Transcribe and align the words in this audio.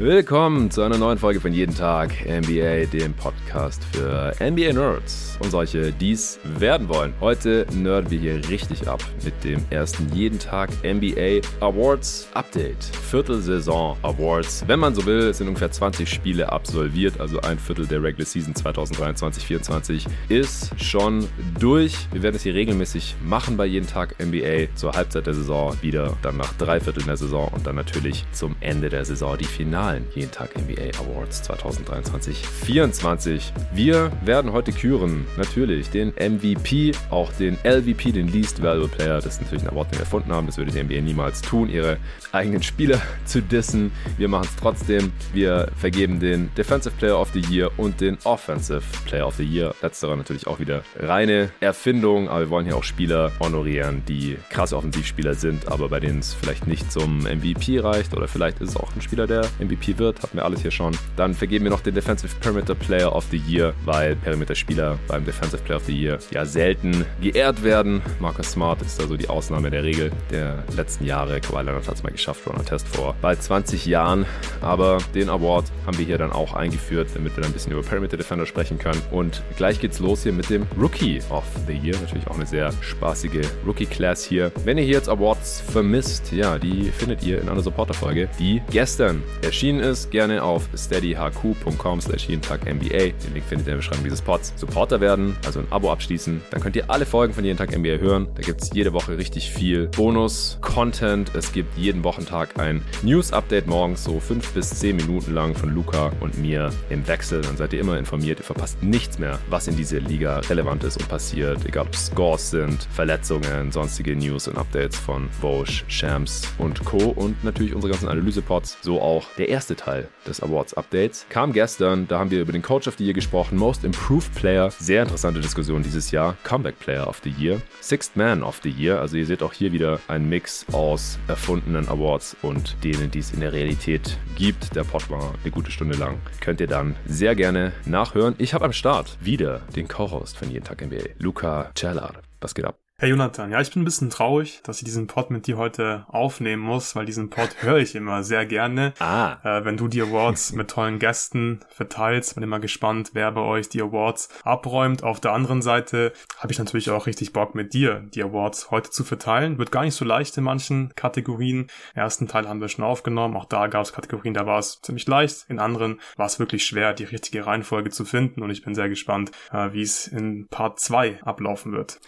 Willkommen 0.00 0.70
zu 0.70 0.80
einer 0.80 0.96
neuen 0.96 1.18
Folge 1.18 1.42
von 1.42 1.52
Jeden 1.52 1.74
Tag 1.74 2.10
NBA, 2.24 2.86
dem 2.86 3.12
Podcast 3.12 3.84
für 3.92 4.32
NBA 4.40 4.72
Nerds 4.72 5.36
und 5.40 5.50
solche, 5.50 5.92
die 5.92 6.12
es 6.12 6.40
werden 6.42 6.88
wollen. 6.88 7.12
Heute 7.20 7.66
nerden 7.74 8.10
wir 8.10 8.18
hier 8.18 8.48
richtig 8.48 8.88
ab 8.88 9.04
mit 9.22 9.44
dem 9.44 9.62
ersten 9.68 10.10
Jeden 10.14 10.38
Tag 10.38 10.70
NBA 10.82 11.46
Awards 11.60 12.30
Update. 12.32 12.82
Viertelsaison 12.82 13.94
Awards. 14.00 14.64
Wenn 14.66 14.80
man 14.80 14.94
so 14.94 15.04
will, 15.04 15.34
sind 15.34 15.48
ungefähr 15.48 15.70
20 15.70 16.08
Spiele 16.08 16.50
absolviert, 16.50 17.20
also 17.20 17.38
ein 17.42 17.58
Viertel 17.58 17.86
der 17.86 18.02
Regular 18.02 18.24
Season 18.24 18.54
2023-24 18.54 20.06
ist 20.30 20.82
schon 20.82 21.28
durch. 21.58 21.94
Wir 22.10 22.22
werden 22.22 22.36
es 22.36 22.42
hier 22.42 22.54
regelmäßig 22.54 23.16
machen 23.22 23.58
bei 23.58 23.66
Jeden 23.66 23.86
Tag 23.86 24.14
NBA 24.18 24.74
zur 24.76 24.94
Halbzeit 24.94 25.26
der 25.26 25.34
Saison 25.34 25.76
wieder, 25.82 26.16
dann 26.22 26.38
nach 26.38 26.54
drei 26.54 26.80
Vierteln 26.80 27.04
der 27.04 27.18
Saison 27.18 27.48
und 27.48 27.66
dann 27.66 27.76
natürlich 27.76 28.24
zum 28.32 28.56
Ende 28.60 28.88
der 28.88 29.04
Saison 29.04 29.36
die 29.36 29.44
Finale 29.44 29.89
finalen 29.90 30.06
Jeden 30.14 30.30
Tag 30.30 30.50
NBA 30.56 30.90
Awards 31.00 31.42
2023-24. 31.50 33.40
Wir 33.72 34.12
werden 34.24 34.52
heute 34.52 34.72
küren, 34.72 35.26
natürlich, 35.36 35.90
den 35.90 36.10
MVP, 36.10 36.92
auch 37.10 37.32
den 37.32 37.58
LVP, 37.64 38.12
den 38.12 38.28
Least 38.28 38.62
Valuable 38.62 38.88
Player. 38.88 39.16
Das 39.16 39.26
ist 39.26 39.42
natürlich 39.42 39.64
ein 39.64 39.70
Award, 39.70 39.88
den 39.88 39.98
wir 39.98 40.00
erfunden 40.00 40.32
haben. 40.32 40.46
Das 40.46 40.58
würde 40.58 40.70
die 40.70 40.82
NBA 40.82 41.00
niemals 41.00 41.42
tun, 41.42 41.68
ihre 41.68 41.96
eigenen 42.32 42.62
Spieler 42.62 43.00
zu 43.24 43.42
dissen. 43.42 43.90
Wir 44.16 44.28
machen 44.28 44.48
es 44.48 44.56
trotzdem. 44.56 45.12
Wir 45.32 45.68
vergeben 45.76 46.20
den 46.20 46.54
Defensive 46.54 46.94
Player 46.96 47.18
of 47.18 47.30
the 47.32 47.40
Year 47.40 47.70
und 47.76 48.00
den 48.00 48.18
Offensive 48.24 48.82
Player 49.06 49.26
of 49.26 49.34
the 49.36 49.44
Year. 49.44 49.74
Letzterer 49.82 50.16
natürlich 50.16 50.46
auch 50.46 50.60
wieder 50.60 50.82
reine 50.96 51.50
Erfindung, 51.60 52.28
aber 52.28 52.40
wir 52.40 52.50
wollen 52.50 52.66
hier 52.66 52.76
auch 52.76 52.84
Spieler 52.84 53.32
honorieren, 53.40 54.02
die 54.06 54.36
krasse 54.50 54.76
Offensivspieler 54.76 55.34
sind, 55.34 55.68
aber 55.68 55.88
bei 55.88 56.00
denen 56.00 56.20
es 56.20 56.34
vielleicht 56.34 56.66
nicht 56.66 56.92
zum 56.92 57.20
MVP 57.20 57.80
reicht 57.80 58.16
oder 58.16 58.28
vielleicht 58.28 58.60
ist 58.60 58.70
es 58.70 58.76
auch 58.76 58.94
ein 58.94 59.00
Spieler, 59.00 59.26
der 59.26 59.46
MVP 59.58 59.79
MVP 59.80 59.98
wird, 59.98 60.22
hatten 60.22 60.36
wir 60.36 60.44
alles 60.44 60.62
hier 60.62 60.70
schon. 60.70 60.96
Dann 61.16 61.34
vergeben 61.34 61.64
wir 61.64 61.70
noch 61.70 61.80
den 61.80 61.94
Defensive 61.94 62.34
Perimeter 62.40 62.74
Player 62.74 63.14
of 63.14 63.24
the 63.30 63.40
Year, 63.48 63.74
weil 63.84 64.16
Perimeter-Spieler 64.16 64.98
beim 65.08 65.24
Defensive 65.24 65.62
Player 65.62 65.78
of 65.78 65.84
the 65.86 65.96
Year 65.96 66.18
ja 66.30 66.44
selten 66.44 67.04
geehrt 67.20 67.62
werden. 67.62 68.02
Marcus 68.20 68.52
Smart 68.52 68.82
ist 68.82 69.00
da 69.00 69.06
so 69.06 69.16
die 69.16 69.28
Ausnahme 69.28 69.70
der 69.70 69.82
Regel 69.82 70.12
der 70.30 70.64
letzten 70.76 71.04
Jahre. 71.04 71.40
Kawhi 71.40 71.62
Leonard 71.62 71.86
hat 71.86 71.94
es 71.94 72.02
mal 72.02 72.12
geschafft, 72.12 72.46
Ronald 72.46 72.68
Test 72.68 72.88
vor 72.88 73.14
bald 73.20 73.42
20 73.42 73.86
Jahren. 73.86 74.26
Aber 74.60 74.98
den 75.14 75.28
Award 75.28 75.70
haben 75.86 75.98
wir 75.98 76.04
hier 76.04 76.18
dann 76.18 76.32
auch 76.32 76.54
eingeführt, 76.54 77.08
damit 77.14 77.36
wir 77.36 77.42
dann 77.42 77.50
ein 77.50 77.54
bisschen 77.54 77.72
über 77.72 77.82
Perimeter 77.82 78.16
Defender 78.16 78.46
sprechen 78.46 78.78
können. 78.78 79.00
Und 79.10 79.42
gleich 79.56 79.80
geht's 79.80 79.98
los 79.98 80.22
hier 80.22 80.32
mit 80.32 80.50
dem 80.50 80.66
Rookie 80.80 81.20
of 81.30 81.44
the 81.66 81.72
Year. 81.72 81.96
Natürlich 82.00 82.26
auch 82.26 82.36
eine 82.36 82.46
sehr 82.46 82.72
spaßige 82.80 83.46
Rookie-Class 83.66 84.24
hier. 84.24 84.52
Wenn 84.64 84.78
ihr 84.78 84.84
hier 84.84 84.94
jetzt 84.94 85.08
Awards 85.08 85.60
vermisst, 85.60 86.32
ja, 86.32 86.58
die 86.58 86.90
findet 86.90 87.22
ihr 87.22 87.40
in 87.40 87.48
einer 87.48 87.62
Supporter-Folge, 87.62 88.28
die 88.38 88.60
gestern 88.70 89.22
erschien 89.42 89.69
erschienen 89.70 89.90
ist, 89.90 90.10
gerne 90.10 90.42
auf 90.42 90.68
steadyhq.com 90.74 92.00
slash 92.00 92.28
jeden 92.28 92.42
Tag 92.42 92.62
NBA. 92.62 92.88
Den 92.88 93.34
Link 93.34 93.44
findet 93.44 93.50
ihr 93.50 93.54
in 93.58 93.64
der 93.64 93.76
Beschreibung 93.76 94.04
dieses 94.04 94.20
Pods. 94.20 94.52
Supporter 94.56 95.00
werden, 95.00 95.36
also 95.44 95.60
ein 95.60 95.66
Abo 95.70 95.92
abschließen. 95.92 96.40
Dann 96.50 96.60
könnt 96.60 96.74
ihr 96.74 96.90
alle 96.90 97.06
Folgen 97.06 97.32
von 97.32 97.44
jeden 97.44 97.56
Tag 97.56 97.76
NBA 97.76 97.98
hören. 97.98 98.26
Da 98.34 98.42
gibt 98.42 98.62
es 98.62 98.70
jede 98.74 98.92
Woche 98.92 99.16
richtig 99.16 99.50
viel 99.50 99.86
Bonus-Content. 99.88 101.34
Es 101.34 101.52
gibt 101.52 101.76
jeden 101.78 102.02
Wochentag 102.02 102.58
ein 102.58 102.82
News-Update 103.02 103.68
morgens, 103.68 104.02
so 104.02 104.18
fünf 104.18 104.52
bis 104.52 104.70
zehn 104.70 104.96
Minuten 104.96 105.34
lang 105.34 105.54
von 105.54 105.72
Luca 105.72 106.10
und 106.20 106.36
mir 106.38 106.70
im 106.88 107.06
Wechsel. 107.06 107.42
Dann 107.42 107.56
seid 107.56 107.72
ihr 107.72 107.80
immer 107.80 107.96
informiert. 107.96 108.40
Ihr 108.40 108.44
verpasst 108.44 108.82
nichts 108.82 109.18
mehr, 109.20 109.38
was 109.50 109.68
in 109.68 109.76
dieser 109.76 110.00
Liga 110.00 110.40
relevant 110.50 110.82
ist 110.82 110.96
und 110.96 111.08
passiert. 111.08 111.64
Egal 111.64 111.86
ob 111.86 111.94
Scores 111.94 112.50
sind, 112.50 112.88
Verletzungen, 112.92 113.70
sonstige 113.70 114.16
News 114.16 114.48
und 114.48 114.58
Updates 114.58 114.98
von 114.98 115.30
Vosch, 115.30 115.84
Shams 115.86 116.42
und 116.58 116.84
Co. 116.84 117.10
Und 117.10 117.44
natürlich 117.44 117.74
unsere 117.74 117.92
ganzen 117.92 118.08
Analyse-Pods. 118.08 118.78
So 118.82 119.00
auch 119.00 119.26
der 119.38 119.48
erste 119.48 119.59
erste 119.60 119.76
Teil 119.76 120.08
des 120.26 120.42
Awards-Updates 120.42 121.26
kam 121.28 121.52
gestern. 121.52 122.08
Da 122.08 122.18
haben 122.18 122.30
wir 122.30 122.40
über 122.40 122.52
den 122.52 122.62
Coach 122.62 122.88
of 122.88 122.94
the 122.96 123.04
Year 123.04 123.12
gesprochen, 123.12 123.58
Most 123.58 123.84
Improved 123.84 124.34
Player, 124.34 124.70
sehr 124.70 125.02
interessante 125.02 125.38
Diskussion 125.38 125.82
dieses 125.82 126.10
Jahr, 126.12 126.34
Comeback 126.44 126.78
Player 126.78 127.06
of 127.06 127.20
the 127.22 127.28
Year, 127.28 127.60
Sixth 127.82 128.16
Man 128.16 128.42
of 128.42 128.58
the 128.62 128.70
Year. 128.70 128.98
Also 128.98 129.18
ihr 129.18 129.26
seht 129.26 129.42
auch 129.42 129.52
hier 129.52 129.70
wieder 129.72 130.00
einen 130.08 130.30
Mix 130.30 130.64
aus 130.72 131.18
erfundenen 131.28 131.90
Awards 131.90 132.34
und 132.40 132.82
denen, 132.82 133.10
die 133.10 133.18
es 133.18 133.32
in 133.32 133.40
der 133.40 133.52
Realität 133.52 134.16
gibt. 134.34 134.74
Der 134.74 134.84
Pod 134.84 135.10
war 135.10 135.34
eine 135.42 135.50
gute 135.50 135.70
Stunde 135.70 135.98
lang. 135.98 136.16
Könnt 136.40 136.62
ihr 136.62 136.66
dann 136.66 136.96
sehr 137.04 137.34
gerne 137.34 137.72
nachhören. 137.84 138.36
Ich 138.38 138.54
habe 138.54 138.64
am 138.64 138.72
Start 138.72 139.18
wieder 139.20 139.60
den 139.76 139.88
Co-Host 139.88 140.38
von 140.38 140.50
Jeden 140.50 140.64
Tag 140.64 140.80
NBA, 140.80 141.10
Luca 141.18 141.70
Cellar. 141.74 142.14
Was 142.40 142.54
geht 142.54 142.64
ab? 142.64 142.78
Hey 143.00 143.08
Jonathan, 143.08 143.50
ja, 143.50 143.62
ich 143.62 143.72
bin 143.72 143.80
ein 143.80 143.86
bisschen 143.86 144.10
traurig, 144.10 144.60
dass 144.62 144.76
ich 144.76 144.84
diesen 144.84 145.06
Pod 145.06 145.30
mit 145.30 145.46
dir 145.46 145.56
heute 145.56 146.04
aufnehmen 146.08 146.62
muss, 146.62 146.94
weil 146.94 147.06
diesen 147.06 147.30
Pod 147.30 147.48
höre 147.60 147.78
ich 147.78 147.94
immer 147.94 148.22
sehr 148.22 148.44
gerne. 148.44 148.92
Ah. 148.98 149.38
Äh, 149.42 149.64
wenn 149.64 149.78
du 149.78 149.88
die 149.88 150.02
Awards 150.02 150.52
mit 150.52 150.68
tollen 150.68 150.98
Gästen 150.98 151.60
verteilst, 151.70 152.34
bin 152.34 152.44
immer 152.44 152.60
gespannt, 152.60 153.12
wer 153.14 153.32
bei 153.32 153.40
euch 153.40 153.70
die 153.70 153.80
Awards 153.80 154.28
abräumt. 154.44 155.02
Auf 155.02 155.18
der 155.18 155.32
anderen 155.32 155.62
Seite 155.62 156.12
habe 156.36 156.52
ich 156.52 156.58
natürlich 156.58 156.90
auch 156.90 157.06
richtig 157.06 157.32
Bock 157.32 157.54
mit 157.54 157.72
dir, 157.72 158.04
die 158.12 158.22
Awards 158.22 158.70
heute 158.70 158.90
zu 158.90 159.02
verteilen. 159.02 159.56
Wird 159.56 159.72
gar 159.72 159.84
nicht 159.84 159.94
so 159.94 160.04
leicht 160.04 160.36
in 160.36 160.44
manchen 160.44 160.94
Kategorien. 160.94 161.68
Im 161.94 162.02
ersten 162.02 162.28
Teil 162.28 162.46
haben 162.46 162.60
wir 162.60 162.68
schon 162.68 162.84
aufgenommen. 162.84 163.34
Auch 163.34 163.46
da 163.46 163.68
gab 163.68 163.82
es 163.82 163.94
Kategorien, 163.94 164.34
da 164.34 164.44
war 164.44 164.58
es 164.58 164.82
ziemlich 164.82 165.06
leicht. 165.06 165.46
In 165.48 165.58
anderen 165.58 166.02
war 166.16 166.26
es 166.26 166.38
wirklich 166.38 166.66
schwer, 166.66 166.92
die 166.92 167.04
richtige 167.04 167.46
Reihenfolge 167.46 167.88
zu 167.88 168.04
finden. 168.04 168.42
Und 168.42 168.50
ich 168.50 168.62
bin 168.62 168.74
sehr 168.74 168.90
gespannt, 168.90 169.30
äh, 169.52 169.72
wie 169.72 169.80
es 169.80 170.06
in 170.06 170.48
Part 170.48 170.80
2 170.80 171.22
ablaufen 171.22 171.72
wird. 171.72 171.98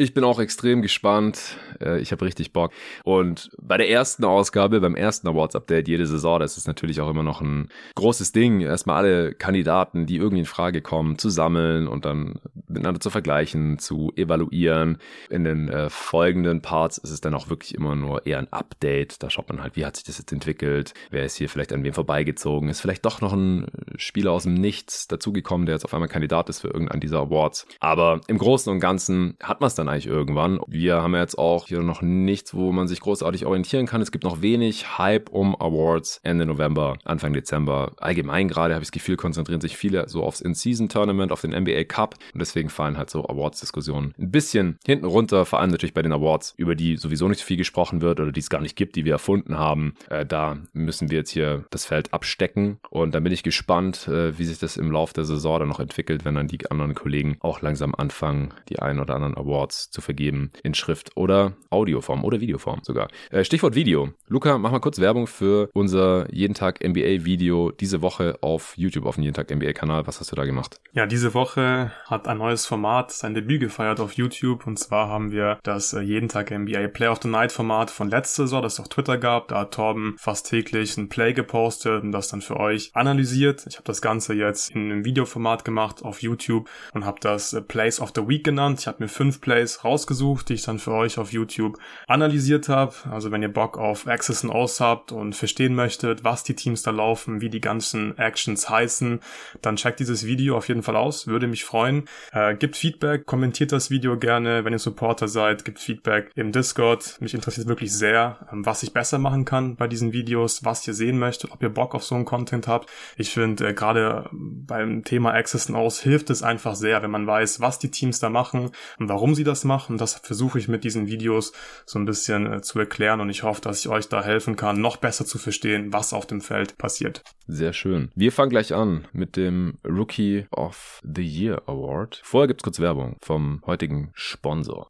Ich 0.00 0.14
bin 0.14 0.22
auch 0.22 0.37
extrem 0.38 0.82
gespannt. 0.82 1.56
Äh, 1.80 2.00
ich 2.00 2.12
habe 2.12 2.24
richtig 2.24 2.52
Bock. 2.52 2.72
Und 3.04 3.50
bei 3.60 3.76
der 3.76 3.90
ersten 3.90 4.24
Ausgabe, 4.24 4.80
beim 4.80 4.94
ersten 4.94 5.28
Awards-Update 5.28 5.88
jede 5.88 6.06
Saison, 6.06 6.40
das 6.40 6.56
ist 6.56 6.66
natürlich 6.66 7.00
auch 7.00 7.10
immer 7.10 7.22
noch 7.22 7.40
ein 7.40 7.68
großes 7.94 8.32
Ding. 8.32 8.60
Erstmal 8.60 8.96
alle 8.96 9.34
Kandidaten, 9.34 10.06
die 10.06 10.16
irgendwie 10.16 10.40
in 10.40 10.46
Frage 10.46 10.82
kommen, 10.82 11.18
zu 11.18 11.30
sammeln 11.30 11.88
und 11.88 12.04
dann 12.04 12.40
miteinander 12.68 13.00
zu 13.00 13.10
vergleichen, 13.10 13.78
zu 13.78 14.12
evaluieren. 14.16 14.98
In 15.30 15.44
den 15.44 15.68
äh, 15.68 15.90
folgenden 15.90 16.62
Parts 16.62 16.98
ist 16.98 17.10
es 17.10 17.20
dann 17.20 17.34
auch 17.34 17.48
wirklich 17.48 17.74
immer 17.74 17.94
nur 17.94 18.26
eher 18.26 18.38
ein 18.38 18.52
Update. 18.52 19.22
Da 19.22 19.30
schaut 19.30 19.48
man 19.48 19.62
halt, 19.62 19.76
wie 19.76 19.84
hat 19.84 19.96
sich 19.96 20.04
das 20.04 20.18
jetzt 20.18 20.32
entwickelt? 20.32 20.94
Wer 21.10 21.24
ist 21.24 21.36
hier 21.36 21.48
vielleicht 21.48 21.72
an 21.72 21.84
wem 21.84 21.94
vorbeigezogen? 21.94 22.68
Ist 22.68 22.80
vielleicht 22.80 23.04
doch 23.04 23.20
noch 23.20 23.32
ein 23.32 23.66
Spieler 23.96 24.32
aus 24.32 24.44
dem 24.44 24.54
Nichts 24.54 25.08
dazugekommen, 25.08 25.66
der 25.66 25.74
jetzt 25.74 25.84
auf 25.84 25.94
einmal 25.94 26.08
Kandidat 26.08 26.48
ist 26.48 26.60
für 26.60 26.68
irgendeinen 26.68 27.00
dieser 27.00 27.20
Awards. 27.20 27.66
Aber 27.80 28.20
im 28.26 28.38
Großen 28.38 28.72
und 28.72 28.80
Ganzen 28.80 29.36
hat 29.42 29.60
man 29.60 29.68
es 29.68 29.74
dann 29.74 29.88
eigentlich 29.88 30.06
irgendwann. 30.28 30.60
Wir 30.66 31.02
haben 31.02 31.14
jetzt 31.14 31.38
auch 31.38 31.66
hier 31.66 31.80
noch 31.80 32.02
nichts, 32.02 32.54
wo 32.54 32.70
man 32.70 32.86
sich 32.86 33.00
großartig 33.00 33.46
orientieren 33.46 33.86
kann. 33.86 34.02
Es 34.02 34.12
gibt 34.12 34.24
noch 34.24 34.42
wenig 34.42 34.98
Hype 34.98 35.30
um 35.30 35.56
Awards 35.58 36.20
Ende 36.22 36.44
November, 36.44 36.98
Anfang 37.04 37.32
Dezember. 37.32 37.92
Allgemein 37.96 38.48
gerade 38.48 38.74
habe 38.74 38.82
ich 38.82 38.88
das 38.88 38.92
Gefühl, 38.92 39.16
konzentrieren 39.16 39.62
sich 39.62 39.76
viele 39.76 40.06
so 40.08 40.22
aufs 40.22 40.42
In-Season-Tournament, 40.42 41.32
auf 41.32 41.40
den 41.40 41.52
NBA 41.52 41.84
Cup. 41.84 42.16
Und 42.34 42.40
deswegen 42.40 42.68
fallen 42.68 42.98
halt 42.98 43.08
so 43.08 43.26
Awards-Diskussionen 43.26 44.12
ein 44.18 44.30
bisschen 44.30 44.78
hinten 44.84 45.06
runter. 45.06 45.46
Vor 45.46 45.60
allem 45.60 45.70
natürlich 45.70 45.94
bei 45.94 46.02
den 46.02 46.12
Awards, 46.12 46.54
über 46.58 46.74
die 46.74 46.96
sowieso 46.96 47.26
nicht 47.28 47.40
so 47.40 47.46
viel 47.46 47.56
gesprochen 47.56 48.02
wird 48.02 48.20
oder 48.20 48.30
die 48.30 48.40
es 48.40 48.50
gar 48.50 48.60
nicht 48.60 48.76
gibt, 48.76 48.96
die 48.96 49.06
wir 49.06 49.12
erfunden 49.12 49.58
haben. 49.58 49.94
Äh, 50.10 50.26
da 50.26 50.58
müssen 50.74 51.10
wir 51.10 51.18
jetzt 51.18 51.30
hier 51.30 51.64
das 51.70 51.86
Feld 51.86 52.12
abstecken. 52.12 52.78
Und 52.90 53.14
dann 53.14 53.24
bin 53.24 53.32
ich 53.32 53.42
gespannt, 53.42 54.08
äh, 54.08 54.38
wie 54.38 54.44
sich 54.44 54.58
das 54.58 54.76
im 54.76 54.92
Laufe 54.92 55.14
der 55.14 55.24
Saison 55.24 55.60
dann 55.60 55.68
noch 55.68 55.80
entwickelt, 55.80 56.26
wenn 56.26 56.34
dann 56.34 56.48
die 56.48 56.70
anderen 56.70 56.94
Kollegen 56.94 57.38
auch 57.40 57.62
langsam 57.62 57.94
anfangen, 57.94 58.52
die 58.68 58.78
ein 58.78 59.00
oder 59.00 59.14
anderen 59.14 59.36
Awards 59.36 59.90
zu 59.90 60.02
vergeben 60.02 60.17
wiedergeben 60.18 60.50
in 60.62 60.74
Schrift 60.74 61.16
oder 61.16 61.54
Audioform 61.70 62.24
oder 62.24 62.40
Videoform 62.40 62.80
sogar. 62.82 63.08
Äh, 63.30 63.44
Stichwort 63.44 63.74
Video. 63.74 64.10
Luca, 64.28 64.58
mach 64.58 64.72
mal 64.72 64.80
kurz 64.80 64.98
Werbung 64.98 65.26
für 65.26 65.70
unser 65.74 66.32
Jeden 66.32 66.54
Tag 66.54 66.84
NBA 66.84 67.24
Video 67.24 67.70
diese 67.70 68.02
Woche 68.02 68.38
auf 68.40 68.74
YouTube, 68.76 69.06
auf 69.06 69.14
dem 69.14 69.24
Jeden 69.24 69.34
Tag 69.34 69.50
NBA 69.50 69.72
Kanal. 69.72 70.06
Was 70.06 70.20
hast 70.20 70.32
du 70.32 70.36
da 70.36 70.44
gemacht? 70.44 70.80
Ja, 70.92 71.06
diese 71.06 71.34
Woche 71.34 71.92
hat 72.06 72.28
ein 72.28 72.38
neues 72.38 72.66
Format 72.66 73.12
sein 73.12 73.34
Debüt 73.34 73.60
gefeiert 73.60 74.00
auf 74.00 74.12
YouTube 74.12 74.66
und 74.66 74.78
zwar 74.78 75.08
haben 75.08 75.30
wir 75.30 75.58
das 75.62 75.92
äh, 75.92 76.00
Jeden 76.00 76.28
Tag 76.28 76.50
NBA 76.50 76.88
Play 76.88 77.08
of 77.08 77.20
the 77.22 77.28
Night 77.28 77.52
Format 77.52 77.90
von 77.90 78.08
letzter 78.08 78.44
Saison, 78.44 78.62
das 78.62 78.74
es 78.74 78.80
auf 78.80 78.88
Twitter 78.88 79.18
gab. 79.18 79.48
Da 79.48 79.60
hat 79.60 79.74
Torben 79.74 80.16
fast 80.18 80.48
täglich 80.48 80.96
ein 80.96 81.08
Play 81.08 81.32
gepostet 81.32 82.02
und 82.02 82.12
das 82.12 82.28
dann 82.28 82.42
für 82.42 82.58
euch 82.58 82.90
analysiert. 82.94 83.66
Ich 83.68 83.76
habe 83.76 83.84
das 83.84 84.02
Ganze 84.02 84.34
jetzt 84.34 84.70
in 84.70 84.90
einem 84.90 85.04
Videoformat 85.04 85.64
gemacht 85.64 86.02
auf 86.02 86.22
YouTube 86.22 86.68
und 86.92 87.04
habe 87.04 87.18
das 87.20 87.52
äh, 87.52 87.60
Plays 87.60 88.00
of 88.00 88.12
the 88.14 88.26
Week 88.26 88.44
genannt. 88.44 88.80
Ich 88.80 88.86
habe 88.86 89.02
mir 89.02 89.08
fünf 89.08 89.40
Plays 89.40 89.84
rausgesucht, 89.84 90.07
die 90.08 90.54
ich 90.54 90.62
dann 90.62 90.78
für 90.78 90.92
euch 90.92 91.18
auf 91.18 91.32
YouTube 91.32 91.78
analysiert 92.06 92.68
habe. 92.68 92.94
Also 93.10 93.30
wenn 93.30 93.42
ihr 93.42 93.52
Bock 93.52 93.78
auf 93.78 94.06
Access 94.06 94.44
and 94.44 94.52
Aus 94.52 94.80
habt 94.80 95.12
und 95.12 95.34
verstehen 95.34 95.74
möchtet, 95.74 96.24
was 96.24 96.42
die 96.42 96.54
Teams 96.54 96.82
da 96.82 96.90
laufen, 96.90 97.40
wie 97.40 97.50
die 97.50 97.60
ganzen 97.60 98.16
Actions 98.18 98.68
heißen, 98.68 99.20
dann 99.62 99.76
checkt 99.76 100.00
dieses 100.00 100.26
Video 100.26 100.56
auf 100.56 100.68
jeden 100.68 100.82
Fall 100.82 100.96
aus. 100.96 101.26
Würde 101.26 101.46
mich 101.46 101.64
freuen. 101.64 102.04
Äh, 102.32 102.54
gibt 102.56 102.76
Feedback, 102.76 103.26
kommentiert 103.26 103.72
das 103.72 103.90
Video 103.90 104.18
gerne, 104.18 104.64
wenn 104.64 104.72
ihr 104.72 104.78
Supporter 104.78 105.28
seid, 105.28 105.64
gibt 105.64 105.78
Feedback 105.78 106.30
im 106.34 106.52
Discord. 106.52 107.18
Mich 107.20 107.34
interessiert 107.34 107.66
wirklich 107.66 107.92
sehr, 107.92 108.48
ähm, 108.52 108.64
was 108.64 108.82
ich 108.82 108.92
besser 108.92 109.18
machen 109.18 109.44
kann 109.44 109.76
bei 109.76 109.86
diesen 109.86 110.12
Videos, 110.12 110.64
was 110.64 110.86
ihr 110.86 110.94
sehen 110.94 111.18
möchtet, 111.18 111.52
ob 111.52 111.62
ihr 111.62 111.68
Bock 111.68 111.94
auf 111.94 112.04
so 112.04 112.14
einen 112.14 112.24
Content 112.24 112.66
habt. 112.68 112.90
Ich 113.16 113.30
finde, 113.30 113.68
äh, 113.68 113.74
gerade 113.74 114.28
beim 114.32 115.04
Thema 115.04 115.32
Access 115.32 115.68
and 115.68 115.76
Aus 115.76 116.00
hilft 116.00 116.30
es 116.30 116.42
einfach 116.42 116.74
sehr, 116.74 117.02
wenn 117.02 117.10
man 117.10 117.26
weiß, 117.26 117.60
was 117.60 117.78
die 117.78 117.90
Teams 117.90 118.20
da 118.20 118.30
machen 118.30 118.70
und 118.98 119.08
warum 119.08 119.34
sie 119.34 119.44
das 119.44 119.64
machen. 119.64 119.97
Das 119.98 120.14
versuche 120.14 120.58
ich 120.58 120.68
mit 120.68 120.84
diesen 120.84 121.06
Videos 121.06 121.52
so 121.86 121.98
ein 121.98 122.04
bisschen 122.04 122.52
äh, 122.52 122.62
zu 122.62 122.78
erklären 122.78 123.20
und 123.20 123.30
ich 123.30 123.42
hoffe, 123.42 123.60
dass 123.60 123.80
ich 123.80 123.88
euch 123.88 124.08
da 124.08 124.22
helfen 124.22 124.56
kann, 124.56 124.80
noch 124.80 124.96
besser 124.96 125.26
zu 125.26 125.38
verstehen, 125.38 125.92
was 125.92 126.12
auf 126.12 126.26
dem 126.26 126.40
Feld 126.40 126.78
passiert. 126.78 127.22
Sehr 127.46 127.72
schön. 127.72 128.10
Wir 128.14 128.32
fangen 128.32 128.50
gleich 128.50 128.74
an 128.74 129.06
mit 129.12 129.36
dem 129.36 129.78
Rookie 129.84 130.46
of 130.50 131.00
the 131.02 131.22
Year 131.22 131.62
Award. 131.66 132.20
Vorher 132.24 132.48
gibt's 132.48 132.62
kurz 132.62 132.80
Werbung 132.80 133.16
vom 133.22 133.62
heutigen 133.66 134.10
Sponsor. 134.14 134.88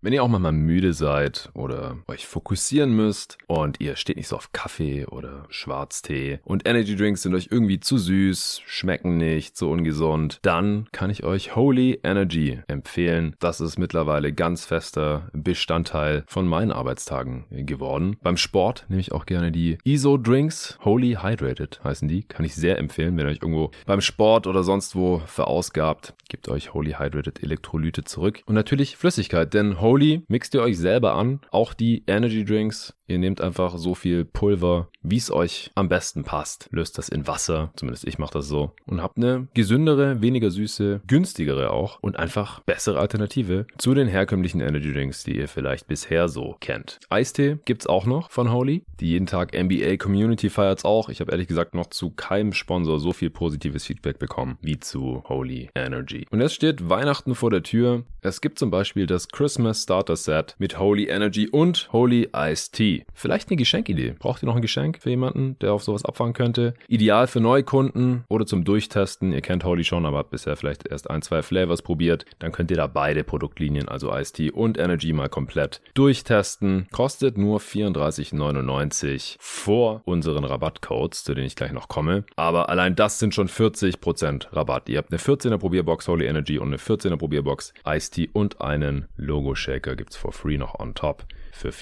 Wenn 0.00 0.12
ihr 0.12 0.22
auch 0.22 0.28
mal 0.28 0.52
müde 0.52 0.92
seid 0.92 1.50
oder 1.54 1.96
euch 2.06 2.24
fokussieren 2.24 2.94
müsst 2.94 3.36
und 3.48 3.80
ihr 3.80 3.96
steht 3.96 4.16
nicht 4.16 4.28
so 4.28 4.36
auf 4.36 4.52
Kaffee 4.52 5.06
oder 5.06 5.46
Schwarztee 5.48 6.38
und 6.44 6.68
Energy 6.68 6.94
Drinks 6.94 7.22
sind 7.22 7.34
euch 7.34 7.48
irgendwie 7.50 7.80
zu 7.80 7.98
süß, 7.98 8.62
schmecken 8.64 9.16
nicht, 9.16 9.56
so 9.56 9.72
ungesund, 9.72 10.38
dann 10.42 10.86
kann 10.92 11.10
ich 11.10 11.24
euch 11.24 11.56
Holy 11.56 11.98
Energy 12.04 12.60
empfehlen. 12.68 13.34
Das 13.40 13.60
ist 13.60 13.76
mittlerweile 13.76 14.32
ganz 14.32 14.64
fester 14.66 15.30
Bestandteil 15.32 16.22
von 16.28 16.46
meinen 16.46 16.70
Arbeitstagen 16.70 17.46
geworden. 17.50 18.18
Beim 18.22 18.36
Sport 18.36 18.86
nehme 18.88 19.00
ich 19.00 19.10
auch 19.10 19.26
gerne 19.26 19.50
die 19.50 19.78
ISO 19.82 20.16
Drinks. 20.16 20.78
Holy 20.84 21.18
Hydrated 21.20 21.80
heißen 21.82 22.06
die. 22.06 22.22
Kann 22.22 22.46
ich 22.46 22.54
sehr 22.54 22.78
empfehlen, 22.78 23.16
wenn 23.16 23.26
ihr 23.26 23.32
euch 23.32 23.42
irgendwo 23.42 23.72
beim 23.84 24.00
Sport 24.00 24.46
oder 24.46 24.62
sonst 24.62 24.94
wo 24.94 25.18
verausgabt. 25.26 26.14
Gebt 26.28 26.48
euch 26.48 26.72
Holy 26.72 26.92
Hydrated 26.92 27.42
Elektrolyte 27.42 28.04
zurück. 28.04 28.42
Und 28.46 28.54
natürlich 28.54 28.96
Flüssigkeit, 28.96 29.54
denn 29.54 29.80
Holy 29.80 29.87
Holy 29.88 30.22
mixt 30.28 30.52
ihr 30.52 30.60
euch 30.60 30.76
selber 30.76 31.14
an. 31.14 31.40
Auch 31.50 31.72
die 31.72 32.04
Energy 32.06 32.44
Drinks. 32.44 32.94
Ihr 33.08 33.18
nehmt 33.18 33.40
einfach 33.40 33.78
so 33.78 33.94
viel 33.94 34.26
Pulver, 34.26 34.88
wie 35.02 35.16
es 35.16 35.30
euch 35.30 35.70
am 35.74 35.88
besten 35.88 36.24
passt. 36.24 36.68
Löst 36.70 36.98
das 36.98 37.08
in 37.08 37.26
Wasser. 37.26 37.72
Zumindest 37.74 38.06
ich 38.06 38.18
mache 38.18 38.34
das 38.34 38.48
so. 38.48 38.72
Und 38.86 39.02
habt 39.02 39.16
eine 39.16 39.48
gesündere, 39.54 40.20
weniger 40.20 40.50
süße, 40.50 41.00
günstigere 41.06 41.70
auch 41.70 41.98
und 42.02 42.18
einfach 42.18 42.60
bessere 42.60 42.98
Alternative 42.98 43.66
zu 43.78 43.94
den 43.94 44.08
herkömmlichen 44.08 44.60
Energy 44.60 44.92
Drinks, 44.92 45.24
die 45.24 45.38
ihr 45.38 45.48
vielleicht 45.48 45.88
bisher 45.88 46.28
so 46.28 46.56
kennt. 46.60 47.00
Eistee 47.08 47.58
gibt's 47.64 47.86
auch 47.86 48.04
noch 48.04 48.30
von 48.30 48.52
Holy. 48.52 48.84
Die 49.00 49.08
jeden 49.08 49.26
Tag 49.26 49.58
NBA 49.58 49.96
Community 49.96 50.50
feiert's 50.50 50.84
auch. 50.84 51.08
Ich 51.08 51.20
habe 51.20 51.32
ehrlich 51.32 51.48
gesagt 51.48 51.74
noch 51.74 51.86
zu 51.86 52.10
keinem 52.10 52.52
Sponsor 52.52 53.00
so 53.00 53.14
viel 53.14 53.30
positives 53.30 53.86
Feedback 53.86 54.18
bekommen 54.18 54.58
wie 54.60 54.78
zu 54.78 55.24
Holy 55.28 55.70
Energy. 55.74 56.26
Und 56.30 56.42
es 56.42 56.52
steht 56.52 56.90
Weihnachten 56.90 57.34
vor 57.34 57.50
der 57.50 57.62
Tür. 57.62 58.04
Es 58.20 58.42
gibt 58.42 58.58
zum 58.58 58.70
Beispiel 58.70 59.06
das 59.06 59.28
Christmas 59.28 59.84
Starter 59.84 60.16
Set 60.16 60.56
mit 60.58 60.78
Holy 60.78 61.08
Energy 61.08 61.48
und 61.48 61.88
Holy 61.92 62.28
Iced 62.34 62.74
Tea. 62.74 62.97
Vielleicht 63.14 63.48
eine 63.48 63.56
Geschenkidee. 63.56 64.14
Braucht 64.18 64.42
ihr 64.42 64.46
noch 64.46 64.56
ein 64.56 64.62
Geschenk 64.62 64.98
für 65.00 65.10
jemanden, 65.10 65.58
der 65.60 65.72
auf 65.72 65.82
sowas 65.82 66.04
abfahren 66.04 66.32
könnte? 66.32 66.74
Ideal 66.88 67.26
für 67.26 67.40
Neukunden 67.40 68.24
oder 68.28 68.46
zum 68.46 68.64
Durchtesten. 68.64 69.32
Ihr 69.32 69.40
kennt 69.40 69.64
Holy 69.64 69.84
schon, 69.84 70.06
aber 70.06 70.18
habt 70.18 70.30
bisher 70.30 70.56
vielleicht 70.56 70.86
erst 70.86 71.10
ein, 71.10 71.22
zwei 71.22 71.42
Flavors 71.42 71.82
probiert. 71.82 72.24
Dann 72.38 72.52
könnt 72.52 72.70
ihr 72.70 72.76
da 72.76 72.86
beide 72.86 73.24
Produktlinien, 73.24 73.88
also 73.88 74.12
Iced 74.14 74.36
Tea 74.36 74.50
und 74.50 74.78
Energy 74.78 75.12
mal 75.12 75.28
komplett 75.28 75.80
durchtesten. 75.94 76.86
Kostet 76.92 77.38
nur 77.38 77.60
34,99 77.60 79.36
vor 79.38 80.02
unseren 80.04 80.44
Rabattcodes, 80.44 81.24
zu 81.24 81.34
denen 81.34 81.46
ich 81.46 81.56
gleich 81.56 81.72
noch 81.72 81.88
komme. 81.88 82.24
Aber 82.36 82.68
allein 82.68 82.96
das 82.96 83.18
sind 83.18 83.34
schon 83.34 83.48
40% 83.48 84.54
Rabatt. 84.54 84.88
Ihr 84.88 84.98
habt 84.98 85.12
eine 85.12 85.20
14er 85.20 85.58
Probierbox 85.58 86.08
Holy 86.08 86.26
Energy 86.26 86.58
und 86.58 86.68
eine 86.68 86.76
14er 86.76 87.16
Probierbox 87.16 87.72
Iced 87.86 88.14
Tea 88.14 88.28
und 88.32 88.60
einen 88.60 89.06
Logo 89.16 89.54
Shaker 89.54 89.96
gibt's 89.96 90.16
for 90.16 90.32
free 90.32 90.58
noch 90.58 90.78
on 90.78 90.94
top 90.94 91.24
für 91.52 91.72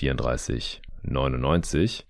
34,99. 1.09 2.05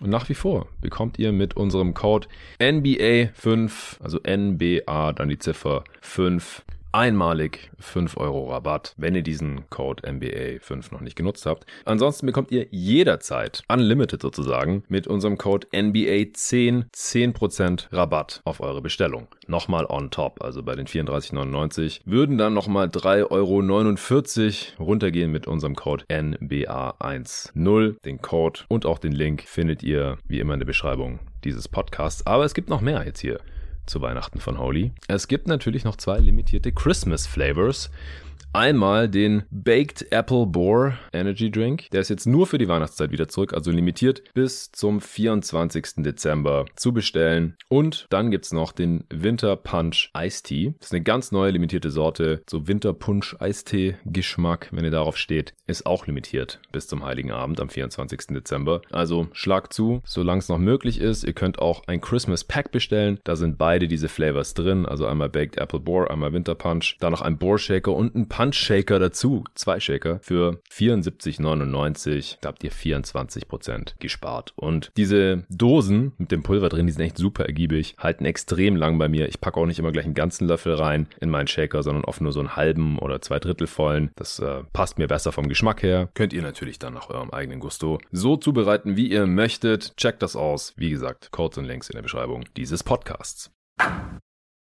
Und 0.00 0.10
nach 0.10 0.28
wie 0.28 0.34
vor 0.34 0.66
bekommt 0.80 1.18
ihr 1.18 1.32
mit 1.32 1.54
unserem 1.54 1.94
Code 1.94 2.26
NBA5, 2.58 4.02
also 4.02 4.18
NBA, 4.18 5.12
dann 5.12 5.28
die 5.28 5.38
Ziffer 5.38 5.84
5, 6.00 6.64
einmalig 6.92 7.70
5 7.78 8.16
Euro 8.16 8.50
Rabatt, 8.50 8.94
wenn 8.96 9.14
ihr 9.14 9.22
diesen 9.22 9.68
Code 9.70 10.02
NBA5 10.08 10.92
noch 10.92 11.00
nicht 11.00 11.16
genutzt 11.16 11.46
habt. 11.46 11.66
Ansonsten 11.84 12.26
bekommt 12.26 12.52
ihr 12.52 12.66
jederzeit, 12.70 13.62
unlimited 13.68 14.22
sozusagen, 14.22 14.84
mit 14.88 15.06
unserem 15.06 15.38
Code 15.38 15.66
NBA10 15.72 16.84
10% 16.92 17.92
Rabatt 17.92 18.40
auf 18.44 18.60
eure 18.60 18.82
Bestellung. 18.82 19.28
Nochmal 19.46 19.86
on 19.86 20.10
top, 20.10 20.42
also 20.42 20.62
bei 20.62 20.74
den 20.74 20.86
34,99 20.86 22.00
würden 22.04 22.38
dann 22.38 22.54
nochmal 22.54 22.86
3,49 22.86 23.30
Euro 24.78 24.84
runtergehen 24.84 25.32
mit 25.32 25.46
unserem 25.46 25.74
Code 25.74 26.04
NBA10. 26.10 28.02
Den 28.04 28.22
Code 28.22 28.60
und 28.68 28.86
auch 28.86 28.98
den 28.98 29.12
Link 29.12 29.42
findet 29.42 29.82
ihr 29.82 30.18
wie 30.26 30.40
immer 30.40 30.54
in 30.54 30.60
der 30.60 30.66
Beschreibung 30.66 31.20
dieses 31.44 31.68
Podcasts. 31.68 32.26
Aber 32.26 32.44
es 32.44 32.54
gibt 32.54 32.68
noch 32.68 32.80
mehr 32.80 33.04
jetzt 33.04 33.20
hier 33.20 33.40
zu 33.86 34.00
Weihnachten 34.00 34.40
von 34.40 34.58
Holy. 34.58 34.92
Es 35.08 35.28
gibt 35.28 35.48
natürlich 35.48 35.84
noch 35.84 35.96
zwei 35.96 36.18
limitierte 36.18 36.72
Christmas 36.72 37.26
Flavors. 37.26 37.90
Einmal 38.54 39.08
den 39.08 39.44
Baked 39.50 40.12
Apple 40.12 40.44
Boar 40.44 40.98
Energy 41.14 41.50
Drink. 41.50 41.88
Der 41.90 42.02
ist 42.02 42.10
jetzt 42.10 42.26
nur 42.26 42.46
für 42.46 42.58
die 42.58 42.68
Weihnachtszeit 42.68 43.10
wieder 43.10 43.26
zurück, 43.26 43.54
also 43.54 43.70
limitiert 43.70 44.22
bis 44.34 44.70
zum 44.72 45.00
24. 45.00 46.02
Dezember 46.04 46.66
zu 46.76 46.92
bestellen. 46.92 47.56
Und 47.70 48.06
dann 48.10 48.30
gibt's 48.30 48.52
noch 48.52 48.72
den 48.72 49.04
Winter 49.08 49.56
Punch 49.56 50.10
Tea. 50.44 50.74
Das 50.78 50.88
ist 50.88 50.92
eine 50.92 51.02
ganz 51.02 51.32
neue 51.32 51.50
limitierte 51.50 51.90
Sorte. 51.90 52.42
So 52.48 52.68
Winter 52.68 52.92
Punch 52.92 53.36
Eistee 53.40 53.96
Geschmack, 54.04 54.68
wenn 54.70 54.84
ihr 54.84 54.90
darauf 54.90 55.16
steht, 55.16 55.54
ist 55.66 55.86
auch 55.86 56.06
limitiert 56.06 56.60
bis 56.72 56.86
zum 56.86 57.06
Heiligen 57.06 57.30
Abend 57.30 57.58
am 57.58 57.70
24. 57.70 58.34
Dezember. 58.34 58.82
Also 58.90 59.28
schlag 59.32 59.72
zu, 59.72 60.02
solange 60.04 60.40
es 60.40 60.50
noch 60.50 60.58
möglich 60.58 61.00
ist. 61.00 61.24
Ihr 61.24 61.32
könnt 61.32 61.58
auch 61.58 61.84
ein 61.86 62.02
Christmas 62.02 62.44
Pack 62.44 62.70
bestellen. 62.70 63.18
Da 63.24 63.34
sind 63.34 63.56
beide 63.56 63.88
diese 63.88 64.10
Flavors 64.10 64.52
drin. 64.52 64.84
Also 64.84 65.06
einmal 65.06 65.30
Baked 65.30 65.56
Apple 65.56 65.80
Boar, 65.80 66.10
einmal 66.10 66.34
Winter 66.34 66.54
Punch. 66.54 66.98
Dann 67.00 67.12
noch 67.12 67.22
ein 67.22 67.38
Boar 67.38 67.58
Shaker 67.58 67.94
und 67.94 68.14
ein 68.14 68.28
Punch 68.28 68.41
Punch-Shaker 68.42 68.98
dazu. 68.98 69.44
Zwei 69.54 69.78
Shaker 69.78 70.18
für 70.20 70.60
74,99. 70.68 72.38
Da 72.40 72.48
habt 72.48 72.64
ihr 72.64 72.72
24% 72.72 73.92
gespart. 74.00 74.52
Und 74.56 74.90
diese 74.96 75.44
Dosen 75.48 76.10
mit 76.18 76.32
dem 76.32 76.42
Pulver 76.42 76.68
drin, 76.68 76.86
die 76.86 76.92
sind 76.92 77.02
echt 77.02 77.18
super 77.18 77.46
ergiebig, 77.46 77.94
halten 77.98 78.24
extrem 78.24 78.74
lang 78.74 78.98
bei 78.98 79.08
mir. 79.08 79.28
Ich 79.28 79.40
packe 79.40 79.60
auch 79.60 79.66
nicht 79.66 79.78
immer 79.78 79.92
gleich 79.92 80.06
einen 80.06 80.14
ganzen 80.14 80.48
Löffel 80.48 80.74
rein 80.74 81.06
in 81.20 81.30
meinen 81.30 81.46
Shaker, 81.46 81.84
sondern 81.84 82.04
oft 82.04 82.20
nur 82.20 82.32
so 82.32 82.40
einen 82.40 82.56
halben 82.56 82.98
oder 82.98 83.20
zwei 83.20 83.38
Drittel 83.38 83.68
vollen. 83.68 84.10
Das 84.16 84.40
äh, 84.40 84.64
passt 84.72 84.98
mir 84.98 85.06
besser 85.06 85.30
vom 85.30 85.48
Geschmack 85.48 85.84
her. 85.84 86.10
Könnt 86.14 86.32
ihr 86.32 86.42
natürlich 86.42 86.80
dann 86.80 86.94
nach 86.94 87.10
eurem 87.10 87.30
eigenen 87.30 87.60
Gusto 87.60 88.00
so 88.10 88.36
zubereiten, 88.36 88.96
wie 88.96 89.08
ihr 89.08 89.26
möchtet. 89.26 89.96
Checkt 89.96 90.20
das 90.20 90.34
aus. 90.34 90.74
Wie 90.76 90.90
gesagt, 90.90 91.30
Codes 91.30 91.58
und 91.58 91.66
Links 91.66 91.90
in 91.90 91.94
der 91.94 92.02
Beschreibung 92.02 92.44
dieses 92.56 92.82
Podcasts. 92.82 93.52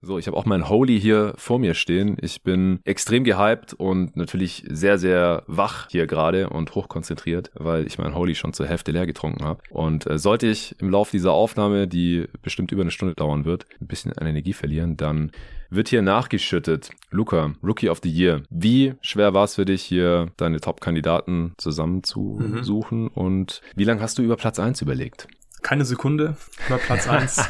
So, 0.06 0.18
ich 0.18 0.28
habe 0.28 0.36
auch 0.36 0.44
mein 0.44 0.68
Holy 0.68 1.00
hier 1.00 1.34
vor 1.38 1.60
mir 1.60 1.74
stehen. 1.76 2.18
Ich 2.20 2.44
bin 2.44 2.82
extrem 2.84 3.24
gehypt 3.24 3.74
und 3.74 4.18
natürlich 4.18 4.66
sehr, 4.70 4.98
sehr 4.98 5.44
wach 5.48 5.88
hier 5.90 6.08
gerade 6.08 6.50
und 6.50 6.76
hochkonzentriert, 6.76 7.52
weil 7.56 7.88
ich 7.88 7.98
mein 7.98 8.14
Holy 8.14 8.36
schon 8.36 8.52
zur 8.52 8.68
Hälfte 8.68 8.92
leer 8.92 9.06
getrunken 9.06 9.46
habe. 9.46 9.64
Und 9.70 10.06
äh, 10.10 10.18
sollte 10.18 10.48
ich 10.48 10.76
im 10.82 10.90
Laufe 10.90 11.12
dieser 11.12 11.32
Aufnahme, 11.32 11.88
die 11.88 12.28
bestimmt 12.42 12.74
über 12.74 12.82
eine 12.82 12.92
Stunde 12.92 13.16
dauern 13.16 13.46
wird, 13.46 13.66
ein 13.80 13.88
bisschen 13.88 14.12
an 14.12 14.28
Energie 14.28 14.52
verlieren, 14.52 14.98
dann 14.98 15.32
wird 15.70 15.88
hier 15.88 16.02
nachgeschüttet. 16.02 16.90
Luca, 17.10 17.54
Rookie 17.64 17.88
of 17.90 18.02
the 18.04 18.12
Year. 18.12 18.44
Wie 18.50 18.96
schwer 19.00 19.34
war 19.34 19.46
es 19.46 19.56
für 19.56 19.64
dich, 19.64 19.84
hier 19.84 20.32
deine 20.36 20.60
Top-Kandidaten 20.60 21.54
zusammenzusuchen? 21.58 23.04
Mhm. 23.04 23.08
Und 23.08 23.62
wie 23.74 23.86
lange 23.86 24.02
hast 24.02 24.18
du 24.18 24.22
über 24.22 24.36
Platz 24.36 24.60
1 24.60 24.82
überlegt? 24.82 25.30
Keine 25.62 25.86
Sekunde 25.86 26.36
über 26.68 26.78
Platz 26.78 27.08
1. 27.08 27.38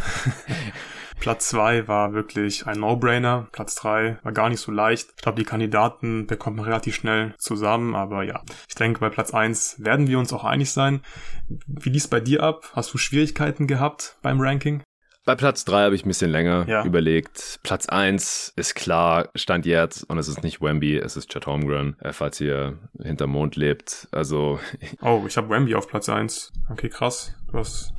Platz 1.23 1.47
zwei 1.47 1.87
war 1.87 2.11
wirklich 2.11 2.67
ein 2.67 2.81
No-Brainer. 2.81 3.47
Platz 3.53 3.75
drei 3.75 4.17
war 4.23 4.33
gar 4.33 4.49
nicht 4.49 4.59
so 4.59 4.73
leicht. 4.73 5.07
Ich 5.15 5.21
glaube, 5.21 5.39
die 5.39 5.45
Kandidaten 5.45 6.27
bekommt 6.27 6.57
man 6.57 6.65
relativ 6.65 6.95
schnell 6.95 7.33
zusammen, 7.37 7.95
aber 7.95 8.23
ja, 8.23 8.41
ich 8.67 8.75
denke, 8.75 8.99
bei 8.99 9.07
Platz 9.07 9.33
eins 9.33 9.77
werden 9.81 10.07
wir 10.07 10.19
uns 10.19 10.33
auch 10.33 10.43
einig 10.43 10.73
sein. 10.73 10.99
Wie 11.47 11.91
lief 11.91 12.09
bei 12.09 12.19
dir 12.19 12.43
ab? 12.43 12.69
Hast 12.73 12.93
du 12.93 12.97
Schwierigkeiten 12.97 13.67
gehabt 13.67 14.17
beim 14.21 14.41
Ranking? 14.41 14.83
Bei 15.23 15.35
Platz 15.35 15.63
3 15.63 15.83
habe 15.83 15.95
ich 15.95 16.03
ein 16.03 16.09
bisschen 16.09 16.29
länger 16.29 16.65
ja. 16.67 16.83
überlegt. 16.83 17.61
Platz 17.63 17.87
1 17.87 18.51
ist 18.57 18.75
klar, 18.75 19.29
stand 19.33 19.65
jetzt 19.65 20.03
und 20.03 20.17
es 20.17 20.27
ist 20.27 20.43
nicht 20.43 20.61
Wemby, 20.61 20.97
es 20.97 21.15
ist 21.15 21.29
Chad 21.31 21.47
Holmgren, 21.47 21.97
äh, 22.01 22.11
falls 22.11 22.41
ihr 22.41 22.79
hinterm 23.01 23.29
Mond 23.29 23.55
lebt. 23.55 24.09
Also. 24.11 24.59
Oh, 25.01 25.23
ich 25.25 25.37
habe 25.37 25.49
Wemby 25.49 25.75
auf 25.75 25.87
Platz 25.87 26.09
1. 26.09 26.51
Okay, 26.69 26.89
krass. 26.89 27.33
Du 27.49 27.57
hast 27.57 27.93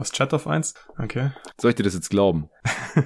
was 0.00 0.12
Chat 0.12 0.32
auf 0.34 0.46
1? 0.46 0.74
Okay. 0.98 1.30
Soll 1.60 1.70
ich 1.70 1.76
dir 1.76 1.82
das 1.82 1.94
jetzt 1.94 2.10
glauben? 2.10 2.48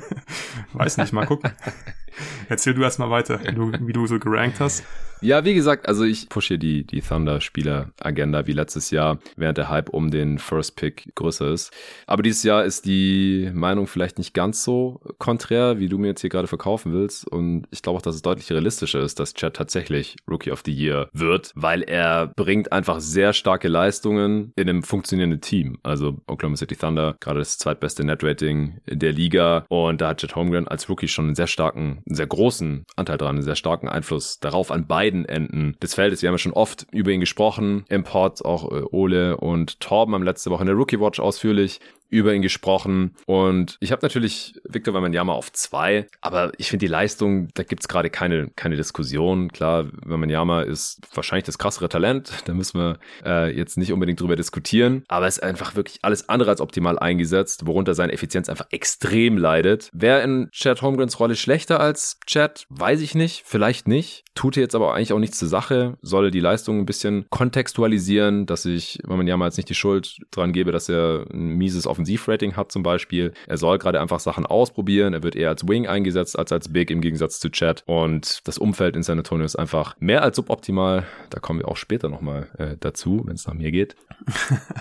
Weiß 0.73 0.97
nicht, 0.97 1.13
mal 1.13 1.27
gucken. 1.27 1.53
Erzähl 2.49 2.75
du 2.75 2.83
erstmal 2.83 3.11
weiter, 3.11 3.41
wie 3.41 3.55
du, 3.55 3.73
wie 3.73 3.93
du 3.93 4.07
so 4.07 4.19
gerankt 4.19 4.61
hast. 4.61 4.85
Ja, 5.23 5.45
wie 5.45 5.55
gesagt, 5.55 5.87
also 5.87 6.03
ich 6.03 6.29
pushe 6.29 6.59
die, 6.59 6.85
die 6.85 7.01
Thunder-Spieler-Agenda 7.01 8.49
wie 8.49 8.53
letztes 8.53 8.91
Jahr, 8.91 9.21
während 9.37 9.57
der 9.57 9.69
Hype 9.69 9.89
um 9.91 10.11
den 10.11 10.39
First 10.39 10.75
Pick 10.75 11.13
größer 11.15 11.53
ist. 11.53 11.73
Aber 12.09 12.25
dieses 12.25 12.43
Jahr 12.43 12.65
ist 12.65 12.87
die 12.87 13.49
Meinung 13.55 13.87
vielleicht 13.87 14.19
nicht 14.19 14.35
ganz 14.35 14.65
so 14.65 15.01
konträr, 15.19 15.79
wie 15.79 15.89
du 15.89 15.97
mir 15.97 16.09
jetzt 16.09 16.23
hier 16.23 16.31
gerade 16.31 16.49
verkaufen 16.49 16.93
willst. 16.93 17.25
Und 17.29 17.69
ich 17.71 17.83
glaube 17.83 17.99
auch, 17.99 18.03
dass 18.03 18.17
es 18.17 18.23
deutlich 18.23 18.51
realistischer 18.51 18.99
ist, 18.99 19.21
dass 19.21 19.35
Chad 19.35 19.55
tatsächlich 19.55 20.17
Rookie 20.29 20.51
of 20.51 20.63
the 20.67 20.73
Year 20.73 21.09
wird, 21.13 21.53
weil 21.55 21.83
er 21.83 22.27
bringt 22.27 22.73
einfach 22.73 22.99
sehr 22.99 23.33
starke 23.33 23.69
Leistungen 23.69 24.53
in 24.57 24.69
einem 24.69 24.83
funktionierenden 24.83 25.41
Team. 25.41 25.79
Also 25.85 26.21
Oklahoma 26.27 26.57
City 26.57 26.75
Thunder, 26.75 27.15
gerade 27.21 27.39
das 27.39 27.59
zweitbeste 27.59 28.03
Net-Rating 28.03 28.81
der 28.89 29.13
Liga. 29.13 29.67
Und 29.69 30.01
da 30.01 30.09
hat 30.09 30.21
Chad 30.21 30.35
Holmgren 30.35 30.67
als 30.67 30.89
Rookie 30.89 31.07
schon 31.07 31.27
einen 31.27 31.35
sehr 31.37 31.47
starken, 31.47 32.03
einen 32.09 32.17
sehr 32.17 32.27
großen 32.27 32.87
Anteil 32.97 33.19
dran, 33.19 33.37
einen 33.37 33.45
sehr 33.45 33.55
starken 33.55 33.89
Einfluss 33.89 34.41
darauf 34.41 34.73
an 34.73 34.89
beiden 34.89 35.12
beiden 35.13 35.27
Enden 35.27 35.77
des 35.83 35.95
Feldes. 35.95 36.23
Wir 36.23 36.29
haben 36.29 36.35
ja 36.35 36.39
schon 36.39 36.53
oft 36.53 36.87
über 36.91 37.11
ihn 37.11 37.21
gesprochen. 37.21 37.85
Im 37.89 38.05
Pod 38.05 38.45
auch 38.45 38.71
äh, 38.71 38.83
Ole 38.91 39.37
und 39.37 39.81
Torben 39.81 40.15
haben 40.15 40.23
letzte 40.23 40.51
Woche 40.51 40.63
in 40.63 40.67
der 40.67 40.77
Rookie 40.77 41.01
Watch 41.01 41.21
ausführlich 41.21 41.81
über 42.13 42.35
ihn 42.35 42.43
gesprochen. 42.43 43.17
Und 43.27 43.79
ich 43.81 43.91
habe 43.91 44.03
natürlich 44.03 44.55
Victor 44.65 44.93
Wembanyama 44.93 45.33
auf 45.33 45.51
zwei, 45.53 46.07
aber 46.21 46.53
ich 46.59 46.69
finde 46.69 46.85
die 46.85 46.93
Leistung, 46.93 47.49
da 47.55 47.63
gibt's 47.63 47.89
gerade 47.89 48.11
keine, 48.11 48.51
keine 48.55 48.77
Diskussion. 48.77 49.51
Klar, 49.51 49.87
Wembanyama 50.05 50.63
ist 50.63 51.01
wahrscheinlich 51.15 51.47
das 51.47 51.57
krassere 51.57 51.89
Talent, 51.89 52.31
da 52.45 52.53
müssen 52.53 52.79
wir 52.79 52.99
äh, 53.25 53.57
jetzt 53.57 53.79
nicht 53.79 53.93
unbedingt 53.93 54.21
drüber 54.21 54.37
diskutieren, 54.37 55.05
aber 55.09 55.27
es 55.27 55.39
ist 55.39 55.43
einfach 55.43 55.75
wirklich 55.75 56.01
alles 56.03 56.29
andere 56.29 56.51
als 56.51 56.61
optimal 56.61 56.99
eingesetzt, 56.99 57.67
worunter 57.67 57.95
seine 57.95 58.13
Effizienz 58.13 58.51
einfach 58.51 58.67
extrem 58.71 59.39
leidet. 59.39 59.89
Wer 59.95 60.23
in 60.23 60.51
Chad 60.53 60.83
Holmgrens 60.83 61.19
Rolle 61.19 61.35
schlechter 61.35 61.81
als 61.81 62.19
Chad, 62.27 62.67
weiß 62.69 63.01
ich 63.01 63.15
nicht, 63.15 63.43
vielleicht 63.47 63.89
nicht. 63.89 64.25
Tut 64.35 64.57
jetzt 64.57 64.75
aber 64.75 64.95
eigentlich 64.95 65.13
auch 65.13 65.19
nichts 65.19 65.39
zur 65.39 65.49
Sache, 65.49 65.97
soll 66.03 66.31
die 66.31 66.41
Leistung 66.41 66.79
ein 66.81 66.87
bisschen 66.87 67.25
kontextualisieren, 67.31 68.45
dass 68.45 68.67
ich 68.67 68.99
Wembanyama 69.05 69.47
jetzt 69.47 69.57
nicht 69.57 69.71
die 69.71 69.75
Schuld 69.75 70.19
dran 70.31 70.53
gebe, 70.53 70.73
dass 70.73 70.91
er 70.91 71.25
ein 71.33 71.57
mieses 71.57 71.87
Offensiv 71.87 72.02
Offensivrating 72.03 72.57
hat 72.57 72.73
zum 72.73 72.83
Beispiel. 72.83 73.33
Er 73.47 73.57
soll 73.57 73.79
gerade 73.79 74.01
einfach 74.01 74.21
Sachen 74.21 74.45
ausprobieren. 74.45 75.15
Er 75.15 75.23
wird 75.23 75.37
eher 75.37 75.51
als 75.51 75.67
Wing 75.69 75.87
eingesetzt 75.87 76.39
als 76.39 76.53
als 76.53 76.73
Big 76.73 76.91
im 76.91 77.01
Gegensatz 77.01 77.39
zu 77.39 77.51
Chad. 77.51 77.85
Und 77.87 78.47
das 78.47 78.59
Umfeld 78.59 78.97
in 78.97 79.03
San 79.03 79.19
Antonio 79.19 79.45
ist 79.45 79.57
einfach 79.57 79.95
mehr 80.01 80.23
als 80.23 80.37
suboptimal. 80.37 81.05
Da 81.31 81.39
kommen 81.39 81.61
wir 81.61 81.69
auch 81.69 81.77
später 81.77 82.09
nochmal 82.09 82.49
äh, 82.59 82.77
dazu, 82.81 83.23
wenn 83.25 83.37
es 83.37 83.47
nach 83.47 83.55
mir 83.55 83.71
geht. 83.71 83.95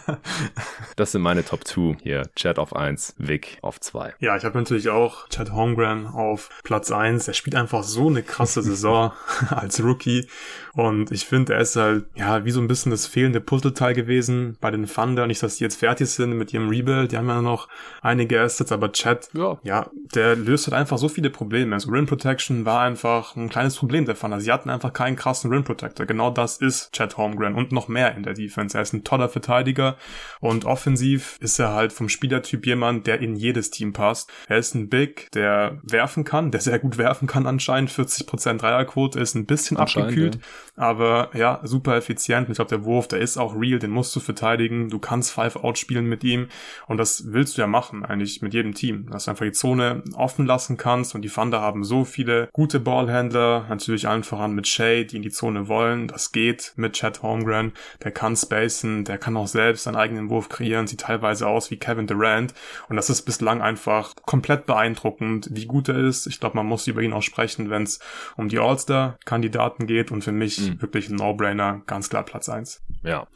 das 0.96 1.12
sind 1.12 1.22
meine 1.22 1.46
Top 1.46 1.66
2 1.66 1.98
hier. 2.02 2.24
Chad 2.36 2.58
auf 2.58 2.76
1, 2.76 3.16
Vic 3.18 3.60
auf 3.62 3.80
2. 3.80 4.16
Ja, 4.20 4.36
ich 4.36 4.44
habe 4.44 4.58
natürlich 4.58 4.90
auch 4.90 5.30
Chad 5.30 5.52
Holmgren 5.52 6.08
auf 6.08 6.50
Platz 6.64 6.92
1. 6.92 7.28
Er 7.28 7.34
spielt 7.34 7.56
einfach 7.56 7.84
so 7.84 8.08
eine 8.08 8.24
krasse 8.24 8.62
Saison 8.64 9.12
als 9.50 9.84
Rookie. 9.84 10.28
Und 10.74 11.12
ich 11.12 11.26
finde, 11.26 11.54
er 11.54 11.62
ist 11.62 11.76
halt, 11.76 12.06
ja, 12.16 12.46
wie 12.46 12.52
so 12.52 12.62
ein 12.62 12.68
bisschen 12.68 12.92
das 12.92 13.06
fehlende 13.06 13.42
Puzzleteil 13.42 13.94
gewesen 13.94 14.58
bei 14.60 14.72
den 14.72 14.88
Thunder. 14.88 15.28
Nicht, 15.28 15.44
dass 15.44 15.58
die 15.58 15.64
jetzt 15.64 15.78
fertig 15.78 16.10
sind 16.10 16.34
mit 16.34 16.54
ihrem 16.54 16.70
Rebuild. 16.70 17.11
Die 17.12 17.18
haben 17.18 17.28
ja 17.28 17.42
noch 17.42 17.68
einige 18.02 18.42
Assets, 18.42 18.72
aber 18.72 18.92
Chad, 18.92 19.30
ja. 19.34 19.60
ja, 19.64 19.90
der 20.16 20.36
löst 20.36 20.68
halt 20.68 20.76
einfach 20.76 20.98
so 20.98 21.10
viele 21.10 21.30
Probleme. 21.30 21.76
Also 21.76 21.92
Rim 21.92 22.06
Protection 22.06 22.66
war 22.66 22.82
einfach 22.82 23.36
ein 23.36 23.50
kleines 23.50 23.76
Problem 23.76 24.06
der 24.06 24.18
Thunder. 24.18 24.40
Sie 24.40 24.52
hatten 24.52 24.70
einfach 24.70 24.94
keinen 24.94 25.16
krassen 25.16 25.52
Rim 25.52 25.64
Protector. 25.64 26.06
Genau 26.06 26.30
das 26.32 26.58
ist 26.58 26.94
Chad 26.94 27.18
Holmgren 27.18 27.56
und 27.56 27.72
noch 27.72 27.88
mehr 27.88 28.16
in 28.16 28.24
der 28.24 28.34
Defense. 28.34 28.78
Er 28.78 28.82
ist 28.82 28.94
ein 28.94 29.04
toller 29.04 29.30
Verteidiger 29.30 29.98
und 30.40 30.66
offensiv 30.66 31.38
ist 31.42 31.60
er 31.60 31.74
halt 31.74 31.94
vom 31.94 32.10
Spielertyp 32.10 32.66
jemand, 32.66 33.08
der 33.08 33.20
in 33.20 33.36
jedes 33.36 33.70
Team 33.72 33.94
passt. 33.94 34.32
Er 34.48 34.58
ist 34.58 34.76
ein 34.76 34.90
Big, 34.90 35.30
der 35.32 35.80
werfen 35.84 36.24
kann, 36.24 36.52
der 36.52 36.62
sehr 36.62 36.80
gut 36.80 36.98
werfen 36.98 37.28
kann 37.28 37.46
anscheinend. 37.46 37.92
40% 37.92 38.58
Dreierquote 38.58 39.20
ist 39.20 39.36
ein 39.36 39.46
bisschen 39.46 39.78
abgekühlt. 39.78 40.36
Ja. 40.36 40.42
Aber 40.82 41.30
ja, 41.36 41.60
super 41.62 41.96
effizient. 41.96 42.50
Ich 42.50 42.56
glaube, 42.56 42.70
der 42.70 42.84
Wurf, 42.84 43.08
der 43.08 43.20
ist 43.20 43.38
auch 43.38 43.54
real, 43.56 43.78
den 43.78 43.92
musst 43.92 44.16
du 44.16 44.20
verteidigen. 44.20 44.90
Du 44.90 44.98
kannst 44.98 45.32
Five-Out 45.32 45.78
spielen 45.78 46.08
mit 46.08 46.24
ihm. 46.24 46.48
Und 46.88 46.98
das 46.98 47.32
willst 47.32 47.56
du 47.56 47.62
ja 47.62 47.68
machen, 47.68 48.04
eigentlich 48.04 48.42
mit 48.42 48.56
jedem 48.56 48.74
Team. 48.74 49.08
Dass 49.12 49.26
du 49.26 49.30
einfach 49.30 49.46
die 49.46 49.52
Zone 49.52 50.02
offen 50.16 50.48
lassen 50.48 50.78
kannst. 50.78 51.14
Und 51.14 51.22
die 51.22 51.30
Thunder 51.30 51.62
haben 51.62 51.84
so 51.84 52.04
viele 52.04 52.50
gute 52.52 52.80
Ballhändler. 52.80 53.68
Natürlich 53.70 54.08
allen 54.08 54.24
voran 54.24 54.56
mit 54.56 54.66
Shay, 54.66 55.06
die 55.06 55.18
in 55.18 55.22
die 55.22 55.30
Zone 55.30 55.68
wollen. 55.68 56.08
Das 56.08 56.32
geht 56.32 56.74
mit 56.78 56.94
Chad 56.94 57.22
Holmgren. 57.22 57.74
Der 58.04 58.10
kann 58.10 58.36
spacen. 58.36 59.04
Der 59.04 59.20
kann 59.20 59.38
auch 59.38 59.48
selbst 59.48 59.84
seinen 59.84 59.98
eigenen 59.98 60.32
Wurf 60.32 60.50
kreieren. 60.50 60.88
Sieht 60.88 61.02
teilweise 61.02 61.46
aus 61.46 61.70
wie 61.70 61.78
Kevin 61.78 62.08
Durant. 62.08 62.56
Und 62.90 62.96
das 62.96 63.12
ist 63.12 63.22
bislang 63.22 63.62
einfach 63.62 64.16
komplett 64.26 64.66
beeindruckend, 64.66 65.48
wie 65.52 65.68
gut 65.68 65.90
er 65.90 66.00
ist. 66.00 66.26
Ich 66.26 66.40
glaube, 66.40 66.58
man 66.58 66.66
muss 66.66 66.88
über 66.88 67.04
ihn 67.04 67.14
auch 67.14 67.22
sprechen, 67.22 67.70
wenn 67.70 67.84
es 67.84 68.00
um 68.36 68.50
die 68.50 68.58
All-Star-Kandidaten 68.58 69.86
geht. 69.86 70.10
Und 70.10 70.24
für 70.24 70.32
mich 70.32 70.60
mhm. 70.60 70.71
Wirklich 70.80 71.10
ein 71.10 71.16
No-Brainer, 71.16 71.82
ganz 71.86 72.10
klar 72.10 72.24
Platz 72.24 72.50
1. 72.50 72.82
Ja. 73.04 73.28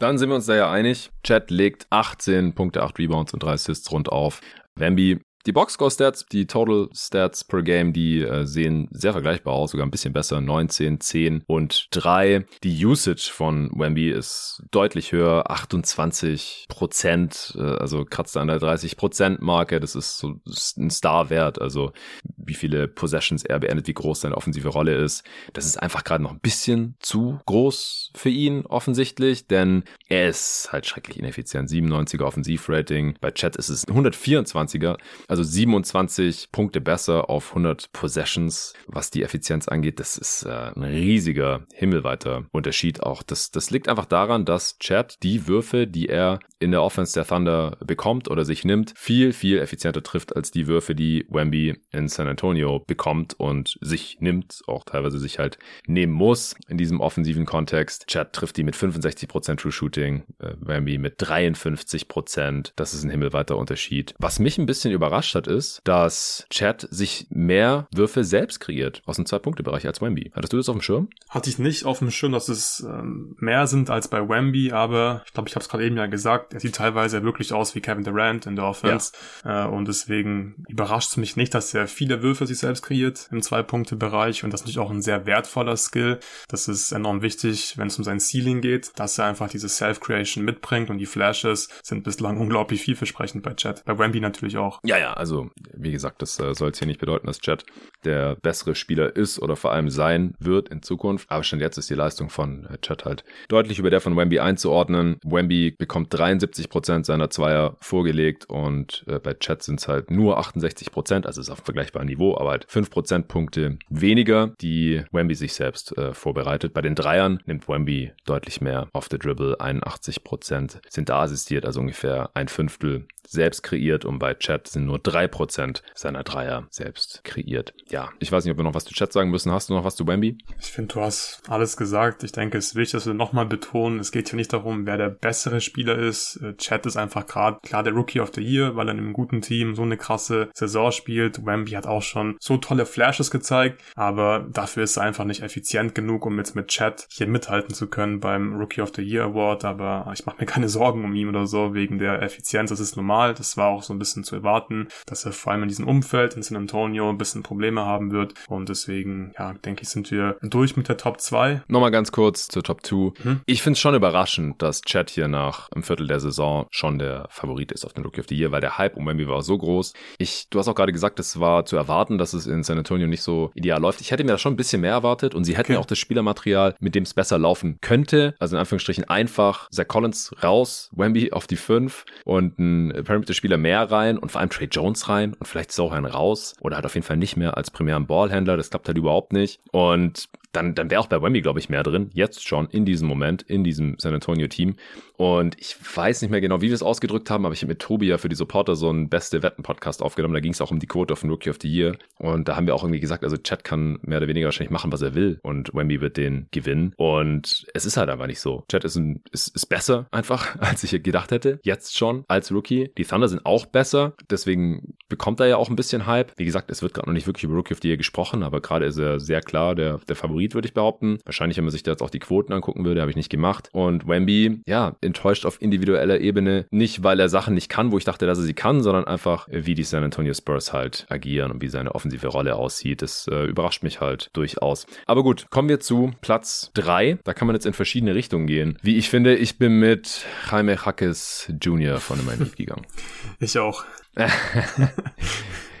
Dann 0.00 0.18
sind 0.18 0.28
wir 0.28 0.36
uns 0.36 0.46
da 0.46 0.54
ja 0.54 0.70
einig. 0.70 1.10
Chat 1.22 1.50
legt 1.50 1.86
18 1.90 2.54
Punkte, 2.54 2.82
8 2.82 2.98
Rebounds 2.98 3.32
und 3.32 3.42
3 3.42 3.52
Assists 3.52 3.90
rund 3.90 4.10
auf. 4.10 4.40
Wemby 4.76 5.20
die 5.46 5.52
Boxscore-Stats, 5.52 6.26
die 6.26 6.46
Total 6.46 6.88
Stats 6.94 7.44
per 7.44 7.62
Game, 7.62 7.92
die 7.92 8.22
äh, 8.22 8.46
sehen 8.46 8.88
sehr 8.90 9.12
vergleichbar 9.12 9.54
aus, 9.54 9.72
sogar 9.72 9.86
ein 9.86 9.90
bisschen 9.90 10.12
besser. 10.12 10.40
19, 10.40 11.00
10 11.00 11.44
und 11.46 11.88
3. 11.90 12.46
Die 12.62 12.84
Usage 12.84 13.30
von 13.32 13.70
Wemby 13.74 14.10
ist 14.10 14.62
deutlich 14.70 15.12
höher, 15.12 15.50
28 15.50 16.66
Prozent, 16.68 17.54
äh, 17.58 17.62
also 17.62 18.04
kratzt 18.04 18.36
an 18.36 18.48
der 18.48 18.58
30 18.58 18.96
Prozent 18.96 19.42
Marke. 19.42 19.80
Das 19.80 19.94
ist 19.94 20.18
so 20.18 20.40
ist 20.46 20.78
ein 20.78 20.90
Star-Wert, 20.90 21.60
also 21.60 21.92
wie 22.36 22.54
viele 22.54 22.88
Possessions 22.88 23.44
er 23.44 23.58
beendet, 23.58 23.86
wie 23.86 23.94
groß 23.94 24.22
seine 24.22 24.36
offensive 24.36 24.68
Rolle 24.68 24.94
ist. 24.94 25.24
Das 25.52 25.66
ist 25.66 25.80
einfach 25.82 26.04
gerade 26.04 26.22
noch 26.22 26.32
ein 26.32 26.40
bisschen 26.40 26.96
zu 27.00 27.40
groß 27.46 28.12
für 28.14 28.30
ihn 28.30 28.64
offensichtlich, 28.66 29.46
denn 29.46 29.84
er 30.08 30.28
ist 30.28 30.70
halt 30.72 30.86
schrecklich 30.86 31.18
ineffizient. 31.18 31.68
97er 31.68 32.24
Offensivrating. 32.24 33.16
Bei 33.20 33.30
Chat 33.30 33.56
ist 33.56 33.68
es 33.68 33.86
124er. 33.86 34.96
Also 35.33 35.33
27 35.42 36.50
Punkte 36.52 36.80
besser 36.80 37.28
auf 37.30 37.50
100 37.50 37.92
Possessions, 37.92 38.74
was 38.86 39.10
die 39.10 39.22
Effizienz 39.22 39.68
angeht. 39.68 40.00
Das 40.00 40.16
ist 40.16 40.44
äh, 40.44 40.70
ein 40.74 40.82
riesiger, 40.82 41.66
himmelweiter 41.72 42.46
Unterschied 42.52 43.02
auch. 43.02 43.22
Das, 43.22 43.50
das 43.50 43.70
liegt 43.70 43.88
einfach 43.88 44.06
daran, 44.06 44.44
dass 44.44 44.78
Chad 44.78 45.22
die 45.22 45.46
Würfe, 45.46 45.86
die 45.86 46.08
er 46.08 46.38
in 46.58 46.70
der 46.70 46.82
Offense 46.82 47.12
der 47.12 47.26
Thunder 47.26 47.76
bekommt 47.84 48.28
oder 48.28 48.44
sich 48.44 48.64
nimmt, 48.64 48.94
viel, 48.96 49.32
viel 49.32 49.58
effizienter 49.58 50.02
trifft 50.02 50.34
als 50.34 50.50
die 50.50 50.66
Würfe, 50.66 50.94
die 50.94 51.26
Wemby 51.28 51.76
in 51.90 52.08
San 52.08 52.28
Antonio 52.28 52.82
bekommt 52.86 53.34
und 53.34 53.76
sich 53.80 54.18
nimmt, 54.20 54.62
auch 54.66 54.84
teilweise 54.84 55.18
sich 55.18 55.38
halt 55.38 55.58
nehmen 55.86 56.12
muss 56.12 56.54
in 56.68 56.78
diesem 56.78 57.00
offensiven 57.00 57.44
Kontext. 57.44 58.06
Chad 58.06 58.32
trifft 58.32 58.56
die 58.56 58.62
mit 58.62 58.76
65% 58.76 59.56
True 59.56 59.72
Shooting, 59.72 60.24
äh, 60.38 60.54
Wemby 60.58 60.98
mit 60.98 61.20
53%. 61.20 62.72
Das 62.76 62.94
ist 62.94 63.04
ein 63.04 63.10
himmelweiter 63.10 63.56
Unterschied. 63.56 64.14
Was 64.18 64.38
mich 64.38 64.58
ein 64.58 64.66
bisschen 64.66 64.92
überrascht 64.92 65.23
überrascht 65.24 65.34
hat, 65.34 65.46
ist, 65.46 65.80
dass 65.84 66.46
Chad 66.50 66.86
sich 66.90 67.26
mehr 67.30 67.86
Würfe 67.94 68.24
selbst 68.24 68.60
kreiert 68.60 69.02
aus 69.06 69.16
dem 69.16 69.26
Zwei-Punkte-Bereich 69.26 69.86
als 69.86 70.00
Wemby. 70.00 70.32
Hattest 70.34 70.52
du 70.52 70.56
das 70.58 70.68
auf 70.68 70.76
dem 70.76 70.82
Schirm? 70.82 71.08
Hatte 71.28 71.50
ich 71.50 71.58
nicht 71.58 71.84
auf 71.84 71.98
dem 71.98 72.10
Schirm, 72.10 72.32
dass 72.32 72.48
es 72.48 72.80
ähm, 72.80 73.36
mehr 73.38 73.66
sind 73.66 73.90
als 73.90 74.08
bei 74.08 74.28
Wemby, 74.28 74.72
aber 74.72 75.22
ich 75.26 75.32
glaube, 75.32 75.48
ich 75.48 75.54
habe 75.54 75.62
es 75.62 75.68
gerade 75.68 75.84
eben 75.84 75.96
ja 75.96 76.06
gesagt, 76.06 76.52
er 76.52 76.60
sieht 76.60 76.74
teilweise 76.76 77.22
wirklich 77.22 77.52
aus 77.52 77.74
wie 77.74 77.80
Kevin 77.80 78.04
Durant 78.04 78.46
in 78.46 78.56
der 78.56 78.66
Offense 78.66 79.12
ja. 79.44 79.64
äh, 79.64 79.68
und 79.68 79.88
deswegen 79.88 80.64
überrascht 80.68 81.10
es 81.10 81.16
mich 81.16 81.36
nicht, 81.36 81.54
dass 81.54 81.72
er 81.74 81.86
viele 81.88 82.22
Würfe 82.22 82.46
sich 82.46 82.58
selbst 82.58 82.82
kreiert 82.82 83.28
im 83.30 83.42
Zwei-Punkte-Bereich 83.42 84.44
und 84.44 84.52
das 84.52 84.60
ist 84.60 84.66
natürlich 84.66 84.86
auch 84.86 84.90
ein 84.90 85.02
sehr 85.02 85.26
wertvoller 85.26 85.76
Skill. 85.76 86.20
Das 86.48 86.68
ist 86.68 86.92
enorm 86.92 87.22
wichtig, 87.22 87.78
wenn 87.78 87.88
es 87.88 87.98
um 87.98 88.04
sein 88.04 88.20
Ceiling 88.20 88.60
geht, 88.60 88.92
dass 88.96 89.18
er 89.18 89.26
einfach 89.26 89.48
diese 89.48 89.68
Self-Creation 89.68 90.44
mitbringt 90.44 90.90
und 90.90 90.98
die 90.98 91.06
Flashes 91.06 91.68
sind 91.82 92.04
bislang 92.04 92.38
unglaublich 92.38 92.82
vielversprechend 92.82 93.42
bei 93.42 93.54
Chat. 93.54 93.84
Bei 93.84 93.98
Wemby 93.98 94.20
natürlich 94.20 94.56
auch. 94.56 94.80
Ja, 94.84 94.98
ja, 94.98 95.13
also 95.16 95.50
wie 95.72 95.92
gesagt, 95.92 96.22
das 96.22 96.38
äh, 96.38 96.54
soll 96.54 96.68
jetzt 96.68 96.78
hier 96.78 96.86
nicht 96.86 97.00
bedeuten, 97.00 97.26
dass 97.26 97.40
Chat 97.40 97.64
der 98.04 98.36
bessere 98.36 98.74
Spieler 98.74 99.14
ist 99.14 99.40
oder 99.40 99.56
vor 99.56 99.72
allem 99.72 99.90
sein 99.90 100.34
wird 100.38 100.68
in 100.68 100.82
Zukunft. 100.82 101.30
Aber 101.30 101.44
schon 101.44 101.60
jetzt 101.60 101.78
ist 101.78 101.90
die 101.90 101.94
Leistung 101.94 102.30
von 102.30 102.66
äh, 102.66 102.78
Chat 102.78 103.04
halt 103.04 103.24
deutlich 103.48 103.78
über 103.78 103.90
der 103.90 104.00
von 104.00 104.16
Wemby 104.16 104.38
einzuordnen. 104.38 105.16
Wemby 105.24 105.72
bekommt 105.72 106.14
73% 106.14 107.04
seiner 107.04 107.30
Zweier 107.30 107.76
vorgelegt 107.80 108.48
und 108.48 109.04
äh, 109.06 109.18
bei 109.18 109.34
Chat 109.34 109.62
sind 109.62 109.80
es 109.80 109.88
halt 109.88 110.10
nur 110.10 110.38
68%, 110.38 111.26
also 111.26 111.40
ist 111.40 111.50
auf 111.50 111.58
vergleichbarem 111.64 112.08
Niveau, 112.08 112.36
aber 112.36 112.50
halt 112.50 112.66
5 112.68 112.90
Prozentpunkte 112.90 113.78
weniger, 113.88 114.54
die 114.60 115.02
Wemby 115.12 115.34
sich 115.34 115.54
selbst 115.54 115.96
äh, 115.96 116.12
vorbereitet. 116.14 116.74
Bei 116.74 116.82
den 116.82 116.94
Dreiern 116.94 117.40
nimmt 117.46 117.68
Wemby 117.68 118.12
deutlich 118.24 118.60
mehr 118.60 118.88
auf 118.92 119.08
the 119.10 119.18
Dribble, 119.18 119.56
81% 119.60 120.78
sind 120.88 121.08
da 121.08 121.22
assistiert, 121.22 121.64
also 121.64 121.80
ungefähr 121.80 122.30
ein 122.34 122.48
Fünftel 122.48 123.06
selbst 123.26 123.62
kreiert 123.62 124.04
und 124.04 124.18
bei 124.18 124.34
Chat 124.34 124.68
sind 124.68 124.86
nur 124.86 125.02
3% 125.04 125.82
seiner 125.94 126.22
Dreier 126.22 126.66
selbst 126.70 127.22
kreiert. 127.24 127.74
Ja, 127.88 128.10
ich 128.18 128.32
weiß 128.32 128.44
nicht, 128.44 128.52
ob 128.52 128.58
wir 128.58 128.64
noch 128.64 128.74
was 128.74 128.84
zu 128.84 128.94
Chat 128.94 129.12
sagen 129.12 129.30
müssen. 129.30 129.52
Hast 129.52 129.68
du 129.68 129.74
noch 129.74 129.84
was 129.84 129.96
zu 129.96 130.06
Wemby? 130.06 130.38
Ich 130.60 130.66
finde, 130.66 130.94
du 130.94 131.00
hast 131.00 131.42
alles 131.48 131.76
gesagt. 131.76 132.22
Ich 132.22 132.32
denke, 132.32 132.58
es 132.58 132.68
ist 132.68 132.74
wichtig, 132.74 132.92
dass 132.92 133.06
wir 133.06 133.14
nochmal 133.14 133.46
betonen, 133.46 134.00
es 134.00 134.12
geht 134.12 134.30
hier 134.30 134.36
nicht 134.36 134.52
darum, 134.52 134.86
wer 134.86 134.96
der 134.96 135.10
bessere 135.10 135.60
Spieler 135.60 135.98
ist. 135.98 136.36
Äh, 136.36 136.56
Chat 136.56 136.86
ist 136.86 136.96
einfach 136.96 137.26
gerade 137.26 137.58
klar 137.62 137.82
der 137.82 137.92
Rookie 137.92 138.20
of 138.20 138.32
the 138.34 138.42
Year, 138.42 138.76
weil 138.76 138.88
er 138.88 138.92
in 138.92 138.98
einem 138.98 139.12
guten 139.12 139.40
Team 139.40 139.74
so 139.74 139.82
eine 139.82 139.96
krasse 139.96 140.48
Saison 140.54 140.92
spielt. 140.92 141.44
Wemby 141.44 141.72
hat 141.72 141.86
auch 141.86 142.02
schon 142.02 142.36
so 142.40 142.56
tolle 142.56 142.86
Flashes 142.86 143.30
gezeigt, 143.30 143.82
aber 143.94 144.46
dafür 144.50 144.84
ist 144.84 144.96
er 144.96 145.04
einfach 145.04 145.24
nicht 145.24 145.42
effizient 145.42 145.94
genug, 145.94 146.26
um 146.26 146.38
jetzt 146.38 146.56
mit 146.56 146.68
Chat 146.68 147.06
hier 147.10 147.26
mithalten 147.26 147.74
zu 147.74 147.88
können 147.88 148.20
beim 148.20 148.54
Rookie 148.54 148.80
of 148.80 148.92
the 148.94 149.02
Year 149.02 149.24
Award. 149.24 149.64
Aber 149.64 150.10
ich 150.12 150.26
mache 150.26 150.38
mir 150.40 150.46
keine 150.46 150.68
Sorgen 150.68 151.04
um 151.04 151.14
ihn 151.14 151.28
oder 151.28 151.46
so 151.46 151.74
wegen 151.74 151.98
der 151.98 152.22
Effizienz. 152.22 152.70
Das 152.70 152.80
ist 152.80 152.96
normal. 152.96 153.34
Das 153.34 153.56
war 153.56 153.68
auch 153.68 153.82
so 153.82 153.92
ein 153.92 153.98
bisschen 153.98 154.24
zu 154.24 154.36
erwarten, 154.36 154.83
dass 155.06 155.24
er 155.24 155.32
vor 155.32 155.52
allem 155.52 155.62
in 155.62 155.68
diesem 155.68 155.88
Umfeld 155.88 156.34
in 156.34 156.42
San 156.42 156.56
Antonio 156.56 157.08
ein 157.08 157.18
bisschen 157.18 157.42
Probleme 157.42 157.82
haben 157.82 158.12
wird. 158.12 158.34
Und 158.48 158.68
deswegen, 158.68 159.32
ja, 159.38 159.54
denke 159.54 159.82
ich, 159.82 159.88
sind 159.88 160.10
wir 160.10 160.36
durch 160.42 160.76
mit 160.76 160.88
der 160.88 160.96
Top 160.96 161.20
2. 161.20 161.62
Nochmal 161.68 161.90
ganz 161.90 162.12
kurz 162.12 162.48
zur 162.48 162.62
Top 162.62 162.84
2. 162.84 163.12
Hm? 163.22 163.40
Ich 163.46 163.62
finde 163.62 163.74
es 163.74 163.80
schon 163.80 163.94
überraschend, 163.94 164.60
dass 164.62 164.82
Chad 164.82 165.10
hier 165.10 165.28
nach 165.28 165.70
einem 165.72 165.82
Viertel 165.82 166.06
der 166.06 166.20
Saison 166.20 166.66
schon 166.70 166.98
der 166.98 167.26
Favorit 167.30 167.72
ist 167.72 167.84
auf 167.84 167.92
den 167.92 168.04
Rookie 168.04 168.20
of 168.20 168.26
the 168.28 168.36
Year, 168.36 168.52
weil 168.52 168.60
der 168.60 168.78
Hype 168.78 168.96
um 168.96 169.06
Wemby 169.06 169.28
war 169.28 169.42
so 169.42 169.56
groß. 169.56 169.92
Ich, 170.18 170.48
du 170.50 170.58
hast 170.58 170.68
auch 170.68 170.74
gerade 170.74 170.92
gesagt, 170.92 171.18
es 171.20 171.40
war 171.40 171.64
zu 171.64 171.76
erwarten, 171.76 172.18
dass 172.18 172.34
es 172.34 172.46
in 172.46 172.62
San 172.62 172.78
Antonio 172.78 173.06
nicht 173.06 173.22
so 173.22 173.50
ideal 173.54 173.80
läuft. 173.80 174.00
Ich 174.00 174.10
hätte 174.10 174.24
mir 174.24 174.32
da 174.32 174.38
schon 174.38 174.54
ein 174.54 174.56
bisschen 174.56 174.80
mehr 174.80 174.92
erwartet 174.92 175.34
und 175.34 175.44
sie 175.44 175.56
hätten 175.56 175.72
okay. 175.72 175.80
auch 175.80 175.86
das 175.86 175.98
Spielermaterial, 175.98 176.74
mit 176.80 176.94
dem 176.94 177.04
es 177.04 177.14
besser 177.14 177.38
laufen 177.38 177.78
könnte. 177.80 178.34
Also 178.38 178.56
in 178.56 178.60
Anführungsstrichen 178.60 179.04
einfach 179.04 179.68
Zach 179.70 179.88
Collins 179.88 180.34
raus, 180.42 180.90
Wemby 180.92 181.32
auf 181.32 181.46
die 181.46 181.56
5 181.56 182.04
und 182.24 182.58
ein 182.58 183.04
Perimeter-Spieler 183.04 183.56
mehr 183.56 183.90
rein 183.90 184.18
und 184.18 184.32
vor 184.32 184.40
allem 184.40 184.50
Trey 184.50 184.68
Jones 184.74 185.08
rein 185.08 185.34
und 185.34 185.46
vielleicht 185.46 185.72
Sohan 185.72 186.04
raus 186.04 186.54
oder 186.60 186.76
halt 186.76 186.86
auf 186.86 186.94
jeden 186.94 187.06
Fall 187.06 187.16
nicht 187.16 187.36
mehr 187.36 187.56
als 187.56 187.70
primären 187.70 188.06
Ballhändler. 188.06 188.56
Das 188.56 188.70
klappt 188.70 188.88
halt 188.88 188.98
überhaupt 188.98 189.32
nicht. 189.32 189.60
Und 189.72 190.28
dann, 190.56 190.74
dann 190.74 190.90
wäre 190.90 191.00
auch 191.00 191.06
bei 191.06 191.20
Wemby, 191.20 191.42
glaube 191.42 191.58
ich, 191.58 191.68
mehr 191.68 191.82
drin. 191.82 192.10
Jetzt 192.14 192.46
schon, 192.46 192.68
in 192.68 192.84
diesem 192.84 193.08
Moment, 193.08 193.42
in 193.42 193.64
diesem 193.64 193.96
San 193.98 194.14
Antonio-Team. 194.14 194.76
Und 195.16 195.56
ich 195.60 195.76
weiß 195.96 196.22
nicht 196.22 196.30
mehr 196.30 196.40
genau, 196.40 196.60
wie 196.60 196.68
wir 196.68 196.74
es 196.74 196.82
ausgedrückt 196.82 197.30
haben, 197.30 197.46
aber 197.46 197.52
ich 197.52 197.62
habe 197.62 197.70
mit 197.70 197.80
Tobi 197.80 198.06
ja 198.06 198.18
für 198.18 198.28
die 198.28 198.34
Supporter 198.34 198.74
so 198.74 198.88
einen 198.88 199.08
beste 199.08 199.42
Wetten-Podcast 199.42 200.02
aufgenommen. 200.02 200.34
Da 200.34 200.40
ging 200.40 200.52
es 200.52 200.60
auch 200.60 200.70
um 200.70 200.80
die 200.80 200.86
Quote 200.86 201.12
auf 201.12 201.20
den 201.20 201.30
Rookie 201.30 201.50
of 201.50 201.58
the 201.62 201.68
Year. 201.68 201.96
Und 202.18 202.48
da 202.48 202.56
haben 202.56 202.66
wir 202.66 202.74
auch 202.74 202.82
irgendwie 202.82 203.00
gesagt, 203.00 203.22
also 203.22 203.36
Chat 203.36 203.64
kann 203.64 203.98
mehr 204.02 204.18
oder 204.18 204.28
weniger 204.28 204.46
wahrscheinlich 204.46 204.72
machen, 204.72 204.92
was 204.92 205.02
er 205.02 205.14
will. 205.14 205.38
Und 205.42 205.72
Wemby 205.74 206.00
wird 206.00 206.16
den 206.16 206.48
gewinnen. 206.50 206.94
Und 206.96 207.66
es 207.74 207.86
ist 207.86 207.96
halt 207.96 208.08
einfach 208.08 208.26
nicht 208.26 208.40
so. 208.40 208.64
Chat 208.68 208.84
ist, 208.84 208.96
ein, 208.96 209.22
ist, 209.30 209.54
ist 209.54 209.66
besser 209.66 210.08
einfach, 210.10 210.56
als 210.60 210.82
ich 210.82 211.02
gedacht 211.02 211.30
hätte. 211.30 211.60
Jetzt 211.62 211.96
schon 211.96 212.24
als 212.28 212.50
Rookie. 212.50 212.90
Die 212.98 213.04
Thunder 213.04 213.28
sind 213.28 213.46
auch 213.46 213.66
besser. 213.66 214.14
Deswegen 214.30 214.94
bekommt 215.08 215.40
er 215.40 215.46
ja 215.46 215.56
auch 215.56 215.70
ein 215.70 215.76
bisschen 215.76 216.06
Hype. 216.06 216.32
Wie 216.36 216.44
gesagt, 216.44 216.70
es 216.70 216.82
wird 216.82 216.94
gerade 216.94 217.08
noch 217.08 217.14
nicht 217.14 217.26
wirklich 217.26 217.44
über 217.44 217.54
Rookie 217.54 217.74
of 217.74 217.80
the 217.82 217.88
Year 217.88 217.96
gesprochen, 217.96 218.42
aber 218.42 218.60
gerade 218.60 218.86
ist 218.86 218.98
er 218.98 219.20
sehr 219.20 219.40
klar 219.40 219.74
der, 219.74 219.98
der 220.08 220.16
Favorit, 220.16 220.43
würde 220.52 220.68
ich 220.68 220.74
behaupten. 220.74 221.18
Wahrscheinlich, 221.24 221.56
wenn 221.56 221.64
man 221.64 221.72
sich 221.72 221.82
da 221.82 221.92
jetzt 221.92 222.02
auch 222.02 222.10
die 222.10 222.18
Quoten 222.18 222.52
angucken 222.52 222.84
würde, 222.84 223.00
habe 223.00 223.10
ich 223.10 223.16
nicht 223.16 223.30
gemacht. 223.30 223.70
Und 223.72 224.06
Wemby, 224.06 224.60
ja, 224.66 224.96
enttäuscht 225.00 225.46
auf 225.46 225.62
individueller 225.62 226.20
Ebene. 226.20 226.66
Nicht, 226.70 227.02
weil 227.02 227.18
er 227.20 227.30
Sachen 227.30 227.54
nicht 227.54 227.68
kann, 227.70 227.92
wo 227.92 227.98
ich 227.98 228.04
dachte, 228.04 228.26
dass 228.26 228.38
er 228.38 228.44
sie 228.44 228.52
kann, 228.52 228.82
sondern 228.82 229.04
einfach, 229.04 229.48
wie 229.50 229.74
die 229.74 229.84
San 229.84 230.04
Antonio 230.04 230.34
Spurs 230.34 230.72
halt 230.72 231.06
agieren 231.08 231.50
und 231.50 231.62
wie 231.62 231.68
seine 231.68 231.94
offensive 231.94 232.26
Rolle 232.26 232.56
aussieht. 232.56 233.00
Das 233.00 233.26
äh, 233.28 233.44
überrascht 233.44 233.82
mich 233.82 234.00
halt 234.00 234.30
durchaus. 234.34 234.86
Aber 235.06 235.22
gut, 235.22 235.46
kommen 235.50 235.68
wir 235.68 235.80
zu 235.80 236.12
Platz 236.20 236.70
3. 236.74 237.18
Da 237.24 237.32
kann 237.32 237.46
man 237.46 237.54
jetzt 237.54 237.66
in 237.66 237.72
verschiedene 237.72 238.14
Richtungen 238.14 238.46
gehen. 238.46 238.78
Wie 238.82 238.96
ich 238.96 239.08
finde, 239.08 239.36
ich 239.36 239.58
bin 239.58 239.78
mit 239.78 240.26
Jaime 240.50 240.84
Hackes 240.84 241.52
Jr. 241.60 241.98
von 241.98 242.18
dem 242.18 242.38
Lied 242.38 242.56
gegangen. 242.56 242.86
Ich 243.40 243.58
auch. 243.58 243.84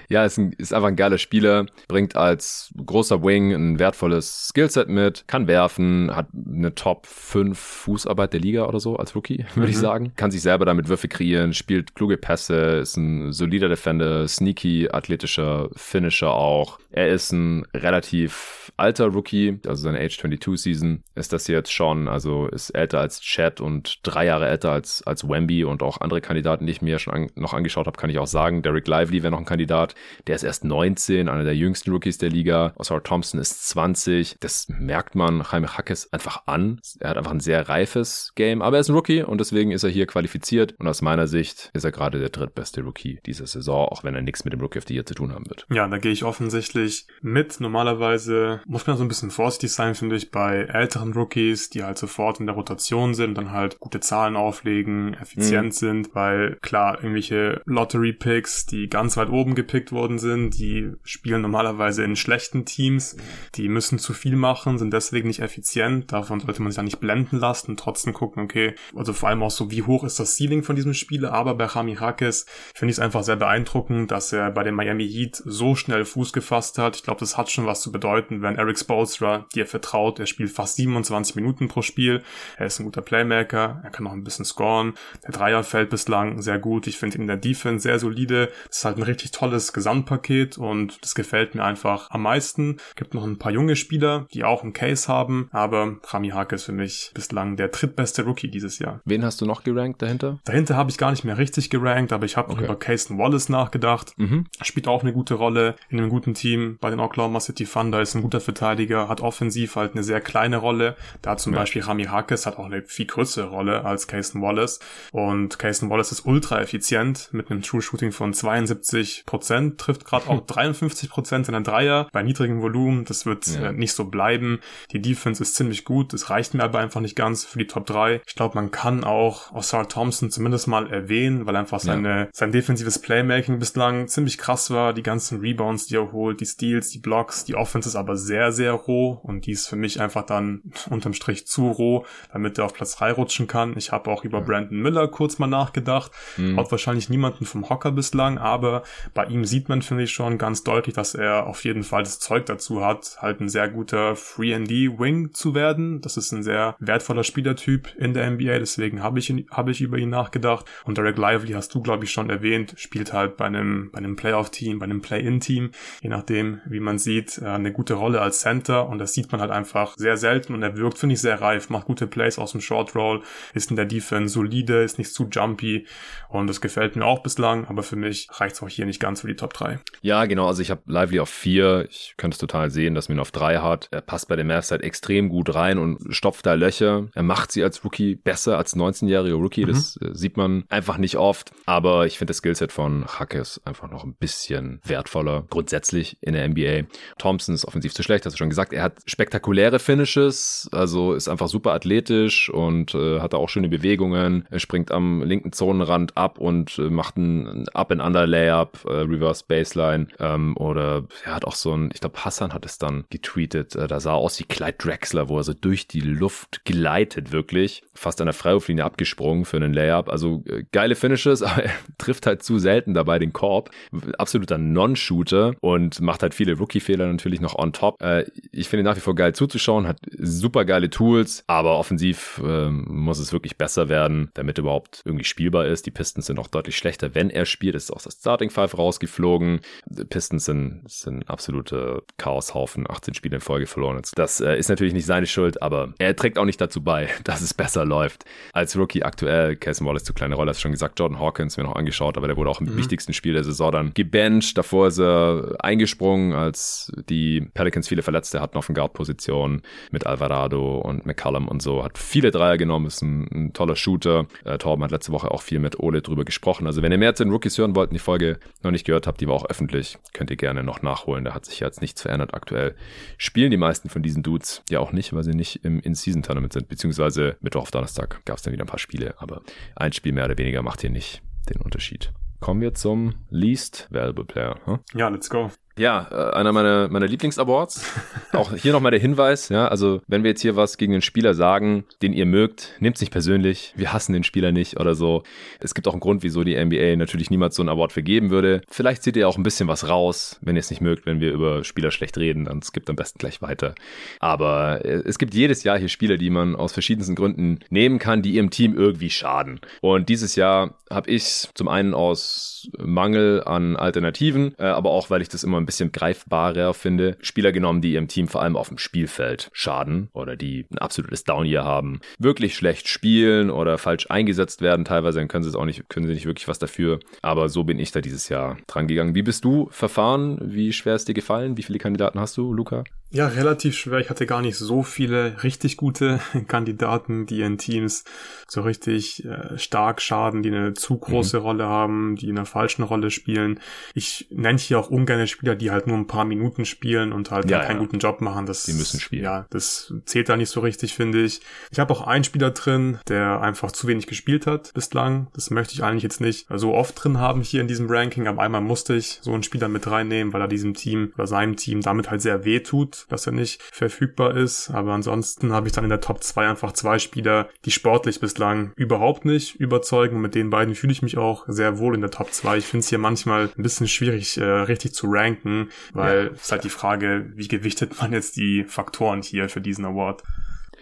ja, 0.08 0.24
ist, 0.24 0.38
ein, 0.38 0.52
ist 0.52 0.72
einfach 0.72 0.88
ein 0.88 0.96
geiler 0.96 1.18
Spieler, 1.18 1.66
bringt 1.88 2.16
als 2.16 2.72
großer 2.84 3.22
Wing 3.22 3.52
ein 3.52 3.78
wertvolles 3.78 4.48
Skillset 4.48 4.88
mit, 4.88 5.24
kann 5.26 5.46
werfen, 5.46 6.14
hat 6.14 6.28
eine 6.34 6.74
Top 6.74 7.06
5 7.06 7.58
Fußarbeit 7.58 8.32
der 8.32 8.40
Liga 8.40 8.66
oder 8.66 8.80
so 8.80 8.96
als 8.96 9.14
Rookie, 9.14 9.44
würde 9.54 9.66
mhm. 9.66 9.70
ich 9.70 9.78
sagen. 9.78 10.12
Kann 10.16 10.30
sich 10.30 10.42
selber 10.42 10.64
damit 10.64 10.88
Würfe 10.88 11.08
kreieren, 11.08 11.54
spielt 11.54 11.94
kluge 11.94 12.16
Pässe, 12.16 12.78
ist 12.82 12.96
ein 12.96 13.32
solider 13.32 13.68
Defender, 13.68 14.26
sneaky, 14.28 14.88
athletischer 14.90 15.68
Finisher 15.74 16.32
auch. 16.32 16.78
Er 16.94 17.08
ist 17.08 17.32
ein 17.32 17.66
relativ 17.74 18.72
alter 18.76 19.06
Rookie, 19.06 19.58
also 19.66 19.82
seine 19.82 19.98
Age 19.98 20.16
22 20.16 20.62
Season 20.62 21.02
ist 21.16 21.32
das 21.32 21.48
jetzt 21.48 21.72
schon, 21.72 22.06
also 22.06 22.46
ist 22.46 22.70
älter 22.70 23.00
als 23.00 23.20
Chad 23.20 23.60
und 23.60 23.98
drei 24.04 24.26
Jahre 24.26 24.46
älter 24.46 24.70
als, 24.70 25.02
als 25.02 25.28
Wemby 25.28 25.64
und 25.64 25.82
auch 25.82 26.00
andere 26.00 26.20
Kandidaten, 26.20 26.66
die 26.66 26.72
ich 26.72 26.82
mir 26.82 27.00
schon 27.00 27.12
an, 27.12 27.30
noch 27.34 27.52
angeschaut 27.52 27.88
habe, 27.88 27.96
kann 27.98 28.10
ich 28.10 28.18
auch 28.20 28.28
sagen. 28.28 28.62
Derek 28.62 28.86
Lively 28.86 29.24
wäre 29.24 29.32
noch 29.32 29.40
ein 29.40 29.44
Kandidat. 29.44 29.96
Der 30.28 30.36
ist 30.36 30.44
erst 30.44 30.64
19, 30.64 31.28
einer 31.28 31.42
der 31.42 31.56
jüngsten 31.56 31.90
Rookies 31.90 32.18
der 32.18 32.30
Liga. 32.30 32.74
Oscar 32.76 33.02
Thompson 33.02 33.40
ist 33.40 33.68
20. 33.68 34.36
Das 34.38 34.68
merkt 34.68 35.16
man 35.16 35.44
Jaime 35.50 35.76
Hackes 35.76 36.12
einfach 36.12 36.44
an. 36.46 36.80
Er 37.00 37.10
hat 37.10 37.16
einfach 37.16 37.32
ein 37.32 37.40
sehr 37.40 37.68
reifes 37.68 38.32
Game, 38.36 38.62
aber 38.62 38.76
er 38.76 38.80
ist 38.82 38.88
ein 38.88 38.94
Rookie 38.94 39.24
und 39.24 39.38
deswegen 39.38 39.72
ist 39.72 39.82
er 39.82 39.90
hier 39.90 40.06
qualifiziert. 40.06 40.74
Und 40.78 40.86
aus 40.86 41.02
meiner 41.02 41.26
Sicht 41.26 41.70
ist 41.74 41.84
er 41.84 41.90
gerade 41.90 42.20
der 42.20 42.30
drittbeste 42.30 42.82
Rookie 42.82 43.18
dieser 43.26 43.48
Saison, 43.48 43.88
auch 43.88 44.04
wenn 44.04 44.14
er 44.14 44.22
nichts 44.22 44.44
mit 44.44 44.52
dem 44.52 44.60
Rookie 44.60 44.78
of 44.78 44.84
the 44.86 44.94
Year 44.94 45.04
zu 45.04 45.14
tun 45.14 45.32
haben 45.32 45.48
wird. 45.48 45.66
Ja, 45.70 45.88
da 45.88 45.98
gehe 45.98 46.12
ich 46.12 46.22
offensichtlich 46.22 46.83
mit. 47.20 47.60
Normalerweise 47.60 48.60
muss 48.66 48.86
man 48.86 48.96
so 48.96 49.04
ein 49.04 49.08
bisschen 49.08 49.30
vorsichtig 49.30 49.72
sein, 49.72 49.94
finde 49.94 50.16
ich, 50.16 50.30
bei 50.30 50.62
älteren 50.62 51.12
Rookies, 51.12 51.70
die 51.70 51.84
halt 51.84 51.98
sofort 51.98 52.40
in 52.40 52.46
der 52.46 52.54
Rotation 52.54 53.14
sind, 53.14 53.36
dann 53.36 53.52
halt 53.52 53.78
gute 53.80 54.00
Zahlen 54.00 54.36
auflegen, 54.36 55.14
effizient 55.14 55.66
mhm. 55.66 55.72
sind, 55.72 56.14
weil 56.14 56.58
klar, 56.62 56.96
irgendwelche 56.96 57.62
Lottery-Picks, 57.64 58.66
die 58.66 58.88
ganz 58.88 59.16
weit 59.16 59.30
oben 59.30 59.54
gepickt 59.54 59.92
worden 59.92 60.18
sind, 60.18 60.58
die 60.58 60.92
spielen 61.04 61.42
normalerweise 61.42 62.04
in 62.04 62.16
schlechten 62.16 62.64
Teams, 62.64 63.16
die 63.54 63.68
müssen 63.68 63.98
zu 63.98 64.12
viel 64.12 64.36
machen, 64.36 64.78
sind 64.78 64.92
deswegen 64.92 65.28
nicht 65.28 65.40
effizient, 65.40 66.12
davon 66.12 66.40
sollte 66.40 66.62
man 66.62 66.72
sich 66.72 66.76
ja 66.76 66.82
nicht 66.82 67.00
blenden 67.00 67.38
lassen 67.38 67.72
und 67.72 67.80
trotzdem 67.80 68.12
gucken, 68.12 68.42
okay, 68.42 68.74
also 68.94 69.12
vor 69.12 69.28
allem 69.28 69.42
auch 69.42 69.50
so, 69.50 69.70
wie 69.70 69.82
hoch 69.82 70.04
ist 70.04 70.20
das 70.20 70.36
Ceiling 70.36 70.62
von 70.62 70.76
diesem 70.76 70.94
Spieler, 70.94 71.32
aber 71.32 71.54
bei 71.54 71.64
Rami 71.64 71.96
Hakes 71.96 72.46
finde 72.74 72.90
ich 72.90 72.96
es 72.96 73.00
einfach 73.00 73.22
sehr 73.22 73.36
beeindruckend, 73.36 74.10
dass 74.10 74.32
er 74.32 74.50
bei 74.50 74.62
den 74.62 74.74
Miami 74.74 75.08
Heat 75.08 75.42
so 75.44 75.74
schnell 75.74 76.04
Fuß 76.04 76.32
gefasst 76.32 76.73
hat. 76.78 76.96
Ich 76.96 77.02
glaube, 77.02 77.20
das 77.20 77.36
hat 77.36 77.50
schon 77.50 77.66
was 77.66 77.80
zu 77.80 77.92
bedeuten, 77.92 78.42
wenn 78.42 78.56
Eric 78.56 78.78
Spolstra 78.78 79.46
dir 79.54 79.66
vertraut, 79.66 80.18
er 80.18 80.26
spielt 80.26 80.50
fast 80.50 80.76
27 80.76 81.36
Minuten 81.36 81.68
pro 81.68 81.82
Spiel, 81.82 82.22
er 82.56 82.66
ist 82.66 82.78
ein 82.80 82.84
guter 82.84 83.02
Playmaker, 83.02 83.80
er 83.82 83.90
kann 83.90 84.04
noch 84.04 84.12
ein 84.12 84.24
bisschen 84.24 84.44
scoren, 84.44 84.94
der 85.24 85.32
Dreier 85.32 85.62
fällt 85.62 85.90
bislang 85.90 86.42
sehr 86.42 86.58
gut, 86.58 86.86
ich 86.86 86.98
finde 86.98 87.16
ihn 87.16 87.22
in 87.22 87.26
der 87.26 87.36
Defense 87.36 87.82
sehr 87.82 87.98
solide, 87.98 88.50
das 88.68 88.78
ist 88.78 88.84
halt 88.84 88.96
ein 88.96 89.02
richtig 89.02 89.30
tolles 89.30 89.72
Gesamtpaket 89.72 90.58
und 90.58 91.02
das 91.02 91.14
gefällt 91.14 91.54
mir 91.54 91.64
einfach 91.64 92.10
am 92.10 92.22
meisten. 92.22 92.78
Gibt 92.96 93.14
noch 93.14 93.24
ein 93.24 93.38
paar 93.38 93.52
junge 93.52 93.76
Spieler, 93.76 94.26
die 94.32 94.44
auch 94.44 94.62
einen 94.62 94.72
Case 94.72 95.08
haben, 95.08 95.48
aber 95.52 95.96
Rami 96.04 96.30
Hake 96.30 96.54
ist 96.54 96.64
für 96.64 96.72
mich 96.72 97.10
bislang 97.14 97.56
der 97.56 97.68
drittbeste 97.68 98.24
Rookie 98.24 98.48
dieses 98.48 98.78
Jahr. 98.78 99.00
Wen 99.04 99.24
hast 99.24 99.40
du 99.40 99.46
noch 99.46 99.64
gerankt 99.64 100.02
dahinter? 100.02 100.38
Dahinter 100.44 100.76
habe 100.76 100.90
ich 100.90 100.98
gar 100.98 101.10
nicht 101.10 101.24
mehr 101.24 101.38
richtig 101.38 101.70
gerankt, 101.70 102.12
aber 102.12 102.24
ich 102.24 102.36
habe 102.36 102.52
okay. 102.52 102.64
über 102.64 102.78
Cason 102.78 103.18
Wallace 103.18 103.48
nachgedacht. 103.48 104.12
Mhm. 104.16 104.46
Spielt 104.62 104.88
auch 104.88 105.02
eine 105.02 105.12
gute 105.12 105.34
Rolle 105.34 105.76
in 105.88 105.98
einem 105.98 106.10
guten 106.10 106.34
Team. 106.34 106.63
Team 106.64 106.78
bei 106.80 106.90
den 106.90 107.00
Oklahoma 107.00 107.40
City 107.40 107.64
Thunder, 107.64 108.00
ist 108.00 108.14
ein 108.14 108.22
guter 108.22 108.40
Verteidiger, 108.40 109.08
hat 109.08 109.20
offensiv 109.20 109.76
halt 109.76 109.92
eine 109.92 110.02
sehr 110.02 110.20
kleine 110.20 110.56
Rolle. 110.56 110.96
Da 111.22 111.36
zum 111.36 111.52
ja. 111.52 111.60
Beispiel 111.60 111.82
Rami 111.82 112.04
Hakes 112.04 112.46
hat 112.46 112.58
auch 112.58 112.66
eine 112.66 112.82
viel 112.82 113.06
größere 113.06 113.48
Rolle 113.48 113.84
als 113.84 114.06
Cason 114.06 114.42
Wallace. 114.42 114.80
Und 115.12 115.58
Cason 115.58 115.90
Wallace 115.90 116.12
ist 116.12 116.26
ultra 116.26 116.60
effizient 116.60 117.28
mit 117.32 117.50
einem 117.50 117.62
True 117.62 117.82
Shooting 117.82 118.12
von 118.12 118.32
72 118.32 119.24
Prozent, 119.26 119.78
trifft 119.78 120.04
gerade 120.04 120.28
auch 120.28 120.40
53 120.46 121.10
Prozent 121.10 121.48
in 121.48 121.52
der 121.52 121.62
Dreier 121.62 122.08
bei 122.12 122.22
niedrigem 122.22 122.60
Volumen. 122.62 123.04
Das 123.04 123.26
wird 123.26 123.46
ja. 123.46 123.68
äh, 123.68 123.72
nicht 123.72 123.92
so 123.92 124.04
bleiben. 124.04 124.60
Die 124.92 125.00
Defense 125.00 125.42
ist 125.42 125.54
ziemlich 125.54 125.84
gut. 125.84 126.12
Es 126.14 126.30
reicht 126.30 126.54
mir 126.54 126.62
aber 126.62 126.78
einfach 126.78 127.00
nicht 127.00 127.16
ganz 127.16 127.44
für 127.44 127.58
die 127.58 127.66
Top 127.66 127.86
3. 127.86 128.22
Ich 128.26 128.34
glaube, 128.34 128.54
man 128.54 128.70
kann 128.70 129.04
auch 129.04 129.52
Osar 129.52 129.88
Thompson 129.88 130.30
zumindest 130.30 130.68
mal 130.68 130.90
erwähnen, 130.90 131.46
weil 131.46 131.56
einfach 131.56 131.80
seine, 131.80 132.08
ja. 132.08 132.28
sein 132.32 132.52
defensives 132.52 132.98
Playmaking 132.98 133.58
bislang 133.58 134.08
ziemlich 134.08 134.38
krass 134.38 134.70
war. 134.70 134.92
Die 134.92 135.02
ganzen 135.02 135.40
Rebounds, 135.40 135.86
die 135.86 135.96
er 135.96 136.12
holt, 136.12 136.40
die 136.40 136.44
Steals, 136.54 136.90
die 136.90 136.98
Blocks, 136.98 137.44
die 137.44 137.54
Offense 137.54 137.88
ist 137.88 137.96
aber 137.96 138.16
sehr, 138.16 138.52
sehr 138.52 138.72
roh 138.72 139.20
und 139.22 139.46
die 139.46 139.52
ist 139.52 139.68
für 139.68 139.76
mich 139.76 140.00
einfach 140.00 140.24
dann 140.24 140.62
unterm 140.88 141.12
Strich 141.12 141.46
zu 141.46 141.68
roh, 141.70 142.06
damit 142.32 142.58
er 142.58 142.64
auf 142.64 142.74
Platz 142.74 142.96
3 142.96 143.12
rutschen 143.12 143.46
kann. 143.46 143.74
Ich 143.76 143.92
habe 143.92 144.10
auch 144.10 144.24
über 144.24 144.38
ja. 144.38 144.44
Brandon 144.44 144.80
Miller 144.80 145.08
kurz 145.08 145.38
mal 145.38 145.46
nachgedacht. 145.46 146.12
Mhm. 146.36 146.56
Haut 146.56 146.70
wahrscheinlich 146.70 147.08
niemanden 147.08 147.44
vom 147.44 147.68
Hocker 147.68 147.92
bislang, 147.92 148.38
aber 148.38 148.82
bei 149.14 149.26
ihm 149.26 149.44
sieht 149.44 149.68
man, 149.68 149.82
finde 149.82 150.04
ich, 150.04 150.12
schon 150.12 150.38
ganz 150.38 150.62
deutlich, 150.62 150.94
dass 150.94 151.14
er 151.14 151.46
auf 151.46 151.64
jeden 151.64 151.82
Fall 151.82 152.04
das 152.04 152.18
Zeug 152.20 152.46
dazu 152.46 152.84
hat, 152.84 153.18
halt 153.20 153.40
ein 153.40 153.48
sehr 153.48 153.68
guter 153.68 154.16
Free-and-D-Wing 154.16 155.32
zu 155.32 155.54
werden. 155.54 156.00
Das 156.00 156.16
ist 156.16 156.32
ein 156.32 156.42
sehr 156.42 156.76
wertvoller 156.78 157.24
Spielertyp 157.24 157.88
in 157.98 158.14
der 158.14 158.30
NBA, 158.30 158.58
deswegen 158.60 159.02
habe 159.02 159.18
ich, 159.18 159.32
habe 159.50 159.70
ich 159.70 159.80
über 159.80 159.98
ihn 159.98 160.10
nachgedacht. 160.10 160.66
Und 160.84 160.98
Derek 160.98 161.18
Lively 161.18 161.52
hast 161.52 161.74
du, 161.74 161.82
glaube 161.82 162.04
ich, 162.04 162.12
schon 162.12 162.30
erwähnt, 162.30 162.74
spielt 162.76 163.12
halt 163.12 163.36
bei 163.36 163.46
einem, 163.46 163.90
bei 163.90 163.98
einem 163.98 164.16
Playoff-Team, 164.16 164.78
bei 164.78 164.84
einem 164.84 165.02
Play-In-Team, 165.02 165.70
je 166.00 166.08
nachdem, 166.08 166.43
wie 166.66 166.80
man 166.80 166.98
sieht, 166.98 167.38
äh, 167.38 167.46
eine 167.46 167.72
gute 167.72 167.94
Rolle 167.94 168.20
als 168.20 168.40
Center 168.40 168.88
und 168.88 168.98
das 168.98 169.12
sieht 169.14 169.32
man 169.32 169.40
halt 169.40 169.50
einfach 169.50 169.94
sehr 169.96 170.16
selten 170.16 170.54
und 170.54 170.62
er 170.62 170.76
wirkt, 170.76 170.98
finde 170.98 171.14
ich, 171.14 171.20
sehr 171.20 171.40
reif, 171.40 171.70
macht 171.70 171.86
gute 171.86 172.06
Plays 172.06 172.38
aus 172.38 172.52
dem 172.52 172.60
Short 172.60 172.94
Roll, 172.94 173.22
ist 173.54 173.70
in 173.70 173.76
der 173.76 173.86
Defense 173.86 174.34
solide, 174.34 174.82
ist 174.82 174.98
nicht 174.98 175.12
zu 175.12 175.28
jumpy 175.30 175.86
und 176.28 176.46
das 176.46 176.60
gefällt 176.60 176.96
mir 176.96 177.04
auch 177.04 177.22
bislang, 177.22 177.66
aber 177.66 177.82
für 177.82 177.96
mich 177.96 178.28
reicht 178.32 178.56
es 178.56 178.62
auch 178.62 178.68
hier 178.68 178.86
nicht 178.86 179.00
ganz 179.00 179.20
für 179.20 179.28
die 179.28 179.36
Top 179.36 179.52
3. 179.54 179.78
Ja, 180.02 180.24
genau, 180.26 180.46
also 180.46 180.62
ich 180.62 180.70
habe 180.70 180.82
Lively 180.86 181.20
auf 181.20 181.28
4, 181.28 181.86
ich 181.88 182.14
könnte 182.16 182.34
es 182.34 182.38
total 182.38 182.70
sehen, 182.70 182.94
dass 182.94 183.08
man 183.08 183.18
ihn 183.18 183.20
auf 183.20 183.30
3 183.30 183.58
hat. 183.58 183.88
Er 183.90 184.00
passt 184.00 184.28
bei 184.28 184.36
den 184.36 184.46
Mavs 184.46 184.70
halt 184.70 184.82
extrem 184.82 185.28
gut 185.28 185.54
rein 185.54 185.78
und 185.78 186.14
stopft 186.14 186.46
da 186.46 186.54
Löcher. 186.54 187.08
Er 187.14 187.22
macht 187.22 187.52
sie 187.52 187.62
als 187.62 187.84
Rookie 187.84 188.14
besser 188.16 188.58
als 188.58 188.76
19-jähriger 188.76 189.34
Rookie, 189.34 189.64
mhm. 189.64 189.68
das 189.68 189.96
äh, 189.96 190.10
sieht 190.12 190.36
man 190.36 190.64
einfach 190.68 190.98
nicht 190.98 191.16
oft, 191.16 191.52
aber 191.66 192.06
ich 192.06 192.18
finde 192.18 192.30
das 192.30 192.38
Skillset 192.38 192.72
von 192.72 193.06
Hackes 193.06 193.60
einfach 193.64 193.90
noch 193.90 194.04
ein 194.04 194.14
bisschen 194.14 194.80
wertvoller, 194.84 195.44
grundsätzlich 195.48 196.18
in 196.24 196.34
der 196.34 196.48
NBA. 196.48 196.88
Thompson 197.18 197.54
ist 197.54 197.66
offensiv 197.66 197.94
zu 197.94 198.02
schlecht, 198.02 198.24
hast 198.24 198.34
du 198.34 198.38
schon 198.38 198.48
gesagt, 198.48 198.72
er 198.72 198.82
hat 198.82 198.98
spektakuläre 199.06 199.78
Finishes, 199.78 200.68
also 200.72 201.14
ist 201.14 201.28
einfach 201.28 201.48
super 201.48 201.72
athletisch 201.72 202.48
und 202.50 202.94
äh, 202.94 203.20
hat 203.20 203.32
da 203.32 203.36
auch 203.36 203.48
schöne 203.48 203.68
Bewegungen. 203.68 204.46
Er 204.50 204.58
springt 204.58 204.90
am 204.90 205.22
linken 205.22 205.52
Zonenrand 205.52 206.16
ab 206.16 206.38
und 206.38 206.78
äh, 206.78 206.90
macht 206.90 207.16
ein 207.16 207.68
Up-and-Under-Layup, 207.74 208.84
äh, 208.86 208.92
Reverse 208.92 209.44
Baseline 209.46 210.06
ähm, 210.18 210.56
oder 210.56 211.04
er 211.24 211.34
hat 211.34 211.44
auch 211.44 211.54
so 211.54 211.76
ein, 211.76 211.90
ich 211.92 212.00
glaube 212.00 212.24
Hassan 212.24 212.52
hat 212.52 212.64
es 212.64 212.78
dann 212.78 213.04
getweetet, 213.10 213.76
äh, 213.76 213.86
da 213.86 214.00
sah 214.00 214.14
aus 214.14 214.38
wie 214.40 214.44
Clyde 214.44 214.78
Drexler, 214.78 215.28
wo 215.28 215.38
er 215.38 215.44
so 215.44 215.52
durch 215.52 215.86
die 215.86 216.00
Luft 216.00 216.64
gleitet 216.64 217.32
wirklich, 217.32 217.82
fast 217.94 218.20
an 218.20 218.26
der 218.26 218.34
Freiwurflinie 218.34 218.84
abgesprungen 218.84 219.44
für 219.44 219.58
einen 219.58 219.74
Layup, 219.74 220.08
also 220.08 220.42
äh, 220.46 220.64
geile 220.72 220.94
Finishes, 220.94 221.42
aber 221.42 221.64
er 221.64 221.72
trifft 221.98 222.26
halt 222.26 222.42
zu 222.42 222.58
selten 222.58 222.94
dabei 222.94 223.18
den 223.18 223.32
Korb, 223.32 223.70
absoluter 224.18 224.58
Non-Shooter 224.58 225.54
und 225.60 226.00
macht 226.00 226.13
halt 226.22 226.34
viele 226.34 226.56
Rookie-Fehler 226.58 227.06
natürlich 227.06 227.40
noch 227.40 227.56
on 227.56 227.72
top. 227.72 228.00
Äh, 228.02 228.24
ich 228.52 228.68
finde 228.68 228.84
nach 228.84 228.96
wie 228.96 229.00
vor 229.00 229.14
geil 229.14 229.34
zuzuschauen, 229.34 229.86
hat 229.86 229.98
super 230.18 230.64
geile 230.64 230.90
Tools, 230.90 231.44
aber 231.46 231.78
offensiv 231.78 232.40
äh, 232.44 232.68
muss 232.70 233.18
es 233.18 233.32
wirklich 233.32 233.56
besser 233.56 233.88
werden, 233.88 234.30
damit 234.34 234.58
er 234.58 234.62
überhaupt 234.62 235.02
irgendwie 235.04 235.24
spielbar 235.24 235.66
ist. 235.66 235.86
Die 235.86 235.90
Pistons 235.90 236.26
sind 236.26 236.38
auch 236.38 236.48
deutlich 236.48 236.76
schlechter, 236.76 237.14
wenn 237.14 237.30
er 237.30 237.46
spielt. 237.46 237.74
Ist 237.74 237.92
auch 237.92 238.02
das 238.02 238.14
Starting 238.14 238.50
Five 238.50 238.76
rausgeflogen. 238.76 239.60
Die 239.86 240.04
Pistons 240.04 240.44
sind, 240.44 240.82
sind 240.86 241.28
absolute 241.28 242.02
Chaoshaufen, 242.18 242.88
18 242.88 243.14
Spiele 243.14 243.36
in 243.36 243.40
Folge 243.40 243.66
verloren. 243.66 244.00
Das 244.14 244.40
äh, 244.40 244.56
ist 244.56 244.68
natürlich 244.68 244.94
nicht 244.94 245.06
seine 245.06 245.26
Schuld, 245.26 245.62
aber 245.62 245.94
er 245.98 246.14
trägt 246.16 246.38
auch 246.38 246.44
nicht 246.44 246.60
dazu 246.60 246.82
bei, 246.82 247.08
dass 247.24 247.40
es 247.40 247.54
besser 247.54 247.84
läuft. 247.84 248.24
Als 248.52 248.76
Rookie 248.76 249.02
aktuell, 249.02 249.56
Casey 249.56 249.86
Wallace 249.86 250.04
zu 250.04 250.14
kleine 250.14 250.34
Rolle, 250.34 250.50
hast 250.50 250.58
du 250.58 250.62
schon 250.62 250.72
gesagt, 250.72 250.98
Jordan 250.98 251.18
Hawkins 251.18 251.56
mir 251.56 251.64
noch 251.64 251.76
angeschaut, 251.76 252.16
aber 252.16 252.26
der 252.26 252.36
wurde 252.36 252.50
auch 252.50 252.60
im 252.60 252.68
mhm. 252.68 252.76
wichtigsten 252.76 253.12
Spiel 253.12 253.34
der 253.34 253.44
Saison 253.44 253.72
dann 253.72 253.94
gebencht. 253.94 254.56
Davor 254.56 254.88
ist 254.88 254.98
er 254.98 255.56
eingesprungen, 255.58 256.03
als 256.12 256.92
die 257.08 257.40
Pelicans 257.54 257.88
viele 257.88 258.02
Verletzte 258.02 258.40
hatten 258.40 258.58
auf 258.58 258.66
den 258.66 258.74
Guard-Position 258.74 259.62
mit 259.90 260.06
Alvarado 260.06 260.78
und 260.78 261.06
McCallum 261.06 261.48
und 261.48 261.62
so. 261.62 261.82
Hat 261.82 261.98
viele 261.98 262.30
Dreier 262.30 262.58
genommen, 262.58 262.86
ist 262.86 263.02
ein, 263.02 263.28
ein 263.32 263.52
toller 263.52 263.76
Shooter. 263.76 264.26
Äh, 264.44 264.58
Torben 264.58 264.84
hat 264.84 264.90
letzte 264.90 265.12
Woche 265.12 265.30
auch 265.30 265.42
viel 265.42 265.58
mit 265.58 265.80
Ole 265.80 266.02
drüber 266.02 266.24
gesprochen. 266.24 266.66
Also 266.66 266.82
wenn 266.82 266.92
ihr 266.92 266.98
mehr 266.98 267.14
zu 267.14 267.24
den 267.24 267.32
Rookies 267.32 267.56
hören 267.58 267.74
wollt 267.74 267.90
und 267.90 267.94
die 267.94 268.00
Folge 268.00 268.38
noch 268.62 268.70
nicht 268.70 268.84
gehört 268.84 269.06
habt, 269.06 269.20
die 269.20 269.28
war 269.28 269.34
auch 269.34 269.46
öffentlich, 269.46 269.98
könnt 270.12 270.30
ihr 270.30 270.36
gerne 270.36 270.62
noch 270.62 270.82
nachholen. 270.82 271.24
Da 271.24 271.34
hat 271.34 271.46
sich 271.46 271.60
jetzt 271.60 271.80
nichts 271.80 272.02
verändert 272.02 272.34
aktuell. 272.34 272.74
Spielen 273.16 273.50
die 273.50 273.56
meisten 273.56 273.88
von 273.88 274.02
diesen 274.02 274.22
Dudes 274.22 274.62
ja 274.68 274.80
auch 274.80 274.92
nicht, 274.92 275.12
weil 275.12 275.24
sie 275.24 275.34
nicht 275.34 275.64
im 275.64 275.80
In-Season-Tournament 275.80 276.52
sind, 276.52 276.68
beziehungsweise 276.68 277.36
Mittwoch 277.40 277.62
auf 277.62 277.70
Donnerstag 277.70 278.24
gab 278.24 278.36
es 278.36 278.42
dann 278.42 278.52
wieder 278.52 278.64
ein 278.64 278.68
paar 278.68 278.78
Spiele, 278.78 279.14
aber 279.18 279.42
ein 279.76 279.92
Spiel 279.92 280.12
mehr 280.12 280.26
oder 280.26 280.38
weniger 280.38 280.62
macht 280.62 280.82
hier 280.82 280.90
nicht 280.90 281.22
den 281.48 281.60
Unterschied. 281.60 282.12
Kommen 282.40 282.60
wir 282.60 282.74
zum 282.74 283.14
Least 283.30 283.88
Valuable 283.90 284.24
Player. 284.24 284.60
Huh? 284.66 284.78
Ja, 284.94 285.08
let's 285.08 285.30
go. 285.30 285.50
Ja, 285.76 286.08
äh, 286.12 286.36
einer 286.36 286.52
meiner, 286.52 286.88
meiner 286.88 287.06
Lieblingsawards. 287.06 287.84
Auch 288.32 288.54
hier 288.54 288.72
nochmal 288.72 288.92
der 288.92 289.00
Hinweis, 289.00 289.48
ja, 289.48 289.66
also 289.66 290.02
wenn 290.06 290.22
wir 290.22 290.30
jetzt 290.30 290.42
hier 290.42 290.54
was 290.54 290.78
gegen 290.78 290.92
den 290.92 291.02
Spieler 291.02 291.34
sagen, 291.34 291.84
den 292.00 292.12
ihr 292.12 292.26
mögt, 292.26 292.74
nehmt 292.78 292.96
es 292.96 293.00
nicht 293.00 293.10
persönlich, 293.10 293.72
wir 293.76 293.92
hassen 293.92 294.12
den 294.12 294.22
Spieler 294.22 294.52
nicht 294.52 294.78
oder 294.78 294.94
so. 294.94 295.24
Es 295.60 295.74
gibt 295.74 295.88
auch 295.88 295.92
einen 295.92 296.00
Grund, 296.00 296.22
wieso 296.22 296.44
die 296.44 296.56
NBA 296.56 296.96
natürlich 296.96 297.30
niemals 297.30 297.56
so 297.56 297.62
einen 297.62 297.70
Award 297.70 297.92
vergeben 297.92 298.30
würde. 298.30 298.62
Vielleicht 298.68 299.02
seht 299.02 299.16
ihr 299.16 299.28
auch 299.28 299.36
ein 299.36 299.42
bisschen 299.42 299.66
was 299.66 299.88
raus, 299.88 300.38
wenn 300.42 300.56
ihr 300.56 300.60
es 300.60 300.70
nicht 300.70 300.80
mögt, 300.80 301.06
wenn 301.06 301.20
wir 301.20 301.32
über 301.32 301.64
Spieler 301.64 301.90
schlecht 301.90 302.18
reden, 302.18 302.44
dann 302.44 302.62
skippt 302.62 302.88
am 302.88 302.96
besten 302.96 303.18
gleich 303.18 303.42
weiter. 303.42 303.74
Aber 304.20 304.84
äh, 304.84 305.02
es 305.04 305.18
gibt 305.18 305.34
jedes 305.34 305.64
Jahr 305.64 305.78
hier 305.78 305.88
Spieler, 305.88 306.16
die 306.16 306.30
man 306.30 306.54
aus 306.54 306.72
verschiedensten 306.72 307.16
Gründen 307.16 307.60
nehmen 307.70 307.98
kann, 307.98 308.22
die 308.22 308.34
ihrem 308.34 308.50
Team 308.50 308.76
irgendwie 308.76 309.10
schaden. 309.10 309.60
Und 309.80 310.08
dieses 310.08 310.36
Jahr 310.36 310.78
habe 310.94 311.10
ich 311.10 311.48
zum 311.54 311.68
einen 311.68 311.94
aus 311.94 312.68
Mangel 312.78 313.42
an 313.44 313.76
Alternativen, 313.76 314.54
äh, 314.58 314.64
aber 314.64 314.90
auch, 314.90 315.10
weil 315.10 315.22
ich 315.22 315.28
das 315.28 315.44
immer 315.44 315.58
ein 315.58 315.66
bisschen 315.66 315.92
greifbarer 315.92 316.74
finde, 316.74 317.16
Spieler 317.20 317.52
genommen, 317.52 317.80
die 317.80 317.92
ihrem 317.92 318.08
Team 318.08 318.28
vor 318.28 318.42
allem 318.42 318.56
auf 318.56 318.68
dem 318.68 318.78
Spielfeld 318.78 319.50
schaden 319.52 320.08
oder 320.12 320.36
die 320.36 320.66
ein 320.70 320.78
absolutes 320.78 321.24
Down 321.24 321.44
hier 321.44 321.64
haben, 321.64 322.00
wirklich 322.18 322.54
schlecht 322.54 322.88
spielen 322.88 323.50
oder 323.50 323.78
falsch 323.78 324.06
eingesetzt 324.10 324.60
werden. 324.60 324.84
Teilweise 324.84 325.18
dann 325.18 325.28
können 325.28 325.44
sie 325.44 325.50
es 325.50 325.56
auch 325.56 325.64
nicht, 325.64 325.88
können 325.88 326.06
sie 326.06 326.14
nicht 326.14 326.26
wirklich 326.26 326.48
was 326.48 326.58
dafür. 326.58 327.00
Aber 327.22 327.48
so 327.48 327.64
bin 327.64 327.78
ich 327.78 327.92
da 327.92 328.00
dieses 328.00 328.28
Jahr 328.28 328.56
dran 328.66 328.86
gegangen. 328.86 329.14
Wie 329.14 329.22
bist 329.22 329.44
du 329.44 329.68
verfahren? 329.70 330.38
Wie 330.42 330.72
schwer 330.72 330.94
ist 330.94 331.08
dir 331.08 331.14
gefallen? 331.14 331.56
Wie 331.56 331.62
viele 331.62 331.78
Kandidaten 331.78 332.20
hast 332.20 332.36
du, 332.36 332.52
Luca? 332.52 332.84
Ja, 333.14 333.28
relativ 333.28 333.76
schwer. 333.76 334.00
Ich 334.00 334.10
hatte 334.10 334.26
gar 334.26 334.42
nicht 334.42 334.56
so 334.56 334.82
viele 334.82 335.44
richtig 335.44 335.76
gute 335.76 336.18
Kandidaten, 336.48 337.26
die 337.26 337.42
in 337.42 337.58
Teams 337.58 338.02
so 338.48 338.62
richtig 338.62 339.24
äh, 339.24 339.56
stark 339.56 340.02
schaden, 340.02 340.42
die 340.42 340.48
eine 340.48 340.74
zu 340.74 340.98
große 340.98 341.38
mhm. 341.38 341.44
Rolle 341.44 341.66
haben, 341.66 342.16
die 342.16 342.28
in 342.28 342.36
einer 342.36 342.44
falschen 342.44 342.82
Rolle 342.82 343.12
spielen. 343.12 343.60
Ich 343.94 344.26
nenne 344.30 344.58
hier 344.58 344.80
auch 344.80 344.90
ungerne 344.90 345.28
Spieler, 345.28 345.54
die 345.54 345.70
halt 345.70 345.86
nur 345.86 345.96
ein 345.96 346.08
paar 346.08 346.24
Minuten 346.24 346.64
spielen 346.64 347.12
und 347.12 347.30
halt 347.30 347.48
ja, 347.48 347.60
keinen 347.60 347.76
ja. 347.76 347.82
guten 347.82 348.00
Job 348.00 348.20
machen. 348.20 348.46
Das, 348.46 348.64
die 348.64 348.72
müssen 348.72 348.98
spielen. 348.98 349.22
Ja, 349.22 349.46
das 349.48 349.94
zählt 350.06 350.28
da 350.28 350.36
nicht 350.36 350.50
so 350.50 350.58
richtig, 350.58 350.94
finde 350.94 351.22
ich. 351.22 351.40
Ich 351.70 351.78
habe 351.78 351.94
auch 351.94 352.04
einen 352.04 352.24
Spieler 352.24 352.50
drin, 352.50 352.98
der 353.06 353.40
einfach 353.40 353.70
zu 353.70 353.86
wenig 353.86 354.08
gespielt 354.08 354.48
hat 354.48 354.74
bislang. 354.74 355.28
Das 355.34 355.50
möchte 355.50 355.74
ich 355.74 355.84
eigentlich 355.84 356.02
jetzt 356.02 356.20
nicht 356.20 356.48
so 356.52 356.74
oft 356.74 357.02
drin 357.02 357.18
haben 357.18 357.42
hier 357.42 357.60
in 357.60 357.68
diesem 357.68 357.88
Ranking, 357.88 358.26
aber 358.26 358.42
einmal 358.42 358.60
musste 358.60 358.96
ich 358.96 359.20
so 359.22 359.32
einen 359.32 359.44
Spieler 359.44 359.68
mit 359.68 359.86
reinnehmen, 359.86 360.32
weil 360.32 360.40
er 360.40 360.48
diesem 360.48 360.74
Team 360.74 361.12
oder 361.14 361.28
seinem 361.28 361.54
Team 361.54 361.80
damit 361.80 362.10
halt 362.10 362.20
sehr 362.20 362.44
weh 362.44 362.58
tut 362.58 363.03
dass 363.08 363.26
er 363.26 363.32
nicht 363.32 363.62
verfügbar 363.62 364.36
ist. 364.36 364.70
Aber 364.70 364.92
ansonsten 364.92 365.52
habe 365.52 365.66
ich 365.66 365.72
dann 365.72 365.84
in 365.84 365.90
der 365.90 366.00
Top 366.00 366.22
2 366.22 366.48
einfach 366.48 366.72
zwei 366.72 366.98
Spieler, 366.98 367.48
die 367.64 367.70
sportlich 367.70 368.20
bislang 368.20 368.72
überhaupt 368.76 369.24
nicht 369.24 369.56
überzeugen. 369.56 370.16
Und 370.16 370.22
mit 370.22 370.34
den 370.34 370.50
beiden 370.50 370.74
fühle 370.74 370.92
ich 370.92 371.02
mich 371.02 371.18
auch 371.18 371.44
sehr 371.48 371.78
wohl 371.78 371.94
in 371.94 372.00
der 372.00 372.10
Top 372.10 372.32
2. 372.32 372.58
Ich 372.58 372.66
finde 372.66 372.84
es 372.84 372.88
hier 372.88 372.98
manchmal 372.98 373.50
ein 373.56 373.62
bisschen 373.62 373.88
schwierig, 373.88 374.38
äh, 374.38 374.44
richtig 374.44 374.94
zu 374.94 375.06
ranken, 375.08 375.70
weil 375.92 376.26
es 376.26 376.30
ja. 376.30 376.32
ist 376.32 376.52
halt 376.52 376.64
die 376.64 376.70
Frage, 376.70 377.30
wie 377.34 377.48
gewichtet 377.48 378.00
man 378.00 378.12
jetzt 378.12 378.36
die 378.36 378.64
Faktoren 378.64 379.22
hier 379.22 379.48
für 379.48 379.60
diesen 379.60 379.84
Award. 379.84 380.22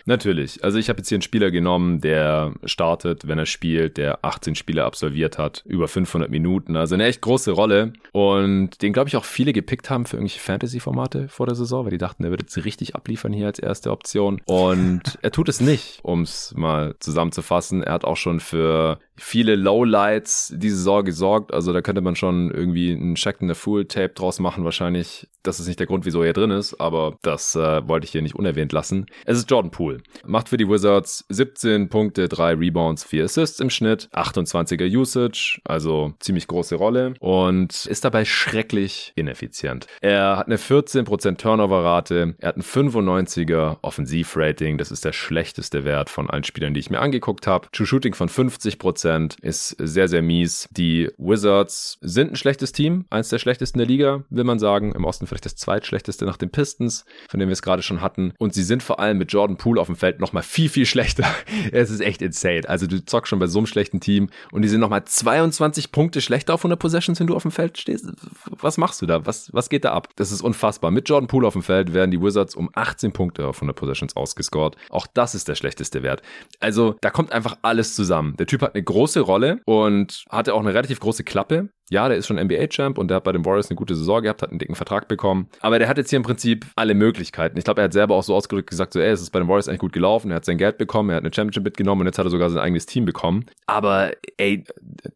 Natürlich. 0.05 0.63
Also 0.65 0.79
ich 0.79 0.89
habe 0.89 0.99
jetzt 0.99 1.09
hier 1.09 1.17
einen 1.17 1.23
Spieler 1.23 1.51
genommen, 1.51 2.01
der 2.01 2.55
startet, 2.65 3.29
wenn 3.29 3.39
er 3.39 3.47
spielt, 3.47 3.97
der 3.97 4.25
18 4.25 4.55
Spiele 4.55 4.85
absolviert 4.85 5.39
hat, 5.39 5.63
über 5.67 5.89
500 5.89 6.31
Minuten. 6.31 6.77
Also 6.77 6.95
eine 6.95 7.05
echt 7.05 7.21
große 7.21 7.53
Rolle. 7.53 7.93
Und 8.13 8.83
den, 8.83 8.93
glaube 8.93 9.09
ich, 9.09 9.17
auch 9.17 9.25
viele 9.25 9.53
gepickt 9.53 9.91
haben 9.91 10.05
für 10.05 10.17
irgendwelche 10.17 10.41
Fantasy-Formate 10.41 11.29
vor 11.29 11.47
der 11.47 11.55
Saison, 11.55 11.85
weil 11.85 11.93
die 11.93 11.99
dachten, 11.99 12.25
er 12.25 12.31
würde 12.31 12.45
jetzt 12.45 12.65
richtig 12.65 12.95
abliefern 12.95 13.33
hier 13.33 13.47
als 13.47 13.59
erste 13.59 13.91
Option. 13.91 14.41
Und 14.47 15.19
er 15.23 15.31
tut 15.31 15.49
es 15.49 15.61
nicht, 15.61 16.01
um 16.03 16.23
es 16.23 16.55
mal 16.57 16.95
zusammenzufassen. 16.99 17.83
Er 17.83 17.95
hat 17.95 18.05
auch 18.05 18.17
schon 18.17 18.41
für 18.41 18.99
viele 19.17 19.57
Lowlights 19.57 20.53
diese 20.57 20.77
Saison 20.77 21.05
gesorgt. 21.05 21.53
Also 21.53 21.73
da 21.73 21.83
könnte 21.83 22.01
man 22.01 22.17
schon 22.17 22.51
irgendwie 22.51 22.93
ein 22.93 23.15
Check 23.15 23.41
in 23.41 23.49
the 23.49 23.55
Full 23.55 23.87
Tape 23.87 24.11
draus 24.11 24.39
machen. 24.39 24.65
Wahrscheinlich, 24.65 25.29
das 25.43 25.61
ist 25.61 25.67
nicht 25.67 25.81
der 25.81 25.87
Grund, 25.87 26.05
wieso 26.05 26.23
er 26.23 26.33
drin 26.33 26.51
ist, 26.51 26.81
aber 26.81 27.19
das 27.23 27.55
äh, 27.55 27.87
wollte 27.87 28.05
ich 28.07 28.13
hier 28.13 28.23
nicht 28.23 28.35
unerwähnt 28.35 28.73
lassen. 28.73 29.07
Es 29.25 29.39
ist 29.39 29.51
Jordan 29.51 29.71
Poole. 29.71 29.99
Macht 30.25 30.49
für 30.49 30.57
die 30.57 30.69
Wizards 30.69 31.25
17 31.29 31.89
Punkte, 31.89 32.29
3 32.29 32.55
Rebounds, 32.55 33.05
4 33.05 33.25
Assists 33.25 33.61
im 33.61 33.71
Schnitt, 33.71 34.09
28er 34.13 34.91
Usage, 34.97 35.61
also 35.65 36.15
ziemlich 36.21 36.47
große 36.47 36.77
Rolle 36.77 37.15
und 37.21 37.87
ist 37.87 38.05
dabei 38.05 38.25
schrecklich 38.25 39.13
ineffizient. 39.15 39.87
Er 40.01 40.37
hat 40.39 40.47
eine 40.47 40.57
14% 40.57 41.37
Turnover-Rate, 41.37 42.35
er 42.39 42.49
hat 42.49 42.57
ein 42.57 42.63
95er 42.63 43.79
Offensivrating, 43.83 44.79
das 44.79 44.91
ist 44.91 45.05
der 45.05 45.13
schlechteste 45.13 45.85
Wert 45.85 46.09
von 46.09 46.31
allen 46.31 46.45
Spielern, 46.45 46.75
die 46.75 46.81
ich 46.81 46.91
mir 46.91 47.01
angeguckt 47.01 47.47
habe. 47.47 47.69
True 47.73 47.87
Shooting 47.87 48.15
von 48.15 48.29
50% 48.29 49.02
ist 49.05 49.77
sehr, 49.79 50.09
sehr 50.09 50.23
mies. 50.23 50.69
Die 50.73 51.11
Wizards 51.19 51.99
sind 52.01 52.33
ein 52.33 52.37
schlechtes 52.37 52.73
Team, 52.73 53.07
eins 53.11 53.29
der 53.29 53.39
schlechtesten 53.39 53.79
der 53.79 53.87
Liga, 53.87 54.25
will 54.31 54.45
man 54.45 54.59
sagen. 54.59 54.93
Im 54.95 55.05
Osten 55.05 55.27
vielleicht 55.27 55.45
das 55.45 55.57
zweitschlechteste 55.57 56.25
nach 56.25 56.37
den 56.37 56.51
Pistons, 56.51 57.05
von 57.29 57.41
dem 57.41 57.49
wir 57.49 57.53
es 57.53 57.63
gerade 57.63 57.83
schon 57.83 58.01
hatten. 58.01 58.33
Und 58.39 58.55
sie 58.55 58.63
sind 58.63 58.83
vor 58.83 59.01
allem 59.01 59.19
mit 59.19 59.33
Jordan 59.33 59.57
Poole 59.57 59.81
auf 59.81 59.87
dem 59.87 59.97
Feld 59.97 60.21
nochmal 60.21 60.43
viel, 60.43 60.69
viel 60.69 60.87
schlechter. 60.87 61.27
es 61.73 61.91
ist 61.91 62.01
echt 62.01 62.23
insane. 62.23 62.69
Also 62.69 62.87
du 62.87 63.05
zockst 63.05 63.31
schon 63.31 63.39
bei 63.39 63.47
so 63.47 63.59
einem 63.59 63.67
schlechten 63.67 64.01
Team 64.01 64.31
und 64.51 64.63
die 64.63 64.69
sind 64.69 64.81
nochmal 64.81 65.05
22 65.05 65.93
Punkte 65.93 66.21
schlechter 66.21 66.55
auf 66.55 66.61
100 66.61 66.79
Possessions, 66.79 67.21
wenn 67.21 67.27
du 67.27 67.35
auf 67.35 67.43
dem 67.43 67.51
Feld 67.51 67.79
stehst. 67.79 68.07
Was 68.51 68.79
machst 68.79 69.03
du 69.03 69.07
da? 69.07 69.27
Was, 69.27 69.53
was 69.53 69.69
geht 69.69 69.85
da 69.85 69.93
ab? 69.93 70.09
Das 70.17 70.33
ist 70.33 70.43
unfassbar. 70.43 70.91
Mit 70.91 71.09
Jordan 71.09 71.29
Poole 71.29 71.47
auf 71.47 71.55
dem 71.55 71.63
Feld 71.63 71.95
werden 71.95 72.11
die 72.11 72.21
Wizards 72.21 72.55
um 72.55 72.71
18 72.75 73.13
Punkte 73.13 73.47
auf 73.47 73.57
100 73.57 73.77
Possessions 73.77 74.17
ausgescored. 74.17 74.77
Auch 74.91 75.07
das 75.07 75.35
ist 75.35 75.49
der 75.49 75.55
schlechteste 75.55 76.03
Wert. 76.03 76.23
Also 76.61 76.97
da 77.01 77.11
kommt 77.11 77.33
einfach 77.33 77.59
alles 77.63 77.95
zusammen. 77.95 78.37
Der 78.37 78.47
Typ 78.47 78.63
hat 78.63 78.75
eine 78.75 78.83
große 78.93 79.21
Rolle 79.21 79.61
und 79.65 80.25
hatte 80.31 80.55
auch 80.55 80.61
eine 80.61 80.75
relativ 80.75 81.01
große 81.01 81.25
Klappe 81.25 81.71
ja, 81.93 82.09
der 82.09 82.17
ist 82.17 82.27
schon 82.27 82.39
NBA-Champ 82.39 82.97
und 82.97 83.09
der 83.09 83.17
hat 83.17 83.25
bei 83.25 83.33
den 83.33 83.45
Warriors 83.45 83.69
eine 83.69 83.77
gute 83.77 83.95
Saison 83.95 84.23
gehabt, 84.23 84.41
hat 84.41 84.49
einen 84.49 84.59
dicken 84.59 84.75
Vertrag 84.75 85.09
bekommen. 85.09 85.49
Aber 85.61 85.79
der 85.79 85.89
hat 85.89 85.99
jetzt 85.99 86.09
hier 86.09 86.17
im 86.17 86.23
Prinzip 86.23 86.65
alle 86.75 86.95
Möglichkeiten. 86.95 87.59
Ich 87.59 87.65
glaube, 87.65 87.83
er 87.83 87.85
hat 87.85 87.93
selber 87.93 88.15
auch 88.15 88.23
so 88.23 88.35
ausgedrückt 88.35 88.71
gesagt, 88.71 88.95
so, 88.95 89.01
ey, 89.01 89.11
es 89.11 89.21
ist 89.21 89.31
bei 89.31 89.39
den 89.39 89.47
Warriors 89.47 89.69
eigentlich 89.69 89.81
gut 89.81 89.93
gelaufen. 89.93 90.31
Er 90.31 90.37
hat 90.37 90.47
sein 90.47 90.57
Geld 90.57 90.79
bekommen, 90.79 91.11
er 91.11 91.17
hat 91.17 91.25
eine 91.25 91.35
Championship 91.35 91.65
mitgenommen 91.65 92.01
und 92.01 92.07
jetzt 92.07 92.19
hat 92.19 92.27
er 92.27 92.31
sogar 92.31 92.49
sein 92.49 92.63
eigenes 92.63 92.87
Team 92.87 93.05
bekommen. 93.05 93.45
Aber, 93.67 94.13
ey, 94.39 94.65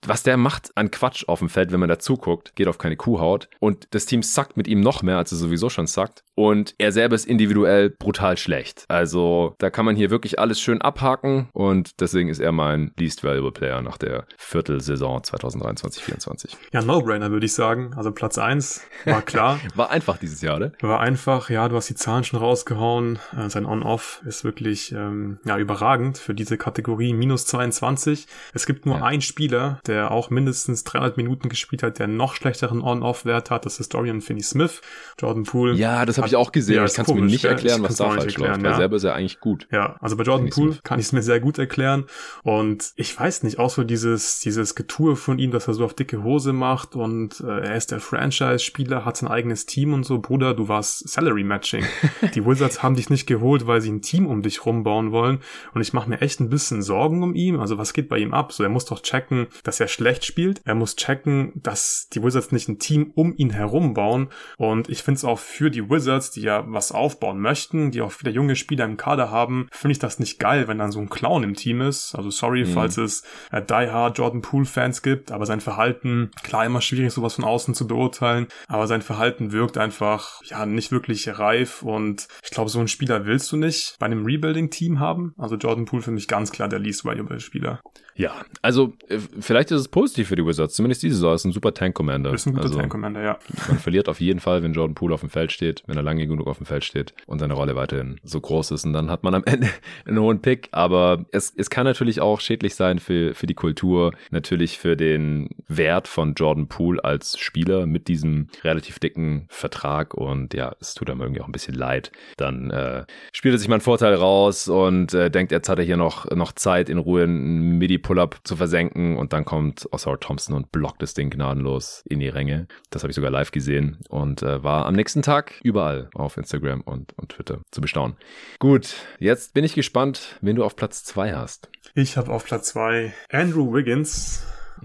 was 0.07 0.23
der 0.23 0.37
macht 0.37 0.71
an 0.75 0.91
Quatsch 0.91 1.25
auf 1.29 1.39
dem 1.39 1.49
Feld, 1.49 1.73
wenn 1.73 1.81
man 1.81 1.89
da 1.89 1.99
zuguckt, 1.99 2.55
geht 2.57 2.69
auf 2.69 2.77
keine 2.77 2.97
Kuhhaut. 2.97 3.49
Und 3.59 3.89
das 3.93 4.05
Team 4.05 4.23
sackt 4.23 4.59
mit 4.59 4.69
ihm 4.69 4.81
noch 4.81 5.03
mehr, 5.03 5.17
als 5.17 5.33
er 5.33 5.39
sowieso 5.39 5.71
schon 5.71 5.87
sackt. 5.87 6.25
Und 6.35 6.75
er 6.77 6.93
selber 6.93 7.15
ist 7.15 7.27
individuell 7.27 7.89
brutal 7.89 8.37
schlecht. 8.37 8.85
Also, 8.89 9.55
da 9.59 9.71
kann 9.71 9.87
man 9.87 9.97
hier 9.97 10.11
wirklich 10.11 10.39
alles 10.39 10.61
schön 10.61 10.83
abhaken 10.83 11.49
und 11.55 11.99
deswegen 12.01 12.29
ist 12.29 12.41
er 12.41 12.53
mein 12.53 12.93
least 12.99 13.25
valuable 13.25 13.53
Player 13.53 13.81
nach 13.81 13.97
der 13.97 14.27
Viertelsaison 14.37 15.23
2023-24. 15.23 16.57
Ja, 16.73 16.83
No-Brainer 16.83 17.31
würde 17.31 17.47
ich 17.47 17.55
sagen. 17.55 17.93
Also 17.97 18.13
Platz 18.13 18.39
eins 18.39 18.83
war 19.05 19.23
klar. 19.23 19.61
war 19.75 19.91
einfach 19.91 20.19
dieses 20.19 20.41
Jahr, 20.43 20.59
ne? 20.59 20.73
War 20.81 21.01
einfach, 21.01 21.51
ja, 21.51 21.69
du 21.69 21.77
hast 21.77 21.89
die 21.89 21.95
Zahlen 21.95 22.25
schon 22.25 22.39
rausgehauen. 22.39 23.19
Äh, 23.37 23.49
sein 23.49 23.67
On-Off 23.67 24.23
ist 24.27 24.45
wirklich 24.45 24.93
ähm, 24.93 25.39
ja, 25.45 25.59
überragend 25.59 26.19
für 26.19 26.35
diese 26.35 26.59
Kategorie. 26.59 27.13
Minus 27.13 27.47
22. 27.47 28.27
Es 28.53 28.67
gibt 28.67 28.87
nur 28.87 28.99
ja. 28.99 29.05
einen 29.05 29.23
Spieler, 29.23 29.81
der 29.87 30.11
auch 30.11 30.31
mindestens 30.31 30.85
300 30.85 31.17
Minuten 31.17 31.49
gespielt 31.49 31.83
hat, 31.83 31.99
der 31.99 32.09
noch 32.09 32.35
schlechteren 32.35 32.83
On-Off-Wert 32.83 33.51
hat. 33.51 33.67
Das 33.67 33.81
ist 33.81 33.95
Dorian 33.95 34.21
Finney-Smith. 34.21 34.81
Jordan 35.21 35.45
Poole. 35.45 35.75
Ja, 35.75 36.05
das 36.05 36.19
habe 36.19 36.27
ich 36.27 36.37
auch 36.37 36.53
gesehen. 36.53 36.77
Ja, 36.77 36.85
ich 36.85 36.95
kann 36.95 37.05
es 37.07 37.15
mir 37.15 37.23
nicht 37.23 37.45
erklären, 37.45 37.83
was 37.83 37.97
da 37.97 38.11
falsch 38.11 38.37
läuft. 38.39 38.63
Ja. 38.63 38.77
selber 38.77 38.97
ist 38.97 39.05
er 39.05 39.15
eigentlich 39.15 39.41
gut. 39.41 39.69
Ja, 39.71 39.97
also 40.01 40.17
bei 40.17 40.25
Jordan 40.25 40.51
Poole 40.51 40.79
kann 40.83 40.99
ich 40.99 41.07
es 41.07 41.13
mir 41.13 41.23
sehr 41.23 41.41
gut 41.41 41.59
erklären. 41.59 42.07
Und 42.43 42.93
ich 42.97 43.19
weiß 43.19 43.43
nicht, 43.45 43.59
auch 43.59 43.71
so 43.71 43.85
dieses, 43.85 44.41
dieses 44.41 44.75
Getue 44.75 45.17
von 45.17 45.39
ihm, 45.39 45.51
dass 45.51 45.69
er 45.69 45.75
so 45.75 45.85
auf 45.85 45.95
dicke 45.95 46.23
Hose 46.23 46.53
macht 46.57 46.97
und 46.97 47.40
äh, 47.40 47.61
er 47.61 47.77
ist 47.77 47.90
der 47.90 48.01
Franchise-Spieler, 48.01 49.05
hat 49.05 49.16
sein 49.16 49.31
eigenes 49.31 49.66
Team 49.66 49.92
und 49.92 50.05
so. 50.05 50.19
Bruder, 50.19 50.55
du 50.55 50.69
warst 50.69 51.09
Salary-Matching. 51.09 51.85
die 52.35 52.45
Wizards 52.45 52.83
haben 52.83 52.97
dich 52.97 53.11
nicht 53.11 53.27
geholt, 53.27 53.66
weil 53.66 53.81
sie 53.81 53.90
ein 53.90 54.03
Team 54.03 54.27
um 54.27 54.42
dich 54.42 54.66
rumbauen 54.66 55.12
wollen. 55.12 55.40
Und 55.75 55.81
ich 55.81 55.92
mache 55.92 56.09
mir 56.09 56.21
echt 56.21 56.40
ein 56.40 56.49
bisschen 56.49 56.83
Sorgen 56.83 57.23
um 57.23 57.35
ihn. 57.35 57.57
Also 57.57 57.79
was 57.79 57.92
geht 57.92 58.09
bei 58.09 58.19
ihm 58.19 58.35
ab? 58.35 58.53
So, 58.53 58.62
er 58.62 58.69
muss 58.69 58.85
doch 58.87 59.01
checken, 59.01 59.47
dass 59.64 59.81
er 59.81 59.88
schlecht 59.88 60.25
spielt. 60.25 60.61
Er 60.64 60.75
muss 60.75 60.97
checken, 60.97 61.53
dass 61.55 62.09
die 62.12 62.23
Wizards 62.23 62.53
nicht 62.53 62.69
ein 62.69 62.79
Team 62.79 63.12
um 63.14 63.35
ihn 63.37 63.51
herum 63.51 63.95
bauen. 63.95 64.29
Und 64.57 64.88
ich 64.88 65.03
finde 65.03 65.19
es 65.19 65.25
auch 65.25 65.38
für 65.38 65.71
die 65.71 65.88
Wizards, 65.88 66.31
die 66.31 66.42
ja 66.42 66.64
was 66.66 66.92
aufbauen 66.92 67.40
möchten, 67.40 67.90
die 67.90 68.01
auch 68.01 68.12
viele 68.12 68.33
junge 68.33 68.57
Spieler 68.57 68.85
im 68.85 68.97
Kader 68.97 69.31
haben, 69.31 69.69
finde 69.71 69.92
ich 69.92 69.99
das 69.99 70.19
nicht 70.19 70.38
geil, 70.38 70.69
wenn 70.69 70.79
dann 70.79 70.92
so 70.92 71.01
ein 71.01 71.09
Clown 71.09 71.42
im 71.42 71.55
Team 71.55 71.81
ist. 71.81 72.14
Also 72.14 72.31
sorry, 72.31 72.64
mhm. 72.64 72.69
falls 72.69 72.97
es 72.97 73.23
äh, 73.53 73.62
Die 73.62 73.90
Hard 73.90 74.19
Jordan 74.19 74.42
Poole 74.42 74.64
Fans 74.64 75.03
gibt, 75.03 75.33
aber 75.33 75.47
sein 75.47 75.61
Verhalten, 75.61 76.31
klar 76.42 76.66
immer 76.66 76.81
schwierig, 76.81 77.12
sowas 77.12 77.35
von 77.35 77.44
außen 77.44 77.75
zu 77.75 77.87
beurteilen, 77.87 78.46
aber 78.68 78.87
sein 78.87 79.03
Verhalten 79.03 79.53
wirkt 79.53 79.79
einfach, 79.79 80.42
ja, 80.44 80.66
nicht 80.66 80.92
wirklich 80.92 81.38
reif 81.38 81.83
und 81.83 82.29
ich 82.42 82.51
glaube, 82.51 82.70
so 82.70 82.79
einen 82.79 82.88
Spieler 82.88 83.27
willst 83.27 83.51
du 83.53 83.57
nicht 83.57 83.96
bei 83.99 84.07
einem 84.07 84.25
Rebuilding-Team 84.25 85.01
haben. 85.01 85.35
Also 85.38 85.57
Jordan 85.57 85.85
Poole 85.85 86.03
für 86.03 86.11
mich 86.11 86.29
ganz 86.29 86.53
klar 86.53 86.68
der 86.68 86.79
least 86.79 87.05
valuable 87.05 87.40
Spieler. 87.40 87.81
Ja, 88.14 88.35
also 88.62 88.94
äh, 89.09 89.18
vielleicht 89.40 89.70
ist 89.70 89.81
es 89.81 89.88
positiv 89.88 90.29
für 90.29 90.37
die 90.37 90.46
Wizards, 90.46 90.75
zumindest 90.75 91.03
diese 91.03 91.16
Saison 91.16 91.35
ist 91.35 91.44
ein 91.44 91.53
super 91.53 91.75
Tank-Commander. 91.75 92.33
Ist 92.33 92.46
ein 92.46 92.55
guter 92.55 92.64
also, 92.64 92.79
Tank-Commander, 92.79 93.22
ja. 93.22 93.38
Man 93.68 93.79
verliert 93.79 94.09
auf 94.09 94.20
jeden 94.20 94.40
Fall, 94.40 94.62
wenn 94.62 94.72
Jordan 94.72 94.94
Poole 94.94 95.14
auf 95.14 95.20
dem 95.20 95.29
Feld 95.29 95.53
steht, 95.53 95.83
wenn 95.87 95.96
er 95.96 96.03
lange 96.03 96.27
genug 96.27 96.46
auf 96.46 96.57
dem 96.57 96.66
Feld 96.66 96.85
steht 96.85 97.14
und 97.27 97.40
seine 97.40 97.55
Rolle 97.55 97.77
weiterhin 97.77 98.18
so 98.25 98.40
groß 98.40 98.70
ist 98.70 98.87
und 98.87 98.94
dann 98.94 99.11
hat 99.11 99.22
man 99.22 99.35
am 99.35 99.44
Ende 99.46 99.68
einen 100.07 100.18
hohen 100.18 100.40
Pick, 100.40 100.68
aber 100.72 101.27
es, 101.31 101.53
es 101.55 101.68
kann 101.68 101.85
natürlich 101.85 102.20
auch 102.20 102.40
schädlich 102.40 102.75
sein 102.75 102.99
für, 102.99 103.35
für 103.35 103.46
die 103.46 103.55
Kultur, 103.55 104.12
natürlich 104.31 104.79
für 104.79 104.96
den 104.96 105.51
Wert 105.68 106.09
von 106.09 106.26
Jordan 106.35 106.69
Poole 106.69 107.03
als 107.03 107.39
Spieler 107.39 107.87
mit 107.87 108.09
diesem 108.09 108.49
relativ 108.62 108.99
dicken 108.99 109.47
Vertrag 109.49 110.15
und 110.15 110.55
ja, 110.55 110.75
es 110.81 110.95
tut 110.95 111.11
einem 111.11 111.21
irgendwie 111.21 111.41
auch 111.41 111.47
ein 111.47 111.53
bisschen 111.53 111.75
leid. 111.75 112.12
Dann 112.37 112.71
äh, 112.71 113.05
spielt 113.33 113.55
er 113.55 113.59
sich 113.59 113.69
mal 113.69 113.77
einen 113.77 113.83
Vorteil 113.83 114.15
raus 114.15 114.69
und 114.69 115.15
äh, 115.15 115.31
denkt, 115.31 115.53
jetzt 115.53 115.69
hat 115.69 115.79
er 115.79 115.85
hier 115.85 115.97
noch, 115.97 116.31
noch 116.31 116.53
Zeit 116.53 116.89
in 116.89 116.99
Ruhe 116.99 117.25
ein 117.25 117.79
Midi 117.79 117.99
Pull-Up 117.99 118.41
zu 118.45 118.57
versenken 118.57 119.17
und 119.17 119.33
dann 119.33 119.45
kommt 119.45 119.89
Oscar 119.93 120.19
Thompson 120.19 120.55
und 120.55 120.73
blockt 120.73 121.03
das 121.03 121.15
Ding 121.15 121.31
gnadenlos 121.31 122.03
in 122.09 122.21
die 122.21 122.29
Ränge. 122.29 122.67
Das 122.91 123.03
habe 123.03 123.11
ich 123.11 123.17
sogar 123.17 123.31
live 123.31 123.51
gesehen 123.51 123.99
und 124.09 124.43
äh, 124.43 124.62
war 124.62 124.87
am 124.87 124.95
nächsten 124.95 125.23
Tag 125.23 125.55
überall 125.62 126.11
auf 126.15 126.37
Instagram 126.37 126.81
und, 126.83 127.12
und 127.19 127.31
Twitter 127.31 127.61
zu 127.71 127.81
bestaunen. 127.81 128.17
Gut, 128.59 128.95
jetzt 129.19 129.55
bin 129.55 129.65
ich 129.65 129.75
gespannt, 129.75 130.39
wen 130.41 130.57
du 130.57 130.65
auf 130.65 130.77
Platz 130.77 131.05
zwei 131.05 131.35
hast. 131.35 131.71
Ich 131.95 132.17
habe 132.17 132.33
auf 132.33 132.45
Platz 132.45 132.69
zwei 132.69 133.15
Andrew 133.31 133.73
Wiggins. 133.73 134.45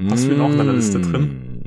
Hast 0.10 0.28
du 0.28 0.32
ihn 0.32 0.42
auch 0.42 0.52
in 0.52 0.58
deiner 0.58 0.74
Liste 0.74 1.00
drin? 1.00 1.64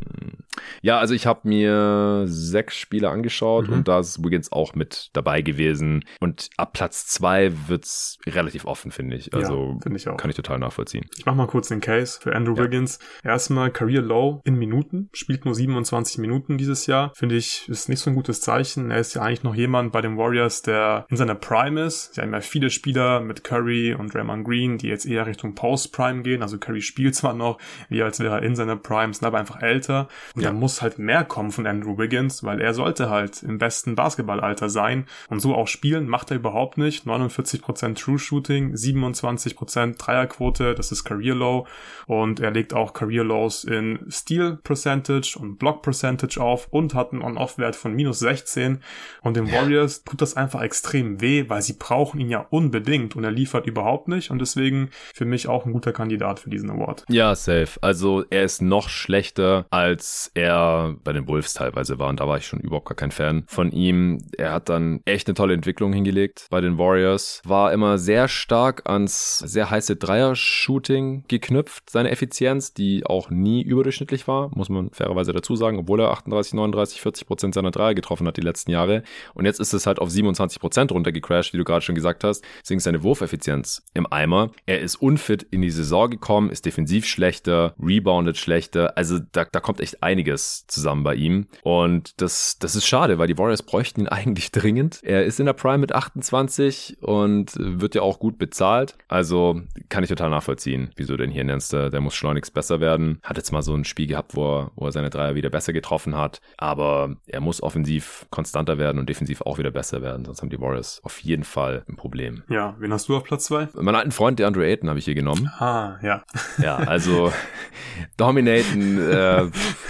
Ja, 0.83 0.99
also 0.99 1.15
ich 1.15 1.27
habe 1.27 1.49
mir 1.49 2.25
sechs 2.27 2.77
Spiele 2.77 3.11
angeschaut 3.11 3.69
mhm. 3.69 3.75
und 3.75 3.89
da 3.89 4.01
ist 4.01 4.23
Wiggins 4.23 4.53
auch 4.53 4.75
mit 4.75 5.11
dabei 5.13 5.43
gewesen. 5.43 6.05
Und 6.21 6.51
ab 6.57 6.73
Platz 6.73 7.07
zwei 7.07 7.53
wird's 7.69 8.19
relativ 8.27 8.65
offen, 8.65 8.91
finde 8.91 9.17
ich. 9.17 9.35
Also 9.35 9.73
ja, 9.73 9.79
find 9.83 9.97
ich 9.97 10.09
auch. 10.09 10.17
kann 10.17 10.31
ich 10.31 10.37
total 10.37 10.59
nachvollziehen. 10.59 11.07
Ich 11.17 11.27
mach 11.27 11.35
mal 11.35 11.47
kurz 11.47 11.69
den 11.69 11.81
Case 11.81 12.19
für 12.21 12.35
Andrew 12.35 12.55
ja. 12.57 12.65
Wiggins. 12.65 12.99
Erstmal 13.23 13.71
Career 13.71 14.03
Low 14.03 14.41
in 14.45 14.57
Minuten, 14.57 15.09
spielt 15.13 15.45
nur 15.45 15.55
27 15.55 16.19
Minuten 16.19 16.59
dieses 16.59 16.87
Jahr. 16.87 17.13
Finde 17.15 17.37
ich, 17.37 17.69
ist 17.69 17.89
nicht 17.89 18.01
so 18.01 18.11
ein 18.11 18.17
gutes 18.17 18.41
Zeichen. 18.41 18.91
Er 18.91 18.99
ist 18.99 19.15
ja 19.15 19.23
eigentlich 19.23 19.43
noch 19.43 19.55
jemand 19.55 19.93
bei 19.93 20.01
den 20.01 20.17
Warriors, 20.17 20.63
der 20.63 21.07
in 21.09 21.17
seiner 21.17 21.35
Prime 21.35 21.81
ist. 21.83 22.15
Sie 22.15 22.21
haben 22.21 22.33
ja 22.33 22.41
viele 22.41 22.71
Spieler 22.71 23.21
mit 23.21 23.45
Curry 23.45 23.95
und 23.95 24.15
Draymond 24.15 24.45
Green, 24.45 24.79
die 24.79 24.89
jetzt 24.89 25.07
eher 25.07 25.27
Richtung 25.27 25.55
Post-Prime 25.55 26.23
gehen. 26.23 26.43
Also 26.43 26.59
Curry 26.59 26.83
spielt 26.83 27.15
zwar 27.15 27.35
noch, 27.35 27.59
wie 27.89 28.03
als 28.03 28.21
wäre 28.21 28.37
er 28.37 28.43
in 28.43 28.57
seiner 28.57 28.77
Prime, 28.77 29.13
sind 29.13 29.27
aber 29.27 29.39
einfach 29.39 29.63
älter. 29.63 30.09
Und 30.35 30.44
ja. 30.45 30.51
da 30.51 30.57
muss 30.57 30.83
halt 30.83 30.99
mehr 30.99 31.25
kommen 31.25 31.51
von 31.51 31.67
Andrew 31.67 31.99
Wiggins, 31.99 32.45
weil 32.45 32.61
er 32.61 32.75
sollte 32.75 33.11
halt 33.11 33.43
im 33.43 33.59
besten 33.59 33.95
Basketballalter 33.95 34.69
sein 34.69 35.07
und 35.29 35.41
so 35.41 35.55
auch 35.55 35.69
spielen, 35.69 36.09
macht 36.09 36.31
er 36.31 36.37
überhaupt 36.37 36.79
nicht. 36.79 37.07
49% 37.07 37.95
True 37.95 38.19
Shooting, 38.19 38.75
27% 38.75 39.99
Dreierquote, 39.99 40.75
das 40.75 40.93
ist 40.93 41.05
Career 41.05 41.35
Low 41.35 41.67
und 42.07 42.41
er 42.41 42.51
legt 42.51 42.75
auch 42.75 42.93
Career 42.93 43.25
Lows 43.25 43.65
in 43.65 44.01
Steal 44.09 44.59
Percentage 44.63 45.37
und 45.39 45.59
Block 45.59 45.83
Percentage 45.83 46.41
auf 46.41 46.69
und 46.71 46.95
hat 46.95 47.13
einen 47.13 47.23
On-Off-Wert 47.23 47.77
von 47.77 47.95
minus 47.95 48.19
16 48.21 48.81
und 49.23 49.37
den 49.37 49.51
Warriors 49.51 50.05
tut 50.05 50.21
das 50.21 50.37
einfach 50.37 50.63
extrem 50.63 51.21
weh, 51.21 51.49
weil 51.49 51.63
sie 51.63 51.75
brauchen 51.75 52.21
ihn 52.21 52.29
ja 52.29 52.47
unbedingt 52.51 53.17
und 53.17 53.25
er 53.25 53.31
liefert 53.31 53.67
überhaupt 53.67 54.09
nicht 54.09 54.31
und 54.31 54.39
deswegen 54.41 54.91
für 55.15 55.25
mich 55.25 55.49
auch 55.49 55.67
ein 55.67 55.73
guter 55.73 55.93
Kandidat 55.93 56.41
für 56.41 56.51
diesen 56.51 56.71
Award. 56.71 57.05
Ja, 57.09 57.35
safe. 57.35 57.79
Also 57.81 58.25
er 58.31 58.45
ist 58.45 58.63
noch 58.63 58.89
schlechter 58.89 59.67
als 59.71 60.31
er 60.35 60.97
bei 61.05 61.13
den 61.13 61.27
Wolves 61.29 61.55
teilweise 61.55 61.99
war. 61.99 62.09
Und 62.09 62.21
da 62.21 62.29
war 62.29 62.37
ich 62.37 62.47
schon 62.47 62.61
überhaupt 62.61 62.89
gar 62.89 62.97
kein 62.97 63.11
Fan 63.11 63.45
von 63.47 63.73
ihm. 63.73 64.19
Er 64.37 64.53
hat 64.53 64.69
dann 64.69 65.01
echt 65.05 65.29
eine 65.29 65.35
tolle 65.35 65.55
Entwicklung 65.55 65.93
hingelegt 65.93 66.47
bei 66.51 66.61
den 66.61 66.79
Warriors. 66.79 67.41
War 67.45 67.73
immer 67.73 67.99
sehr 67.99 68.29
stark 68.29 68.89
ans 68.89 69.39
sehr 69.39 69.71
heiße 69.71 69.97
Dreier-Shooting 69.97 71.25
geknüpft, 71.29 71.91
seine 71.91 72.11
Effizienz, 72.11 72.75
die 72.75 73.07
auch 73.07 73.31
nie 73.31 73.63
überdurchschnittlich 73.63 74.27
war, 74.27 74.51
muss 74.55 74.69
man 74.69 74.91
fairerweise 74.91 75.33
dazu 75.33 75.57
sagen, 75.57 75.79
obwohl 75.79 76.01
er 76.01 76.11
38, 76.11 76.55
39, 76.55 77.01
40 77.01 77.27
Prozent 77.27 77.55
seiner 77.55 77.71
Dreier 77.71 77.95
getroffen 77.95 78.27
hat 78.27 78.37
die 78.37 78.43
letzten 78.43 78.71
Jahre. 78.71 79.03
Und 79.35 79.45
jetzt 79.45 79.61
ist 79.61 79.73
es 79.73 79.87
halt 79.87 79.99
auf 79.99 80.11
27 80.11 80.61
Prozent 80.61 80.93
runtergecrashed, 80.93 81.53
wie 81.53 81.59
du 81.59 81.65
gerade 81.65 81.83
schon 81.83 81.95
gesagt 81.95 82.25
hast. 82.25 82.45
Deswegen 82.63 82.79
ist 82.79 82.85
seine 82.85 83.03
Wurfeffizienz 83.03 83.83
im 83.95 84.11
Eimer. 84.11 84.51
Er 84.67 84.81
ist 84.81 84.97
unfit 84.97 85.43
in 85.51 85.63
die 85.63 85.71
Saison 85.71 86.11
gekommen, 86.11 86.51
ist 86.51 86.67
defensiv 86.67 87.07
schlechter, 87.07 87.75
reboundet 87.81 88.37
schlechter. 88.37 88.97
Also 88.97 89.19
da, 89.33 89.45
da 89.45 89.61
kommt 89.61 89.81
echt 89.81 90.03
einiges 90.03 90.24
zusammen 90.67 91.05
bei 91.05 91.15
ihm. 91.15 91.47
Und 91.63 92.21
das, 92.21 92.59
das 92.59 92.77
ist 92.77 92.87
schade, 92.87 93.19
weil 93.19 93.27
die 93.27 93.39
Warriors 93.39 93.63
bräuchten 93.63 94.03
ihn 94.03 94.09
eigentlich 94.15 94.53
dringend. 94.53 95.01
Er 95.03 95.25
ist 95.25 95.41
in 95.41 95.47
der 95.47 95.53
Prime 95.53 95.79
mit 95.79 95.93
28 95.93 96.99
und 97.01 97.53
wird 97.57 97.95
ja 97.95 98.03
auch 98.03 98.19
gut 98.19 98.39
bezahlt. 98.39 98.97
Also 99.09 99.61
kann 99.89 100.03
ich 100.03 100.09
total 100.09 100.31
nachvollziehen, 100.31 100.91
wieso 100.97 101.17
denn 101.17 101.31
hier 101.31 101.45
nennst 101.45 101.73
du, 101.73 101.91
der 101.91 102.01
muss 102.01 102.15
schleunigst 102.15 102.55
besser 102.55 102.81
werden. 102.81 103.19
Hat 103.23 103.37
jetzt 103.37 103.53
mal 103.53 103.63
so 103.63 103.75
ein 103.75 103.85
Spiel 103.85 104.07
gehabt, 104.07 104.35
wo 104.35 104.59
er, 104.59 104.71
wo 104.77 104.87
er 104.87 104.93
seine 104.93 105.11
Dreier 105.11 105.35
wieder 105.35 105.51
besser 105.51 105.73
getroffen 105.73 106.17
hat. 106.17 106.41
Aber 106.57 107.17
er 107.27 107.41
muss 107.41 107.63
offensiv 107.63 108.27
konstanter 108.31 108.79
werden 108.79 108.99
und 108.99 109.09
defensiv 109.09 109.43
auch 109.43 109.59
wieder 109.59 109.71
besser 109.71 110.03
werden. 110.03 110.25
Sonst 110.25 110.43
haben 110.43 110.51
die 110.51 110.61
Warriors 110.61 111.01
auf 111.05 111.21
jeden 111.21 111.45
Fall 111.45 111.85
ein 111.89 111.97
Problem. 111.97 112.43
Ja, 112.49 112.75
wen 112.79 112.93
hast 112.93 113.09
du 113.09 113.17
auf 113.17 113.25
Platz 113.25 113.45
zwei? 113.45 113.69
Meinen 113.75 113.97
alten 113.97 114.13
Freund, 114.13 114.39
der 114.39 114.47
Andrew 114.47 114.63
Ayton, 114.63 114.89
habe 114.89 114.99
ich 114.99 115.05
hier 115.05 115.15
genommen. 115.15 115.49
Ah, 115.59 115.99
ja. 116.03 116.23
Ja, 116.59 116.77
also 116.77 117.33
Dominaten 118.17 118.99
äh, 118.99 119.47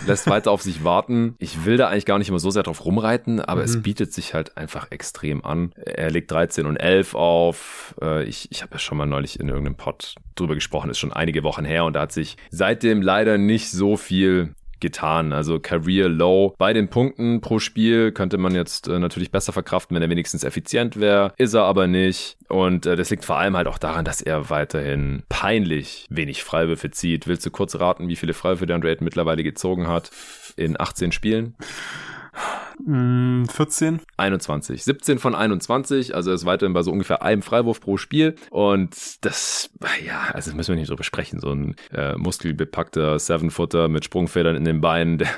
lässt 0.06 0.23
weiter 0.26 0.50
auf 0.50 0.62
sich 0.62 0.84
warten. 0.84 1.34
Ich 1.38 1.64
will 1.64 1.76
da 1.76 1.88
eigentlich 1.88 2.06
gar 2.06 2.18
nicht 2.18 2.28
immer 2.28 2.38
so 2.38 2.50
sehr 2.50 2.62
drauf 2.62 2.84
rumreiten, 2.84 3.40
aber 3.40 3.60
mhm. 3.60 3.66
es 3.66 3.82
bietet 3.82 4.12
sich 4.12 4.34
halt 4.34 4.56
einfach 4.56 4.90
extrem 4.90 5.44
an. 5.44 5.72
Er 5.76 6.10
legt 6.10 6.30
13 6.30 6.66
und 6.66 6.76
11 6.76 7.14
auf. 7.14 7.94
Äh, 8.00 8.24
ich 8.24 8.48
ich 8.50 8.62
habe 8.62 8.72
ja 8.74 8.78
schon 8.78 8.98
mal 8.98 9.06
neulich 9.06 9.40
in 9.40 9.48
irgendeinem 9.48 9.76
Pod 9.76 10.14
drüber 10.34 10.54
gesprochen, 10.54 10.90
ist 10.90 10.98
schon 10.98 11.12
einige 11.12 11.42
Wochen 11.42 11.64
her 11.64 11.84
und 11.84 11.94
da 11.94 12.02
hat 12.02 12.12
sich 12.12 12.36
seitdem 12.50 13.02
leider 13.02 13.38
nicht 13.38 13.70
so 13.70 13.96
viel 13.96 14.54
getan. 14.80 15.32
Also 15.32 15.58
Career 15.60 16.08
Low. 16.08 16.54
Bei 16.58 16.72
den 16.72 16.88
Punkten 16.88 17.40
pro 17.40 17.58
Spiel 17.58 18.12
könnte 18.12 18.38
man 18.38 18.54
jetzt 18.54 18.88
äh, 18.88 18.98
natürlich 18.98 19.30
besser 19.30 19.52
verkraften, 19.52 19.94
wenn 19.94 20.02
er 20.02 20.10
wenigstens 20.10 20.44
effizient 20.44 20.98
wäre. 20.98 21.32
Ist 21.36 21.54
er 21.54 21.62
aber 21.64 21.86
nicht. 21.86 22.36
Und 22.48 22.86
äh, 22.86 22.96
das 22.96 23.10
liegt 23.10 23.24
vor 23.24 23.38
allem 23.38 23.56
halt 23.56 23.66
auch 23.66 23.78
daran, 23.78 24.04
dass 24.04 24.20
er 24.20 24.50
weiterhin 24.50 25.22
peinlich 25.28 26.06
wenig 26.10 26.42
Freiwürfe 26.44 26.90
zieht. 26.90 27.26
Willst 27.26 27.46
du 27.46 27.50
kurz 27.50 27.78
raten, 27.78 28.08
wie 28.08 28.16
viele 28.16 28.34
Freiwürfe 28.34 28.66
der 28.66 28.76
Andre 28.76 28.96
mittlerweile 29.00 29.42
gezogen 29.42 29.88
hat 29.88 30.10
in 30.56 30.78
18 30.78 31.12
Spielen? 31.12 31.54
14? 32.76 34.00
21. 34.16 34.84
17 34.84 35.18
von 35.18 35.34
21, 35.34 36.14
also 36.14 36.30
er 36.30 36.34
ist 36.34 36.44
weiterhin 36.44 36.72
bei 36.72 36.82
so 36.82 36.90
ungefähr 36.90 37.22
einem 37.22 37.42
Freiwurf 37.42 37.80
pro 37.80 37.96
Spiel. 37.96 38.34
Und 38.50 39.24
das, 39.24 39.70
ja, 40.04 40.24
also 40.32 40.50
das 40.50 40.54
müssen 40.54 40.70
wir 40.70 40.76
nicht 40.76 40.88
so 40.88 40.96
besprechen. 40.96 41.40
So 41.40 41.52
ein 41.52 41.76
äh, 41.92 42.16
muskelbepackter 42.16 43.18
Seven-Footer 43.18 43.88
mit 43.88 44.04
Sprungfedern 44.04 44.56
in 44.56 44.64
den 44.64 44.80
Beinen, 44.80 45.18
der, 45.18 45.28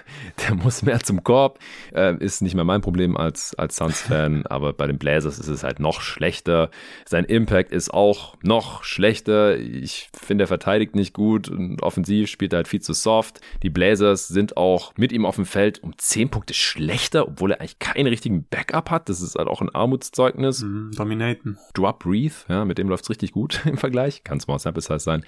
der 0.47 0.55
muss 0.55 0.83
mehr 0.83 1.01
zum 1.01 1.25
Korb. 1.25 1.59
Äh, 1.95 2.17
ist 2.17 2.43
nicht 2.43 2.55
mehr 2.55 2.65
mein 2.65 2.81
Problem 2.81 3.17
als, 3.17 3.55
als 3.55 3.77
Suns-Fan, 3.77 4.47
aber 4.49 4.73
bei 4.73 4.87
den 4.87 4.99
Blazers 4.99 5.39
ist 5.39 5.49
es 5.49 5.63
halt 5.63 5.79
noch 5.79 6.01
schlechter. 6.01 6.71
Sein 7.05 7.25
Impact 7.25 7.71
ist 7.73 7.93
auch 7.93 8.37
noch 8.43 8.83
schlechter. 8.83 9.59
Ich 9.59 10.09
finde, 10.15 10.45
er 10.45 10.49
verteidigt 10.49 10.95
nicht 10.95 11.13
gut 11.13 11.49
und 11.49 11.83
offensiv 11.83 12.31
spielt 12.31 12.53
er 12.55 12.59
halt 12.59 12.69
viel 12.69 12.81
zu 12.81 12.95
soft. 12.95 13.41
Die 13.63 13.71
Blazers 13.71 14.29
sind 14.29 14.57
auch 14.57 14.93
mit 14.97 15.13
ihm 15.13 15.27
auf 15.27 15.37
dem 15.37 15.47
Feld 15.47 15.83
um 15.83 15.97
10 15.97 16.31
Punkte 16.31 16.55
schlechter 16.55 17.26
obwohl 17.27 17.53
er 17.53 17.61
eigentlich 17.61 17.79
keinen 17.79 18.07
richtigen 18.07 18.45
Backup 18.49 18.91
hat. 18.91 19.09
Das 19.09 19.21
ist 19.21 19.37
halt 19.37 19.49
auch 19.49 19.61
ein 19.61 19.75
Armutszeugnis. 19.75 20.63
Mm, 20.63 20.91
dominaten. 20.93 21.59
Drop 21.75 22.01
Breathe, 22.01 22.35
ja, 22.49 22.65
mit 22.65 22.79
dem 22.79 22.89
läuft's 22.89 23.11
richtig 23.11 23.33
gut 23.33 23.63
im 23.67 23.77
Vergleich. 23.77 24.25
Kann 24.25 24.41
Small 24.41 24.59
Sample 24.59 24.83
Size 24.83 25.01
sein. 25.01 25.25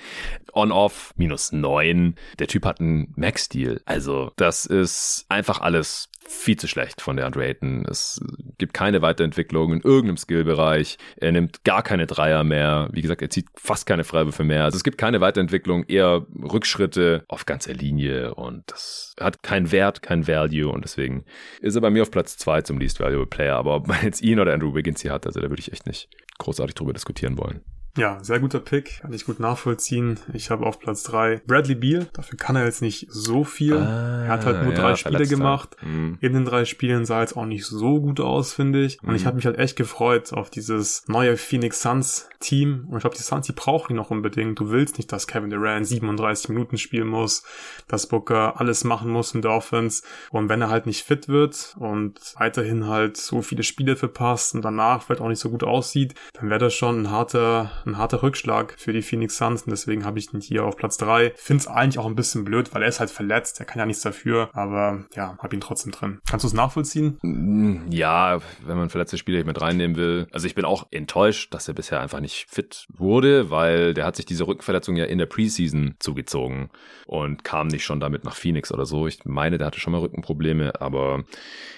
On-Off, 0.52 1.12
minus 1.16 1.52
neun. 1.52 2.14
Der 2.38 2.46
Typ 2.46 2.64
hat 2.64 2.80
einen 2.80 3.12
Max-Deal. 3.16 3.80
Also, 3.84 4.32
das 4.36 4.66
ist 4.66 5.26
einfach 5.28 5.60
alles 5.60 6.08
viel 6.28 6.56
zu 6.56 6.68
schlecht 6.68 7.00
von 7.00 7.16
der 7.16 7.26
Andre 7.26 7.46
Ayton. 7.46 7.86
Es 7.86 8.20
gibt 8.58 8.74
keine 8.74 9.02
Weiterentwicklung 9.02 9.72
in 9.72 9.80
irgendeinem 9.80 10.18
Skillbereich. 10.18 10.98
Er 11.16 11.32
nimmt 11.32 11.64
gar 11.64 11.82
keine 11.82 12.06
Dreier 12.06 12.44
mehr. 12.44 12.88
Wie 12.92 13.00
gesagt, 13.00 13.22
er 13.22 13.30
zieht 13.30 13.46
fast 13.56 13.86
keine 13.86 14.04
Freiwürfe 14.04 14.44
mehr. 14.44 14.64
Also 14.64 14.76
es 14.76 14.84
gibt 14.84 14.98
keine 14.98 15.20
Weiterentwicklung, 15.20 15.84
eher 15.84 16.26
Rückschritte 16.42 17.24
auf 17.28 17.46
ganzer 17.46 17.72
Linie 17.72 18.34
und 18.34 18.64
das 18.66 19.14
hat 19.18 19.42
keinen 19.42 19.72
Wert, 19.72 20.02
kein 20.02 20.28
Value 20.28 20.70
und 20.70 20.84
deswegen 20.84 21.24
ist 21.60 21.74
er 21.74 21.80
bei 21.80 21.90
mir 21.90 22.02
auf 22.02 22.10
Platz 22.10 22.36
zwei 22.36 22.60
zum 22.62 22.78
Least 22.78 23.00
Valuable 23.00 23.26
Player. 23.26 23.56
Aber 23.56 23.74
ob 23.74 23.88
man 23.88 23.98
jetzt 24.02 24.22
ihn 24.22 24.38
oder 24.38 24.52
Andrew 24.52 24.74
Wiggins 24.74 25.00
hier 25.00 25.12
hat, 25.12 25.26
also 25.26 25.40
da 25.40 25.48
würde 25.48 25.60
ich 25.60 25.72
echt 25.72 25.86
nicht 25.86 26.08
großartig 26.38 26.74
drüber 26.74 26.92
diskutieren 26.92 27.38
wollen. 27.38 27.62
Ja, 27.98 28.18
sehr 28.22 28.38
guter 28.38 28.60
Pick, 28.60 29.00
kann 29.00 29.12
ich 29.12 29.24
gut 29.24 29.40
nachvollziehen. 29.40 30.20
Ich 30.32 30.52
habe 30.52 30.64
auf 30.64 30.78
Platz 30.78 31.02
drei 31.02 31.42
Bradley 31.48 31.74
Beal. 31.74 32.06
Dafür 32.12 32.38
kann 32.38 32.54
er 32.54 32.64
jetzt 32.64 32.80
nicht 32.80 33.08
so 33.10 33.42
viel. 33.42 33.76
Ah, 33.76 34.24
er 34.24 34.28
hat 34.28 34.46
halt 34.46 34.62
nur 34.62 34.72
drei 34.72 34.94
Spiele 34.94 35.26
gemacht. 35.26 35.76
Mhm. 35.82 36.16
In 36.20 36.32
den 36.32 36.44
drei 36.44 36.64
Spielen 36.64 37.04
sah 37.04 37.22
jetzt 37.22 37.36
auch 37.36 37.44
nicht 37.44 37.66
so 37.66 38.00
gut 38.00 38.20
aus, 38.20 38.52
finde 38.52 38.84
ich. 38.84 39.02
Und 39.02 39.08
mhm. 39.08 39.16
ich 39.16 39.26
habe 39.26 39.34
mich 39.34 39.46
halt 39.46 39.58
echt 39.58 39.74
gefreut 39.74 40.32
auf 40.32 40.48
dieses 40.48 41.08
neue 41.08 41.36
Phoenix 41.36 41.82
Suns 41.82 42.28
Team. 42.40 42.86
Und 42.88 42.98
ich 42.98 43.00
glaube, 43.00 43.16
die 43.16 43.22
Suns, 43.22 43.46
die 43.46 43.52
brauchen 43.52 43.92
ihn 43.92 43.96
noch 43.96 44.10
unbedingt. 44.10 44.60
Du 44.60 44.70
willst 44.70 44.96
nicht, 44.98 45.10
dass 45.10 45.26
Kevin 45.26 45.50
Durant 45.50 45.86
37 45.86 46.50
Minuten 46.50 46.78
spielen 46.78 47.08
muss, 47.08 47.42
dass 47.88 48.06
Booker 48.06 48.60
alles 48.60 48.84
machen 48.84 49.10
muss 49.10 49.34
in 49.34 49.42
der 49.42 49.50
Offense. 49.50 50.02
Und 50.30 50.48
wenn 50.48 50.62
er 50.62 50.70
halt 50.70 50.86
nicht 50.86 51.02
fit 51.02 51.28
wird 51.28 51.76
und 51.80 52.20
weiterhin 52.38 52.86
halt 52.86 53.16
so 53.16 53.42
viele 53.42 53.64
Spiele 53.64 53.96
verpasst 53.96 54.54
und 54.54 54.64
danach 54.64 55.02
vielleicht 55.02 55.20
auch 55.20 55.28
nicht 55.28 55.40
so 55.40 55.50
gut 55.50 55.64
aussieht, 55.64 56.14
dann 56.34 56.48
wäre 56.48 56.60
das 56.60 56.74
schon 56.74 57.02
ein 57.02 57.10
harter 57.10 57.72
ein 57.88 57.98
harter 57.98 58.22
Rückschlag 58.22 58.74
für 58.78 58.92
die 58.92 59.02
Phoenix 59.02 59.36
Suns 59.36 59.62
und 59.62 59.70
deswegen 59.70 60.04
habe 60.04 60.18
ich 60.18 60.32
ihn 60.32 60.40
hier 60.40 60.64
auf 60.64 60.76
Platz 60.76 60.96
3. 60.98 61.32
Finde 61.36 61.62
es 61.62 61.66
eigentlich 61.66 61.98
auch 61.98 62.06
ein 62.06 62.14
bisschen 62.14 62.44
blöd, 62.44 62.74
weil 62.74 62.82
er 62.82 62.88
ist 62.88 63.00
halt 63.00 63.10
verletzt, 63.10 63.60
er 63.60 63.66
kann 63.66 63.78
ja 63.78 63.86
nichts 63.86 64.02
dafür, 64.02 64.50
aber 64.52 65.04
ja, 65.14 65.36
habe 65.38 65.54
ihn 65.56 65.60
trotzdem 65.60 65.92
drin. 65.92 66.20
Kannst 66.28 66.44
du 66.44 66.48
es 66.48 66.54
nachvollziehen? 66.54 67.18
Mm, 67.22 67.90
ja, 67.90 68.38
wenn 68.64 68.76
man 68.76 68.90
verletzte 68.90 69.18
Spieler 69.18 69.44
mit 69.44 69.60
reinnehmen 69.60 69.96
will. 69.96 70.26
Also 70.32 70.46
ich 70.46 70.54
bin 70.54 70.64
auch 70.64 70.86
enttäuscht, 70.90 71.52
dass 71.54 71.68
er 71.68 71.74
bisher 71.74 72.00
einfach 72.00 72.20
nicht 72.20 72.46
fit 72.48 72.86
wurde, 72.92 73.50
weil 73.50 73.94
der 73.94 74.04
hat 74.04 74.16
sich 74.16 74.26
diese 74.26 74.46
Rückenverletzung 74.46 74.96
ja 74.96 75.04
in 75.04 75.18
der 75.18 75.26
Preseason 75.26 75.94
zugezogen 75.98 76.70
und 77.06 77.44
kam 77.44 77.68
nicht 77.68 77.84
schon 77.84 78.00
damit 78.00 78.24
nach 78.24 78.34
Phoenix 78.34 78.72
oder 78.72 78.86
so. 78.86 79.06
Ich 79.06 79.24
meine, 79.24 79.58
der 79.58 79.66
hatte 79.66 79.80
schon 79.80 79.92
mal 79.92 80.00
Rückenprobleme, 80.00 80.80
aber 80.80 81.24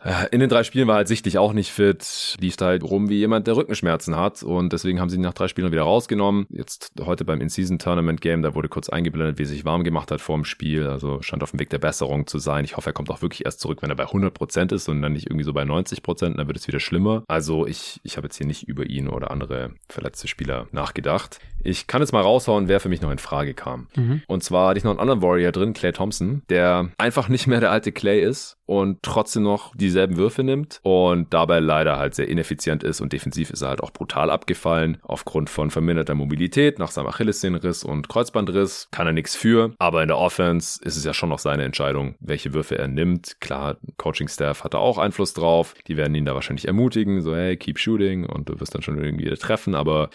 äh, 0.04 0.26
in 0.32 0.40
den 0.40 0.48
drei 0.48 0.64
Spielen 0.64 0.88
war 0.88 0.96
er 0.96 0.98
halt 0.98 1.08
sichtlich 1.08 1.38
auch 1.38 1.52
nicht 1.52 1.70
fit, 1.70 2.36
lief 2.40 2.56
da 2.56 2.66
halt 2.66 2.82
rum 2.82 3.08
wie 3.08 3.18
jemand, 3.18 3.46
der 3.46 3.56
Rückenschmerzen 3.56 4.16
hat 4.16 4.42
und 4.42 4.72
deswegen 4.72 5.00
haben 5.00 5.08
sie 5.08 5.16
ihn 5.16 5.22
nach 5.22 5.34
drei 5.34 5.48
Spielen 5.48 5.70
wieder 5.70 5.82
rausgenommen. 5.90 6.46
Jetzt 6.50 6.92
heute 7.04 7.24
beim 7.24 7.40
In-Season-Tournament-Game, 7.40 8.42
da 8.42 8.54
wurde 8.54 8.68
kurz 8.68 8.88
eingeblendet, 8.88 9.38
wie 9.38 9.42
er 9.42 9.48
sich 9.48 9.64
warm 9.64 9.84
gemacht 9.84 10.10
hat 10.10 10.20
vor 10.20 10.36
dem 10.36 10.44
Spiel. 10.44 10.86
Also 10.86 11.20
scheint 11.22 11.42
auf 11.42 11.50
dem 11.50 11.60
Weg 11.60 11.70
der 11.70 11.78
Besserung 11.78 12.26
zu 12.26 12.38
sein. 12.38 12.64
Ich 12.64 12.76
hoffe, 12.76 12.90
er 12.90 12.92
kommt 12.92 13.10
auch 13.10 13.22
wirklich 13.22 13.44
erst 13.44 13.60
zurück, 13.60 13.82
wenn 13.82 13.90
er 13.90 13.96
bei 13.96 14.04
100% 14.04 14.74
ist 14.74 14.88
und 14.88 15.02
dann 15.02 15.12
nicht 15.12 15.26
irgendwie 15.26 15.44
so 15.44 15.52
bei 15.52 15.62
90%. 15.62 16.36
Dann 16.36 16.46
wird 16.46 16.56
es 16.56 16.68
wieder 16.68 16.80
schlimmer. 16.80 17.24
Also 17.28 17.66
ich, 17.66 18.00
ich 18.04 18.16
habe 18.16 18.26
jetzt 18.26 18.36
hier 18.36 18.46
nicht 18.46 18.68
über 18.68 18.86
ihn 18.86 19.08
oder 19.08 19.30
andere 19.30 19.72
verletzte 19.88 20.28
Spieler 20.28 20.68
nachgedacht. 20.72 21.40
Ich 21.62 21.86
kann 21.86 22.00
jetzt 22.00 22.12
mal 22.12 22.22
raushauen, 22.22 22.68
wer 22.68 22.80
für 22.80 22.88
mich 22.88 23.02
noch 23.02 23.10
in 23.10 23.18
Frage 23.18 23.54
kam. 23.54 23.88
Mhm. 23.96 24.22
Und 24.26 24.42
zwar 24.42 24.68
hatte 24.68 24.78
ich 24.78 24.84
noch 24.84 24.92
einen 24.92 25.00
anderen 25.00 25.22
Warrior 25.22 25.52
drin, 25.52 25.72
Clay 25.72 25.92
Thompson, 25.92 26.42
der 26.48 26.90
einfach 26.98 27.28
nicht 27.28 27.46
mehr 27.46 27.60
der 27.60 27.70
alte 27.70 27.92
Clay 27.92 28.22
ist 28.22 28.59
und 28.70 29.02
trotzdem 29.02 29.42
noch 29.42 29.74
dieselben 29.74 30.16
Würfe 30.16 30.44
nimmt 30.44 30.78
und 30.84 31.34
dabei 31.34 31.58
leider 31.58 31.98
halt 31.98 32.14
sehr 32.14 32.28
ineffizient 32.28 32.84
ist 32.84 33.00
und 33.00 33.12
defensiv 33.12 33.50
ist 33.50 33.62
er 33.62 33.70
halt 33.70 33.82
auch 33.82 33.90
brutal 33.90 34.30
abgefallen 34.30 34.98
aufgrund 35.02 35.50
von 35.50 35.72
verminderter 35.72 36.14
Mobilität 36.14 36.78
nach 36.78 36.92
seinem 36.92 37.08
Achillessehnenriss 37.08 37.82
und 37.82 38.08
Kreuzbandriss. 38.08 38.86
Kann 38.92 39.08
er 39.08 39.12
nichts 39.12 39.34
für, 39.34 39.74
aber 39.80 40.02
in 40.02 40.08
der 40.08 40.18
Offense 40.18 40.80
ist 40.84 40.96
es 40.96 41.04
ja 41.04 41.12
schon 41.12 41.30
noch 41.30 41.40
seine 41.40 41.64
Entscheidung, 41.64 42.14
welche 42.20 42.54
Würfe 42.54 42.78
er 42.78 42.86
nimmt. 42.86 43.40
Klar, 43.40 43.76
Coaching-Staff 43.96 44.62
hat 44.62 44.74
da 44.74 44.78
auch 44.78 44.98
Einfluss 44.98 45.34
drauf. 45.34 45.74
Die 45.88 45.96
werden 45.96 46.14
ihn 46.14 46.24
da 46.24 46.36
wahrscheinlich 46.36 46.68
ermutigen, 46.68 47.22
so 47.22 47.34
hey, 47.34 47.56
keep 47.56 47.76
shooting 47.76 48.24
und 48.24 48.48
du 48.48 48.60
wirst 48.60 48.72
dann 48.76 48.82
schon 48.82 49.02
irgendwie 49.02 49.28
treffen, 49.30 49.74
aber 49.74 50.10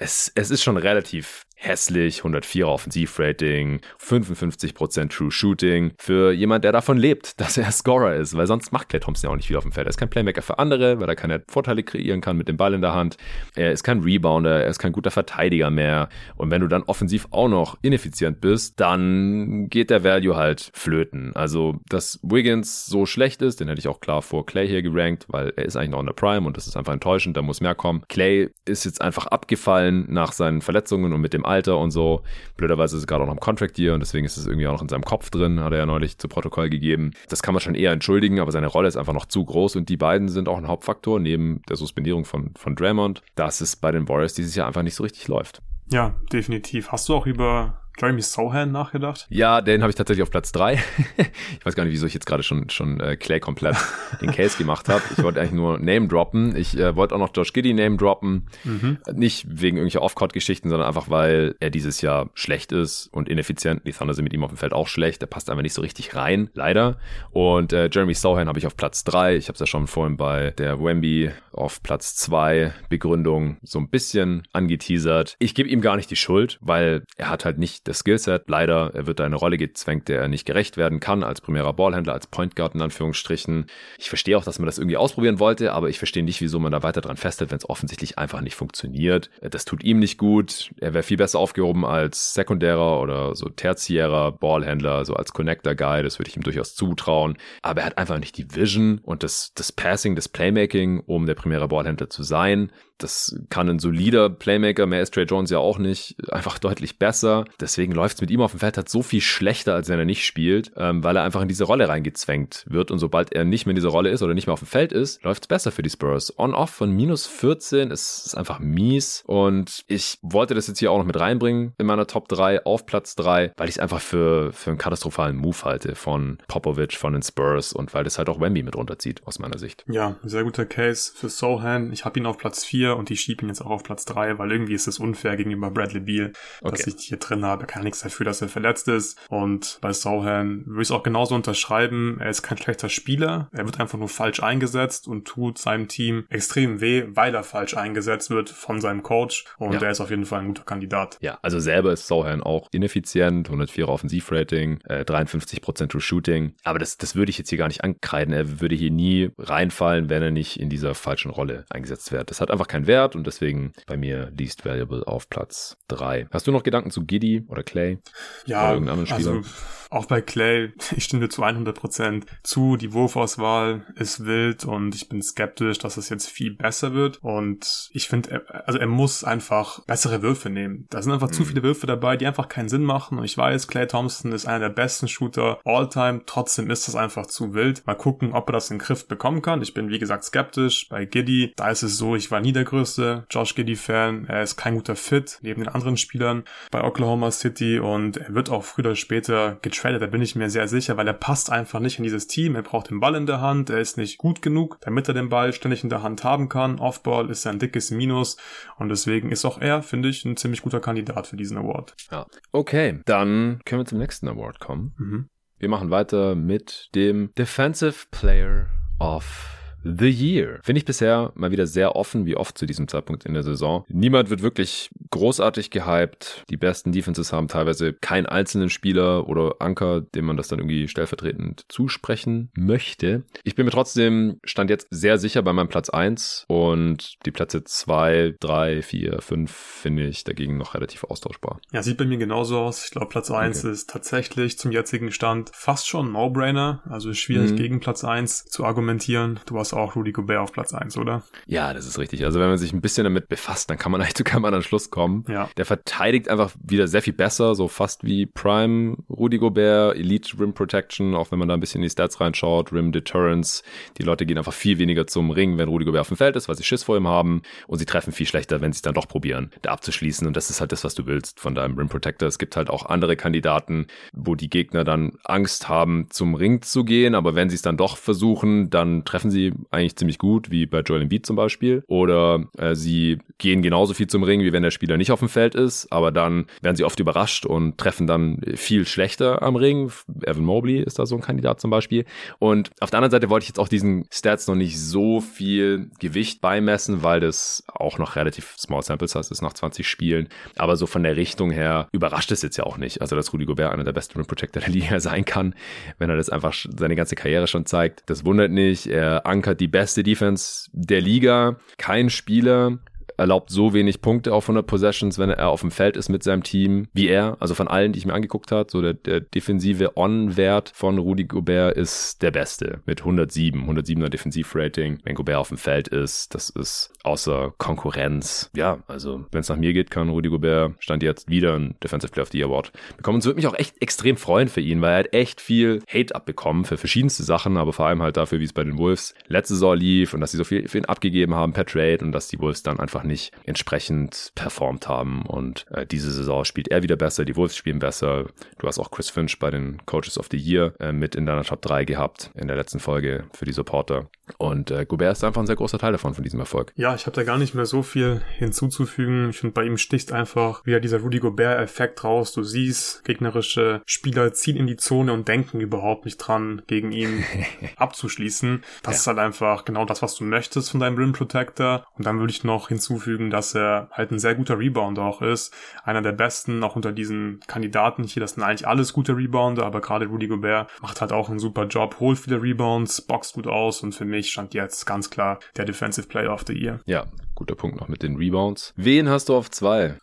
es, 0.00 0.32
es 0.34 0.50
ist 0.50 0.62
schon 0.62 0.78
relativ 0.78 1.44
hässlich, 1.62 2.18
104 2.18 2.66
Offensivrating, 2.66 3.80
55% 4.00 5.08
True 5.10 5.30
Shooting 5.30 5.92
für 5.98 6.32
jemand, 6.32 6.64
der 6.64 6.72
davon 6.72 6.96
lebt, 6.96 7.40
dass 7.40 7.56
er 7.56 7.70
Scorer 7.70 8.16
ist, 8.16 8.36
weil 8.36 8.46
sonst 8.46 8.72
macht 8.72 8.88
Clay 8.88 9.00
Thompson 9.00 9.28
ja 9.28 9.32
auch 9.32 9.36
nicht 9.36 9.46
viel 9.46 9.56
auf 9.56 9.62
dem 9.62 9.72
Feld. 9.72 9.86
Er 9.86 9.90
ist 9.90 9.96
kein 9.96 10.10
Playmaker 10.10 10.42
für 10.42 10.58
andere, 10.58 11.00
weil 11.00 11.08
er 11.08 11.16
keine 11.16 11.42
Vorteile 11.48 11.82
kreieren 11.82 12.20
kann 12.20 12.36
mit 12.36 12.48
dem 12.48 12.56
Ball 12.56 12.74
in 12.74 12.80
der 12.80 12.94
Hand. 12.94 13.16
Er 13.54 13.72
ist 13.72 13.84
kein 13.84 14.00
Rebounder, 14.00 14.62
er 14.62 14.68
ist 14.68 14.78
kein 14.78 14.92
guter 14.92 15.10
Verteidiger 15.10 15.70
mehr. 15.70 16.08
Und 16.36 16.50
wenn 16.50 16.60
du 16.60 16.68
dann 16.68 16.82
offensiv 16.82 17.28
auch 17.30 17.48
noch 17.48 17.78
ineffizient 17.82 18.40
bist, 18.40 18.80
dann 18.80 19.68
geht 19.68 19.90
der 19.90 20.04
Value 20.04 20.36
halt 20.36 20.70
flöten. 20.74 21.34
Also, 21.34 21.76
dass 21.88 22.18
Wiggins 22.22 22.86
so 22.86 23.06
schlecht 23.06 23.42
ist, 23.42 23.60
den 23.60 23.68
hätte 23.68 23.78
ich 23.78 23.88
auch 23.88 24.00
klar 24.00 24.22
vor 24.22 24.46
Clay 24.46 24.66
hier 24.66 24.82
gerankt, 24.82 25.26
weil 25.28 25.52
er 25.56 25.64
ist 25.64 25.76
eigentlich 25.76 25.90
noch 25.90 26.00
in 26.00 26.06
der 26.06 26.12
Prime 26.12 26.46
und 26.46 26.56
das 26.56 26.66
ist 26.66 26.76
einfach 26.76 26.92
enttäuschend, 26.92 27.36
da 27.36 27.42
muss 27.42 27.60
mehr 27.60 27.74
kommen. 27.74 28.02
Clay 28.08 28.50
ist 28.64 28.84
jetzt 28.84 29.00
einfach 29.00 29.26
abgefallen 29.26 30.06
nach 30.08 30.32
seinen 30.32 30.60
Verletzungen 30.60 31.12
und 31.12 31.20
mit 31.20 31.32
dem 31.32 31.44
Alter 31.52 31.78
und 31.78 31.90
so. 31.90 32.22
Blöderweise 32.56 32.96
ist 32.96 33.02
es 33.02 33.06
gerade 33.06 33.22
auch 33.22 33.26
noch 33.26 33.34
im 33.34 33.40
Contract 33.40 33.78
Year 33.78 33.94
und 33.94 34.00
deswegen 34.00 34.24
ist 34.24 34.36
es 34.36 34.46
irgendwie 34.46 34.66
auch 34.66 34.72
noch 34.72 34.82
in 34.82 34.88
seinem 34.88 35.04
Kopf 35.04 35.30
drin, 35.30 35.60
hat 35.60 35.72
er 35.72 35.78
ja 35.80 35.86
neulich 35.86 36.18
zu 36.18 36.28
Protokoll 36.28 36.70
gegeben. 36.70 37.12
Das 37.28 37.42
kann 37.42 37.54
man 37.54 37.60
schon 37.60 37.74
eher 37.74 37.92
entschuldigen, 37.92 38.40
aber 38.40 38.52
seine 38.52 38.66
Rolle 38.66 38.88
ist 38.88 38.96
einfach 38.96 39.12
noch 39.12 39.26
zu 39.26 39.44
groß 39.44 39.76
und 39.76 39.88
die 39.88 39.96
beiden 39.96 40.28
sind 40.28 40.48
auch 40.48 40.58
ein 40.58 40.68
Hauptfaktor 40.68 41.20
neben 41.20 41.62
der 41.68 41.76
Suspendierung 41.76 42.24
von, 42.24 42.50
von 42.56 42.74
Draymond, 42.74 43.22
dass 43.34 43.60
es 43.60 43.76
bei 43.76 43.92
den 43.92 44.08
Warriors 44.08 44.34
dieses 44.34 44.54
Jahr 44.54 44.66
einfach 44.66 44.82
nicht 44.82 44.94
so 44.94 45.02
richtig 45.02 45.28
läuft. 45.28 45.62
Ja, 45.90 46.14
definitiv. 46.32 46.90
Hast 46.90 47.08
du 47.08 47.14
auch 47.14 47.26
über 47.26 47.81
Jeremy 47.98 48.22
Sohan 48.22 48.72
nachgedacht? 48.72 49.26
Ja, 49.28 49.60
den 49.60 49.82
habe 49.82 49.90
ich 49.90 49.96
tatsächlich 49.96 50.22
auf 50.22 50.30
Platz 50.30 50.52
drei. 50.52 50.74
ich 51.16 51.64
weiß 51.64 51.74
gar 51.74 51.84
nicht, 51.84 51.92
wieso 51.92 52.06
ich 52.06 52.14
jetzt 52.14 52.26
gerade 52.26 52.42
schon, 52.42 52.68
schon 52.70 53.00
äh, 53.00 53.16
Clay 53.16 53.40
komplett 53.40 53.76
den 54.20 54.32
Case 54.32 54.56
gemacht 54.58 54.88
habe. 54.88 55.02
Ich 55.16 55.22
wollte 55.22 55.40
eigentlich 55.40 55.52
nur 55.52 55.78
Name 55.78 56.08
droppen. 56.08 56.56
Ich 56.56 56.76
äh, 56.76 56.96
wollte 56.96 57.14
auch 57.14 57.18
noch 57.18 57.30
Josh 57.34 57.52
Giddy 57.52 57.74
Name 57.74 57.96
droppen. 57.96 58.46
Mhm. 58.64 58.98
Nicht 59.14 59.46
wegen 59.48 59.76
irgendwelcher 59.76 60.02
Off-Court-Geschichten, 60.02 60.68
sondern 60.68 60.88
einfach, 60.88 61.10
weil 61.10 61.54
er 61.60 61.70
dieses 61.70 62.00
Jahr 62.00 62.30
schlecht 62.34 62.72
ist 62.72 63.08
und 63.12 63.28
ineffizient. 63.28 63.82
Die 63.86 63.92
Thunder 63.92 64.14
sind 64.14 64.24
mit 64.24 64.32
ihm 64.32 64.44
auf 64.44 64.50
dem 64.50 64.56
Feld 64.56 64.72
auch 64.72 64.88
schlecht. 64.88 65.22
Der 65.22 65.26
passt 65.26 65.50
einfach 65.50 65.62
nicht 65.62 65.74
so 65.74 65.82
richtig 65.82 66.14
rein, 66.16 66.50
leider. 66.54 66.98
Und 67.30 67.72
äh, 67.72 67.88
Jeremy 67.92 68.14
Sohan 68.14 68.48
habe 68.48 68.58
ich 68.58 68.66
auf 68.66 68.76
Platz 68.76 69.04
drei. 69.04 69.36
Ich 69.36 69.48
habe 69.48 69.54
es 69.54 69.60
ja 69.60 69.66
schon 69.66 69.86
vorhin 69.86 70.16
bei 70.16 70.50
der 70.52 70.82
Wemby 70.82 71.30
auf 71.52 71.82
Platz 71.82 72.16
zwei 72.16 72.72
Begründung 72.88 73.58
so 73.62 73.78
ein 73.78 73.88
bisschen 73.88 74.42
angeteasert. 74.52 75.36
Ich 75.38 75.54
gebe 75.54 75.68
ihm 75.68 75.80
gar 75.80 75.96
nicht 75.96 76.10
die 76.10 76.16
Schuld, 76.16 76.58
weil 76.60 77.04
er 77.16 77.28
hat 77.28 77.44
halt 77.44 77.58
nicht 77.58 77.81
das 77.84 77.98
Skillset. 77.98 78.48
Leider, 78.48 78.92
er 78.94 79.06
wird 79.06 79.20
eine 79.20 79.36
Rolle 79.36 79.58
gezwängt, 79.58 80.08
der 80.08 80.20
er 80.20 80.28
nicht 80.28 80.46
gerecht 80.46 80.76
werden 80.76 81.00
kann, 81.00 81.22
als 81.22 81.40
primärer 81.40 81.72
Ballhändler, 81.72 82.12
als 82.12 82.26
Point 82.26 82.56
Guard 82.56 82.74
in 82.74 82.82
Anführungsstrichen. 82.82 83.66
Ich 83.98 84.08
verstehe 84.08 84.36
auch, 84.36 84.44
dass 84.44 84.58
man 84.58 84.66
das 84.66 84.78
irgendwie 84.78 84.96
ausprobieren 84.96 85.38
wollte, 85.38 85.72
aber 85.72 85.88
ich 85.88 85.98
verstehe 85.98 86.22
nicht, 86.22 86.40
wieso 86.40 86.58
man 86.58 86.72
da 86.72 86.82
weiter 86.82 87.00
dran 87.00 87.16
festhält, 87.16 87.50
wenn 87.50 87.58
es 87.58 87.68
offensichtlich 87.68 88.18
einfach 88.18 88.40
nicht 88.40 88.54
funktioniert. 88.54 89.30
Das 89.40 89.64
tut 89.64 89.84
ihm 89.84 89.98
nicht 89.98 90.18
gut. 90.18 90.70
Er 90.80 90.94
wäre 90.94 91.02
viel 91.02 91.16
besser 91.16 91.38
aufgehoben 91.38 91.84
als 91.84 92.34
sekundärer 92.34 93.00
oder 93.00 93.34
so 93.34 93.48
tertiärer 93.48 94.32
Ballhändler, 94.32 95.04
so 95.04 95.14
als 95.14 95.32
Connector-Guy. 95.32 96.02
Das 96.02 96.18
würde 96.18 96.30
ich 96.30 96.36
ihm 96.36 96.42
durchaus 96.42 96.74
zutrauen. 96.74 97.36
Aber 97.62 97.80
er 97.80 97.86
hat 97.86 97.98
einfach 97.98 98.18
nicht 98.18 98.36
die 98.36 98.54
Vision 98.54 99.00
und 99.02 99.22
das, 99.22 99.52
das 99.54 99.72
Passing, 99.72 100.14
das 100.14 100.28
Playmaking, 100.28 101.00
um 101.00 101.26
der 101.26 101.34
primäre 101.34 101.68
Ballhändler 101.68 102.10
zu 102.10 102.22
sein. 102.22 102.70
Das 102.98 103.36
kann 103.50 103.68
ein 103.68 103.78
solider 103.80 104.30
Playmaker, 104.30 104.86
mehr 104.86 105.02
ist 105.02 105.12
Trey 105.12 105.24
Jones 105.24 105.50
ja 105.50 105.58
auch 105.58 105.78
nicht, 105.78 106.16
einfach 106.30 106.58
deutlich 106.58 106.98
besser. 106.98 107.44
Deswegen 107.72 107.92
läuft 107.92 108.16
es 108.16 108.20
mit 108.20 108.30
ihm 108.30 108.42
auf 108.42 108.50
dem 108.50 108.60
Feld 108.60 108.76
halt 108.76 108.90
so 108.90 109.02
viel 109.02 109.22
schlechter, 109.22 109.74
als 109.74 109.88
wenn 109.88 109.98
er 109.98 110.04
nicht 110.04 110.26
spielt, 110.26 110.72
ähm, 110.76 111.02
weil 111.02 111.16
er 111.16 111.22
einfach 111.22 111.40
in 111.40 111.48
diese 111.48 111.64
Rolle 111.64 111.88
reingezwängt 111.88 112.66
wird. 112.68 112.90
Und 112.90 112.98
sobald 112.98 113.32
er 113.32 113.46
nicht 113.46 113.64
mehr 113.64 113.70
in 113.70 113.76
dieser 113.76 113.88
Rolle 113.88 114.10
ist 114.10 114.22
oder 114.22 114.34
nicht 114.34 114.46
mehr 114.46 114.52
auf 114.52 114.60
dem 114.60 114.68
Feld 114.68 114.92
ist, 114.92 115.22
läuft 115.24 115.44
es 115.44 115.48
besser 115.48 115.72
für 115.72 115.82
die 115.82 115.88
Spurs. 115.88 116.38
On-off 116.38 116.68
von 116.68 116.90
minus 116.90 117.26
14 117.26 117.90
ist, 117.90 118.26
ist 118.26 118.34
einfach 118.34 118.58
mies. 118.58 119.24
Und 119.26 119.84
ich 119.88 120.18
wollte 120.20 120.54
das 120.54 120.66
jetzt 120.66 120.80
hier 120.80 120.92
auch 120.92 120.98
noch 120.98 121.06
mit 121.06 121.18
reinbringen 121.18 121.72
in 121.78 121.86
meiner 121.86 122.06
Top 122.06 122.28
3 122.28 122.66
auf 122.66 122.84
Platz 122.84 123.14
3, 123.16 123.54
weil 123.56 123.68
ich 123.70 123.76
es 123.76 123.78
einfach 123.78 124.02
für, 124.02 124.52
für 124.52 124.68
einen 124.68 124.78
katastrophalen 124.78 125.36
Move 125.36 125.62
halte 125.62 125.94
von 125.94 126.36
Popovic, 126.48 126.92
von 126.92 127.14
den 127.14 127.22
Spurs 127.22 127.72
und 127.72 127.94
weil 127.94 128.04
das 128.04 128.18
halt 128.18 128.28
auch 128.28 128.38
Wemby 128.38 128.62
mit 128.62 128.76
runterzieht, 128.76 129.26
aus 129.26 129.38
meiner 129.38 129.56
Sicht. 129.56 129.82
Ja, 129.88 130.16
sehr 130.22 130.44
guter 130.44 130.66
Case 130.66 131.10
für 131.14 131.30
Sohan. 131.30 131.90
Ich 131.90 132.04
habe 132.04 132.20
ihn 132.20 132.26
auf 132.26 132.36
Platz 132.36 132.66
4 132.66 132.98
und 132.98 133.10
ich 133.10 133.22
schiebe 133.22 133.46
ihn 133.46 133.48
jetzt 133.48 133.62
auch 133.62 133.70
auf 133.70 133.82
Platz 133.82 134.04
3, 134.04 134.38
weil 134.38 134.52
irgendwie 134.52 134.74
ist 134.74 134.88
es 134.88 134.98
unfair 134.98 135.38
gegenüber 135.38 135.70
Bradley 135.70 136.00
Beal, 136.00 136.32
okay. 136.60 136.76
dass 136.76 136.86
ich 136.86 137.06
hier 137.06 137.16
drin 137.16 137.46
habe. 137.46 137.61
Er 137.62 137.66
kann 137.66 137.82
nichts 137.82 138.00
dafür, 138.00 138.24
dass 138.24 138.42
er 138.42 138.48
verletzt 138.48 138.88
ist. 138.88 139.18
Und 139.28 139.78
bei 139.80 139.92
Sohan 139.92 140.66
würde 140.66 140.82
ich 140.82 140.88
es 140.88 140.92
auch 140.92 141.02
genauso 141.02 141.34
unterschreiben. 141.34 142.18
Er 142.20 142.28
ist 142.28 142.42
kein 142.42 142.58
schlechter 142.58 142.88
Spieler. 142.88 143.48
Er 143.52 143.64
wird 143.64 143.80
einfach 143.80 143.98
nur 143.98 144.08
falsch 144.08 144.42
eingesetzt 144.42 145.08
und 145.08 145.26
tut 145.26 145.58
seinem 145.58 145.88
Team 145.88 146.26
extrem 146.28 146.80
weh, 146.80 147.04
weil 147.08 147.34
er 147.34 147.42
falsch 147.42 147.76
eingesetzt 147.76 148.28
wird 148.28 148.50
von 148.50 148.80
seinem 148.80 149.02
Coach. 149.02 149.44
Und 149.58 149.74
ja. 149.74 149.82
er 149.82 149.90
ist 149.90 150.00
auf 150.00 150.10
jeden 150.10 150.26
Fall 150.26 150.40
ein 150.40 150.48
guter 150.48 150.64
Kandidat. 150.64 151.16
Ja, 151.20 151.38
also 151.40 151.58
selber 151.58 151.92
ist 151.92 152.06
Sohan 152.06 152.42
auch 152.42 152.68
ineffizient, 152.72 153.48
104 153.48 153.88
Offensivrating, 153.88 154.80
äh, 154.84 155.04
53% 155.04 155.88
True 155.88 156.00
Shooting. 156.00 156.54
Aber 156.64 156.78
das, 156.78 156.98
das 156.98 157.16
würde 157.16 157.30
ich 157.30 157.38
jetzt 157.38 157.48
hier 157.48 157.58
gar 157.58 157.68
nicht 157.68 157.84
ankreiden. 157.84 158.34
Er 158.34 158.60
würde 158.60 158.74
hier 158.74 158.90
nie 158.90 159.30
reinfallen, 159.38 160.10
wenn 160.10 160.22
er 160.22 160.30
nicht 160.30 160.60
in 160.60 160.68
dieser 160.68 160.94
falschen 160.94 161.30
Rolle 161.30 161.64
eingesetzt 161.70 162.12
wird. 162.12 162.30
Das 162.30 162.40
hat 162.40 162.50
einfach 162.50 162.68
keinen 162.68 162.82
keinen 162.82 162.86
Wert 162.86 163.16
und 163.16 163.26
deswegen 163.26 163.72
bei 163.86 163.96
mir 163.96 164.30
Least 164.36 164.64
Valuable 164.64 165.06
auf 165.06 165.28
Platz 165.28 165.76
3. 165.88 166.28
Hast 166.30 166.46
du 166.46 166.52
noch 166.52 166.62
Gedanken 166.62 166.90
zu 166.90 167.04
Giddy 167.04 167.44
oder 167.52 167.62
Clay? 167.62 167.98
Ja, 168.46 168.64
oder 168.64 168.72
irgendeinem 168.74 169.00
anderen 169.00 169.20
Spieler? 169.20 169.32
Also 169.36 169.48
auch 169.92 170.06
bei 170.06 170.20
Clay, 170.20 170.72
ich 170.96 171.04
stimme 171.04 171.28
zu 171.28 171.42
100% 171.42 172.24
zu. 172.42 172.76
Die 172.76 172.92
Wurfauswahl 172.92 173.86
ist 173.96 174.24
wild 174.24 174.64
und 174.64 174.94
ich 174.94 175.08
bin 175.08 175.22
skeptisch, 175.22 175.78
dass 175.78 175.96
es 175.96 176.08
jetzt 176.08 176.28
viel 176.28 176.54
besser 176.54 176.94
wird. 176.94 177.18
Und 177.22 177.90
ich 177.92 178.08
finde, 178.08 178.44
also 178.66 178.78
er 178.78 178.86
muss 178.86 179.24
einfach 179.24 179.80
bessere 179.84 180.22
Würfe 180.22 180.50
nehmen. 180.50 180.86
Da 180.90 181.02
sind 181.02 181.12
einfach 181.12 181.28
mhm. 181.28 181.34
zu 181.34 181.44
viele 181.44 181.62
Würfe 181.62 181.86
dabei, 181.86 182.16
die 182.16 182.26
einfach 182.26 182.48
keinen 182.48 182.68
Sinn 182.68 182.84
machen. 182.84 183.18
Und 183.18 183.24
ich 183.24 183.36
weiß, 183.36 183.68
Clay 183.68 183.86
Thompson 183.86 184.32
ist 184.32 184.46
einer 184.46 184.60
der 184.60 184.70
besten 184.70 185.08
Shooter 185.08 185.60
all 185.64 185.88
time. 185.88 186.22
Trotzdem 186.26 186.70
ist 186.70 186.88
das 186.88 186.96
einfach 186.96 187.26
zu 187.26 187.54
wild. 187.54 187.86
Mal 187.86 187.94
gucken, 187.94 188.32
ob 188.32 188.48
er 188.48 188.52
das 188.52 188.70
in 188.70 188.78
den 188.78 188.84
Griff 188.84 189.06
bekommen 189.06 189.42
kann. 189.42 189.62
Ich 189.62 189.74
bin, 189.74 189.90
wie 189.90 189.98
gesagt, 189.98 190.24
skeptisch. 190.24 190.88
Bei 190.88 191.04
Giddy, 191.04 191.52
da 191.56 191.70
ist 191.70 191.82
es 191.82 191.98
so, 191.98 192.16
ich 192.16 192.30
war 192.30 192.40
nie 192.40 192.52
der 192.52 192.64
größte 192.64 193.26
Josh 193.30 193.54
Giddy-Fan. 193.54 194.26
Er 194.26 194.42
ist 194.42 194.56
kein 194.56 194.74
guter 194.74 194.96
Fit 194.96 195.38
neben 195.42 195.62
den 195.62 195.68
anderen 195.68 195.96
Spielern 195.96 196.44
bei 196.70 196.82
Oklahoma 196.82 197.30
City 197.30 197.78
und 197.78 198.16
er 198.16 198.34
wird 198.34 198.50
auch 198.50 198.64
früher 198.64 198.86
oder 198.86 198.96
später 198.96 199.58
getradet 199.62 199.81
getradet, 199.82 200.02
da 200.02 200.06
bin 200.06 200.22
ich 200.22 200.36
mir 200.36 200.48
sehr 200.48 200.68
sicher, 200.68 200.96
weil 200.96 201.08
er 201.08 201.12
passt 201.12 201.50
einfach 201.50 201.80
nicht 201.80 201.98
in 201.98 202.04
dieses 202.04 202.28
Team. 202.28 202.54
Er 202.54 202.62
braucht 202.62 202.90
den 202.90 203.00
Ball 203.00 203.16
in 203.16 203.26
der 203.26 203.40
Hand, 203.40 203.68
er 203.68 203.80
ist 203.80 203.96
nicht 203.96 204.18
gut 204.18 204.40
genug, 204.40 204.78
damit 204.80 205.08
er 205.08 205.14
den 205.14 205.28
Ball 205.28 205.52
ständig 205.52 205.82
in 205.82 205.90
der 205.90 206.02
Hand 206.02 206.22
haben 206.22 206.48
kann. 206.48 206.78
Offball 206.78 207.30
ist 207.30 207.46
ein 207.46 207.58
dickes 207.58 207.90
Minus 207.90 208.36
und 208.78 208.88
deswegen 208.88 209.32
ist 209.32 209.44
auch 209.44 209.60
er, 209.60 209.82
finde 209.82 210.08
ich, 210.08 210.24
ein 210.24 210.36
ziemlich 210.36 210.62
guter 210.62 210.80
Kandidat 210.80 211.26
für 211.26 211.36
diesen 211.36 211.56
Award. 211.56 211.94
Ja. 212.10 212.26
Okay, 212.52 213.00
dann 213.06 213.60
können 213.64 213.80
wir 213.80 213.86
zum 213.86 213.98
nächsten 213.98 214.28
Award 214.28 214.60
kommen. 214.60 214.94
Mhm. 214.98 215.28
Wir 215.58 215.68
machen 215.68 215.90
weiter 215.90 216.34
mit 216.34 216.88
dem 216.94 217.32
Defensive 217.36 218.06
Player 218.10 218.66
of 219.00 219.61
The 219.84 220.10
Year. 220.10 220.60
Finde 220.62 220.78
ich 220.78 220.84
bisher 220.84 221.32
mal 221.34 221.50
wieder 221.50 221.66
sehr 221.66 221.96
offen, 221.96 222.26
wie 222.26 222.36
oft 222.36 222.56
zu 222.56 222.66
diesem 222.66 222.88
Zeitpunkt 222.88 223.24
in 223.24 223.34
der 223.34 223.42
Saison. 223.42 223.84
Niemand 223.88 224.30
wird 224.30 224.42
wirklich 224.42 224.90
großartig 225.10 225.70
gehypt. 225.70 226.44
Die 226.50 226.56
besten 226.56 226.92
Defenses 226.92 227.32
haben 227.32 227.48
teilweise 227.48 227.92
keinen 227.92 228.26
einzelnen 228.26 228.70
Spieler 228.70 229.28
oder 229.28 229.56
Anker, 229.58 230.00
dem 230.00 230.24
man 230.24 230.36
das 230.36 230.48
dann 230.48 230.58
irgendwie 230.58 230.88
stellvertretend 230.88 231.64
zusprechen 231.68 232.50
möchte. 232.54 233.24
Ich 233.44 233.54
bin 233.54 233.66
mir 233.66 233.72
trotzdem 233.72 234.40
stand 234.44 234.70
jetzt 234.70 234.88
sehr 234.90 235.18
sicher 235.18 235.42
bei 235.42 235.52
meinem 235.52 235.68
Platz 235.68 235.90
1 235.90 236.44
und 236.48 237.24
die 237.26 237.30
Plätze 237.30 237.64
2, 237.64 238.36
3, 238.40 238.82
4, 238.82 239.20
5 239.20 239.50
finde 239.50 240.06
ich 240.06 240.24
dagegen 240.24 240.56
noch 240.56 240.74
relativ 240.74 241.04
austauschbar. 241.04 241.60
Ja, 241.72 241.82
sieht 241.82 241.98
bei 241.98 242.04
mir 242.04 242.18
genauso 242.18 242.58
aus. 242.58 242.84
Ich 242.84 242.90
glaube, 242.90 243.08
Platz 243.08 243.30
1 243.30 243.64
okay. 243.64 243.72
ist 243.72 243.90
tatsächlich 243.90 244.58
zum 244.58 244.72
jetzigen 244.72 245.12
Stand 245.12 245.50
fast 245.52 245.88
schon 245.88 246.08
ein 246.08 246.12
No-Brainer. 246.12 246.82
Also 246.88 247.12
schwierig 247.12 247.52
mhm. 247.52 247.56
gegen 247.56 247.80
Platz 247.80 248.04
1 248.04 248.46
zu 248.46 248.64
argumentieren. 248.64 249.40
Du 249.46 249.58
hast 249.58 249.71
auch 249.72 249.96
Rudy 249.96 250.12
Gobert 250.12 250.38
auf 250.38 250.52
Platz 250.52 250.74
1, 250.74 250.96
oder? 250.96 251.22
Ja, 251.46 251.74
das 251.74 251.86
ist 251.86 251.98
richtig. 251.98 252.24
Also 252.24 252.40
wenn 252.40 252.48
man 252.48 252.58
sich 252.58 252.72
ein 252.72 252.80
bisschen 252.80 253.04
damit 253.04 253.28
befasst, 253.28 253.70
dann 253.70 253.78
kann 253.78 253.92
man 253.92 254.00
eigentlich 254.02 254.14
zu 254.14 254.24
keinem 254.24 254.44
anderen 254.44 254.62
Schluss 254.64 254.90
kommen. 254.90 255.24
Ja. 255.28 255.48
Der 255.56 255.64
verteidigt 255.64 256.28
einfach 256.28 256.52
wieder 256.62 256.88
sehr 256.88 257.02
viel 257.02 257.12
besser, 257.12 257.54
so 257.54 257.68
fast 257.68 258.04
wie 258.04 258.26
Prime 258.26 258.96
Rudy 259.08 259.38
Gobert, 259.38 259.96
Elite 259.96 260.38
Rim 260.38 260.54
Protection, 260.54 261.14
auch 261.14 261.30
wenn 261.30 261.38
man 261.38 261.48
da 261.48 261.54
ein 261.54 261.60
bisschen 261.60 261.80
in 261.80 261.84
die 261.84 261.90
Stats 261.90 262.20
reinschaut, 262.20 262.72
Rim 262.72 262.92
Deterrence. 262.92 263.62
Die 263.98 264.02
Leute 264.02 264.26
gehen 264.26 264.38
einfach 264.38 264.52
viel 264.52 264.78
weniger 264.78 265.06
zum 265.06 265.30
Ring, 265.30 265.58
wenn 265.58 265.68
Rudy 265.68 265.84
Gobert 265.84 266.02
auf 266.02 266.08
dem 266.08 266.16
Feld 266.16 266.36
ist, 266.36 266.48
weil 266.48 266.56
sie 266.56 266.64
Schiss 266.64 266.82
vor 266.82 266.96
ihm 266.96 267.08
haben 267.08 267.42
und 267.66 267.78
sie 267.78 267.86
treffen 267.86 268.12
viel 268.12 268.26
schlechter, 268.26 268.60
wenn 268.60 268.72
sie 268.72 268.78
es 268.78 268.82
dann 268.82 268.94
doch 268.94 269.08
probieren, 269.08 269.50
da 269.62 269.72
abzuschließen 269.72 270.26
und 270.26 270.36
das 270.36 270.50
ist 270.50 270.60
halt 270.60 270.72
das, 270.72 270.84
was 270.84 270.94
du 270.94 271.06
willst 271.06 271.40
von 271.40 271.54
deinem 271.54 271.76
Rim 271.76 271.88
Protector. 271.88 272.28
Es 272.28 272.38
gibt 272.38 272.56
halt 272.56 272.70
auch 272.70 272.86
andere 272.86 273.16
Kandidaten, 273.16 273.86
wo 274.12 274.34
die 274.34 274.50
Gegner 274.50 274.84
dann 274.84 275.12
Angst 275.24 275.68
haben, 275.68 276.06
zum 276.10 276.34
Ring 276.34 276.62
zu 276.62 276.84
gehen, 276.84 277.14
aber 277.14 277.34
wenn 277.34 277.50
sie 277.50 277.56
es 277.56 277.62
dann 277.62 277.76
doch 277.76 277.96
versuchen, 277.96 278.70
dann 278.70 279.04
treffen 279.04 279.30
sie 279.30 279.52
eigentlich 279.70 279.96
ziemlich 279.96 280.18
gut, 280.18 280.50
wie 280.50 280.66
bei 280.66 280.80
Joel 280.80 281.02
Embiid 281.02 281.26
zum 281.26 281.36
Beispiel. 281.36 281.84
Oder 281.86 282.44
äh, 282.58 282.74
sie 282.74 283.18
gehen 283.38 283.62
genauso 283.62 283.94
viel 283.94 284.06
zum 284.06 284.22
Ring, 284.22 284.40
wie 284.40 284.52
wenn 284.52 284.62
der 284.62 284.70
Spieler 284.70 284.96
nicht 284.96 285.10
auf 285.10 285.20
dem 285.20 285.28
Feld 285.28 285.54
ist, 285.54 285.90
aber 285.92 286.12
dann 286.12 286.46
werden 286.60 286.76
sie 286.76 286.84
oft 286.84 286.98
überrascht 287.00 287.46
und 287.46 287.78
treffen 287.78 288.06
dann 288.06 288.40
viel 288.54 288.86
schlechter 288.86 289.42
am 289.42 289.56
Ring. 289.56 289.90
Evan 290.24 290.44
Mobley 290.44 290.80
ist 290.80 290.98
da 290.98 291.06
so 291.06 291.14
ein 291.14 291.20
Kandidat 291.20 291.60
zum 291.60 291.70
Beispiel. 291.70 292.04
Und 292.38 292.70
auf 292.80 292.90
der 292.90 292.98
anderen 292.98 293.10
Seite 293.10 293.30
wollte 293.30 293.44
ich 293.44 293.48
jetzt 293.48 293.58
auch 293.58 293.68
diesen 293.68 294.06
Stats 294.10 294.46
noch 294.46 294.54
nicht 294.54 294.80
so 294.80 295.20
viel 295.20 295.90
Gewicht 295.98 296.40
beimessen, 296.40 297.02
weil 297.02 297.20
das 297.20 297.64
auch 297.68 297.98
noch 297.98 298.16
relativ 298.16 298.54
small 298.58 298.82
samples 298.82 299.14
heißt, 299.14 299.30
ist 299.30 299.42
nach 299.42 299.52
20 299.52 299.86
Spielen. 299.86 300.28
Aber 300.56 300.76
so 300.76 300.86
von 300.86 301.02
der 301.02 301.16
Richtung 301.16 301.50
her 301.50 301.88
überrascht 301.92 302.32
es 302.32 302.42
jetzt 302.42 302.56
ja 302.56 302.64
auch 302.64 302.78
nicht. 302.78 303.00
Also, 303.00 303.16
dass 303.16 303.32
Rudy 303.32 303.44
Gobert 303.44 303.72
einer 303.72 303.84
der 303.84 303.92
besten 303.92 304.18
Rim 304.18 304.26
Protector 304.26 304.60
der 304.62 304.70
Liga 304.70 305.00
sein 305.00 305.24
kann, 305.24 305.54
wenn 305.98 306.10
er 306.10 306.16
das 306.16 306.30
einfach 306.30 306.54
seine 306.54 306.96
ganze 306.96 307.14
Karriere 307.14 307.46
schon 307.46 307.66
zeigt. 307.66 308.02
Das 308.06 308.24
wundert 308.24 308.50
nicht. 308.50 308.86
Er 308.86 309.26
ankert 309.26 309.51
die 309.60 309.68
beste 309.68 310.02
Defense 310.02 310.70
der 310.72 311.00
Liga. 311.00 311.56
Kein 311.78 312.10
Spieler 312.10 312.78
erlaubt 313.16 313.50
so 313.50 313.74
wenig 313.74 314.00
Punkte 314.00 314.34
auf 314.34 314.44
100 314.44 314.66
Possessions, 314.66 315.18
wenn 315.18 315.30
er 315.30 315.48
auf 315.48 315.60
dem 315.60 315.70
Feld 315.70 315.96
ist 315.96 316.08
mit 316.08 316.22
seinem 316.22 316.42
Team, 316.42 316.88
wie 316.92 317.08
er. 317.08 317.36
Also 317.40 317.54
von 317.54 317.68
allen, 317.68 317.92
die 317.92 317.98
ich 317.98 318.06
mir 318.06 318.14
angeguckt 318.14 318.52
habe, 318.52 318.70
so 318.70 318.82
der, 318.82 318.94
der 318.94 319.20
defensive 319.20 319.96
On-Wert 319.96 320.72
von 320.74 320.98
Rudy 320.98 321.24
Gobert 321.24 321.76
ist 321.76 322.22
der 322.22 322.30
beste 322.30 322.80
mit 322.86 323.00
107, 323.00 323.68
107er 323.68 324.08
Defensivrating. 324.08 324.98
Wenn 325.04 325.14
Gobert 325.14 325.36
auf 325.36 325.48
dem 325.48 325.58
Feld 325.58 325.88
ist, 325.88 326.34
das 326.34 326.50
ist 326.50 326.92
außer 327.02 327.54
Konkurrenz. 327.58 328.50
Ja, 328.54 328.78
also 328.86 329.24
wenn 329.30 329.40
es 329.40 329.48
nach 329.48 329.56
mir 329.56 329.72
geht, 329.72 329.90
kann 329.90 330.08
Rudy 330.08 330.28
Gobert 330.28 330.74
stand 330.78 331.02
jetzt 331.02 331.28
wieder 331.28 331.54
ein 331.54 331.74
Defensive 331.82 332.12
Player 332.12 332.22
of 332.22 332.30
the 332.30 332.44
Award 332.44 332.72
bekommen. 332.96 333.16
Und 333.16 333.20
es 333.20 333.26
würde 333.26 333.36
mich 333.36 333.46
auch 333.46 333.58
echt 333.58 333.80
extrem 333.80 334.16
freuen 334.16 334.48
für 334.48 334.60
ihn, 334.60 334.80
weil 334.80 334.92
er 334.92 334.98
hat 334.98 335.12
echt 335.12 335.40
viel 335.40 335.82
Hate 335.88 336.14
abbekommen 336.14 336.64
für 336.64 336.76
verschiedenste 336.76 337.22
Sachen, 337.22 337.56
aber 337.56 337.72
vor 337.72 337.86
allem 337.86 338.02
halt 338.02 338.16
dafür, 338.16 338.40
wie 338.40 338.44
es 338.44 338.52
bei 338.52 338.64
den 338.64 338.78
Wolves 338.78 339.14
letzte 339.28 339.54
Saison 339.54 339.76
lief 339.76 340.14
und 340.14 340.20
dass 340.20 340.32
sie 340.32 340.36
so 340.36 340.44
viel 340.44 340.68
für 340.68 340.78
ihn 340.78 340.84
abgegeben 340.84 341.34
haben 341.34 341.52
per 341.52 341.66
Trade 341.66 341.98
und 342.04 342.12
dass 342.12 342.28
die 342.28 342.38
Wolves 342.40 342.62
dann 342.62 342.80
einfach 342.80 343.01
nicht 343.04 343.32
entsprechend 343.44 344.32
performt 344.34 344.88
haben. 344.88 345.22
Und 345.26 345.66
äh, 345.70 345.86
diese 345.86 346.10
Saison 346.10 346.44
spielt 346.44 346.68
er 346.68 346.82
wieder 346.82 346.96
besser, 346.96 347.24
die 347.24 347.36
Wolves 347.36 347.56
spielen 347.56 347.78
besser. 347.78 348.26
Du 348.58 348.66
hast 348.66 348.78
auch 348.78 348.90
Chris 348.90 349.10
Finch 349.10 349.38
bei 349.38 349.50
den 349.50 349.84
Coaches 349.86 350.18
of 350.18 350.28
the 350.30 350.36
Year 350.36 350.74
äh, 350.80 350.92
mit 350.92 351.14
in 351.14 351.26
deiner 351.26 351.44
Top 351.44 351.62
3 351.62 351.84
gehabt 351.84 352.30
in 352.34 352.48
der 352.48 352.56
letzten 352.56 352.80
Folge 352.80 353.24
für 353.32 353.44
die 353.44 353.52
Supporter. 353.52 354.08
Und 354.38 354.70
äh, 354.70 354.86
Gobert 354.86 355.16
ist 355.16 355.24
einfach 355.24 355.42
ein 355.42 355.46
sehr 355.46 355.56
großer 355.56 355.78
Teil 355.78 355.92
davon, 355.92 356.14
von 356.14 356.24
diesem 356.24 356.40
Erfolg. 356.40 356.72
Ja, 356.76 356.94
ich 356.94 357.06
habe 357.06 357.16
da 357.16 357.24
gar 357.24 357.38
nicht 357.38 357.54
mehr 357.54 357.66
so 357.66 357.82
viel 357.82 358.22
hinzuzufügen. 358.38 359.30
Ich 359.30 359.38
finde, 359.38 359.54
bei 359.54 359.64
ihm 359.64 359.76
sticht 359.76 360.12
einfach 360.12 360.64
wieder 360.64 360.80
dieser 360.80 361.00
Rudy 361.00 361.18
Gobert-Effekt 361.18 362.04
raus. 362.04 362.32
Du 362.32 362.42
siehst, 362.42 363.04
gegnerische 363.04 363.82
Spieler 363.84 364.32
ziehen 364.32 364.56
in 364.56 364.66
die 364.66 364.76
Zone 364.76 365.12
und 365.12 365.28
denken 365.28 365.60
überhaupt 365.60 366.04
nicht 366.04 366.18
dran, 366.18 366.62
gegen 366.66 366.92
ihn 366.92 367.24
abzuschließen. 367.76 368.62
Das 368.82 368.94
ja. 368.94 368.98
ist 369.00 369.06
halt 369.06 369.18
einfach 369.18 369.64
genau 369.64 369.84
das, 369.84 370.02
was 370.02 370.14
du 370.14 370.24
möchtest 370.24 370.70
von 370.70 370.80
deinem 370.80 370.96
Rim 370.96 371.12
Protector. 371.12 371.84
Und 371.96 372.06
dann 372.06 372.18
würde 372.18 372.32
ich 372.32 372.44
noch 372.44 372.70
hinzufügen, 372.92 373.30
dass 373.30 373.54
er 373.54 373.88
halt 373.90 374.10
ein 374.10 374.18
sehr 374.18 374.34
guter 374.34 374.58
Rebounder 374.58 375.02
auch 375.02 375.22
ist. 375.22 375.54
Einer 375.84 376.02
der 376.02 376.12
besten, 376.12 376.62
auch 376.62 376.76
unter 376.76 376.92
diesen 376.92 377.40
Kandidaten 377.46 378.04
hier. 378.04 378.20
Das 378.20 378.32
sind 378.32 378.42
eigentlich 378.42 378.66
alles 378.66 378.92
gute 378.92 379.16
Rebounder, 379.16 379.64
aber 379.64 379.80
gerade 379.80 380.06
Rudy 380.06 380.28
Gobert 380.28 380.70
macht 380.80 381.00
halt 381.00 381.12
auch 381.12 381.28
einen 381.28 381.38
super 381.38 381.66
Job, 381.66 381.96
holt 382.00 382.18
viele 382.18 382.40
Rebounds, 382.42 383.00
boxt 383.02 383.34
gut 383.34 383.46
aus 383.46 383.82
und 383.82 383.94
für 383.94 384.04
mich 384.04 384.30
stand 384.30 384.54
jetzt 384.54 384.86
ganz 384.86 385.10
klar 385.10 385.38
der 385.56 385.64
Defensive 385.64 386.06
Player 386.06 386.32
of 386.32 386.44
the 386.46 386.54
Year. 386.54 386.80
Ja, 386.86 387.06
guter 387.42 387.56
Punkt 387.56 387.80
noch 387.80 387.88
mit 387.88 388.04
den 388.04 388.14
Rebounds. 388.14 388.72
Wen 388.76 389.08
hast 389.08 389.28
du 389.28 389.34
auf 389.34 389.50
zwei? 389.50 389.96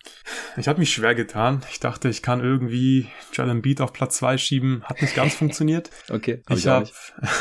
Ich 0.57 0.67
habe 0.67 0.79
mich 0.79 0.91
schwer 0.91 1.15
getan. 1.15 1.61
Ich 1.71 1.79
dachte, 1.79 2.09
ich 2.09 2.21
kann 2.21 2.41
irgendwie 2.41 3.07
Jalen 3.31 3.61
Beat 3.61 3.79
auf 3.79 3.93
Platz 3.93 4.17
zwei 4.17 4.37
schieben. 4.37 4.83
Hat 4.83 5.01
nicht 5.01 5.15
ganz 5.15 5.35
funktioniert. 5.35 5.89
Okay. 6.09 6.43
Hab 6.49 6.57
ich 6.57 6.67
habe 6.67 6.89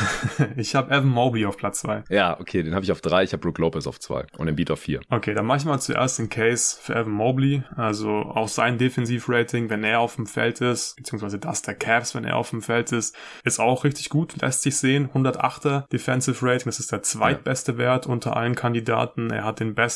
ich 0.55 0.73
hab 0.73 0.89
Evan 0.89 1.09
Mobley 1.09 1.45
auf 1.45 1.57
Platz 1.57 1.81
zwei. 1.81 2.05
Ja, 2.07 2.39
okay, 2.39 2.63
den 2.63 2.75
habe 2.75 2.85
ich 2.85 2.93
auf 2.93 3.01
drei. 3.01 3.23
Ich 3.23 3.33
habe 3.33 3.41
Brook 3.41 3.57
Lopez 3.57 3.87
auf 3.87 3.99
zwei 3.99 4.25
und 4.37 4.45
den 4.45 4.55
Beat 4.55 4.71
auf 4.71 4.79
vier. 4.79 5.01
Okay, 5.09 5.33
dann 5.33 5.45
mache 5.45 5.57
ich 5.57 5.65
mal 5.65 5.79
zuerst 5.79 6.17
den 6.17 6.29
Case 6.29 6.77
für 6.81 6.95
Evan 6.95 7.11
Mobley. 7.11 7.63
Also 7.75 8.09
auch 8.09 8.47
sein 8.47 8.77
Defensivrating, 8.77 9.69
wenn 9.69 9.83
er 9.83 9.99
auf 9.99 10.15
dem 10.15 10.27
Feld 10.27 10.61
ist, 10.61 10.95
beziehungsweise 10.95 11.39
das 11.39 11.61
der 11.61 11.75
Cavs, 11.75 12.15
wenn 12.15 12.23
er 12.23 12.37
auf 12.37 12.51
dem 12.51 12.61
Feld 12.61 12.93
ist, 12.93 13.17
ist 13.43 13.59
auch 13.59 13.83
richtig 13.83 14.07
gut. 14.07 14.41
Lässt 14.41 14.61
sich 14.61 14.77
sehen. 14.77 15.09
108er 15.09 15.89
Defensive 15.91 16.45
Rating. 16.45 16.67
Das 16.67 16.79
ist 16.79 16.93
der 16.93 17.03
zweitbeste 17.03 17.73
ja. 17.73 17.77
Wert 17.79 18.07
unter 18.07 18.37
allen 18.37 18.55
Kandidaten. 18.55 19.29
Er 19.29 19.43
hat 19.43 19.59
den 19.59 19.75
besten 19.75 19.88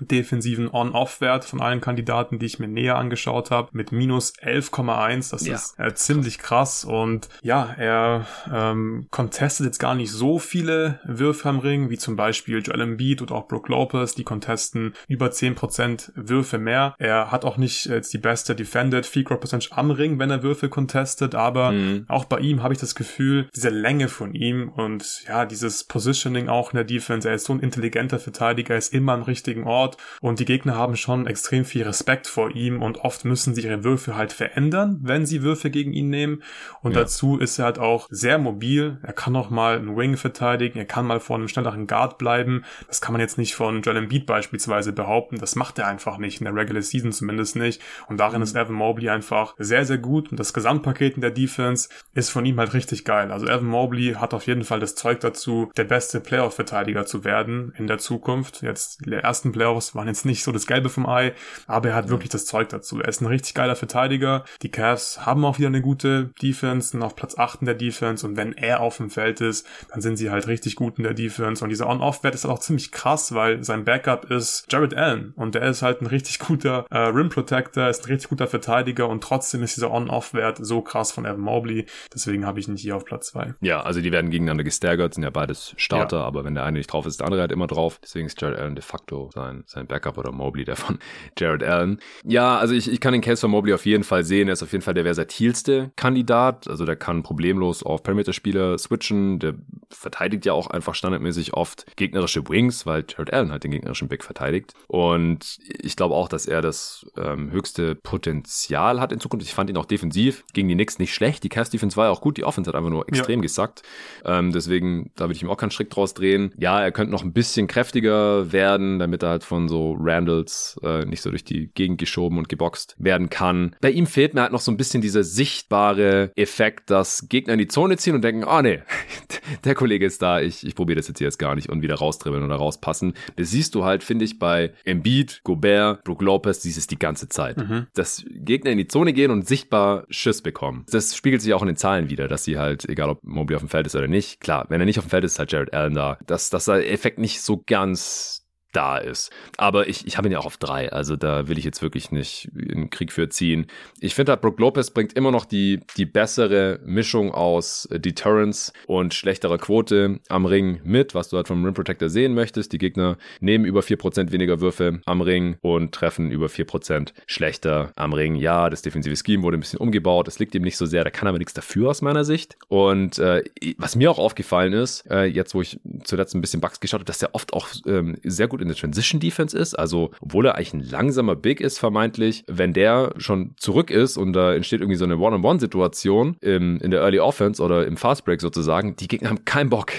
defensiven 0.00 0.68
On-Off-Wert 0.68 1.44
von 1.44 1.60
allen 1.60 1.80
Kandidaten, 1.80 2.38
die 2.38 2.46
ich 2.46 2.58
mir 2.58 2.68
näher 2.68 2.96
angeschaut 2.96 3.50
habe, 3.50 3.68
mit 3.72 3.92
minus 3.92 4.34
11,1. 4.34 5.30
Das 5.30 5.46
ja. 5.46 5.54
ist 5.54 5.78
äh, 5.78 5.94
ziemlich 5.94 6.38
krass. 6.38 6.84
Und 6.84 7.28
ja, 7.42 7.74
er 7.78 8.26
ähm, 8.52 9.06
contestet 9.10 9.66
jetzt 9.66 9.78
gar 9.78 9.94
nicht 9.94 10.10
so 10.10 10.38
viele 10.38 11.00
Würfe 11.04 11.48
am 11.48 11.58
Ring, 11.58 11.90
wie 11.90 11.98
zum 11.98 12.16
Beispiel 12.16 12.60
Joel 12.60 12.80
Embiid 12.80 13.22
oder 13.22 13.34
auch 13.34 13.48
Brook 13.48 13.68
Lopez. 13.68 14.14
Die 14.14 14.24
contesten 14.24 14.94
über 15.08 15.28
10% 15.28 16.10
Würfe 16.14 16.58
mehr. 16.58 16.94
Er 16.98 17.30
hat 17.30 17.44
auch 17.44 17.56
nicht 17.56 17.86
jetzt 17.86 18.12
die 18.12 18.18
beste 18.18 18.54
Defended 18.54 19.06
Field 19.06 19.26
Goal 19.26 19.40
Percentage 19.40 19.76
am 19.76 19.90
Ring, 19.90 20.18
wenn 20.18 20.30
er 20.30 20.42
Würfe 20.42 20.68
contestet, 20.68 21.34
aber 21.34 21.72
mhm. 21.72 22.04
auch 22.08 22.24
bei 22.24 22.38
ihm 22.38 22.62
habe 22.62 22.74
ich 22.74 22.80
das 22.80 22.94
Gefühl, 22.94 23.48
diese 23.54 23.70
Länge 23.70 24.08
von 24.08 24.34
ihm 24.34 24.68
und 24.68 25.24
ja, 25.26 25.44
dieses 25.46 25.84
Positioning 25.84 26.48
auch 26.48 26.72
in 26.72 26.76
der 26.76 26.84
Defense. 26.84 27.28
Er 27.28 27.34
ist 27.34 27.46
so 27.46 27.52
ein 27.52 27.60
intelligenter 27.60 28.18
Verteidiger, 28.18 28.74
er 28.74 28.78
ist 28.78 28.92
immer 28.92 29.12
am 29.20 29.24
richtigen 29.24 29.64
Ort 29.64 29.96
und 30.20 30.40
die 30.40 30.44
Gegner 30.44 30.76
haben 30.76 30.96
schon 30.96 31.26
extrem 31.26 31.64
viel 31.64 31.82
Respekt 31.82 32.26
vor 32.26 32.50
ihm 32.54 32.82
und 32.82 32.98
oft 32.98 33.24
müssen 33.24 33.54
sie 33.54 33.62
ihre 33.62 33.84
Würfe 33.84 34.16
halt 34.16 34.32
verändern, 34.32 34.98
wenn 35.02 35.26
sie 35.26 35.42
Würfe 35.42 35.70
gegen 35.70 35.92
ihn 35.92 36.10
nehmen. 36.10 36.42
Und 36.82 36.94
ja. 36.94 37.00
dazu 37.00 37.38
ist 37.38 37.58
er 37.58 37.66
halt 37.66 37.78
auch 37.78 38.06
sehr 38.10 38.38
mobil. 38.38 38.98
Er 39.02 39.12
kann 39.12 39.36
auch 39.36 39.50
mal 39.50 39.76
einen 39.76 39.96
Wing 39.96 40.16
verteidigen, 40.16 40.78
er 40.78 40.84
kann 40.84 41.06
mal 41.06 41.20
vor 41.20 41.36
einem 41.36 41.48
schnelleren 41.48 41.86
Guard 41.86 42.18
bleiben. 42.18 42.64
Das 42.88 43.00
kann 43.00 43.12
man 43.12 43.20
jetzt 43.20 43.38
nicht 43.38 43.54
von 43.54 43.82
Joel 43.82 43.98
Embiid 43.98 44.26
beispielsweise 44.26 44.92
behaupten. 44.92 45.38
Das 45.38 45.56
macht 45.56 45.78
er 45.78 45.86
einfach 45.86 46.18
nicht, 46.18 46.40
in 46.40 46.44
der 46.44 46.54
Regular 46.54 46.82
Season 46.82 47.12
zumindest 47.12 47.56
nicht. 47.56 47.82
Und 48.08 48.18
darin 48.18 48.38
mhm. 48.38 48.44
ist 48.44 48.56
Evan 48.56 48.74
Mobley 48.74 49.08
einfach 49.10 49.54
sehr, 49.58 49.84
sehr 49.84 49.98
gut. 49.98 50.30
Und 50.30 50.40
das 50.40 50.52
Gesamtpaket 50.52 51.14
in 51.14 51.20
der 51.20 51.30
Defense 51.30 51.88
ist 52.14 52.30
von 52.30 52.44
ihm 52.46 52.58
halt 52.58 52.74
richtig 52.74 53.04
geil. 53.04 53.30
Also 53.30 53.46
Evan 53.46 53.66
Mobley 53.66 54.14
hat 54.14 54.34
auf 54.34 54.46
jeden 54.46 54.64
Fall 54.64 54.80
das 54.80 54.94
Zeug 54.94 55.20
dazu, 55.20 55.70
der 55.76 55.84
beste 55.84 56.20
Playoff-Verteidiger 56.20 57.06
zu 57.06 57.24
werden 57.24 57.72
in 57.76 57.86
der 57.86 57.98
Zukunft. 57.98 58.62
Jetzt, 58.62 59.06
ersten 59.12 59.52
Playoffs 59.52 59.94
waren 59.94 60.08
jetzt 60.08 60.24
nicht 60.24 60.42
so 60.42 60.52
das 60.52 60.66
Gelbe 60.66 60.88
vom 60.88 61.06
Ei, 61.06 61.32
aber 61.66 61.90
er 61.90 61.94
hat 61.94 62.08
wirklich 62.08 62.30
das 62.30 62.46
Zeug 62.46 62.68
dazu. 62.68 63.00
Er 63.00 63.08
ist 63.08 63.20
ein 63.20 63.26
richtig 63.26 63.54
geiler 63.54 63.76
Verteidiger. 63.76 64.44
Die 64.62 64.70
Cavs 64.70 65.26
haben 65.26 65.44
auch 65.44 65.58
wieder 65.58 65.68
eine 65.68 65.82
gute 65.82 66.30
Defense, 66.42 66.90
sind 66.90 67.02
auf 67.02 67.16
Platz 67.16 67.36
8 67.38 67.60
in 67.60 67.66
der 67.66 67.74
Defense 67.74 68.26
und 68.26 68.36
wenn 68.36 68.52
er 68.52 68.80
auf 68.80 68.96
dem 68.98 69.10
Feld 69.10 69.40
ist, 69.40 69.66
dann 69.90 70.00
sind 70.00 70.16
sie 70.16 70.30
halt 70.30 70.46
richtig 70.46 70.76
gut 70.76 70.98
in 70.98 71.04
der 71.04 71.14
Defense 71.14 71.62
und 71.64 71.70
dieser 71.70 71.88
On-Off-Wert 71.88 72.34
ist 72.34 72.44
halt 72.44 72.54
auch 72.54 72.60
ziemlich 72.60 72.92
krass, 72.92 73.34
weil 73.34 73.62
sein 73.64 73.84
Backup 73.84 74.30
ist 74.30 74.66
Jared 74.70 74.94
Allen 74.94 75.32
und 75.36 75.54
der 75.54 75.62
ist 75.62 75.82
halt 75.82 76.00
ein 76.02 76.06
richtig 76.06 76.38
guter 76.38 76.86
äh, 76.90 76.98
Rim 76.98 77.28
Protector, 77.28 77.88
ist 77.88 78.04
ein 78.04 78.12
richtig 78.12 78.30
guter 78.30 78.46
Verteidiger 78.46 79.08
und 79.08 79.22
trotzdem 79.22 79.62
ist 79.62 79.76
dieser 79.76 79.90
On-Off-Wert 79.90 80.58
so 80.60 80.82
krass 80.82 81.12
von 81.12 81.24
Evan 81.24 81.40
Mobley, 81.40 81.86
deswegen 82.14 82.46
habe 82.46 82.60
ich 82.60 82.68
ihn 82.68 82.76
hier 82.76 82.96
auf 82.96 83.04
Platz 83.04 83.28
2. 83.28 83.54
Ja, 83.60 83.80
also 83.82 84.00
die 84.00 84.12
werden 84.12 84.30
gegeneinander 84.30 84.64
gestärkert, 84.64 85.14
sind 85.14 85.24
ja 85.24 85.30
beides 85.30 85.74
Starter, 85.76 86.18
ja. 86.18 86.24
aber 86.24 86.44
wenn 86.44 86.54
der 86.54 86.64
eine 86.64 86.78
nicht 86.78 86.92
drauf 86.92 87.06
ist, 87.06 87.20
der 87.20 87.26
andere 87.26 87.40
halt 87.40 87.52
immer 87.52 87.66
drauf, 87.66 87.98
deswegen 88.02 88.26
ist 88.26 88.40
Jared 88.40 88.58
Allen 88.58 88.74
de 88.74 88.82
facto 88.82 88.99
sein, 89.32 89.64
sein 89.66 89.86
Backup 89.86 90.18
oder 90.18 90.32
Mobley, 90.32 90.64
der 90.64 90.76
von 90.76 90.98
Jared 91.38 91.62
Allen. 91.62 92.00
Ja, 92.24 92.58
also 92.58 92.74
ich, 92.74 92.90
ich 92.90 93.00
kann 93.00 93.12
den 93.12 93.22
Case 93.22 93.40
von 93.40 93.50
Mobley 93.50 93.74
auf 93.74 93.86
jeden 93.86 94.04
Fall 94.04 94.24
sehen. 94.24 94.48
Er 94.48 94.54
ist 94.54 94.62
auf 94.62 94.72
jeden 94.72 94.82
Fall 94.82 94.94
der 94.94 95.04
versatilste 95.04 95.92
Kandidat. 95.96 96.68
Also 96.68 96.84
der 96.84 96.96
kann 96.96 97.22
problemlos 97.22 97.82
auf 97.82 98.02
Perimeter-Spieler 98.02 98.78
switchen. 98.78 99.38
Der 99.38 99.54
verteidigt 99.90 100.46
ja 100.46 100.52
auch 100.52 100.68
einfach 100.68 100.94
standardmäßig 100.94 101.54
oft 101.54 101.96
gegnerische 101.96 102.48
Wings, 102.48 102.86
weil 102.86 103.04
Jared 103.08 103.32
Allen 103.32 103.50
halt 103.50 103.64
den 103.64 103.70
gegnerischen 103.70 104.08
Big 104.08 104.24
verteidigt. 104.24 104.74
Und 104.86 105.58
ich 105.66 105.96
glaube 105.96 106.14
auch, 106.14 106.28
dass 106.28 106.46
er 106.46 106.62
das 106.62 107.06
ähm, 107.16 107.50
höchste 107.50 107.94
Potenzial 107.94 109.00
hat 109.00 109.12
in 109.12 109.20
Zukunft. 109.20 109.46
Ich 109.46 109.54
fand 109.54 109.70
ihn 109.70 109.76
auch 109.76 109.86
defensiv 109.86 110.44
gegen 110.52 110.68
die 110.68 110.74
Knicks 110.74 110.98
nicht 110.98 111.14
schlecht. 111.14 111.42
Die 111.44 111.48
Cast-Defense 111.48 111.96
war 111.96 112.06
ja 112.06 112.10
auch 112.10 112.20
gut. 112.20 112.36
Die 112.36 112.44
Offense 112.44 112.68
hat 112.68 112.74
einfach 112.74 112.90
nur 112.90 113.08
extrem 113.08 113.40
ja. 113.40 113.42
gesackt. 113.42 113.82
Ähm, 114.24 114.52
deswegen, 114.52 115.10
da 115.16 115.24
würde 115.24 115.34
ich 115.34 115.42
ihm 115.42 115.50
auch 115.50 115.56
keinen 115.56 115.70
Strick 115.70 115.90
draus 115.90 116.14
drehen. 116.14 116.52
Ja, 116.58 116.80
er 116.80 116.92
könnte 116.92 117.12
noch 117.12 117.22
ein 117.22 117.32
bisschen 117.32 117.66
kräftiger 117.66 118.52
werden, 118.52 118.89
damit 118.98 119.22
er 119.22 119.30
halt 119.30 119.44
von 119.44 119.68
so 119.68 119.96
Randalls 119.98 120.78
äh, 120.82 121.04
nicht 121.04 121.22
so 121.22 121.30
durch 121.30 121.44
die 121.44 121.70
Gegend 121.74 121.98
geschoben 121.98 122.38
und 122.38 122.48
geboxt 122.48 122.96
werden 122.98 123.30
kann. 123.30 123.76
Bei 123.80 123.90
ihm 123.90 124.06
fehlt 124.06 124.34
mir 124.34 124.42
halt 124.42 124.52
noch 124.52 124.60
so 124.60 124.70
ein 124.70 124.76
bisschen 124.76 125.00
dieser 125.00 125.24
sichtbare 125.24 126.32
Effekt, 126.36 126.90
dass 126.90 127.28
Gegner 127.28 127.54
in 127.54 127.58
die 127.58 127.68
Zone 127.68 127.96
ziehen 127.96 128.14
und 128.14 128.22
denken, 128.22 128.44
oh, 128.44 128.60
nee, 128.60 128.82
der 129.64 129.74
Kollege 129.74 130.06
ist 130.06 130.22
da, 130.22 130.40
ich, 130.40 130.66
ich 130.66 130.74
probiere 130.74 130.96
das 130.96 131.08
jetzt 131.08 131.18
hier 131.18 131.26
jetzt 131.26 131.38
gar 131.38 131.54
nicht 131.54 131.68
und 131.70 131.82
wieder 131.82 131.94
rausdribbeln 131.94 132.44
oder 132.44 132.56
rauspassen. 132.56 133.14
Das 133.36 133.50
siehst 133.50 133.74
du 133.74 133.84
halt, 133.84 134.02
finde 134.02 134.24
ich, 134.24 134.38
bei 134.38 134.72
Embiid, 134.84 135.40
Gobert, 135.44 136.04
Brook 136.04 136.22
Lopez, 136.22 136.60
dieses 136.60 136.86
die 136.86 136.98
ganze 136.98 137.28
Zeit. 137.28 137.56
Mhm. 137.56 137.86
Dass 137.94 138.24
Gegner 138.28 138.70
in 138.70 138.78
die 138.78 138.88
Zone 138.88 139.12
gehen 139.12 139.30
und 139.30 139.46
sichtbar 139.46 140.04
Schiss 140.10 140.42
bekommen. 140.42 140.84
Das 140.90 141.16
spiegelt 141.16 141.42
sich 141.42 141.54
auch 141.54 141.62
in 141.62 141.68
den 141.68 141.76
Zahlen 141.76 142.10
wieder, 142.10 142.28
dass 142.28 142.44
sie 142.44 142.58
halt, 142.58 142.88
egal 142.88 143.10
ob 143.10 143.22
Mobley 143.22 143.56
auf 143.56 143.62
dem 143.62 143.68
Feld 143.68 143.86
ist 143.86 143.96
oder 143.96 144.08
nicht, 144.08 144.40
klar, 144.40 144.66
wenn 144.68 144.80
er 144.80 144.86
nicht 144.86 144.98
auf 144.98 145.06
dem 145.06 145.10
Feld 145.10 145.24
ist, 145.24 145.30
ist 145.32 145.38
halt 145.38 145.52
Jared 145.52 145.72
Allen 145.72 145.94
da. 145.94 146.18
Dass, 146.26 146.50
dass 146.50 146.64
der 146.66 146.90
Effekt 146.90 147.18
nicht 147.18 147.40
so 147.40 147.62
ganz 147.64 148.39
da 148.72 148.98
ist. 148.98 149.30
Aber 149.56 149.88
ich, 149.88 150.06
ich 150.06 150.16
habe 150.16 150.28
ihn 150.28 150.32
ja 150.32 150.38
auch 150.38 150.46
auf 150.46 150.56
drei, 150.56 150.92
also 150.92 151.16
da 151.16 151.48
will 151.48 151.58
ich 151.58 151.64
jetzt 151.64 151.82
wirklich 151.82 152.10
nicht 152.10 152.50
in 152.54 152.90
Krieg 152.90 153.12
für 153.12 153.28
ziehen. 153.28 153.66
Ich 154.00 154.14
finde 154.14 154.32
halt, 154.32 154.40
Brook 154.40 154.58
Lopez 154.60 154.90
bringt 154.90 155.12
immer 155.14 155.30
noch 155.30 155.44
die, 155.44 155.80
die 155.96 156.06
bessere 156.06 156.80
Mischung 156.84 157.32
aus 157.32 157.88
Deterrence 157.90 158.72
und 158.86 159.14
schlechterer 159.14 159.58
Quote 159.58 160.20
am 160.28 160.46
Ring 160.46 160.80
mit, 160.84 161.14
was 161.14 161.28
du 161.28 161.36
halt 161.36 161.48
vom 161.48 161.64
Rim 161.64 161.74
Protector 161.74 162.08
sehen 162.08 162.34
möchtest. 162.34 162.72
Die 162.72 162.78
Gegner 162.78 163.16
nehmen 163.40 163.64
über 163.64 163.82
vier 163.82 163.96
Prozent 163.96 164.32
weniger 164.32 164.60
Würfe 164.60 165.00
am 165.06 165.20
Ring 165.20 165.56
und 165.60 165.92
treffen 165.92 166.30
über 166.30 166.48
vier 166.48 166.64
Prozent 166.64 167.12
schlechter 167.26 167.92
am 167.96 168.12
Ring. 168.12 168.34
Ja, 168.34 168.70
das 168.70 168.82
defensive 168.82 169.16
Scheme 169.16 169.42
wurde 169.42 169.58
ein 169.58 169.60
bisschen 169.60 169.78
umgebaut, 169.78 170.28
es 170.28 170.38
liegt 170.38 170.54
ihm 170.54 170.62
nicht 170.62 170.76
so 170.76 170.86
sehr, 170.86 171.04
da 171.04 171.10
kann 171.10 171.28
aber 171.28 171.38
nichts 171.38 171.54
dafür 171.54 171.90
aus 171.90 172.02
meiner 172.02 172.24
Sicht. 172.24 172.56
Und 172.68 173.18
äh, 173.18 173.42
was 173.78 173.96
mir 173.96 174.10
auch 174.10 174.18
aufgefallen 174.18 174.72
ist, 174.72 175.10
äh, 175.10 175.24
jetzt 175.24 175.54
wo 175.54 175.62
ich 175.62 175.80
zuletzt 176.04 176.34
ein 176.34 176.40
bisschen 176.40 176.60
Bugs 176.60 176.80
geschaut 176.80 177.00
habe, 177.00 177.06
dass 177.06 177.22
er 177.22 177.34
oft 177.34 177.52
auch 177.52 177.68
ähm, 177.86 178.16
sehr 178.22 178.48
gut 178.48 178.59
gut 178.60 178.62
in 178.62 178.68
der 178.68 178.76
Transition 178.76 179.20
Defense 179.20 179.56
ist. 179.56 179.74
Also, 179.74 180.10
obwohl 180.20 180.46
er 180.46 180.56
eigentlich 180.56 180.74
ein 180.74 180.80
langsamer 180.80 181.36
Big 181.36 181.60
ist, 181.60 181.78
vermeintlich, 181.78 182.44
wenn 182.46 182.72
der 182.72 183.14
schon 183.18 183.54
zurück 183.56 183.90
ist 183.90 184.16
und 184.16 184.32
da 184.32 184.54
entsteht 184.54 184.80
irgendwie 184.80 184.96
so 184.96 185.04
eine 185.04 185.18
One-on-One-Situation 185.18 186.36
in 186.40 186.90
der 186.90 187.00
Early 187.00 187.20
Offense 187.20 187.62
oder 187.62 187.86
im 187.86 187.96
Fast 187.96 188.24
Break 188.24 188.40
sozusagen, 188.40 188.96
die 188.96 189.08
Gegner 189.08 189.30
haben 189.30 189.44
keinen 189.44 189.70
Bock 189.70 189.92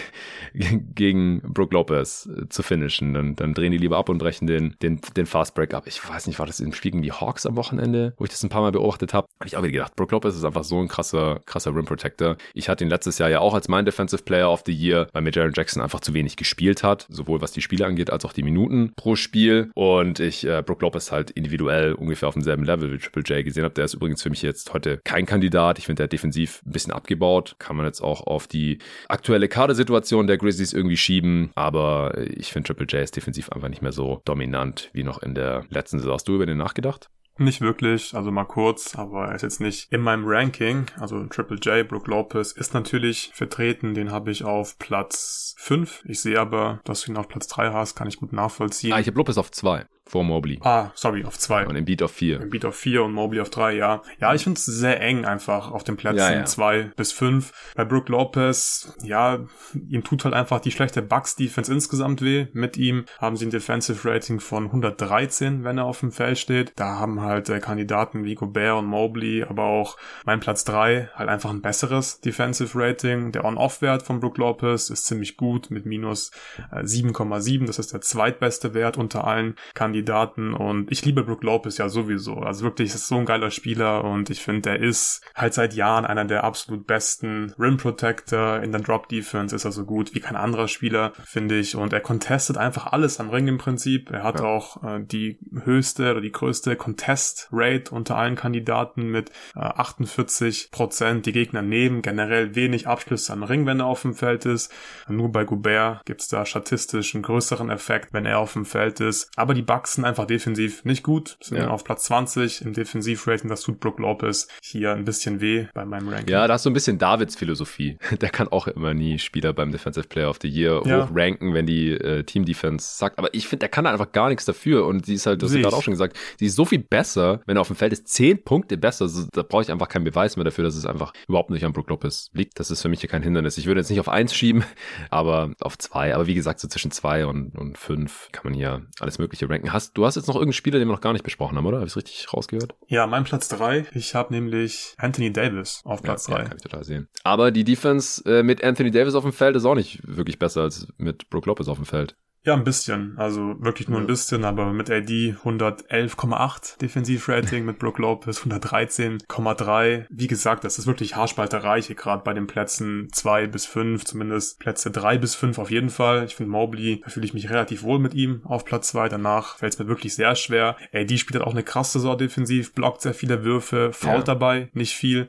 gegen 0.53 1.41
Brook 1.41 1.73
Lopez 1.73 2.27
äh, 2.27 2.49
zu 2.49 2.63
finishen. 2.63 3.13
Dann, 3.13 3.35
dann 3.35 3.53
drehen 3.53 3.71
die 3.71 3.77
lieber 3.77 3.97
ab 3.97 4.09
und 4.09 4.17
brechen 4.17 4.47
den, 4.47 4.75
den, 4.81 5.01
den 5.15 5.25
Fast 5.25 5.55
Break 5.55 5.73
ab. 5.73 5.83
Ich 5.87 6.07
weiß 6.07 6.27
nicht, 6.27 6.39
war 6.39 6.45
das 6.45 6.59
im 6.59 6.73
Spiel 6.73 6.91
gegen 6.91 7.03
die 7.03 7.11
Hawks 7.11 7.45
am 7.45 7.55
Wochenende, 7.55 8.13
wo 8.17 8.25
ich 8.25 8.29
das 8.29 8.43
ein 8.43 8.49
paar 8.49 8.61
Mal 8.61 8.71
beobachtet 8.71 9.13
habe? 9.13 9.27
Habe 9.39 9.47
ich 9.47 9.55
auch 9.55 9.61
wieder 9.61 9.71
gedacht, 9.71 9.95
Brook 9.95 10.11
Lopez 10.11 10.35
ist 10.35 10.43
einfach 10.43 10.63
so 10.63 10.79
ein 10.79 10.87
krasser, 10.87 11.41
krasser 11.45 11.75
Rim 11.75 11.85
Protector. 11.85 12.37
Ich 12.53 12.69
hatte 12.69 12.83
ihn 12.83 12.89
letztes 12.89 13.17
Jahr 13.17 13.29
ja 13.29 13.39
auch 13.39 13.53
als 13.53 13.67
mein 13.67 13.85
Defensive 13.85 14.23
Player 14.23 14.51
of 14.51 14.63
the 14.65 14.73
Year, 14.73 15.07
weil 15.13 15.21
mir 15.21 15.31
Jaron 15.31 15.53
Jackson 15.55 15.81
einfach 15.81 16.01
zu 16.01 16.13
wenig 16.13 16.35
gespielt 16.35 16.83
hat, 16.83 17.07
sowohl 17.09 17.41
was 17.41 17.51
die 17.51 17.61
Spiele 17.61 17.85
angeht, 17.85 18.09
als 18.09 18.25
auch 18.25 18.33
die 18.33 18.43
Minuten 18.51 18.93
pro 18.95 19.15
Spiel. 19.15 19.71
Und 19.75 20.19
ich 20.19 20.45
äh, 20.45 20.61
Brook 20.65 20.81
Lopez 20.81 21.11
halt 21.11 21.31
individuell 21.31 21.93
ungefähr 21.93 22.27
auf 22.27 22.35
demselben 22.35 22.63
Level 22.63 22.91
wie 22.91 22.97
Triple 22.97 23.23
J 23.23 23.45
gesehen 23.45 23.63
habe. 23.63 23.73
Der 23.73 23.85
ist 23.85 23.93
übrigens 23.93 24.21
für 24.21 24.29
mich 24.29 24.41
jetzt 24.41 24.73
heute 24.73 24.99
kein 25.03 25.25
Kandidat. 25.25 25.79
Ich 25.79 25.85
finde, 25.85 26.01
der 26.01 26.07
defensiv 26.07 26.61
ein 26.65 26.71
bisschen 26.71 26.93
abgebaut. 26.93 27.55
Kann 27.59 27.75
man 27.75 27.85
jetzt 27.85 28.01
auch 28.01 28.27
auf 28.27 28.47
die 28.47 28.79
aktuelle 29.07 29.47
Kadersituation 29.47 30.27
der 30.27 30.37
Grizzlies 30.37 30.73
irgendwie 30.73 30.97
schieben. 30.97 31.51
Aber 31.55 32.17
ich 32.17 32.51
finde, 32.51 32.67
Triple 32.67 32.87
J 32.87 33.03
ist 33.03 33.15
defensiv 33.15 33.49
einfach 33.49 33.69
nicht 33.69 33.81
mehr 33.81 33.91
so 33.91 34.21
dominant 34.25 34.89
wie 34.93 35.03
noch 35.03 35.21
in 35.21 35.35
der 35.35 35.65
letzten 35.69 35.99
Saison. 35.99 36.13
Hast 36.13 36.27
du 36.27 36.35
über 36.35 36.45
den 36.45 36.57
nachgedacht? 36.57 37.09
Nicht 37.37 37.61
wirklich, 37.61 38.13
also 38.13 38.31
mal 38.31 38.45
kurz, 38.45 38.95
aber 38.95 39.27
er 39.27 39.35
ist 39.35 39.41
jetzt 39.41 39.61
nicht 39.61 39.91
in 39.91 40.01
meinem 40.01 40.25
Ranking. 40.25 40.85
Also 40.99 41.23
Triple 41.25 41.57
J, 41.57 41.87
Brook 41.87 42.07
Lopez 42.07 42.51
ist 42.51 42.73
natürlich 42.73 43.31
vertreten, 43.33 43.93
den 43.93 44.11
habe 44.11 44.31
ich 44.31 44.43
auf 44.43 44.77
Platz 44.77 45.55
5. 45.57 46.03
Ich 46.05 46.21
sehe 46.21 46.39
aber, 46.39 46.81
dass 46.83 47.01
du 47.01 47.11
ihn 47.11 47.17
auf 47.17 47.27
Platz 47.27 47.47
3 47.47 47.71
hast, 47.71 47.95
kann 47.95 48.07
ich 48.07 48.17
gut 48.17 48.33
nachvollziehen. 48.33 48.93
Ah, 48.93 48.99
ich 48.99 49.07
habe 49.07 49.17
Lopez 49.17 49.37
auf 49.37 49.51
2 49.51 49.85
vor 50.11 50.25
Mobley. 50.25 50.59
Ah, 50.61 50.91
sorry, 50.93 51.23
auf 51.23 51.39
zwei. 51.39 51.65
Und 51.65 51.77
im 51.77 51.85
Beat 51.85 52.03
auf 52.03 52.11
vier. 52.11 52.41
Im 52.41 52.49
Beat 52.49 52.65
auf 52.65 52.75
vier 52.75 53.03
und 53.03 53.13
Mobley 53.13 53.39
auf 53.39 53.49
drei, 53.49 53.75
ja. 53.75 54.01
Ja, 54.19 54.33
ich 54.35 54.43
finde 54.43 54.57
es 54.57 54.65
sehr 54.65 54.99
eng 54.99 55.23
einfach 55.23 55.71
auf 55.71 55.85
den 55.85 55.95
Plätzen 55.95 56.17
ja, 56.17 56.33
ja. 56.33 56.45
zwei 56.45 56.91
bis 56.97 57.13
fünf. 57.13 57.53
Bei 57.75 57.85
Brook 57.85 58.09
Lopez, 58.09 58.93
ja, 59.01 59.39
ihm 59.87 60.03
tut 60.03 60.25
halt 60.25 60.33
einfach 60.33 60.59
die 60.59 60.71
schlechte 60.71 61.01
Bucks-Defense 61.01 61.71
insgesamt 61.71 62.21
weh. 62.21 62.47
Mit 62.51 62.75
ihm 62.75 63.05
haben 63.19 63.37
sie 63.37 63.45
ein 63.45 63.51
Defensive 63.51 64.07
Rating 64.07 64.41
von 64.41 64.65
113, 64.65 65.63
wenn 65.63 65.77
er 65.77 65.85
auf 65.85 66.01
dem 66.01 66.11
Feld 66.11 66.37
steht. 66.37 66.73
Da 66.75 66.99
haben 66.99 67.21
halt 67.21 67.47
äh, 67.47 67.61
Kandidaten 67.61 68.25
wie 68.25 68.35
Gobert 68.35 68.79
und 68.79 68.87
Mobley, 68.87 69.43
aber 69.43 69.63
auch 69.63 69.95
mein 70.25 70.41
Platz 70.41 70.65
drei 70.65 71.09
halt 71.15 71.29
einfach 71.29 71.51
ein 71.51 71.61
besseres 71.61 72.19
Defensive 72.19 72.77
Rating. 72.77 73.31
Der 73.31 73.45
On-Off-Wert 73.45 74.03
von 74.03 74.19
Brook 74.19 74.37
Lopez 74.37 74.89
ist 74.89 75.05
ziemlich 75.05 75.37
gut 75.37 75.71
mit 75.71 75.85
minus 75.85 76.31
äh, 76.73 76.81
7,7. 76.81 77.65
Das 77.65 77.79
ist 77.79 77.93
der 77.93 78.01
zweitbeste 78.01 78.73
Wert 78.73 78.97
unter 78.97 79.25
allen 79.25 79.55
Kandidaten 79.73 80.00
Kandidaten 80.01 80.53
und 80.53 80.91
ich 80.91 81.05
liebe 81.05 81.23
Brook 81.23 81.43
Lopez 81.43 81.77
ja 81.77 81.87
sowieso. 81.87 82.37
Also 82.37 82.63
wirklich, 82.63 82.93
ist 82.93 83.07
so 83.07 83.17
ein 83.17 83.25
geiler 83.25 83.51
Spieler 83.51 84.03
und 84.03 84.31
ich 84.31 84.41
finde, 84.41 84.61
der 84.61 84.79
ist 84.79 85.21
halt 85.35 85.53
seit 85.53 85.75
Jahren 85.75 86.05
einer 86.05 86.25
der 86.25 86.43
absolut 86.43 86.87
besten 86.87 87.53
Rim 87.59 87.77
Protector. 87.77 88.61
In 88.63 88.71
der 88.71 88.81
Drop 88.81 89.07
Defense 89.09 89.55
ist 89.55 89.65
er 89.65 89.71
so 89.71 89.85
gut 89.85 90.15
wie 90.15 90.19
kein 90.19 90.35
anderer 90.35 90.67
Spieler, 90.67 91.13
finde 91.23 91.59
ich. 91.59 91.75
Und 91.75 91.93
er 91.93 91.99
contestet 91.99 92.57
einfach 92.57 92.91
alles 92.91 93.19
am 93.19 93.29
Ring 93.29 93.47
im 93.47 93.59
Prinzip. 93.59 94.09
Er 94.09 94.23
hat 94.23 94.39
ja. 94.39 94.45
auch 94.45 94.83
äh, 94.83 95.03
die 95.03 95.37
höchste 95.63 96.11
oder 96.11 96.21
die 96.21 96.31
größte 96.31 96.75
Contest 96.75 97.49
Rate 97.51 97.93
unter 97.93 98.17
allen 98.17 98.35
Kandidaten 98.35 99.03
mit 99.03 99.29
äh, 99.55 99.59
48 99.59 100.71
Prozent. 100.71 101.27
Die 101.27 101.31
Gegner 101.31 101.61
nehmen 101.61 102.01
generell 102.01 102.55
wenig 102.55 102.87
Abschlüsse 102.87 103.33
am 103.33 103.43
Ring, 103.43 103.67
wenn 103.67 103.79
er 103.79 103.85
auf 103.85 104.01
dem 104.01 104.15
Feld 104.15 104.45
ist. 104.45 104.73
Nur 105.07 105.31
bei 105.31 105.43
Gobert 105.43 106.03
gibt's 106.05 106.27
da 106.27 106.45
statistisch 106.45 107.13
einen 107.13 107.23
größeren 107.23 107.69
Effekt, 107.69 108.13
wenn 108.13 108.25
er 108.25 108.39
auf 108.39 108.53
dem 108.53 108.65
Feld 108.65 108.99
ist. 108.99 109.29
Aber 109.35 109.53
die 109.53 109.61
Bucks 109.61 109.90
sind 109.93 110.05
einfach 110.05 110.25
defensiv 110.25 110.85
nicht 110.85 111.03
gut, 111.03 111.37
sind 111.41 111.57
ja. 111.57 111.69
auf 111.69 111.83
Platz 111.83 112.05
20 112.05 112.61
im 112.61 112.73
Defensivrating. 112.73 113.49
Das 113.49 113.61
tut 113.61 113.79
Brook 113.79 113.99
Lopez 113.99 114.47
hier 114.61 114.93
ein 114.93 115.05
bisschen 115.05 115.41
weh 115.41 115.67
bei 115.73 115.85
meinem 115.85 116.09
Ranking. 116.09 116.29
Ja, 116.29 116.47
da 116.47 116.53
hast 116.53 116.65
du 116.65 116.69
ein 116.69 116.73
bisschen 116.73 116.97
Davids 116.97 117.35
Philosophie. 117.35 117.97
Der 118.21 118.29
kann 118.29 118.47
auch 118.47 118.67
immer 118.67 118.93
nie 118.93 119.19
Spieler 119.19 119.53
beim 119.53 119.71
Defensive 119.71 120.07
Player 120.07 120.29
of 120.29 120.39
the 120.41 120.47
Year 120.47 120.81
ja. 120.85 121.07
hochranken, 121.07 121.53
wenn 121.53 121.65
die 121.65 121.91
äh, 121.91 122.23
Team 122.23 122.45
Defense 122.45 122.97
sagt. 122.97 123.17
Aber 123.19 123.33
ich 123.33 123.47
finde, 123.47 123.61
der 123.61 123.69
kann 123.69 123.85
einfach 123.85 124.11
gar 124.11 124.29
nichts 124.29 124.45
dafür. 124.45 124.85
Und 124.85 125.05
sie 125.05 125.15
ist 125.15 125.25
halt, 125.25 125.41
du 125.41 125.47
hast 125.47 125.53
gerade 125.53 125.75
auch 125.75 125.83
schon 125.83 125.93
gesagt, 125.93 126.17
sie 126.39 126.45
ist 126.45 126.55
so 126.55 126.65
viel 126.65 126.79
besser, 126.79 127.41
wenn 127.45 127.57
er 127.57 127.61
auf 127.61 127.67
dem 127.67 127.75
Feld 127.75 127.93
ist, 127.93 128.07
zehn 128.07 128.43
Punkte 128.43 128.77
besser. 128.77 129.05
Also, 129.05 129.27
da 129.31 129.43
brauche 129.43 129.63
ich 129.63 129.71
einfach 129.71 129.89
keinen 129.89 130.03
Beweis 130.03 130.35
mehr 130.35 130.45
dafür, 130.45 130.63
dass 130.63 130.75
es 130.75 130.85
einfach 130.85 131.13
überhaupt 131.27 131.49
nicht 131.49 131.65
an 131.65 131.73
Brook 131.73 131.89
Lopez 131.89 132.29
liegt. 132.33 132.59
Das 132.59 132.71
ist 132.71 132.81
für 132.81 132.89
mich 132.89 133.01
hier 133.01 133.09
kein 133.09 133.23
Hindernis. 133.23 133.57
Ich 133.57 133.65
würde 133.65 133.81
jetzt 133.81 133.89
nicht 133.89 133.99
auf 133.99 134.09
eins 134.09 134.33
schieben, 134.33 134.63
aber 135.09 135.51
auf 135.59 135.77
zwei. 135.77 136.13
Aber 136.15 136.27
wie 136.27 136.35
gesagt, 136.35 136.59
so 136.59 136.67
zwischen 136.67 136.91
zwei 136.91 137.25
und, 137.25 137.57
und 137.57 137.77
fünf 137.77 138.29
kann 138.31 138.43
man 138.45 138.53
hier 138.53 138.85
alles 138.99 139.19
Mögliche 139.19 139.49
ranken. 139.49 139.73
Hast, 139.73 139.80
du 139.89 140.05
hast 140.05 140.15
jetzt 140.15 140.27
noch 140.27 140.35
irgendeinen 140.35 140.53
Spieler, 140.53 140.79
den 140.79 140.87
wir 140.87 140.93
noch 140.93 141.01
gar 141.01 141.13
nicht 141.13 141.23
besprochen 141.23 141.57
haben, 141.57 141.65
oder? 141.65 141.77
Habe 141.77 141.87
ich 141.87 141.93
es 141.93 141.97
richtig 141.97 142.33
rausgehört? 142.33 142.75
Ja, 142.87 143.07
mein 143.07 143.23
Platz 143.23 143.47
drei. 143.47 143.85
Ich 143.93 144.13
habe 144.15 144.33
nämlich 144.33 144.93
Anthony 144.97 145.33
Davis 145.33 145.81
auf 145.83 146.01
Platz 146.01 146.27
ja, 146.27 146.35
drei. 146.35 146.43
Ja, 146.43 146.49
kann 146.49 146.57
ich 146.57 146.63
total 146.63 146.83
sehen. 146.83 147.07
Aber 147.23 147.51
die 147.51 147.63
Defense 147.63 148.23
äh, 148.25 148.43
mit 148.43 148.63
Anthony 148.63 148.91
Davis 148.91 149.15
auf 149.15 149.23
dem 149.23 149.33
Feld 149.33 149.55
ist 149.55 149.65
auch 149.65 149.75
nicht 149.75 149.99
wirklich 150.05 150.39
besser 150.39 150.61
als 150.61 150.87
mit 150.97 151.29
Brook 151.29 151.45
Lopez 151.45 151.67
auf 151.67 151.77
dem 151.77 151.85
Feld. 151.85 152.15
Ja, 152.43 152.55
ein 152.55 152.63
bisschen. 152.63 153.13
Also 153.17 153.55
wirklich 153.59 153.87
nur 153.87 153.99
ein 153.99 154.07
bisschen, 154.07 154.45
aber 154.45 154.73
mit 154.73 154.89
AD 154.89 155.35
111,8 155.43 156.79
Defensivrating, 156.79 157.65
mit 157.65 157.77
Brook 157.77 157.99
Lopez 157.99 158.39
113,3. 158.39 160.05
Wie 160.09 160.25
gesagt, 160.25 160.63
das 160.63 160.79
ist 160.79 160.87
wirklich 160.87 161.15
Haarspalterei 161.15 161.83
hier 161.83 161.95
gerade 161.95 162.23
bei 162.23 162.33
den 162.33 162.47
Plätzen 162.47 163.09
zwei 163.11 163.45
bis 163.45 163.67
fünf, 163.67 164.05
zumindest 164.05 164.57
Plätze 164.57 164.89
drei 164.89 165.19
bis 165.19 165.35
fünf 165.35 165.59
auf 165.59 165.69
jeden 165.69 165.91
Fall. 165.91 166.25
Ich 166.25 166.35
finde 166.35 166.51
Mobley, 166.51 167.01
da 167.03 167.11
fühle 167.11 167.27
ich 167.27 167.35
mich 167.35 167.47
relativ 167.51 167.83
wohl 167.83 167.99
mit 167.99 168.15
ihm 168.15 168.41
auf 168.43 168.65
Platz 168.65 168.87
zwei. 168.87 169.07
Danach 169.07 169.57
fällt 169.59 169.73
es 169.73 169.79
mir 169.79 169.87
wirklich 169.87 170.15
sehr 170.15 170.33
schwer. 170.35 170.77
AD 170.93 171.15
spielt 171.19 171.35
halt 171.35 171.47
auch 171.47 171.53
eine 171.53 171.63
krasse 171.63 171.99
Saison 171.99 172.17
defensiv, 172.17 172.73
blockt 172.73 173.01
sehr 173.01 173.13
viele 173.13 173.43
Würfe, 173.43 173.93
fault 173.93 174.27
ja. 174.27 174.33
dabei, 174.33 174.69
nicht 174.73 174.95
viel. 174.95 175.27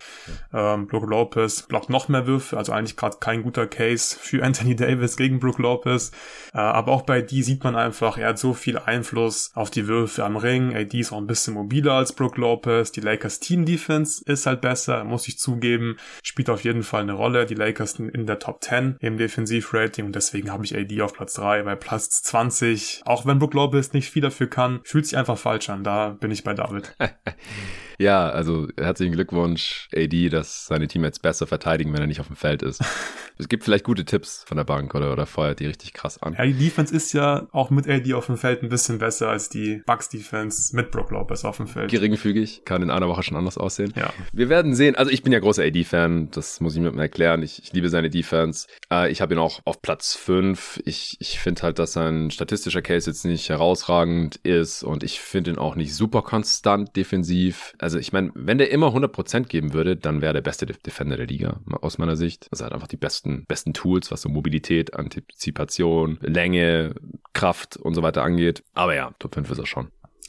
Ähm, 0.54 0.86
Brook 0.86 1.10
Lopez 1.10 1.64
blockt 1.64 1.90
noch 1.90 2.08
mehr 2.08 2.26
Würfe, 2.26 2.56
also 2.56 2.72
eigentlich 2.72 2.96
gerade 2.96 3.18
kein 3.20 3.42
guter 3.42 3.66
Case 3.66 4.16
für 4.18 4.42
Anthony 4.42 4.76
Davis 4.76 5.18
gegen 5.18 5.40
Brook 5.40 5.58
Lopez. 5.58 6.12
Äh, 6.54 6.58
aber 6.58 6.92
auch 6.92 7.01
auch 7.03 7.07
bei 7.07 7.20
D 7.20 7.42
sieht 7.42 7.64
man 7.64 7.74
einfach, 7.74 8.16
er 8.16 8.28
hat 8.28 8.38
so 8.38 8.55
viel 8.55 8.78
Einfluss 8.78 9.50
auf 9.55 9.70
die 9.70 9.88
Würfe 9.88 10.24
am 10.24 10.36
Ring. 10.36 10.76
AD 10.76 11.00
ist 11.00 11.11
auch 11.11 11.18
ein 11.18 11.26
bisschen 11.26 11.55
mobiler 11.55 11.94
als 11.94 12.12
Brook 12.12 12.36
Lopez. 12.36 12.92
Die 12.92 13.00
Lakers 13.00 13.40
Team 13.40 13.64
Defense 13.64 14.22
ist 14.24 14.46
halt 14.46 14.61
besser, 14.61 15.03
muss 15.03 15.26
ich 15.26 15.36
zugeben. 15.36 15.96
Spielt 16.22 16.48
auf 16.48 16.62
jeden 16.62 16.84
Fall 16.84 17.03
eine 17.03 17.14
Rolle. 17.14 17.44
Die 17.44 17.55
Lakers 17.55 17.94
sind 17.94 18.09
in 18.09 18.26
der 18.26 18.38
Top 18.38 18.62
10 18.62 18.98
im 19.00 19.16
Defensivrating 19.16 20.07
und 20.07 20.14
deswegen 20.14 20.53
habe 20.53 20.64
ich 20.64 20.76
AD 20.76 21.03
auf 21.03 21.12
Platz 21.12 21.34
3, 21.34 21.64
bei 21.64 21.74
Platz 21.74 22.22
20. 22.22 23.03
Auch 23.05 23.26
wenn 23.26 23.40
Brook 23.40 23.55
Lopez 23.55 23.92
nicht 23.92 24.09
viel 24.09 24.22
dafür 24.22 24.46
kann, 24.46 24.80
fühlt 24.84 25.07
sich 25.07 25.18
einfach 25.18 25.38
falsch 25.38 25.70
an. 25.70 25.82
Da 25.82 26.11
bin 26.11 26.30
ich 26.30 26.44
bei 26.44 26.55
David. 26.55 26.94
Ja, 28.03 28.30
also 28.30 28.66
herzlichen 28.76 29.12
Glückwunsch, 29.12 29.88
AD, 29.94 30.28
dass 30.30 30.66
seine 30.66 30.88
Teammates 30.88 31.20
besser 31.20 31.46
verteidigen, 31.46 31.92
wenn 31.92 32.00
er 32.00 32.09
nicht 32.09 32.18
auf 32.18 32.26
dem 32.26 32.34
Feld 32.34 32.62
ist. 32.62 32.80
es 33.38 33.48
gibt 33.48 33.62
vielleicht 33.62 33.84
gute 33.84 34.05
Tipps 34.05 34.42
von 34.44 34.57
der 34.57 34.64
Bank 34.64 34.92
oder, 34.96 35.12
oder 35.12 35.24
feuert 35.24 35.61
die 35.61 35.66
richtig 35.66 35.92
krass 35.92 36.20
an. 36.20 36.34
Ja, 36.34 36.44
die 36.44 36.53
Defense 36.53 36.92
ist 36.92 37.12
ja 37.12 37.46
auch 37.53 37.70
mit 37.70 37.88
AD 37.88 38.12
auf 38.14 38.26
dem 38.26 38.36
Feld 38.36 38.64
ein 38.64 38.68
bisschen 38.68 38.98
besser 38.98 39.28
als 39.28 39.50
die 39.50 39.82
Bucks 39.86 40.09
Defense 40.09 40.74
mit 40.74 40.90
Brook 40.90 41.12
Lopez 41.12 41.44
auf 41.44 41.59
dem 41.59 41.68
Feld. 41.68 41.92
Geringfügig, 41.92 42.64
kann 42.64 42.82
in 42.82 42.90
einer 42.90 43.07
Woche 43.09 43.22
schon 43.22 43.36
anders 43.36 43.57
aussehen. 43.57 43.92
Ja. 43.94 44.12
Wir 44.32 44.48
werden 44.48 44.74
sehen. 44.74 44.96
Also 44.96 45.12
ich 45.12 45.22
bin 45.22 45.32
ja 45.32 45.38
großer 45.38 45.62
AD-Fan, 45.62 46.32
das 46.32 46.61
muss 46.61 46.74
ich 46.74 46.82
mir 46.82 46.92
erklären. 46.98 47.44
Ich, 47.44 47.62
ich 47.62 47.72
liebe 47.72 47.88
seine 47.88 48.11
Defense. 48.11 48.66
Äh, 48.90 49.12
ich 49.12 49.20
habe 49.20 49.34
ihn 49.34 49.38
auch 49.38 49.61
auf 49.64 49.80
Platz 49.80 50.16
5. 50.16 50.82
Ich, 50.84 51.18
ich 51.20 51.38
finde 51.38 51.62
halt, 51.62 51.78
dass 51.78 51.92
sein 51.92 52.32
statistischer 52.32 52.82
Case 52.82 53.09
jetzt 53.09 53.24
nicht 53.24 53.48
herausragend 53.48 54.40
ist 54.42 54.82
und 54.82 55.05
ich 55.05 55.20
finde 55.20 55.53
ihn 55.53 55.59
auch 55.59 55.76
nicht 55.76 55.94
super 55.94 56.22
konstant 56.22 56.96
defensiv. 56.96 57.74
Also 57.78 57.91
ich 57.99 58.12
meine, 58.12 58.30
wenn 58.34 58.59
der 58.59 58.70
immer 58.70 58.88
100% 58.88 59.45
geben 59.45 59.72
würde, 59.72 59.97
dann 59.97 60.20
wäre 60.20 60.32
der 60.32 60.40
beste 60.40 60.66
Defender 60.66 61.16
der 61.16 61.26
Liga, 61.26 61.61
aus 61.80 61.99
meiner 61.99 62.16
Sicht. 62.16 62.49
Also 62.51 62.64
er 62.64 62.66
hat 62.66 62.72
einfach 62.74 62.88
die 62.88 62.97
besten, 62.97 63.45
besten 63.47 63.72
Tools, 63.72 64.11
was 64.11 64.22
so 64.22 64.28
Mobilität, 64.28 64.95
Antizipation, 64.95 66.18
Länge, 66.20 66.95
Kraft 67.32 67.76
und 67.76 67.95
so 67.95 68.03
weiter 68.03 68.22
angeht. 68.22 68.62
Aber 68.74 68.95
ja, 68.95 69.12
Top 69.18 69.34
5 69.34 69.51
ist 69.51 69.59
er 69.59 69.66
schon. 69.66 69.88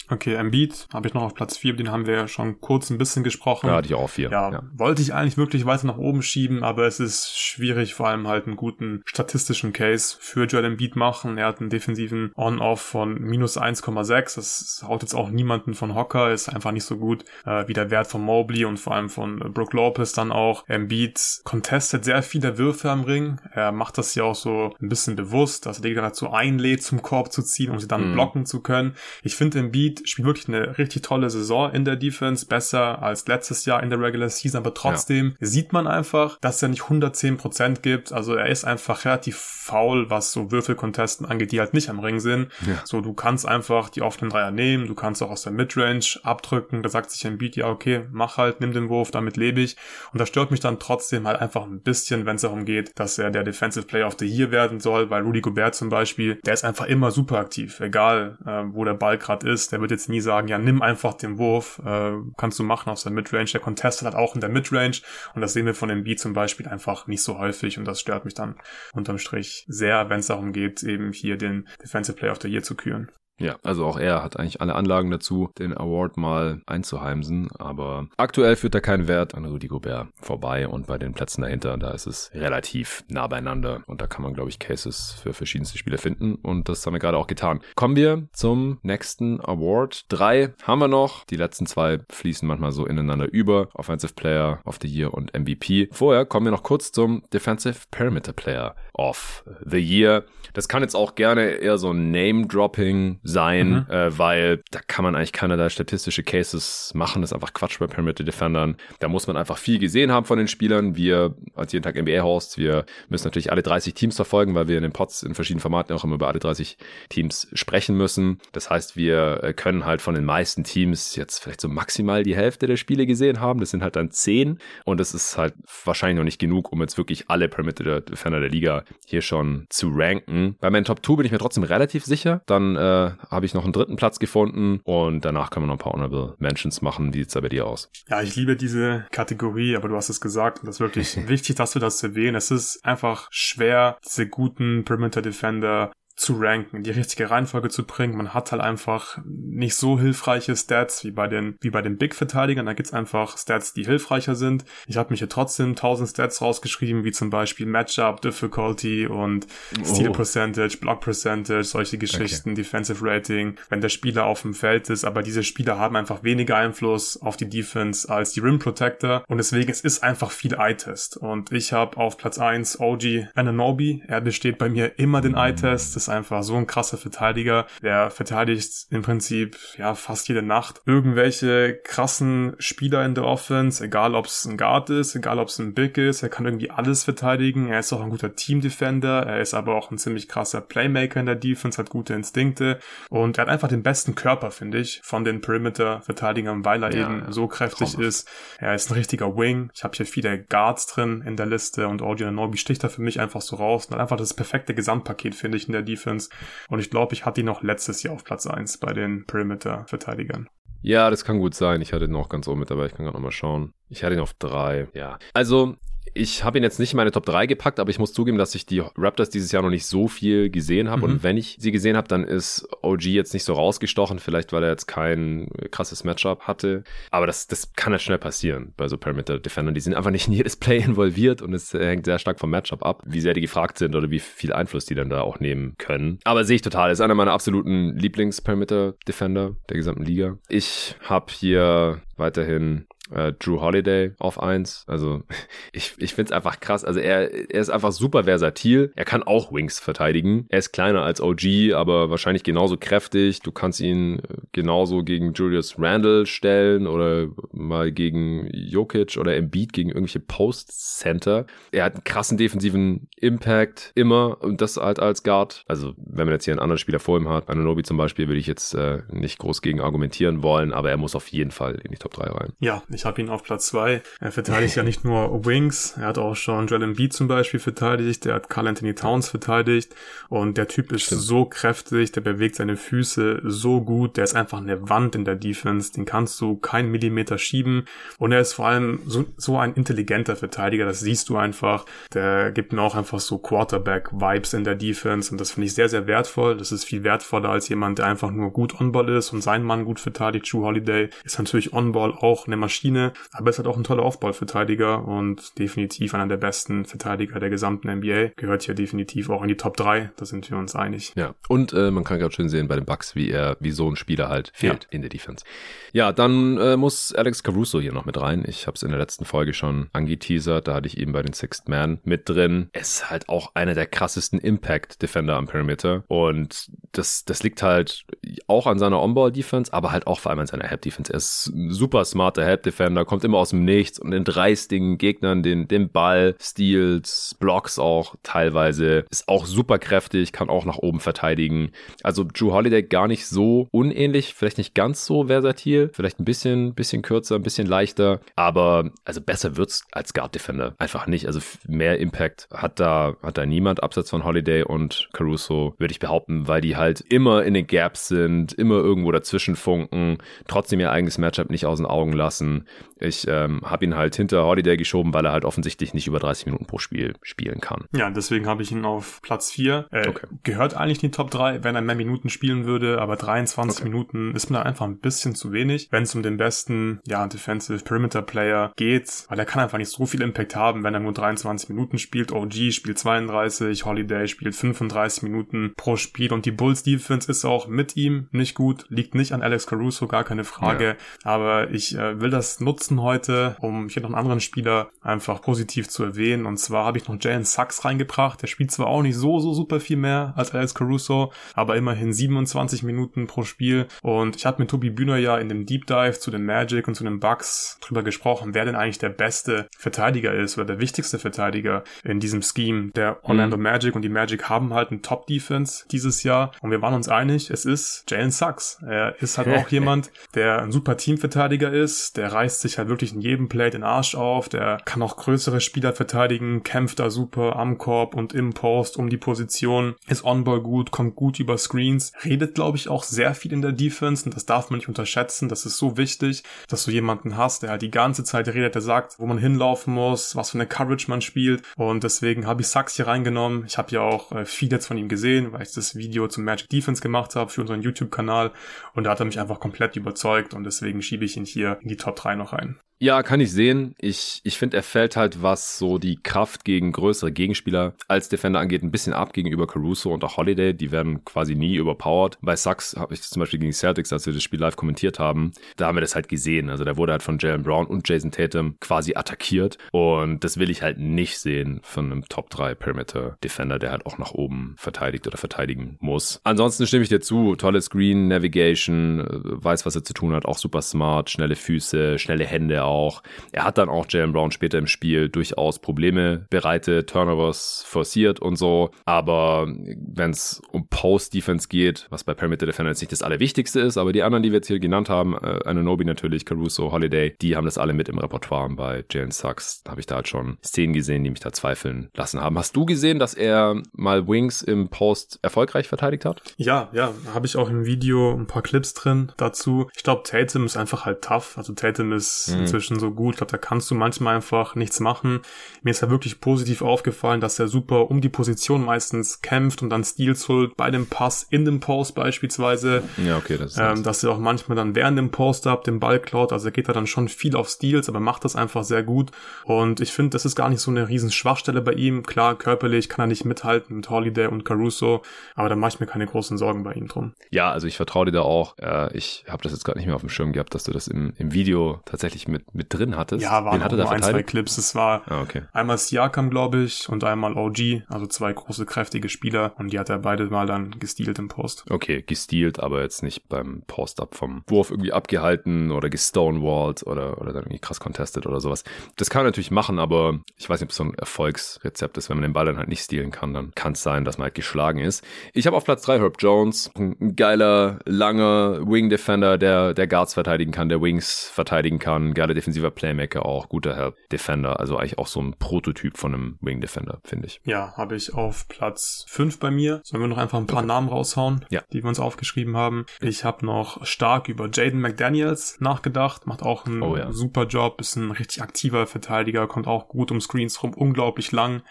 Okay, 0.10 0.36
Embiid 0.36 0.88
habe 0.94 1.08
ich 1.08 1.14
noch 1.14 1.24
auf 1.24 1.34
Platz 1.34 1.58
4, 1.58 1.76
den 1.76 1.92
haben 1.92 2.06
wir 2.06 2.14
ja 2.16 2.28
schon 2.28 2.60
kurz 2.60 2.90
ein 2.90 2.98
bisschen 2.98 3.24
gesprochen. 3.24 3.68
Ja, 3.68 3.76
hatte 3.76 3.88
ich 3.88 3.94
auch 3.94 4.04
auf 4.04 4.12
4. 4.12 4.30
Ja, 4.30 4.52
ja, 4.52 4.64
wollte 4.74 5.02
ich 5.02 5.14
eigentlich 5.14 5.38
wirklich 5.38 5.66
weiter 5.66 5.88
nach 5.88 5.98
oben 5.98 6.22
schieben, 6.22 6.64
aber 6.64 6.86
es 6.86 7.00
ist 7.00 7.38
schwierig, 7.38 7.94
vor 7.94 8.08
allem 8.08 8.28
halt 8.28 8.48
einen 8.48 8.56
guten 8.56 9.02
statistischen 9.06 9.74
Case 9.74 10.18
für 10.20 10.46
Joel 10.46 10.66
Embiid 10.66 10.96
machen. 10.96 11.38
Er 11.38 11.48
hat 11.48 11.62
einen 11.62 11.70
defensiven 11.70 12.32
On-Off 12.36 12.82
von 12.82 13.20
minus 13.20 13.58
1,6. 13.58 14.36
Das 14.36 14.86
haut 14.88 15.02
jetzt 15.02 15.14
auch 15.14 15.30
niemanden 15.30 15.74
von 15.74 15.96
Hocker, 15.96 16.32
ist 16.32 16.50
einfach 16.50 16.72
nicht 16.72 16.86
so 16.86 16.98
gut 16.98 17.24
äh, 17.46 17.68
wie 17.68 17.74
der 17.74 17.90
Wert 17.90 18.08
von 18.08 18.22
Mobley 18.22 18.66
und 18.66 18.78
vor 18.78 18.96
allem 18.96 19.10
von 19.10 19.40
Brook 19.54 19.74
Lopez 19.74 20.14
dann 20.14 20.32
auch. 20.32 20.68
Embiid 20.68 21.42
contestet 21.44 22.06
sehr 22.06 22.24
viele 22.24 22.58
Würfe 22.58 22.90
am 22.90 23.04
Ring. 23.04 23.40
Er 23.52 23.72
macht 23.72 23.98
das 23.98 24.16
ja 24.16 24.24
auch 24.24 24.36
so 24.36 24.74
ein 24.82 24.90
bisschen 24.90 25.16
bewusst, 25.16 25.66
dass 25.66 25.80
er 25.80 25.84
die 25.84 25.94
dazu 25.94 26.32
einlädt, 26.32 26.84
zum 26.84 27.02
Korb 27.02 27.32
zu 27.32 27.42
ziehen, 27.42 27.72
um 27.72 27.80
sie 27.80 27.88
dann 27.88 28.10
mhm. 28.10 28.14
blocken 28.14 28.46
zu 28.46 28.62
können. 28.62 28.96
Ich 29.24 29.36
finde 29.36 29.60
Embiid 29.60 29.93
spielt 30.06 30.28
wirklich 30.28 30.48
eine 30.48 30.78
richtig 30.78 31.04
tolle 31.04 31.30
Saison 31.30 31.72
in 31.72 31.86
der 31.86 31.96
Defense, 31.96 32.46
besser 32.46 33.02
als 33.02 33.28
letztes 33.28 33.66
Jahr 33.66 33.84
in 33.84 33.90
der 33.90 34.00
Regular 34.00 34.30
Season, 34.30 34.60
aber 34.60 34.74
trotzdem 34.74 35.36
ja. 35.40 35.48
sieht 35.48 35.74
man 35.74 35.88
einfach, 35.88 36.38
dass 36.42 36.62
er 36.62 36.70
nicht 36.70 36.84
110% 36.84 37.82
gibt. 37.82 38.12
Also 38.12 38.36
er 38.36 38.48
ist 38.48 38.66
einfach 38.66 39.06
relativ 39.06 39.38
faul, 39.38 40.10
was 40.10 40.34
so 40.34 40.52
Würfelcontesten 40.52 41.26
angeht, 41.26 41.54
die 41.54 41.60
halt 41.60 41.74
nicht 41.74 41.90
am 41.90 42.00
Ring 42.00 42.20
sind. 42.20 42.50
Ja. 42.68 42.82
So, 42.84 43.00
du 43.00 43.14
kannst 43.14 43.48
einfach 43.48 43.90
die 43.90 44.02
offenen 44.02 44.30
Dreier 44.30 44.52
nehmen, 44.52 44.88
du 44.88 44.96
kannst 44.96 45.24
auch 45.24 45.32
aus 45.32 45.44
der 45.44 45.54
Midrange 45.54 46.20
abdrücken, 46.24 46.84
da 46.84 46.90
sagt 46.90 47.12
sich 47.12 47.26
ein 47.26 47.38
Beat, 47.38 47.56
ja 47.56 47.68
okay, 47.68 48.06
mach 48.12 48.38
halt, 48.38 48.60
nimm 48.60 48.74
den 48.74 48.90
Wurf, 48.90 49.12
damit 49.12 49.38
lebe 49.38 49.62
ich. 49.62 49.78
Und 50.12 50.20
das 50.20 50.28
stört 50.28 50.52
mich 50.52 50.60
dann 50.60 50.80
trotzdem 50.80 51.28
halt 51.28 51.40
einfach 51.40 51.64
ein 51.64 51.82
bisschen, 51.82 52.26
wenn 52.26 52.36
es 52.36 52.42
darum 52.42 52.66
geht, 52.66 52.92
dass 53.00 53.18
er 53.18 53.32
der 53.32 53.44
Defensive 53.44 53.86
Player 53.86 54.08
of 54.08 54.18
the 54.20 54.28
Year 54.28 54.52
werden 54.52 54.82
soll, 54.82 55.10
weil 55.10 55.24
Rudy 55.24 55.40
Gobert 55.40 55.76
zum 55.76 55.90
Beispiel, 55.90 56.40
der 56.46 56.54
ist 56.54 56.66
einfach 56.66 56.88
immer 56.88 57.12
super 57.12 57.38
aktiv, 57.38 57.80
egal 57.80 58.38
äh, 58.46 58.64
wo 58.74 58.84
der 58.84 58.96
Ball 58.96 59.18
gerade 59.18 59.50
ist, 59.50 59.72
der 59.72 59.80
wird 59.84 59.92
jetzt 59.92 60.10
nie 60.10 60.22
sagen, 60.22 60.48
ja 60.48 60.58
nimm 60.58 60.82
einfach 60.82 61.14
den 61.14 61.38
Wurf, 61.38 61.80
äh, 61.86 62.14
kannst 62.38 62.58
du 62.58 62.64
machen 62.64 62.90
aus 62.90 63.04
der 63.04 63.12
Midrange, 63.12 63.52
der 63.52 63.62
contestet 63.62 64.08
hat 64.08 64.16
auch 64.16 64.34
in 64.34 64.42
der 64.42 64.50
Midrange. 64.50 65.02
Und 65.36 65.42
das 65.42 65.54
sehen 65.54 65.68
wir 65.68 65.76
von 65.76 65.90
dem 65.90 66.04
Beat 66.04 66.20
zum 66.20 66.34
Beispiel 66.34 66.68
einfach 66.68 67.06
nicht 67.06 67.22
so 67.22 67.38
häufig. 67.38 67.78
Und 67.78 67.86
das 67.86 68.00
stört 68.00 68.26
mich 68.26 68.34
dann 68.34 68.56
unterm 68.94 69.20
Strich 69.20 69.66
sehr, 69.68 70.10
wenn 70.10 70.22
es 70.22 70.28
darum 70.28 70.54
geht, 70.54 70.82
eben 70.82 71.14
hier 71.14 71.38
den 71.38 71.68
Defensive 71.84 72.18
Player 72.18 72.32
of 72.32 72.42
the 72.42 72.48
Year 72.48 72.64
zu 72.64 72.76
küren. 72.76 73.12
Ja, 73.40 73.58
also 73.64 73.86
auch 73.86 73.98
er 73.98 74.24
hat 74.24 74.38
eigentlich 74.38 74.62
alle 74.62 74.76
Anlagen 74.76 75.10
dazu, 75.12 75.50
den 75.58 75.76
Award 75.76 76.18
mal 76.18 76.62
einzuheimsen, 76.66 77.50
aber 77.58 78.08
aktuell 78.18 78.56
führt 78.56 78.76
er 78.76 78.82
keinen 78.82 79.08
Wert 79.08 79.36
an 79.36 79.46
Rudy 79.46 79.68
Gobert 79.68 80.08
vorbei 80.22 80.68
und 80.68 80.88
bei 80.88 80.98
den 80.98 81.14
Plätzen 81.14 81.42
dahinter, 81.42 81.78
da 81.78 81.92
ist 81.92 82.06
es 82.06 82.32
relativ 82.34 83.04
nah 83.10 83.28
beieinander 83.28 83.82
und 83.88 84.02
da 84.02 84.08
kann 84.08 84.22
man, 84.22 84.34
glaube 84.34 84.50
ich, 84.50 84.60
Cases 84.60 85.16
für 85.22 85.34
verschiedenste 85.34 85.78
Spiele 85.78 85.98
finden 85.98 86.36
und 86.36 86.70
das 86.70 86.86
haben 86.86 86.94
wir 86.94 87.00
gerade 87.00 87.18
auch 87.18 87.28
getan. 87.28 87.62
Kommen 87.76 87.96
wir 87.96 88.28
zum 88.34 88.80
nächsten 88.84 89.42
Award. 89.42 90.06
Drei 90.10 90.54
haben 90.64 90.80
wir 90.80 90.88
noch, 90.88 91.26
die 91.26 91.36
letzten 91.36 91.66
zwei 91.66 92.00
fließen 92.10 92.48
manchmal 92.48 92.72
so 92.72 92.86
ineinander 92.86 93.32
über, 93.32 93.70
Offensive 93.74 94.14
Player 94.14 94.62
of 94.66 94.78
the 94.82 94.88
Year 94.88 95.14
und 95.14 95.34
MVP. 95.38 95.90
Vorher 95.92 96.26
kommen 96.26 96.46
wir 96.46 96.52
noch 96.52 96.64
kurz 96.64 96.92
zum 96.92 97.24
Defensive 97.34 97.80
Perimeter 97.90 98.34
Player 98.34 98.76
of 98.94 99.44
the 99.66 99.80
Year. 99.80 100.26
Das 100.54 100.68
kann 100.68 100.84
jetzt 100.84 100.96
auch 100.96 101.16
gerne 101.16 101.54
eher 101.54 101.78
so 101.78 101.92
ein 101.92 102.12
Name-Dropping 102.12 103.20
sein, 103.24 103.70
mhm. 103.70 103.86
äh, 103.90 104.18
weil 104.18 104.64
da 104.72 104.80
kann 104.86 105.04
man 105.04 105.16
eigentlich 105.16 105.32
keinerlei 105.32 105.70
statistische 105.70 106.24
Cases 106.24 106.92
machen. 106.94 107.22
Das 107.22 107.32
ist 107.32 107.34
einfach 107.34 107.54
Quatsch 107.54 107.80
bei 107.80 107.88
Perimeter 107.88 108.24
Defendern. 108.24 108.76
Da 109.00 109.08
muss 109.08 109.28
man 109.28 109.38
einfach 109.38 109.58
viel 109.58 109.80
gesehen 109.80 110.12
haben 110.12 110.26
von 110.26 110.38
den 110.38 110.48
Spielern. 110.48 110.96
Wir 110.96 111.34
als 111.56 111.72
jeden 111.72 111.84
Tag 111.84 111.96
NBA-Hosts, 111.96 112.58
wir 112.58 112.86
müssen 113.10 113.26
natürlich 113.26 113.52
alle 113.52 113.64
30 113.64 113.94
Teams 113.94 114.16
verfolgen, 114.16 114.56
weil 114.56 114.68
wir 114.68 114.78
in 114.78 114.84
den 114.84 114.92
Pods 114.92 115.24
in 115.24 115.36
verschiedenen 115.36 115.62
Formaten 115.62 115.96
auch 115.96 116.04
immer 116.04 116.16
über 116.16 116.28
alle 116.28 116.40
30 116.40 116.78
Teams 117.10 117.48
sprechen 117.54 117.96
müssen. 117.96 118.40
Das 118.52 118.70
heißt, 118.70 118.98
wir 118.98 119.44
äh, 119.44 119.54
können 119.54 119.86
halt 119.86 120.02
von 120.02 120.16
den 120.16 120.26
meisten 120.26 120.64
Teams 120.64 121.16
jetzt 121.16 121.40
vielleicht 121.40 121.62
so 121.62 121.70
maximal 121.70 122.24
die 122.24 122.36
Hälfte 122.36 122.68
der 122.68 122.78
Spiele 122.78 123.06
gesehen 123.06 123.40
haben. 123.40 123.60
Das 123.60 123.72
sind 123.72 123.84
halt 123.84 123.96
dann 123.96 124.12
10 124.12 124.60
und 124.86 125.00
das 125.00 125.14
ist 125.14 125.38
halt 125.38 125.54
wahrscheinlich 125.86 126.18
noch 126.18 126.26
nicht 126.26 126.40
genug, 126.40 126.72
um 126.72 126.82
jetzt 126.82 126.98
wirklich 126.98 127.30
alle 127.30 127.48
Perimeter 127.48 128.02
Defender 128.02 128.40
der 128.40 128.50
Liga 128.50 128.84
hier 129.06 129.22
schon 129.22 129.66
zu 129.70 129.92
ranken. 129.94 130.56
Bei 130.60 130.70
meinen 130.70 130.86
Top 130.86 131.06
2 131.06 131.16
bin 131.16 131.26
ich 131.26 131.32
mir 131.32 131.38
trotzdem 131.38 131.64
relativ 131.64 132.06
sicher. 132.06 132.42
Dann 132.46 132.76
äh, 132.76 133.12
habe 133.30 133.46
ich 133.46 133.54
noch 133.54 133.64
einen 133.64 133.74
dritten 133.74 133.96
Platz 133.96 134.20
gefunden 134.20 134.80
und 134.84 135.26
danach 135.26 135.50
kann 135.50 135.62
man 135.62 135.68
noch 135.68 135.76
ein 135.76 135.80
paar 135.80 135.94
Honorable 135.94 136.36
Mentions 136.40 136.82
machen. 136.82 137.14
Wie 137.14 137.20
sieht 137.20 137.28
es 137.28 137.34
da 137.34 137.42
bei 137.42 137.50
dir 137.50 137.68
aus? 137.68 137.90
Ja, 138.08 138.22
ich 138.22 138.36
liebe 138.36 138.56
diese 138.56 139.06
Kategorie, 139.12 139.76
aber 139.76 139.88
du 139.88 139.96
hast 139.96 140.10
es 140.10 140.22
gesagt 140.22 140.60
und 140.60 140.68
das 140.68 140.76
ist 140.76 140.80
wirklich 140.82 141.18
wichtig, 141.28 141.56
dass 141.56 141.76
wir 141.76 141.82
das 141.82 142.02
erwähnen. 142.04 142.36
Es 142.36 142.52
ist 142.52 142.84
einfach 142.86 143.28
schwer, 143.32 143.98
diese 144.06 144.28
guten 144.28 144.84
Perimeter 144.86 145.22
Defender 145.22 145.92
zu 146.16 146.36
ranken, 146.38 146.84
die 146.84 146.92
richtige 146.92 147.30
Reihenfolge 147.30 147.70
zu 147.70 147.86
bringen. 147.86 148.16
Man 148.16 148.34
hat 148.34 148.52
halt 148.52 148.62
einfach 148.62 149.18
nicht 149.26 149.76
so 149.76 150.00
hilfreiche 150.00 150.56
Stats 150.56 151.04
wie 151.04 151.12
bei 151.12 151.28
den, 151.28 151.56
wie 151.62 151.72
bei 151.72 151.82
den 151.82 151.98
Big-Verteidigern. 151.98 152.66
Da 152.66 152.74
gibt's 152.74 152.94
einfach 152.94 153.38
Stats, 153.38 153.74
die 153.74 153.86
hilfreicher 153.86 154.36
sind. 154.36 154.64
Ich 154.86 154.98
habe 154.98 155.10
mich 155.10 155.20
hier 155.20 155.30
trotzdem 155.30 155.70
1000 155.70 156.10
Stats 156.10 156.42
rausgeschrieben, 156.42 157.04
wie 157.04 157.12
zum 157.12 157.30
Beispiel 157.30 157.66
Matchup, 157.66 158.22
Difficulty 158.22 159.08
und 159.08 159.48
Steal 159.84 160.10
oh. 160.10 160.14
Percentage, 160.14 160.78
Block 160.78 161.02
Percentage, 161.02 161.64
solche 161.64 161.98
Geschichten, 161.98 162.52
okay. 162.52 162.62
Defensive 162.62 163.00
Rating, 163.02 163.56
wenn 163.70 163.82
der 163.82 163.90
Spieler 163.90 164.26
auf 164.26 164.44
dem 164.44 164.54
Feld 164.54 164.90
ist. 164.90 165.06
Aber 165.06 165.24
diese 165.24 165.44
Spieler 165.44 165.80
haben 165.80 165.96
einfach 165.96 166.24
weniger 166.24 166.58
Einfluss 166.58 167.20
auf 167.22 167.38
die 167.38 167.50
Defense 167.50 168.08
als 168.10 168.34
die 168.34 168.40
Rim 168.40 168.60
Protector. 168.60 169.24
Und 169.28 169.38
deswegen, 169.38 169.72
es 169.72 169.82
ist 169.82 170.04
einfach 170.04 170.30
viel 170.30 170.54
Eye-Test. 170.54 171.18
Und 171.18 171.52
ich 171.52 171.74
habe 171.74 171.98
auf 171.98 172.18
Platz 172.18 172.38
1 172.38 172.80
OG 172.80 173.30
Ananobi. 173.34 174.04
Er 174.08 174.22
besteht 174.22 174.60
bei 174.60 174.70
mir 174.70 175.00
immer 175.00 175.22
den 175.22 175.34
Eye-Test 175.34 176.03
ist 176.04 176.10
einfach 176.10 176.44
so 176.44 176.56
ein 176.56 176.68
krasser 176.68 176.98
Verteidiger. 176.98 177.66
Der 177.82 178.10
verteidigt 178.10 178.88
im 178.90 179.02
Prinzip 179.02 179.58
ja 179.78 179.96
fast 179.96 180.28
jede 180.28 180.42
Nacht 180.42 180.82
irgendwelche 180.86 181.80
krassen 181.84 182.56
Spieler 182.60 183.06
in 183.06 183.16
der 183.16 183.26
Offense, 183.26 183.84
egal 183.84 184.16
ob 184.16 184.26
es 184.26 184.46
ein 184.46 184.58
Guard 184.58 184.90
ist, 184.90 185.16
egal 185.16 185.40
ob 185.40 185.48
es 185.48 185.60
ein 185.60 185.74
Big 185.74 185.98
ist. 185.98 186.24
Er 186.24 186.30
kann 186.30 186.46
irgendwie 186.46 186.70
alles 186.70 187.04
verteidigen. 187.04 187.70
Er 187.70 187.80
ist 187.80 187.94
auch 187.94 188.02
ein 188.02 188.10
guter 188.10 188.36
Team-Defender. 188.36 189.24
Er 189.24 189.42
ist 189.42 189.54
aber 189.54 189.76
auch 189.76 189.92
ein 189.92 189.98
ziemlich 189.98 190.28
krasser 190.28 190.62
Playmaker 190.62 191.20
in 191.20 191.26
der 191.26 191.36
Defense, 191.36 191.78
hat 191.78 191.90
gute 191.90 192.14
Instinkte 192.14 192.80
und 193.10 193.38
er 193.38 193.44
hat 193.44 193.50
einfach 193.50 193.68
den 193.68 193.84
besten 193.84 194.16
Körper, 194.16 194.52
finde 194.52 194.80
ich, 194.80 195.02
von 195.04 195.24
den 195.24 195.42
Perimeter-Verteidigern, 195.42 196.66
weil 196.66 196.84
er 196.84 196.94
ja, 196.94 197.04
eben 197.04 197.20
ja. 197.26 197.32
so 197.32 197.48
kräftig 197.48 197.92
Traumhaft. 197.92 198.08
ist. 198.08 198.30
Er 198.60 198.76
ist 198.76 198.90
ein 198.90 198.94
richtiger 198.96 199.38
Wing. 199.38 199.70
Ich 199.74 199.84
habe 199.84 199.96
hier 199.96 200.06
viele 200.06 200.40
Guards 200.40 200.88
drin 200.88 201.24
in 201.26 201.36
der 201.36 201.46
Liste 201.46 201.88
und 201.88 202.02
Audio 202.02 202.32
Nobi 202.32 202.58
sticht 202.58 202.84
da 202.84 202.90
für 202.90 203.02
mich 203.02 203.20
einfach 203.20 203.42
so 203.42 203.56
raus 203.56 203.86
und 203.86 203.94
hat 203.94 204.02
einfach 204.02 204.18
das 204.18 204.34
perfekte 204.34 204.74
Gesamtpaket, 204.74 205.36
finde 205.36 205.58
ich, 205.58 205.68
in 205.68 205.74
der 205.74 205.82
Defense 205.82 205.93
Defense. 205.94 206.30
Und 206.70 206.80
ich 206.80 206.90
glaube, 206.90 207.14
ich 207.14 207.26
hatte 207.26 207.42
ihn 207.42 207.46
noch 207.46 207.64
letztes 207.64 208.04
Jahr 208.04 208.14
auf 208.14 208.24
Platz 208.24 208.48
1 208.48 208.78
bei 208.78 208.94
den 208.94 209.26
Perimeter-Verteidigern. 209.26 210.50
Ja, 210.82 211.10
das 211.10 211.24
kann 211.24 211.40
gut 211.40 211.56
sein. 211.56 211.82
Ich 211.82 211.94
hatte 211.94 212.06
ihn 212.06 212.16
auch 212.16 212.28
ganz 212.28 212.48
oben 212.48 212.60
mit 212.60 212.70
dabei. 212.70 212.88
Ich 212.88 212.94
kann 212.94 213.06
gerade 213.06 213.16
nochmal 213.16 213.32
schauen. 213.32 213.74
Ich 213.90 214.04
hatte 214.04 214.16
ihn 214.16 214.20
auf 214.20 214.34
3. 214.34 214.90
Ja. 214.94 215.18
Also, 215.34 215.78
ich 216.14 216.44
habe 216.44 216.58
ihn 216.58 216.64
jetzt 216.64 216.80
nicht 216.80 216.94
in 216.94 216.98
meine 216.98 217.12
Top 217.12 217.26
3 217.26 217.48
gepackt, 217.48 217.80
aber 217.80 217.90
ich 217.90 218.00
muss 218.00 218.14
zugeben, 218.14 218.38
dass 218.38 218.56
ich 218.56 218.66
die 218.66 218.84
Raptors 218.98 219.30
dieses 219.30 219.52
Jahr 219.52 219.64
noch 219.64 219.70
nicht 219.70 219.86
so 219.86 220.08
viel 220.08 220.50
gesehen 220.50 220.90
habe. 220.90 221.08
Mhm. 221.08 221.14
Und 221.14 221.24
wenn 221.24 221.38
ich 221.38 221.58
sie 221.60 221.72
gesehen 221.72 221.98
habe, 221.98 222.08
dann 222.08 222.24
ist 222.24 222.68
OG 222.82 223.04
jetzt 223.04 223.34
nicht 223.34 223.44
so 223.44 223.54
rausgestochen, 223.54 224.20
vielleicht 224.20 224.54
weil 224.54 224.64
er 224.64 224.70
jetzt 224.70 224.88
kein 224.88 225.48
krasses 225.72 226.04
Matchup 226.04 226.42
hatte. 226.42 226.84
Aber 227.12 227.28
das, 227.28 227.48
das 227.48 227.74
kann 227.74 227.94
ja 227.94 228.00
schnell 228.00 228.18
passieren 228.18 228.74
bei 228.78 228.88
so 228.88 228.98
Perimeter 228.98 229.40
Defendern. 229.40 229.74
Die 229.74 229.82
sind 229.82 229.96
einfach 229.96 230.12
nicht 230.12 230.28
in 230.28 230.34
jedes 230.34 230.56
Play 230.56 230.78
involviert 230.80 231.42
und 231.42 231.54
es 231.54 231.74
hängt 231.74 232.06
sehr 232.06 232.20
stark 232.20 232.40
vom 232.40 232.50
Matchup 232.50 232.86
ab, 232.86 233.02
wie 233.06 233.22
sehr 233.22 233.34
die 233.34 233.42
gefragt 233.42 233.78
sind 233.78 233.96
oder 233.96 234.10
wie 234.10 234.20
viel 234.20 234.54
Einfluss 234.54 234.86
die 234.86 234.96
dann 234.96 235.10
da 235.10 235.22
auch 235.22 235.40
nehmen 235.40 235.76
können. 235.78 236.20
Aber 236.24 236.44
sehe 236.46 236.56
ich 236.56 236.62
total. 236.62 236.92
Ist 236.92 237.02
einer 237.02 237.16
meiner 237.16 237.32
absoluten 237.32 237.98
Lieblings-Perimeter 237.98 238.94
Defender 239.08 239.56
der 239.70 239.78
gesamten 239.78 240.04
Liga. 240.04 240.38
Ich 240.50 240.96
habe 241.02 241.32
hier 241.32 242.02
weiterhin 242.18 242.86
äh, 243.12 243.34
Drew 243.34 243.62
Holiday 243.62 244.12
auf 244.20 244.42
eins. 244.42 244.84
Also 244.88 245.24
ich, 245.72 245.94
ich 245.98 246.14
finde 246.14 246.30
es 246.30 246.36
einfach 246.36 246.60
krass. 246.60 246.84
Also 246.84 247.00
er, 247.00 247.32
er 247.32 247.62
ist 247.62 247.70
einfach 247.70 247.92
super 247.92 248.26
versatil. 248.26 248.92
Er 248.96 249.06
kann 249.06 249.24
auch 249.24 249.52
Wings 249.52 249.80
verteidigen. 249.80 250.46
Er 250.50 250.60
ist 250.60 250.72
kleiner 250.72 251.04
als 251.04 251.22
OG, 251.22 251.74
aber 251.76 252.10
wahrscheinlich 252.10 252.44
genauso 252.44 252.78
kräftig. 252.78 253.42
Du 253.42 253.52
kannst 253.52 253.80
ihn 253.80 254.20
äh, 254.20 254.22
genauso 254.52 255.04
gegen 255.04 255.34
Julius 255.34 255.76
Randle 255.80 256.26
stellen 256.26 256.88
oder 256.88 257.28
mal 257.52 257.92
gegen 257.92 258.50
Jokic 258.54 259.18
oder 259.18 259.36
Embiid 259.36 259.74
gegen 259.74 259.90
irgendwelche 259.90 260.20
Post-Center. 260.20 261.46
Er 261.72 261.86
hat 261.86 261.96
einen 261.96 262.04
krassen 262.04 262.38
defensiven 262.38 263.08
Impact 263.18 263.92
immer 263.96 264.42
und 264.42 264.62
das 264.62 264.78
halt 264.78 265.00
als 265.00 265.24
Guard. 265.24 265.64
Also 265.68 265.94
wenn 265.98 266.26
man 266.26 266.34
jetzt 266.34 266.46
hier 266.46 266.54
einen 266.54 266.60
anderen 266.60 266.78
Spieler 266.78 267.00
vor 267.00 267.18
ihm 267.18 267.30
hat, 267.30 267.50
Ananobi 267.50 267.84
zum 267.84 267.98
Beispiel, 267.98 268.28
würde 268.28 268.40
ich 268.40 268.48
jetzt 268.48 268.74
äh, 268.74 269.02
nicht 269.12 269.40
groß 269.40 269.62
gegen 269.62 269.82
argumentieren 269.82 270.44
wollen, 270.44 270.74
aber 270.74 270.90
er 270.90 270.98
muss 270.98 271.16
auf 271.16 271.28
jeden 271.30 271.52
Fall 271.52 271.80
in 271.84 271.92
die 271.92 271.98
Top 271.98 272.14
3 272.14 272.26
rein. 272.28 272.54
Ja, 272.60 272.84
ich 272.94 273.06
habe 273.06 273.22
ihn 273.22 273.30
auf 273.30 273.44
Platz 273.44 273.68
zwei. 273.68 274.02
Er 274.20 274.32
verteidigt 274.32 274.76
ja 274.76 274.84
nicht 274.84 275.04
nur 275.04 275.46
Wings, 275.46 275.96
er 275.98 276.08
hat 276.08 276.18
auch 276.18 276.36
schon 276.36 276.68
Joel 276.68 276.84
Embiid 276.84 277.14
zum 277.14 277.28
Beispiel 277.28 277.60
verteidigt, 277.60 278.26
er 278.26 278.36
hat 278.36 278.50
Carl 278.50 278.68
Anthony 278.68 278.94
Towns 278.96 279.30
verteidigt 279.30 279.96
und 280.30 280.58
der 280.58 280.68
Typ 280.68 280.92
ist 280.92 281.04
Stimmt. 281.04 281.22
so 281.22 281.46
kräftig, 281.46 282.12
der 282.12 282.22
bewegt 282.22 282.56
seine 282.56 282.78
Füße 282.78 283.42
so 283.44 283.82
gut, 283.82 284.18
der 284.18 284.24
ist 284.24 284.36
einfach 284.36 284.60
eine 284.60 284.90
Wand 284.90 285.16
in 285.16 285.26
der 285.26 285.36
Defense, 285.36 285.92
den 285.92 286.06
kannst 286.06 286.40
du 286.42 286.56
keinen 286.58 286.92
Millimeter 286.92 287.38
schieben 287.38 287.86
und 288.18 288.32
er 288.32 288.40
ist 288.40 288.54
vor 288.54 288.68
allem 288.68 289.00
so, 289.08 289.26
so 289.38 289.58
ein 289.58 289.74
intelligenter 289.74 290.36
Verteidiger, 290.36 290.86
das 290.86 291.00
siehst 291.00 291.30
du 291.30 291.38
einfach. 291.38 291.86
Der 292.14 292.52
gibt 292.52 292.74
mir 292.74 292.82
auch 292.82 292.96
einfach 292.96 293.20
so 293.20 293.38
Quarterback-Vibes 293.38 294.54
in 294.54 294.64
der 294.64 294.76
Defense 294.76 295.32
und 295.32 295.40
das 295.40 295.52
finde 295.52 295.68
ich 295.68 295.74
sehr, 295.74 295.90
sehr 295.90 296.08
wertvoll. 296.08 296.58
Das 296.58 296.72
ist 296.72 296.86
viel 296.86 297.04
wertvoller 297.04 297.50
als 297.50 297.70
jemand, 297.70 298.00
der 298.00 298.08
einfach 298.08 298.32
nur 298.32 298.52
gut 298.52 298.80
on-ball 298.80 299.10
ist 299.10 299.34
und 299.34 299.42
seinen 299.42 299.64
Mann 299.64 299.86
gut 299.86 300.00
verteidigt. 300.00 300.46
True 300.46 300.66
Holiday 300.66 301.10
ist 301.24 301.38
natürlich 301.40 301.74
on-ball 301.74 302.12
auch 302.12 302.48
eine 302.48 302.58
Maschine 302.58 302.83
Maschine, 302.84 303.14
aber 303.32 303.50
ist 303.50 303.58
halt 303.58 303.68
auch 303.68 303.78
ein 303.78 303.84
toller 303.84 304.04
Aufballverteidiger 304.04 305.06
und 305.06 305.58
definitiv 305.58 306.14
einer 306.14 306.28
der 306.28 306.38
besten 306.38 306.86
Verteidiger 306.86 307.40
der 307.40 307.50
gesamten 307.50 307.90
NBA. 307.90 308.32
Gehört 308.36 308.64
hier 308.64 308.76
definitiv 308.76 309.30
auch 309.30 309.42
in 309.42 309.48
die 309.48 309.58
Top 309.58 309.78
3, 309.78 310.12
da 310.18 310.26
sind 310.26 310.50
wir 310.50 310.58
uns 310.58 310.76
einig. 310.76 311.14
Ja, 311.16 311.34
und 311.48 311.74
äh, 311.74 311.92
man 311.92 312.04
kann 312.04 312.20
gerade 312.20 312.34
schön 312.34 312.50
sehen 312.50 312.68
bei 312.68 312.76
den 312.76 312.86
Bucks, 312.86 313.16
wie 313.16 313.30
er, 313.30 313.58
wie 313.60 313.72
so 313.72 313.90
ein 313.90 313.96
Spieler 313.96 314.30
halt 314.30 314.52
fehlt 314.54 314.84
ja. 314.84 314.90
in 314.92 315.02
der 315.02 315.10
Defense. 315.10 315.46
Ja, 315.94 316.12
dann 316.12 316.58
äh, 316.58 316.76
muss 316.76 317.14
Alex 317.14 317.44
Caruso 317.44 317.80
hier 317.80 317.94
noch 317.94 318.06
mit 318.06 318.20
rein. 318.20 318.44
Ich 318.48 318.68
habe 318.68 318.76
es 318.76 318.84
in 318.84 318.90
der 318.90 319.00
letzten 319.00 319.26
Folge 319.26 319.54
schon 319.54 319.90
angeteasert, 319.94 320.68
da 320.68 320.76
hatte 320.76 320.88
ich 320.88 320.98
ihn 320.98 321.12
bei 321.12 321.22
den 321.22 321.34
Sixth 321.34 321.70
Man 321.70 322.00
mit 322.04 322.28
drin. 322.28 322.70
Er 322.74 322.82
ist 322.82 323.10
halt 323.10 323.30
auch 323.30 323.56
einer 323.56 323.76
der 323.76 323.86
krassesten 323.86 324.40
Impact-Defender 324.40 325.36
am 325.36 325.48
Perimeter 325.48 326.04
und 326.08 326.72
das, 326.92 327.26
das 327.26 327.44
liegt 327.44 327.64
halt 327.64 328.06
auch 328.48 328.68
an 328.68 328.80
seiner 328.80 329.02
On-Ball-Defense, 329.02 329.72
aber 329.72 329.92
halt 329.92 330.08
auch 330.08 330.20
vor 330.20 330.32
allem 330.32 330.40
an 330.40 330.48
seiner 330.48 330.68
Help-Defense. 330.68 331.14
Er 331.14 331.18
ist 331.18 331.48
ein 331.48 331.72
super 331.72 332.06
smarter 332.06 332.44
Help-Defender, 332.44 332.73
kommt 333.06 333.24
immer 333.24 333.38
aus 333.38 333.50
dem 333.50 333.66
Nichts 333.66 334.00
und 334.00 334.14
entreißt 334.14 334.72
den 334.72 334.98
Gegnern 334.98 335.44
den, 335.44 335.68
den 335.68 335.90
Ball, 335.90 336.36
Steals, 336.40 337.36
Blocks 337.40 337.80
auch 337.80 338.16
teilweise, 338.24 339.06
ist 339.10 339.28
auch 339.28 339.46
super 339.46 339.80
kräftig, 339.80 340.32
kann 340.32 340.50
auch 340.50 340.66
nach 340.66 340.78
oben 340.78 341.00
verteidigen. 341.00 341.72
Also 342.04 342.24
Drew 342.24 342.52
Holiday 342.52 342.84
gar 342.84 343.08
nicht 343.08 343.28
so 343.28 343.68
unähnlich, 343.72 344.34
vielleicht 344.34 344.58
nicht 344.58 344.76
ganz 344.76 345.06
so 345.06 345.28
versatil, 345.28 345.92
vielleicht 345.94 346.20
ein 346.20 346.26
bisschen, 346.26 346.74
bisschen 346.74 347.02
kürzer, 347.02 347.36
ein 347.36 347.44
bisschen 347.44 347.68
leichter, 347.68 348.20
aber 348.36 348.92
also 349.06 349.22
besser 349.22 349.58
wird's 349.58 349.86
als 349.92 350.14
Guard 350.14 350.36
Defender 350.36 350.76
einfach 350.78 351.08
nicht. 351.08 351.28
Also 351.28 351.40
mehr 351.68 352.00
Impact 352.00 352.48
hat 352.54 352.80
da, 352.80 353.16
hat 353.22 353.38
da 353.38 353.46
niemand 353.46 353.84
abseits 353.84 354.10
von 354.10 354.24
Holiday 354.24 354.64
und 354.64 355.10
Caruso, 355.14 355.76
würde 355.78 355.92
ich 355.92 356.00
behaupten, 356.00 356.48
weil 356.48 356.62
die 356.62 356.76
halt 356.76 357.02
immer 357.02 357.44
in 357.44 357.54
den 357.54 357.68
Gaps 357.68 358.08
sind, 358.08 358.54
immer 358.54 358.76
irgendwo 358.76 359.12
dazwischen 359.12 359.56
funken, 359.56 360.18
trotzdem 360.48 360.80
ihr 360.80 360.92
eigenes 360.92 361.18
Matchup 361.18 361.50
nicht 361.50 361.66
aus 361.66 361.78
den 361.78 361.86
Augen 361.86 362.14
lassen. 362.14 362.63
Ich 363.00 363.28
ähm, 363.28 363.62
habe 363.64 363.86
ihn 363.86 363.96
halt 363.96 364.16
hinter 364.16 364.46
Holiday 364.46 364.78
geschoben, 364.78 365.14
weil 365.14 365.26
er 365.26 365.32
halt 365.32 365.46
offensichtlich 365.46 365.94
nicht 365.94 366.08
über 366.08 366.20
30 366.20 366.46
Minuten 366.48 366.66
pro 366.66 366.78
Spiel 366.78 367.16
spielen 367.22 367.60
kann. 367.60 367.86
Ja, 367.96 368.10
deswegen 368.10 368.48
habe 368.48 368.64
ich 368.64 368.72
ihn 368.72 368.86
auf 368.86 369.22
Platz 369.22 369.52
4. 369.52 369.88
Äh, 369.92 370.08
okay. 370.08 370.28
Gehört 370.44 370.76
eigentlich 370.76 371.04
in 371.04 371.12
die 371.12 371.16
Top 371.16 371.32
3, 371.32 371.64
wenn 371.64 371.76
er 371.76 371.82
mehr 371.82 371.96
Minuten 371.96 372.30
spielen 372.30 372.66
würde, 372.66 373.02
aber 373.02 373.16
23 373.16 373.82
okay. 373.82 373.90
Minuten 373.90 374.36
ist 374.36 374.50
mir 374.50 374.58
da 374.58 374.64
einfach 374.64 374.86
ein 374.86 375.00
bisschen 375.00 375.36
zu 375.36 375.52
wenig, 375.52 375.90
wenn 375.92 376.04
es 376.04 376.16
um 376.16 376.24
den 376.24 376.38
besten, 376.38 377.02
ja, 377.06 377.28
Defensive 377.28 377.84
Perimeter 377.84 378.22
Player 378.22 378.72
geht, 378.76 379.26
weil 379.28 379.40
er 379.40 379.46
kann 379.46 379.64
einfach 379.64 379.78
nicht 379.78 379.90
so 379.90 380.06
viel 380.06 380.22
Impact 380.22 380.56
haben, 380.56 380.84
wenn 380.84 380.94
er 380.94 381.00
nur 381.00 381.14
23 381.14 381.70
Minuten 381.70 381.98
spielt. 381.98 382.32
OG 382.32 382.72
spielt 382.72 383.00
32, 383.00 383.86
Holiday 383.86 384.28
spielt 384.28 384.56
35 384.56 385.24
Minuten 385.24 385.74
pro 385.76 385.96
Spiel 385.96 386.32
und 386.34 386.46
die 386.46 386.52
Bulls 386.52 386.84
Defense 386.84 387.30
ist 387.30 387.46
auch 387.46 387.68
mit 387.68 387.96
ihm 387.98 388.28
nicht 388.32 388.56
gut, 388.56 388.86
liegt 388.90 389.16
nicht 389.16 389.34
an 389.34 389.42
Alex 389.42 389.68
Caruso, 389.68 390.08
gar 390.08 390.24
keine 390.24 390.44
Frage, 390.44 390.86
ja. 390.86 390.96
aber 391.24 391.72
ich 391.72 391.98
äh, 391.98 392.20
will 392.22 392.30
das 392.30 392.53
nutzen 392.60 393.02
heute, 393.02 393.56
um 393.60 393.90
hier 393.90 394.02
noch 394.02 394.10
einen 394.10 394.20
anderen 394.20 394.40
Spieler 394.40 394.90
einfach 395.02 395.42
positiv 395.42 395.90
zu 395.90 396.04
erwähnen. 396.04 396.46
Und 396.46 396.58
zwar 396.58 396.86
habe 396.86 396.98
ich 396.98 397.08
noch 397.08 397.18
Jalen 397.20 397.44
Sachs 397.44 397.86
reingebracht, 397.86 398.42
der 398.42 398.48
spielt 398.48 398.72
zwar 398.72 398.88
auch 398.88 399.02
nicht 399.02 399.16
so, 399.16 399.40
so 399.40 399.54
super 399.54 399.80
viel 399.80 399.98
mehr 399.98 400.34
als 400.36 400.54
Alex 400.54 400.74
Caruso, 400.76 401.32
aber 401.54 401.76
immerhin 401.76 402.14
27 402.14 402.84
Minuten 402.84 403.28
pro 403.28 403.44
Spiel. 403.44 403.88
Und 404.02 404.36
ich 404.36 404.46
habe 404.46 404.62
mit 404.62 404.70
Tobi 404.70 404.90
Bühner 404.90 405.18
ja 405.18 405.38
in 405.38 405.50
dem 405.50 405.66
Deep 405.66 405.88
Dive 405.88 406.20
zu 406.20 406.32
den 406.32 406.46
Magic 406.46 406.88
und 406.88 406.96
zu 406.96 407.04
den 407.04 407.20
Bucks 407.20 407.78
drüber 407.82 408.04
gesprochen, 408.04 408.54
wer 408.54 408.66
denn 408.66 408.76
eigentlich 408.76 409.00
der 409.00 409.10
beste 409.10 409.68
Verteidiger 409.78 410.34
ist 410.34 410.58
oder 410.58 410.66
der 410.66 410.80
wichtigste 410.80 411.20
Verteidiger 411.20 411.84
in 412.04 412.20
diesem 412.20 412.42
Scheme 412.42 412.92
der 412.96 413.24
Orlando 413.24 413.58
mhm. 413.58 413.64
Magic. 413.64 413.96
Und 413.96 414.02
die 414.02 414.10
Magic 414.10 414.50
haben 414.50 414.74
halt 414.74 414.92
einen 414.92 415.02
Top 415.02 415.28
Defense 415.28 415.86
dieses 415.92 416.24
Jahr. 416.24 416.52
Und 416.62 416.72
wir 416.72 416.82
waren 416.82 416.94
uns 416.94 417.10
einig, 417.10 417.50
es 417.50 417.66
ist 417.66 418.06
Jalen 418.10 418.32
Sachs. 418.32 418.80
Er 418.86 419.22
ist 419.22 419.38
halt 419.38 419.48
auch 419.58 419.70
jemand, 419.70 420.12
der 420.36 420.62
ein 420.62 420.72
super 420.72 420.98
Teamverteidiger 420.98 421.72
ist, 421.72 422.18
der 422.18 422.34
reißt 422.44 422.60
sich 422.60 422.78
halt 422.78 422.90
wirklich 422.90 423.14
in 423.14 423.22
jedem 423.22 423.48
Play 423.48 423.70
den 423.70 423.84
Arsch 423.84 424.16
auf, 424.16 424.50
der 424.50 424.82
kann 424.84 425.02
auch 425.02 425.16
größere 425.16 425.62
Spieler 425.62 425.94
verteidigen, 425.94 426.64
kämpft 426.64 427.00
da 427.00 427.10
super 427.10 427.56
am 427.56 427.78
Korb 427.78 428.16
und 428.16 428.34
im 428.34 428.54
Post 428.54 428.98
um 428.98 429.10
die 429.10 429.18
Position, 429.18 429.96
ist 430.08 430.26
on-ball 430.26 430.60
gut, 430.60 430.92
kommt 430.92 431.16
gut 431.16 431.40
über 431.40 431.58
Screens, 431.58 432.12
redet 432.26 432.56
glaube 432.56 432.78
ich 432.78 432.90
auch 432.90 433.04
sehr 433.04 433.34
viel 433.34 433.54
in 433.54 433.62
der 433.62 433.72
Defense 433.72 434.26
und 434.26 434.36
das 434.36 434.46
darf 434.46 434.70
man 434.70 434.80
nicht 434.80 434.90
unterschätzen, 434.90 435.48
das 435.48 435.66
ist 435.66 435.78
so 435.78 435.96
wichtig, 435.96 436.44
dass 436.68 436.84
du 436.84 436.92
jemanden 436.92 437.38
hast, 437.38 437.64
der 437.64 437.70
halt 437.70 437.82
die 437.82 437.92
ganze 437.92 438.26
Zeit 438.26 438.50
redet, 438.50 438.76
der 438.76 438.82
sagt, 438.82 439.20
wo 439.20 439.26
man 439.26 439.38
hinlaufen 439.38 439.94
muss, 439.94 440.36
was 440.36 440.52
für 440.52 440.58
eine 440.58 440.68
Coverage 440.68 441.10
man 441.10 441.22
spielt. 441.22 441.64
Und 441.78 442.04
deswegen 442.04 442.46
habe 442.46 442.62
ich 442.62 442.68
Sachs 442.68 442.96
hier 442.96 443.08
reingenommen. 443.08 443.64
Ich 443.66 443.78
habe 443.78 443.92
ja 443.92 444.02
auch 444.02 444.32
äh, 444.32 444.46
viel 444.46 444.72
jetzt 444.72 444.88
von 444.88 444.98
ihm 444.98 445.08
gesehen, 445.08 445.54
weil 445.54 445.64
ich 445.64 445.72
das 445.72 445.96
Video 445.96 446.28
zum 446.28 446.44
Magic 446.44 446.70
Defense 446.70 447.02
gemacht 447.02 447.36
habe 447.36 447.50
für 447.50 447.62
unseren 447.62 447.82
YouTube-Kanal. 447.82 448.52
Und 448.94 449.06
da 449.06 449.12
hat 449.12 449.20
er 449.20 449.26
mich 449.26 449.40
einfach 449.40 449.60
komplett 449.60 449.96
überzeugt 449.96 450.54
und 450.54 450.64
deswegen 450.64 451.02
schiebe 451.02 451.26
ich 451.26 451.38
ihn 451.38 451.46
hier 451.46 451.78
in 451.82 451.90
die 451.90 451.98
Top 451.98 452.16
3 452.16 452.33
noch 452.36 452.54
rein. 452.54 452.80
Ja, 453.04 453.22
kann 453.22 453.42
ich 453.42 453.52
sehen. 453.52 453.96
Ich, 454.00 454.40
ich 454.46 454.58
finde, 454.58 454.78
er 454.78 454.84
fällt 454.84 455.18
halt, 455.18 455.44
was 455.44 455.78
so 455.78 455.98
die 455.98 456.16
Kraft 456.24 456.64
gegen 456.64 456.94
größere 456.94 457.34
Gegenspieler 457.34 457.96
als 458.08 458.30
Defender 458.30 458.62
angeht, 458.62 458.82
ein 458.82 458.92
bisschen 458.92 459.12
ab 459.12 459.34
gegenüber 459.34 459.68
Caruso 459.68 460.14
und 460.14 460.24
auch 460.24 460.38
Holiday. 460.38 460.74
Die 460.74 460.90
werden 460.94 461.26
quasi 461.26 461.54
nie 461.54 461.76
überpowered. 461.76 462.38
Bei 462.42 462.56
Sachs 462.56 462.96
habe 462.98 463.14
ich 463.14 463.22
zum 463.22 463.42
Beispiel 463.42 463.60
gegen 463.60 463.74
Celtics, 463.74 464.14
als 464.14 464.26
wir 464.26 464.32
das 464.32 464.42
Spiel 464.42 464.62
live 464.62 464.78
kommentiert 464.78 465.20
haben, 465.20 465.52
da 465.76 465.88
haben 465.88 465.98
wir 465.98 466.02
das 466.02 466.16
halt 466.16 466.30
gesehen. 466.30 466.70
Also 466.70 466.86
der 466.86 466.96
wurde 466.96 467.12
halt 467.12 467.24
von 467.24 467.40
Jalen 467.40 467.64
Brown 467.64 467.88
und 467.88 468.08
Jason 468.08 468.32
Tatum 468.32 468.78
quasi 468.80 469.16
attackiert. 469.16 469.78
Und 469.92 470.46
das 470.46 470.58
will 470.58 470.70
ich 470.70 470.82
halt 470.82 470.98
nicht 470.98 471.40
sehen 471.40 471.82
von 471.84 472.06
einem 472.06 472.24
Top 472.30 472.50
3 472.52 472.74
Perimeter 472.74 473.38
Defender, 473.44 473.80
der 473.80 473.92
halt 473.92 474.06
auch 474.06 474.18
nach 474.18 474.32
oben 474.32 474.76
verteidigt 474.78 475.28
oder 475.28 475.38
verteidigen 475.38 475.98
muss. 476.00 476.40
Ansonsten 476.46 476.88
stimme 476.88 477.04
ich 477.04 477.10
dir 477.10 477.20
zu. 477.20 477.58
Tolle 477.58 477.82
Screen, 477.82 478.30
Navigation, 478.30 479.20
äh, 479.20 479.26
weiß, 479.62 479.86
was 479.86 479.98
er 479.98 480.06
zu 480.06 480.14
tun 480.14 480.32
hat, 480.32 480.46
auch 480.46 480.58
super 480.58 480.82
smart, 480.82 481.30
schnelle 481.30 481.58
Füße, 481.58 482.18
schnelle 482.18 482.46
Hände 482.46 482.86
auch 482.86 482.93
auch. 482.94 483.24
Er 483.52 483.64
hat 483.64 483.78
dann 483.78 483.90
auch 483.90 484.06
Jalen 484.10 484.32
Brown 484.32 484.52
später 484.52 484.78
im 484.78 484.88
Spiel 484.88 485.30
durchaus 485.30 485.80
Probleme 485.80 486.46
bereitet, 486.50 487.10
Turnovers 487.10 487.84
forciert 487.88 488.40
und 488.40 488.56
so. 488.56 488.92
Aber 489.06 489.68
wenn 489.68 490.32
es 490.32 490.62
um 490.72 490.88
Post-Defense 490.88 491.68
geht, 491.68 492.08
was 492.10 492.24
bei 492.24 492.34
Perimeter 492.34 492.66
Defender 492.66 492.92
jetzt 492.92 493.02
nicht 493.02 493.12
das 493.12 493.22
Allerwichtigste 493.22 493.80
ist, 493.80 493.98
aber 493.98 494.14
die 494.14 494.24
anderen, 494.24 494.44
die 494.44 494.52
wir 494.52 494.58
jetzt 494.58 494.68
hier 494.68 494.80
genannt 494.80 495.10
haben, 495.10 495.34
äh, 495.34 495.60
Ananobi 495.66 496.06
natürlich, 496.06 496.46
Caruso, 496.46 496.92
Holiday, 496.92 497.36
die 497.42 497.56
haben 497.56 497.66
das 497.66 497.78
alle 497.78 497.94
mit 497.94 498.10
im 498.10 498.18
Repertoire. 498.18 498.66
Und 498.66 498.76
bei 498.76 499.04
Jalen 499.12 499.32
Sucks 499.32 499.84
habe 499.88 500.00
ich 500.00 500.06
da 500.06 500.16
halt 500.16 500.28
schon 500.28 500.58
Szenen 500.64 500.94
gesehen, 500.94 501.24
die 501.24 501.30
mich 501.30 501.40
da 501.40 501.52
zweifeln 501.52 502.10
lassen 502.16 502.40
haben. 502.42 502.58
Hast 502.58 502.76
du 502.76 502.86
gesehen, 502.86 503.20
dass 503.20 503.34
er 503.34 503.82
mal 503.94 504.28
Wings 504.28 504.62
im 504.62 504.90
Post 504.90 505.40
erfolgreich 505.42 505.88
verteidigt 505.88 506.26
hat? 506.26 506.42
Ja, 506.58 506.90
ja, 506.94 507.14
habe 507.34 507.46
ich 507.46 507.58
auch 507.58 507.70
im 507.70 507.86
Video 507.86 508.34
ein 508.34 508.48
paar 508.48 508.62
Clips 508.62 508.94
drin 508.94 509.32
dazu. 509.38 509.90
Ich 509.96 510.04
glaube, 510.04 510.24
Tatum 510.24 510.66
ist 510.66 510.78
einfach 510.78 511.06
halt 511.06 511.24
tough. 511.24 511.58
Also 511.58 511.74
Tatum 511.74 512.12
ist 512.12 512.56
mhm. 512.56 512.68
Inzwischen 512.74 513.00
so 513.00 513.12
gut. 513.12 513.36
Ich 513.36 513.38
glaube, 513.38 513.52
da 513.52 513.58
kannst 513.58 513.90
du 513.92 513.96
manchmal 513.96 514.36
einfach 514.36 514.76
nichts 514.76 515.00
machen. 515.00 515.42
Mir 515.84 515.92
ist 515.92 516.02
ja 516.02 516.10
wirklich 516.10 516.42
positiv 516.42 516.82
aufgefallen, 516.82 517.40
dass 517.40 517.60
er 517.60 517.68
super 517.68 518.10
um 518.10 518.20
die 518.20 518.30
Position 518.30 518.84
meistens 518.84 519.42
kämpft 519.42 519.84
und 519.84 519.90
dann 519.90 520.04
Steals 520.04 520.48
holt 520.48 520.76
bei 520.76 520.90
dem 520.90 521.06
Pass 521.06 521.44
in 521.50 521.66
dem 521.66 521.80
Post 521.80 522.16
beispielsweise. 522.16 523.04
Ja, 523.24 523.38
okay, 523.38 523.58
das 523.58 523.74
ist 523.74 523.78
ähm, 523.78 524.04
Dass 524.04 524.24
er 524.24 524.32
auch 524.32 524.40
manchmal 524.40 524.76
dann 524.76 524.96
während 524.96 525.18
dem 525.18 525.30
Post-Up 525.30 525.84
den 525.84 526.00
Ball 526.00 526.20
klaut. 526.20 526.52
Also 526.52 526.68
er 526.68 526.72
geht 526.72 526.90
da 526.90 526.94
dann 526.94 527.08
schon 527.08 527.28
viel 527.28 527.56
auf 527.56 527.70
Steals, 527.70 528.10
aber 528.10 528.20
macht 528.20 528.44
das 528.44 528.56
einfach 528.56 528.84
sehr 528.84 529.04
gut. 529.04 529.32
Und 529.66 530.00
ich 530.00 530.12
finde, 530.12 530.32
das 530.32 530.46
ist 530.46 530.56
gar 530.56 530.70
nicht 530.70 530.82
so 530.82 530.90
eine 530.90 531.08
riesen 531.10 531.32
Schwachstelle 531.32 531.82
bei 531.82 531.94
ihm. 531.94 532.24
Klar, 532.24 532.58
körperlich 532.58 533.08
kann 533.10 533.26
er 533.26 533.28
nicht 533.28 533.46
mithalten 533.46 533.96
mit 533.98 534.10
Holiday 534.10 534.48
und 534.48 534.66
Caruso, 534.66 535.22
aber 535.56 535.70
da 535.70 535.76
mache 535.76 535.94
ich 535.94 536.00
mir 536.00 536.08
keine 536.08 536.26
großen 536.26 536.58
Sorgen 536.58 536.84
bei 536.84 536.94
ihm 536.94 537.08
drum. 537.08 537.34
Ja, 537.52 537.72
also 537.72 537.88
ich 537.88 537.98
vertraue 537.98 538.26
dir 538.26 538.32
da 538.32 538.42
auch. 538.42 538.78
Äh, 538.80 539.16
ich 539.16 539.46
habe 539.48 539.62
das 539.62 539.72
jetzt 539.72 539.84
gerade 539.84 540.00
nicht 540.00 540.08
mehr 540.08 540.16
auf 540.16 540.22
dem 540.22 540.30
Schirm 540.30 540.54
gehabt, 540.54 540.74
dass 540.74 540.84
du 540.84 540.92
das 540.92 541.08
im, 541.08 541.34
im 541.38 541.54
Video 541.54 542.02
tatsächlich 542.06 542.48
mit, 542.48 542.63
mit 542.72 542.94
drin 542.94 543.18
hattest. 543.18 543.44
Ja, 543.44 543.66
waren 543.66 543.84
hatte 543.84 543.98
nur 543.98 544.10
ein, 544.10 544.24
zwei 544.24 544.44
Clips. 544.44 544.78
Es 544.78 544.96
war 544.96 545.24
ah, 545.28 545.42
okay. 545.42 545.64
einmal 545.74 545.98
Siakam, 545.98 546.50
glaube 546.50 546.84
ich, 546.84 547.10
und 547.10 547.24
einmal 547.24 547.58
OG, 547.58 548.04
also 548.08 548.26
zwei 548.26 548.54
große, 548.54 548.86
kräftige 548.86 549.30
Spieler. 549.30 549.74
Und 549.78 549.92
die 549.94 550.00
hat 550.00 550.10
er 550.10 550.20
beide 550.20 550.46
mal 550.46 550.66
dann 550.68 551.00
gestealt 551.00 551.40
im 551.40 551.48
Post. 551.48 551.86
Okay, 551.90 552.24
gestealt, 552.26 552.80
aber 552.80 553.02
jetzt 553.02 553.24
nicht 553.24 553.50
beim 553.50 553.84
Post-Up 553.88 554.36
vom 554.36 554.64
Wurf 554.68 554.92
irgendwie 554.92 555.14
abgehalten 555.14 555.92
oder 555.92 556.10
gestonewalled 556.10 557.06
oder, 557.06 557.42
oder 557.42 557.54
dann 557.54 557.64
irgendwie 557.64 557.80
krass 557.80 558.00
contested 558.00 558.46
oder 558.46 558.60
sowas. 558.60 558.84
Das 559.16 559.30
kann 559.30 559.42
man 559.42 559.48
natürlich 559.48 559.72
machen, 559.72 560.00
aber 560.00 560.40
ich 560.58 560.70
weiß 560.70 560.80
nicht, 560.80 560.88
ob 560.88 560.92
es 560.92 560.98
so 560.98 561.04
ein 561.04 561.14
Erfolgsrezept 561.16 562.18
ist. 562.18 562.30
Wenn 562.30 562.38
man 562.38 562.44
den 562.44 562.54
Ball 562.54 562.66
dann 562.66 562.78
halt 562.78 562.88
nicht 562.88 563.04
stehlen 563.04 563.32
kann, 563.32 563.54
dann 563.54 563.72
kann 563.76 563.94
es 563.94 564.04
sein, 564.04 564.26
dass 564.26 564.38
man 564.38 564.46
halt 564.46 564.56
geschlagen 564.56 565.00
ist. 565.00 565.24
Ich 565.54 565.68
habe 565.68 565.76
auf 565.76 565.86
Platz 565.86 566.04
drei 566.04 566.20
Herb 566.20 566.38
Jones, 566.40 566.92
ein 566.96 567.36
geiler, 567.36 568.00
langer 568.06 568.80
Wing-Defender, 568.88 569.58
der, 569.58 569.94
der 569.94 570.08
Guards 570.08 570.34
verteidigen 570.34 570.72
kann, 570.72 570.90
der 570.90 571.02
Wings 571.02 571.50
verteidigen 571.54 572.00
kann, 572.00 572.34
geiler 572.54 572.56
defensiver 572.56 572.92
Playmaker 572.92 573.46
auch, 573.46 573.70
guter 573.70 573.96
Help 573.96 574.16
Defender, 574.30 574.80
also 574.80 574.98
eigentlich 574.98 575.18
auch 575.18 575.28
so 575.28 575.42
ein 575.42 575.56
Prototyp 575.58 576.18
von 576.18 576.34
einem 576.34 576.58
Wing 576.62 576.82
Defender, 576.82 577.20
finde 577.24 577.48
ich. 577.48 577.60
Ja, 577.66 577.94
habe 577.98 578.16
ich 578.16 578.34
auf 578.34 578.68
Platz 578.68 579.26
5 579.28 579.60
bei 579.60 579.72
mir. 579.72 580.02
Sollen 580.04 580.22
wir 580.22 580.28
noch 580.28 580.38
einfach 580.38 580.60
ein 580.60 580.68
paar 580.68 580.80
okay. 580.80 580.88
Namen 580.88 581.10
raushauen, 581.10 581.66
ja. 581.70 581.82
die 581.92 582.04
wir 582.04 582.08
uns 582.08 582.20
aufgeschrieben 582.20 582.78
haben? 582.78 583.06
Ich 583.22 583.44
habe 583.44 583.66
noch 583.66 584.06
stark 584.06 584.50
über 584.50 584.70
Jaden 584.72 585.02
McDaniels 585.02 585.80
nachgedacht, 585.80 586.48
macht 586.48 586.64
auch 586.64 586.86
einen 586.86 587.02
oh, 587.02 587.18
ja. 587.18 587.32
super 587.32 587.66
Job, 587.66 588.00
ist 588.02 588.16
ein 588.16 588.32
richtig 588.32 588.62
aktiver 588.62 589.08
Verteidiger, 589.08 589.68
kommt 589.68 589.88
auch 589.88 590.08
gut 590.08 590.32
um 590.32 590.40
Screens 590.40 590.82
rum, 590.84 590.94
unglaublich 590.94 591.52
lang 591.52 591.84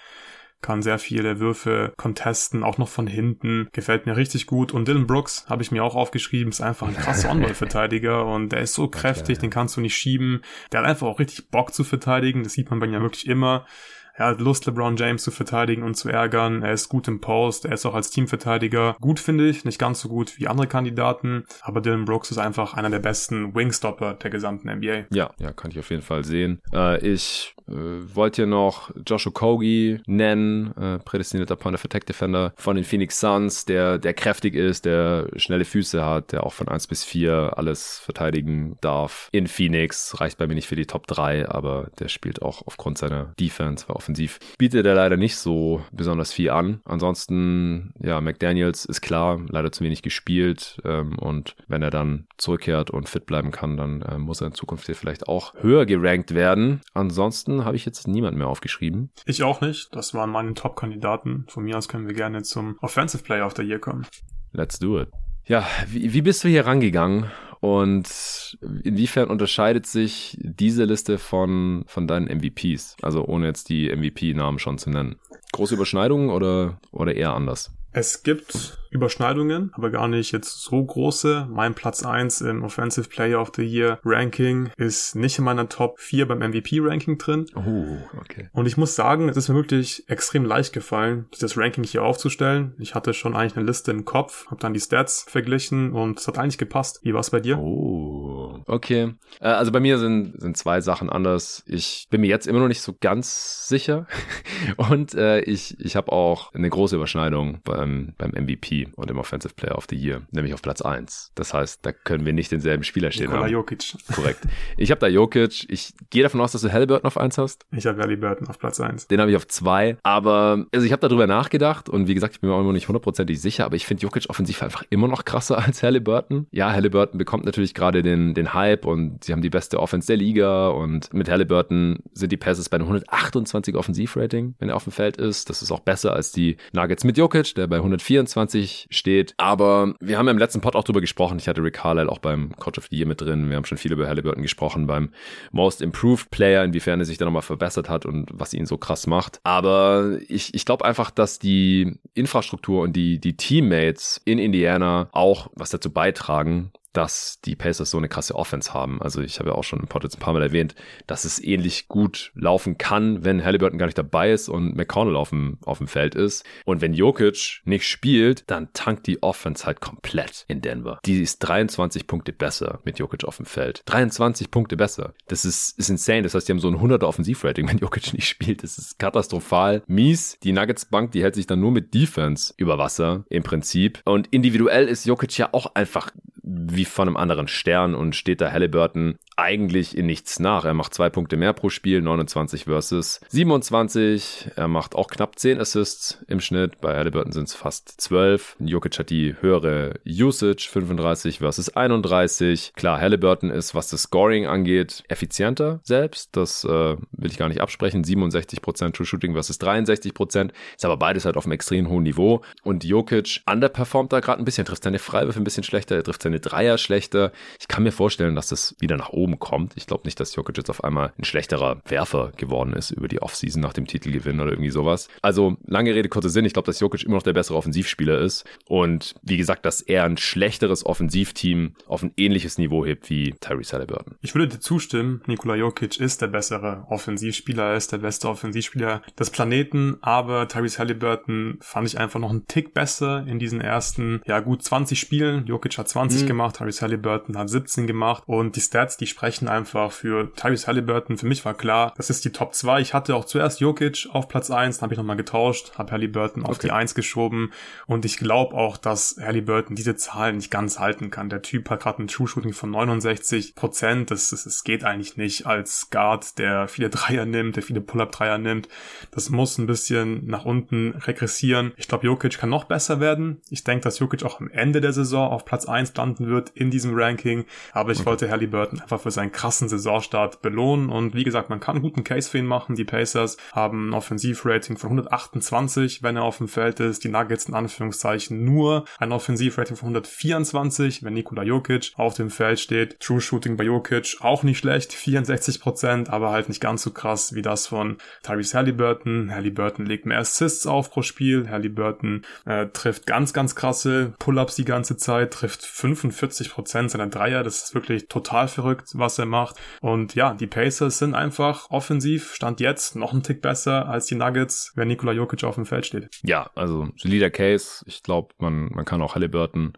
kann 0.62 0.82
sehr 0.82 0.98
viele 0.98 1.40
Würfe 1.40 1.92
contesten, 1.96 2.62
auch 2.62 2.78
noch 2.78 2.88
von 2.88 3.06
hinten. 3.06 3.68
Gefällt 3.72 4.06
mir 4.06 4.16
richtig 4.16 4.46
gut. 4.46 4.72
Und 4.72 4.88
Dylan 4.88 5.06
Brooks, 5.06 5.46
habe 5.48 5.62
ich 5.62 5.70
mir 5.70 5.84
auch 5.84 5.94
aufgeschrieben, 5.94 6.50
ist 6.50 6.60
einfach 6.60 6.88
ein 6.88 6.96
krasser 6.96 7.30
On-Ball-Verteidiger 7.32 8.24
und 8.24 8.50
der 8.50 8.60
ist 8.60 8.74
so 8.74 8.88
kräftig, 8.88 9.38
den 9.38 9.50
kannst 9.50 9.76
du 9.76 9.80
nicht 9.80 9.96
schieben. 9.96 10.42
Der 10.70 10.80
hat 10.80 10.88
einfach 10.88 11.06
auch 11.06 11.18
richtig 11.18 11.50
Bock 11.50 11.74
zu 11.74 11.84
verteidigen. 11.84 12.44
Das 12.44 12.52
sieht 12.52 12.70
man 12.70 12.80
bei 12.80 12.86
ihm 12.86 12.94
ja 12.94 13.02
wirklich 13.02 13.26
immer. 13.26 13.66
Er 14.14 14.26
hat 14.26 14.40
Lust, 14.40 14.66
LeBron 14.66 14.96
James 14.96 15.22
zu 15.22 15.30
verteidigen 15.30 15.82
und 15.82 15.94
zu 15.94 16.08
ärgern. 16.08 16.62
Er 16.62 16.72
ist 16.72 16.88
gut 16.88 17.08
im 17.08 17.20
Post. 17.20 17.64
Er 17.64 17.72
ist 17.72 17.86
auch 17.86 17.94
als 17.94 18.10
Teamverteidiger 18.10 18.96
gut, 19.00 19.18
finde 19.18 19.48
ich. 19.48 19.64
Nicht 19.64 19.78
ganz 19.78 20.00
so 20.00 20.08
gut 20.08 20.38
wie 20.38 20.48
andere 20.48 20.66
Kandidaten. 20.66 21.44
Aber 21.62 21.80
Dylan 21.80 22.04
Brooks 22.04 22.30
ist 22.30 22.38
einfach 22.38 22.74
einer 22.74 22.90
der 22.90 22.98
besten 22.98 23.54
Wingstopper 23.54 24.14
der 24.14 24.30
gesamten 24.30 24.70
NBA. 24.70 25.06
Ja, 25.10 25.30
ja, 25.38 25.52
kann 25.52 25.70
ich 25.70 25.78
auf 25.78 25.90
jeden 25.90 26.02
Fall 26.02 26.24
sehen. 26.24 26.60
Äh, 26.74 26.98
ich 27.06 27.54
äh, 27.68 28.14
wollte 28.14 28.42
hier 28.42 28.46
noch 28.46 28.90
Joshua 29.06 29.32
Kogi 29.32 30.00
nennen, 30.06 30.76
äh, 30.76 30.98
prädestinierter 30.98 31.56
Point 31.56 31.74
of 31.74 31.84
Attack 31.84 32.06
Defender 32.06 32.52
von 32.56 32.76
den 32.76 32.84
Phoenix 32.84 33.20
Suns, 33.20 33.64
der, 33.64 33.98
der 33.98 34.14
kräftig 34.14 34.54
ist, 34.54 34.84
der 34.84 35.28
schnelle 35.36 35.64
Füße 35.64 36.04
hat, 36.04 36.32
der 36.32 36.44
auch 36.44 36.52
von 36.52 36.68
1 36.68 36.86
bis 36.86 37.04
4 37.04 37.54
alles 37.56 37.98
verteidigen 37.98 38.76
darf. 38.80 39.28
In 39.32 39.46
Phoenix 39.46 40.20
reicht 40.20 40.38
bei 40.38 40.46
mir 40.46 40.54
nicht 40.54 40.68
für 40.68 40.76
die 40.76 40.86
Top 40.86 41.06
3, 41.06 41.48
aber 41.48 41.90
der 41.98 42.08
spielt 42.08 42.42
auch 42.42 42.66
aufgrund 42.66 42.98
seiner 42.98 43.32
Defense, 43.38 43.88
war 43.88 43.96
offensiv 43.96 44.38
bietet 44.58 44.86
er 44.86 44.94
leider 44.94 45.16
nicht 45.16 45.36
so 45.36 45.82
besonders 45.92 46.32
viel 46.32 46.50
an. 46.50 46.80
Ansonsten, 46.84 47.92
ja, 48.00 48.20
McDaniels 48.20 48.84
ist 48.84 49.00
klar, 49.00 49.40
leider 49.48 49.72
zu 49.72 49.84
wenig 49.84 50.02
gespielt 50.02 50.80
ähm, 50.84 51.18
und 51.18 51.56
wenn 51.68 51.82
er 51.82 51.90
dann 51.90 52.26
zurückkehrt 52.38 52.90
und 52.90 53.08
fit 53.08 53.26
bleiben 53.26 53.50
kann, 53.50 53.76
dann 53.76 54.02
äh, 54.02 54.18
muss 54.18 54.40
er 54.40 54.48
in 54.48 54.54
Zukunft 54.54 54.86
hier 54.86 54.94
vielleicht 54.94 55.28
auch 55.28 55.54
höher 55.60 55.86
gerankt 55.86 56.34
werden. 56.34 56.80
Ansonsten 56.94 57.61
habe 57.64 57.76
ich 57.76 57.84
jetzt 57.84 58.06
niemand 58.08 58.36
mehr 58.36 58.48
aufgeschrieben. 58.48 59.10
Ich 59.26 59.42
auch 59.42 59.60
nicht. 59.60 59.94
Das 59.94 60.14
waren 60.14 60.30
meine 60.30 60.54
Top-Kandidaten. 60.54 61.46
Von 61.48 61.64
mir 61.64 61.78
aus 61.78 61.88
können 61.88 62.06
wir 62.06 62.14
gerne 62.14 62.42
zum 62.42 62.76
Offensive 62.80 63.22
Player 63.22 63.46
of 63.46 63.54
the 63.56 63.62
Year 63.62 63.78
kommen. 63.78 64.06
Let's 64.52 64.78
do 64.78 65.00
it. 65.00 65.08
Ja, 65.44 65.66
wie, 65.88 66.12
wie 66.12 66.22
bist 66.22 66.44
du 66.44 66.48
hier 66.48 66.66
rangegangen 66.66 67.30
und 67.60 68.58
inwiefern 68.82 69.28
unterscheidet 69.28 69.86
sich 69.86 70.38
diese 70.40 70.84
Liste 70.84 71.18
von, 71.18 71.84
von 71.86 72.06
deinen 72.06 72.26
MVPs? 72.26 72.96
Also 73.02 73.24
ohne 73.24 73.46
jetzt 73.46 73.68
die 73.68 73.88
MVP-Namen 73.94 74.58
schon 74.58 74.78
zu 74.78 74.90
nennen. 74.90 75.16
Große 75.52 75.74
Überschneidungen 75.74 76.30
oder, 76.30 76.80
oder 76.92 77.14
eher 77.14 77.34
anders? 77.34 77.72
Es 77.92 78.22
gibt 78.22 78.78
Überschneidungen, 78.92 79.70
aber 79.74 79.90
gar 79.90 80.08
nicht 80.08 80.32
jetzt 80.32 80.62
so 80.62 80.82
große. 80.82 81.48
Mein 81.50 81.74
Platz 81.74 82.04
1 82.04 82.40
im 82.42 82.62
Offensive 82.62 83.08
Player 83.08 83.40
of 83.40 83.52
the 83.54 83.62
Year 83.62 84.00
Ranking 84.04 84.70
ist 84.76 85.14
nicht 85.14 85.38
in 85.38 85.44
meiner 85.44 85.68
Top 85.68 85.98
4 85.98 86.26
beim 86.26 86.38
MVP 86.38 86.80
Ranking 86.80 87.18
drin. 87.18 87.46
Oh, 87.54 87.98
okay. 88.20 88.48
Und 88.52 88.66
ich 88.66 88.76
muss 88.76 88.94
sagen, 88.94 89.28
es 89.28 89.36
ist 89.36 89.48
mir 89.48 89.54
wirklich 89.54 90.08
extrem 90.08 90.44
leicht 90.44 90.72
gefallen, 90.72 91.26
das 91.40 91.56
Ranking 91.56 91.84
hier 91.84 92.04
aufzustellen. 92.04 92.74
Ich 92.78 92.94
hatte 92.94 93.12
schon 93.14 93.36
eigentlich 93.36 93.56
eine 93.56 93.66
Liste 93.66 93.90
im 93.90 94.04
Kopf, 94.04 94.46
habe 94.46 94.60
dann 94.60 94.74
die 94.74 94.80
Stats 94.80 95.26
verglichen 95.28 95.92
und 95.92 96.18
es 96.18 96.28
hat 96.28 96.38
eigentlich 96.38 96.58
gepasst. 96.58 97.00
Wie 97.02 97.12
war 97.12 97.20
es 97.20 97.30
bei 97.30 97.40
dir? 97.40 97.58
Oh, 97.58 98.62
okay. 98.66 99.14
Äh, 99.40 99.48
also 99.48 99.72
bei 99.72 99.80
mir 99.80 99.98
sind, 99.98 100.40
sind 100.40 100.56
zwei 100.56 100.80
Sachen 100.80 101.10
anders. 101.10 101.62
Ich 101.66 102.06
bin 102.10 102.20
mir 102.20 102.28
jetzt 102.28 102.46
immer 102.46 102.60
noch 102.60 102.68
nicht 102.68 102.82
so 102.82 102.94
ganz 103.00 103.68
sicher 103.68 104.06
und 104.76 105.14
äh, 105.14 105.40
ich, 105.40 105.78
ich 105.80 105.96
habe 105.96 106.12
auch 106.12 106.54
eine 106.54 106.70
große 106.70 106.96
Überschneidung 106.96 107.60
bei 107.64 107.82
beim, 107.82 108.14
beim 108.18 108.30
MVP 108.30 108.81
und 108.94 109.10
im 109.10 109.18
Offensive 109.18 109.54
Player 109.54 109.76
of 109.76 109.86
the 109.88 109.96
Year, 109.96 110.22
nämlich 110.30 110.54
auf 110.54 110.62
Platz 110.62 110.82
1. 110.82 111.32
Das 111.34 111.54
heißt, 111.54 111.84
da 111.84 111.92
können 111.92 112.24
wir 112.24 112.32
nicht 112.32 112.52
denselben 112.52 112.84
Spieler 112.84 113.10
stehen 113.10 113.26
Nikola 113.26 113.44
haben. 113.44 113.52
Jokic. 113.52 113.94
Korrekt. 114.14 114.40
Ich 114.76 114.90
habe 114.90 115.00
da 115.00 115.08
Jokic. 115.08 115.66
Ich 115.70 115.94
gehe 116.10 116.22
davon 116.22 116.40
aus, 116.40 116.52
dass 116.52 116.62
du 116.62 116.72
Halliburton 116.72 117.06
auf 117.06 117.18
1 117.18 117.38
hast. 117.38 117.66
Ich 117.72 117.86
habe 117.86 118.00
Halliburton 118.00 118.48
auf 118.48 118.58
Platz 118.58 118.80
1. 118.80 119.08
Den 119.08 119.20
habe 119.20 119.30
ich 119.30 119.36
auf 119.36 119.46
2. 119.46 119.98
Aber 120.02 120.66
also 120.72 120.86
ich 120.86 120.92
habe 120.92 121.00
darüber 121.00 121.26
nachgedacht 121.26 121.88
und 121.88 122.08
wie 122.08 122.14
gesagt, 122.14 122.34
ich 122.34 122.40
bin 122.40 122.50
mir 122.50 122.56
auch 122.56 122.60
immer 122.60 122.72
nicht 122.72 122.88
hundertprozentig 122.88 123.40
sicher, 123.40 123.64
aber 123.64 123.76
ich 123.76 123.86
finde 123.86 124.02
Jokic 124.02 124.28
offensiv 124.28 124.62
einfach 124.62 124.84
immer 124.90 125.08
noch 125.08 125.24
krasser 125.24 125.58
als 125.64 125.82
Halliburton. 125.82 126.46
Ja, 126.50 126.72
Halliburton 126.72 127.18
bekommt 127.18 127.44
natürlich 127.44 127.74
gerade 127.74 128.02
den, 128.02 128.34
den 128.34 128.54
Hype 128.54 128.86
und 128.86 129.24
sie 129.24 129.32
haben 129.32 129.42
die 129.42 129.50
beste 129.50 129.80
Offense 129.80 130.06
der 130.06 130.16
Liga 130.16 130.68
und 130.68 131.12
mit 131.12 131.28
Halliburton 131.28 131.98
sind 132.12 132.32
die 132.32 132.36
Passes 132.36 132.68
bei 132.68 132.76
einem 132.76 132.86
128 132.86 133.74
Offensivrating, 133.74 134.54
wenn 134.58 134.68
er 134.68 134.76
auf 134.76 134.84
dem 134.84 134.92
Feld 134.92 135.16
ist. 135.16 135.50
Das 135.50 135.62
ist 135.62 135.70
auch 135.70 135.80
besser 135.80 136.12
als 136.14 136.32
die 136.32 136.56
Nuggets 136.72 137.04
mit 137.04 137.18
Jokic, 137.18 137.54
der 137.54 137.66
bei 137.66 137.76
124 137.76 138.71
steht. 138.90 139.34
Aber 139.36 139.94
wir 140.00 140.18
haben 140.18 140.26
ja 140.26 140.32
im 140.32 140.38
letzten 140.38 140.60
Pod 140.60 140.76
auch 140.76 140.84
drüber 140.84 141.00
gesprochen. 141.00 141.38
Ich 141.38 141.48
hatte 141.48 141.62
Rick 141.62 141.74
Carlisle 141.74 142.10
auch 142.10 142.18
beim 142.18 142.54
Coach 142.56 142.78
of 142.78 142.86
the 142.90 142.96
Year 142.96 143.06
mit 143.06 143.20
drin. 143.20 143.48
Wir 143.48 143.56
haben 143.56 143.64
schon 143.64 143.78
viel 143.78 143.92
über 143.92 144.08
Halliburton 144.08 144.42
gesprochen 144.42 144.86
beim 144.86 145.10
Most 145.50 145.82
Improved 145.82 146.30
Player, 146.30 146.64
inwiefern 146.64 147.00
er 147.00 147.06
sich 147.06 147.18
da 147.18 147.24
nochmal 147.24 147.42
verbessert 147.42 147.88
hat 147.88 148.06
und 148.06 148.30
was 148.32 148.54
ihn 148.54 148.66
so 148.66 148.76
krass 148.76 149.06
macht. 149.06 149.40
Aber 149.44 150.18
ich, 150.28 150.54
ich 150.54 150.64
glaube 150.64 150.84
einfach, 150.84 151.10
dass 151.10 151.38
die 151.38 151.98
Infrastruktur 152.14 152.82
und 152.82 152.94
die, 152.94 153.20
die 153.20 153.36
Teammates 153.36 154.20
in 154.24 154.38
Indiana 154.38 155.08
auch 155.12 155.48
was 155.54 155.70
dazu 155.70 155.90
beitragen, 155.90 156.72
dass 156.92 157.40
die 157.44 157.56
Pacers 157.56 157.90
so 157.90 157.98
eine 157.98 158.08
krasse 158.08 158.34
Offense 158.34 158.74
haben. 158.74 159.00
Also 159.02 159.20
ich 159.22 159.38
habe 159.38 159.50
ja 159.50 159.54
auch 159.54 159.64
schon 159.64 159.80
im 159.80 159.86
Pod 159.86 160.04
jetzt 160.04 160.16
ein 160.16 160.20
paar 160.20 160.32
Mal 160.32 160.42
erwähnt, 160.42 160.74
dass 161.06 161.24
es 161.24 161.42
ähnlich 161.42 161.88
gut 161.88 162.32
laufen 162.34 162.78
kann, 162.78 163.24
wenn 163.24 163.44
Halliburton 163.44 163.78
gar 163.78 163.86
nicht 163.86 163.98
dabei 163.98 164.32
ist 164.32 164.48
und 164.48 164.76
McConnell 164.76 165.16
auf 165.16 165.30
dem, 165.30 165.58
auf 165.64 165.78
dem 165.78 165.88
Feld 165.88 166.14
ist. 166.14 166.44
Und 166.64 166.80
wenn 166.80 166.94
Jokic 166.94 167.62
nicht 167.64 167.88
spielt, 167.88 168.44
dann 168.50 168.68
tankt 168.72 169.06
die 169.06 169.22
Offense 169.22 169.64
halt 169.64 169.80
komplett 169.80 170.44
in 170.48 170.60
Denver. 170.60 170.98
Die 171.04 171.22
ist 171.22 171.38
23 171.40 172.06
Punkte 172.06 172.32
besser 172.32 172.80
mit 172.84 172.98
Jokic 172.98 173.24
auf 173.24 173.36
dem 173.36 173.46
Feld. 173.46 173.82
23 173.86 174.50
Punkte 174.50 174.76
besser. 174.76 175.14
Das 175.28 175.44
ist, 175.44 175.78
ist 175.78 175.90
insane. 175.90 176.22
Das 176.22 176.34
heißt, 176.34 176.48
die 176.48 176.52
haben 176.52 176.60
so 176.60 176.68
ein 176.68 176.76
100er 176.76 177.04
Offensivrating, 177.04 177.68
wenn 177.70 177.78
Jokic 177.78 178.12
nicht 178.12 178.28
spielt. 178.28 178.62
Das 178.62 178.78
ist 178.78 178.98
katastrophal. 178.98 179.82
Mies. 179.86 180.38
Die 180.42 180.52
Nuggets 180.52 180.84
Bank, 180.84 181.12
die 181.12 181.22
hält 181.22 181.34
sich 181.34 181.46
dann 181.46 181.60
nur 181.60 181.70
mit 181.70 181.94
Defense 181.94 182.54
über 182.56 182.78
Wasser 182.78 183.24
im 183.28 183.42
Prinzip. 183.42 184.00
Und 184.04 184.28
individuell 184.28 184.88
ist 184.88 185.06
Jokic 185.06 185.36
ja 185.38 185.48
auch 185.52 185.74
einfach 185.74 186.10
wie 186.42 186.84
von 186.84 187.08
einem 187.08 187.16
anderen 187.16 187.48
Stern 187.48 187.94
und 187.94 188.16
steht 188.16 188.40
da 188.40 188.50
Halliburton 188.50 189.16
eigentlich 189.36 189.96
in 189.96 190.06
nichts 190.06 190.38
nach. 190.38 190.64
Er 190.64 190.74
macht 190.74 190.94
zwei 190.94 191.08
Punkte 191.08 191.36
mehr 191.36 191.52
pro 191.52 191.68
Spiel, 191.68 192.00
29 192.02 192.64
versus 192.64 193.20
27. 193.28 194.50
Er 194.56 194.68
macht 194.68 194.94
auch 194.94 195.08
knapp 195.08 195.38
10 195.38 195.60
Assists 195.60 196.18
im 196.28 196.40
Schnitt. 196.40 196.80
Bei 196.80 196.96
Halliburton 196.96 197.32
sind 197.32 197.48
es 197.48 197.54
fast 197.54 198.00
12. 198.00 198.56
Jokic 198.60 198.98
hat 198.98 199.10
die 199.10 199.34
höhere 199.40 199.94
Usage, 200.06 200.68
35 200.70 201.38
versus 201.38 201.74
31. 201.74 202.72
Klar, 202.74 203.00
Halliburton 203.00 203.50
ist, 203.50 203.74
was 203.74 203.88
das 203.88 204.02
Scoring 204.02 204.46
angeht, 204.46 205.04
effizienter 205.08 205.80
selbst. 205.82 206.36
Das 206.36 206.64
äh, 206.64 206.68
will 206.68 207.30
ich 207.30 207.38
gar 207.38 207.48
nicht 207.48 207.60
absprechen. 207.60 208.04
67% 208.04 208.92
True 208.92 209.06
Shooting 209.06 209.32
versus 209.32 209.60
63%. 209.60 210.50
Ist 210.76 210.84
aber 210.84 210.96
beides 210.96 211.24
halt 211.24 211.36
auf 211.36 211.44
einem 211.44 211.52
extrem 211.52 211.88
hohen 211.88 212.02
Niveau. 212.02 212.42
Und 212.62 212.84
Jokic 212.84 213.40
underperformt 213.50 214.12
da 214.12 214.20
gerade 214.20 214.42
ein 214.42 214.44
bisschen, 214.44 214.66
trifft 214.66 214.82
seine 214.84 214.98
Freiwürfe 214.98 215.40
ein 215.40 215.44
bisschen 215.44 215.62
schlechter, 215.62 215.96
er 215.96 216.04
trifft 216.04 216.22
seine 216.22 216.31
Dreier 216.40 216.78
schlechter. 216.78 217.32
Ich 217.60 217.68
kann 217.68 217.82
mir 217.82 217.92
vorstellen, 217.92 218.34
dass 218.34 218.48
das 218.48 218.76
wieder 218.78 218.96
nach 218.96 219.10
oben 219.10 219.38
kommt. 219.38 219.72
Ich 219.76 219.86
glaube 219.86 220.04
nicht, 220.04 220.18
dass 220.20 220.34
Jokic 220.34 220.56
jetzt 220.56 220.70
auf 220.70 220.84
einmal 220.84 221.12
ein 221.18 221.24
schlechterer 221.24 221.80
Werfer 221.86 222.32
geworden 222.36 222.72
ist 222.72 222.90
über 222.90 223.08
die 223.08 223.22
Offseason 223.22 223.62
nach 223.62 223.72
dem 223.72 223.86
Titelgewinn 223.86 224.40
oder 224.40 224.50
irgendwie 224.50 224.70
sowas. 224.70 225.08
Also 225.22 225.56
lange 225.66 225.94
Rede, 225.94 226.08
kurzer 226.08 226.28
Sinn. 226.28 226.44
Ich 226.44 226.52
glaube, 226.52 226.66
dass 226.66 226.80
Jokic 226.80 227.04
immer 227.04 227.16
noch 227.16 227.22
der 227.22 227.32
bessere 227.32 227.56
Offensivspieler 227.56 228.18
ist. 228.18 228.44
Und 228.66 229.14
wie 229.22 229.36
gesagt, 229.36 229.64
dass 229.64 229.80
er 229.80 230.04
ein 230.04 230.16
schlechteres 230.16 230.84
Offensivteam 230.86 231.74
auf 231.86 232.02
ein 232.02 232.12
ähnliches 232.16 232.58
Niveau 232.58 232.84
hebt 232.84 233.08
wie 233.10 233.34
Tyrese 233.40 233.74
Halliburton. 233.74 234.16
Ich 234.20 234.34
würde 234.34 234.48
dir 234.48 234.60
zustimmen. 234.60 235.22
Nikola 235.26 235.56
Jokic 235.56 236.00
ist 236.00 236.22
der 236.22 236.28
bessere 236.28 236.86
Offensivspieler, 236.88 237.70
er 237.70 237.76
ist 237.76 237.92
der 237.92 237.98
beste 237.98 238.28
Offensivspieler 238.28 239.02
des 239.18 239.30
Planeten. 239.30 239.98
Aber 240.02 240.48
Tyrese 240.48 240.78
Halliburton 240.78 241.58
fand 241.60 241.88
ich 241.88 241.98
einfach 241.98 242.20
noch 242.20 242.30
einen 242.30 242.46
Tick 242.46 242.74
besser 242.74 243.24
in 243.26 243.38
diesen 243.38 243.60
ersten, 243.60 244.20
ja 244.26 244.40
gut 244.40 244.62
20 244.62 244.98
Spielen. 244.98 245.46
Jokic 245.46 245.78
hat 245.78 245.88
20 245.88 246.21
mhm. 246.22 246.28
gemacht, 246.28 246.56
Tyrese 246.56 246.82
Halliburton 246.82 247.36
hat 247.36 247.50
17 247.50 247.86
gemacht. 247.86 248.24
Und 248.26 248.56
die 248.56 248.60
Stats, 248.60 248.96
die 248.96 249.06
sprechen 249.06 249.48
einfach 249.48 249.92
für 249.92 250.32
Tyrese 250.34 250.66
Halliburton. 250.66 251.18
Für 251.18 251.26
mich 251.26 251.44
war 251.44 251.54
klar, 251.54 251.92
das 251.96 252.10
ist 252.10 252.24
die 252.24 252.32
Top 252.32 252.54
2. 252.54 252.80
Ich 252.80 252.94
hatte 252.94 253.14
auch 253.14 253.24
zuerst 253.24 253.60
Jokic 253.60 254.08
auf 254.12 254.28
Platz 254.28 254.50
1, 254.50 254.78
dann 254.78 254.86
habe 254.86 254.94
ich 254.94 254.98
nochmal 254.98 255.16
getauscht, 255.16 255.72
habe 255.78 255.92
Halliburton 255.92 256.44
auf 256.44 256.56
okay. 256.56 256.68
die 256.68 256.72
1 256.72 256.94
geschoben 256.94 257.52
und 257.86 258.04
ich 258.04 258.16
glaube 258.16 258.54
auch, 258.54 258.76
dass 258.76 259.16
Halliburton 259.20 259.76
diese 259.76 259.96
Zahlen 259.96 260.36
nicht 260.36 260.50
ganz 260.50 260.78
halten 260.78 261.10
kann. 261.10 261.28
Der 261.28 261.42
Typ 261.42 261.70
hat 261.70 261.80
gerade 261.80 262.02
ein 262.02 262.08
True 262.08 262.28
Shooting 262.28 262.52
von 262.52 262.70
69 262.70 263.54
Prozent. 263.54 264.10
Das, 264.10 264.30
das, 264.30 264.44
das 264.44 264.64
geht 264.64 264.84
eigentlich 264.84 265.16
nicht 265.16 265.46
als 265.46 265.90
Guard, 265.90 266.38
der 266.38 266.68
viele 266.68 266.90
Dreier 266.90 267.26
nimmt, 267.26 267.56
der 267.56 267.62
viele 267.62 267.80
Pull-Up-Dreier 267.80 268.38
nimmt. 268.38 268.68
Das 269.10 269.30
muss 269.30 269.58
ein 269.58 269.66
bisschen 269.66 270.26
nach 270.26 270.44
unten 270.44 270.90
regressieren. 270.90 271.72
Ich 271.76 271.88
glaube, 271.88 272.06
Jokic 272.06 272.38
kann 272.38 272.50
noch 272.50 272.64
besser 272.64 273.00
werden. 273.00 273.40
Ich 273.50 273.64
denke, 273.64 273.84
dass 273.84 273.98
Jokic 273.98 274.24
auch 274.24 274.40
am 274.40 274.50
Ende 274.50 274.80
der 274.80 274.92
Saison 274.92 275.30
auf 275.30 275.44
Platz 275.44 275.66
1 275.66 275.94
landen 275.94 276.11
landen 276.12 276.28
wird 276.28 276.50
in 276.50 276.70
diesem 276.70 276.94
Ranking. 276.94 277.44
Aber 277.72 277.92
ich 277.92 278.00
okay. 278.00 278.06
wollte 278.06 278.30
Halliburton 278.30 278.80
einfach 278.80 279.00
für 279.00 279.10
seinen 279.10 279.32
krassen 279.32 279.68
Saisonstart 279.68 280.42
belohnen. 280.42 280.90
Und 280.90 281.14
wie 281.14 281.24
gesagt, 281.24 281.50
man 281.50 281.60
kann 281.60 281.76
einen 281.76 281.82
guten 281.82 282.04
Case 282.04 282.30
für 282.30 282.38
ihn 282.38 282.46
machen. 282.46 282.76
Die 282.76 282.84
Pacers 282.84 283.36
haben 283.52 283.90
ein 283.90 283.94
Offensivrating 283.94 284.76
von 284.76 284.90
128, 284.90 286.02
wenn 286.02 286.16
er 286.16 286.24
auf 286.24 286.38
dem 286.38 286.48
Feld 286.48 286.80
ist. 286.80 287.04
Die 287.04 287.08
Nuggets 287.08 287.46
in 287.46 287.54
Anführungszeichen 287.54 288.44
nur 288.44 288.84
ein 288.98 289.12
Offensivrating 289.12 289.76
von 289.76 289.88
124, 289.88 291.02
wenn 291.02 291.14
Nikola 291.14 291.42
Jokic 291.42 291.92
auf 291.96 292.14
dem 292.14 292.30
Feld 292.30 292.60
steht. 292.60 293.00
True 293.00 293.20
Shooting 293.20 293.56
bei 293.56 293.64
Jokic 293.64 294.16
auch 294.20 294.42
nicht 294.42 294.58
schlecht, 294.58 294.92
64 294.92 295.60
aber 296.08 296.30
halt 296.30 296.48
nicht 296.48 296.60
ganz 296.60 296.82
so 296.82 296.90
krass 296.90 297.34
wie 297.34 297.42
das 297.42 297.66
von 297.66 297.96
Tyrese 298.22 298.56
Halliburton. 298.56 299.32
Halliburton 299.32 299.86
legt 299.86 300.06
mehr 300.06 300.18
Assists 300.18 300.66
auf 300.66 300.90
pro 300.90 301.02
Spiel. 301.02 301.48
Halliburton 301.48 302.22
äh, 302.44 302.66
trifft 302.66 303.06
ganz, 303.06 303.32
ganz 303.32 303.54
krasse 303.54 304.12
Pull-ups 304.18 304.56
die 304.56 304.64
ganze 304.64 304.96
Zeit, 304.96 305.32
trifft 305.32 305.62
45% 306.10 306.88
seiner 306.88 307.06
Dreier. 307.06 307.42
Das 307.42 307.64
ist 307.64 307.74
wirklich 307.74 308.08
total 308.08 308.48
verrückt, 308.48 308.90
was 308.94 309.18
er 309.18 309.26
macht. 309.26 309.56
Und 309.80 310.14
ja, 310.14 310.34
die 310.34 310.46
Pacers 310.46 310.98
sind 310.98 311.14
einfach 311.14 311.70
offensiv, 311.70 312.34
stand 312.34 312.60
jetzt 312.60 312.96
noch 312.96 313.12
ein 313.12 313.22
Tick 313.22 313.42
besser 313.42 313.88
als 313.88 314.06
die 314.06 314.14
Nuggets, 314.14 314.72
wenn 314.74 314.88
Nikola 314.88 315.12
Jokic 315.12 315.44
auf 315.44 315.54
dem 315.54 315.66
Feld 315.66 315.86
steht. 315.86 316.08
Ja, 316.22 316.50
also 316.54 316.88
solider 316.96 317.30
Case. 317.30 317.84
Ich 317.86 318.02
glaube, 318.02 318.34
man, 318.38 318.70
man 318.70 318.84
kann 318.84 319.02
auch 319.02 319.14
Halliburton 319.14 319.74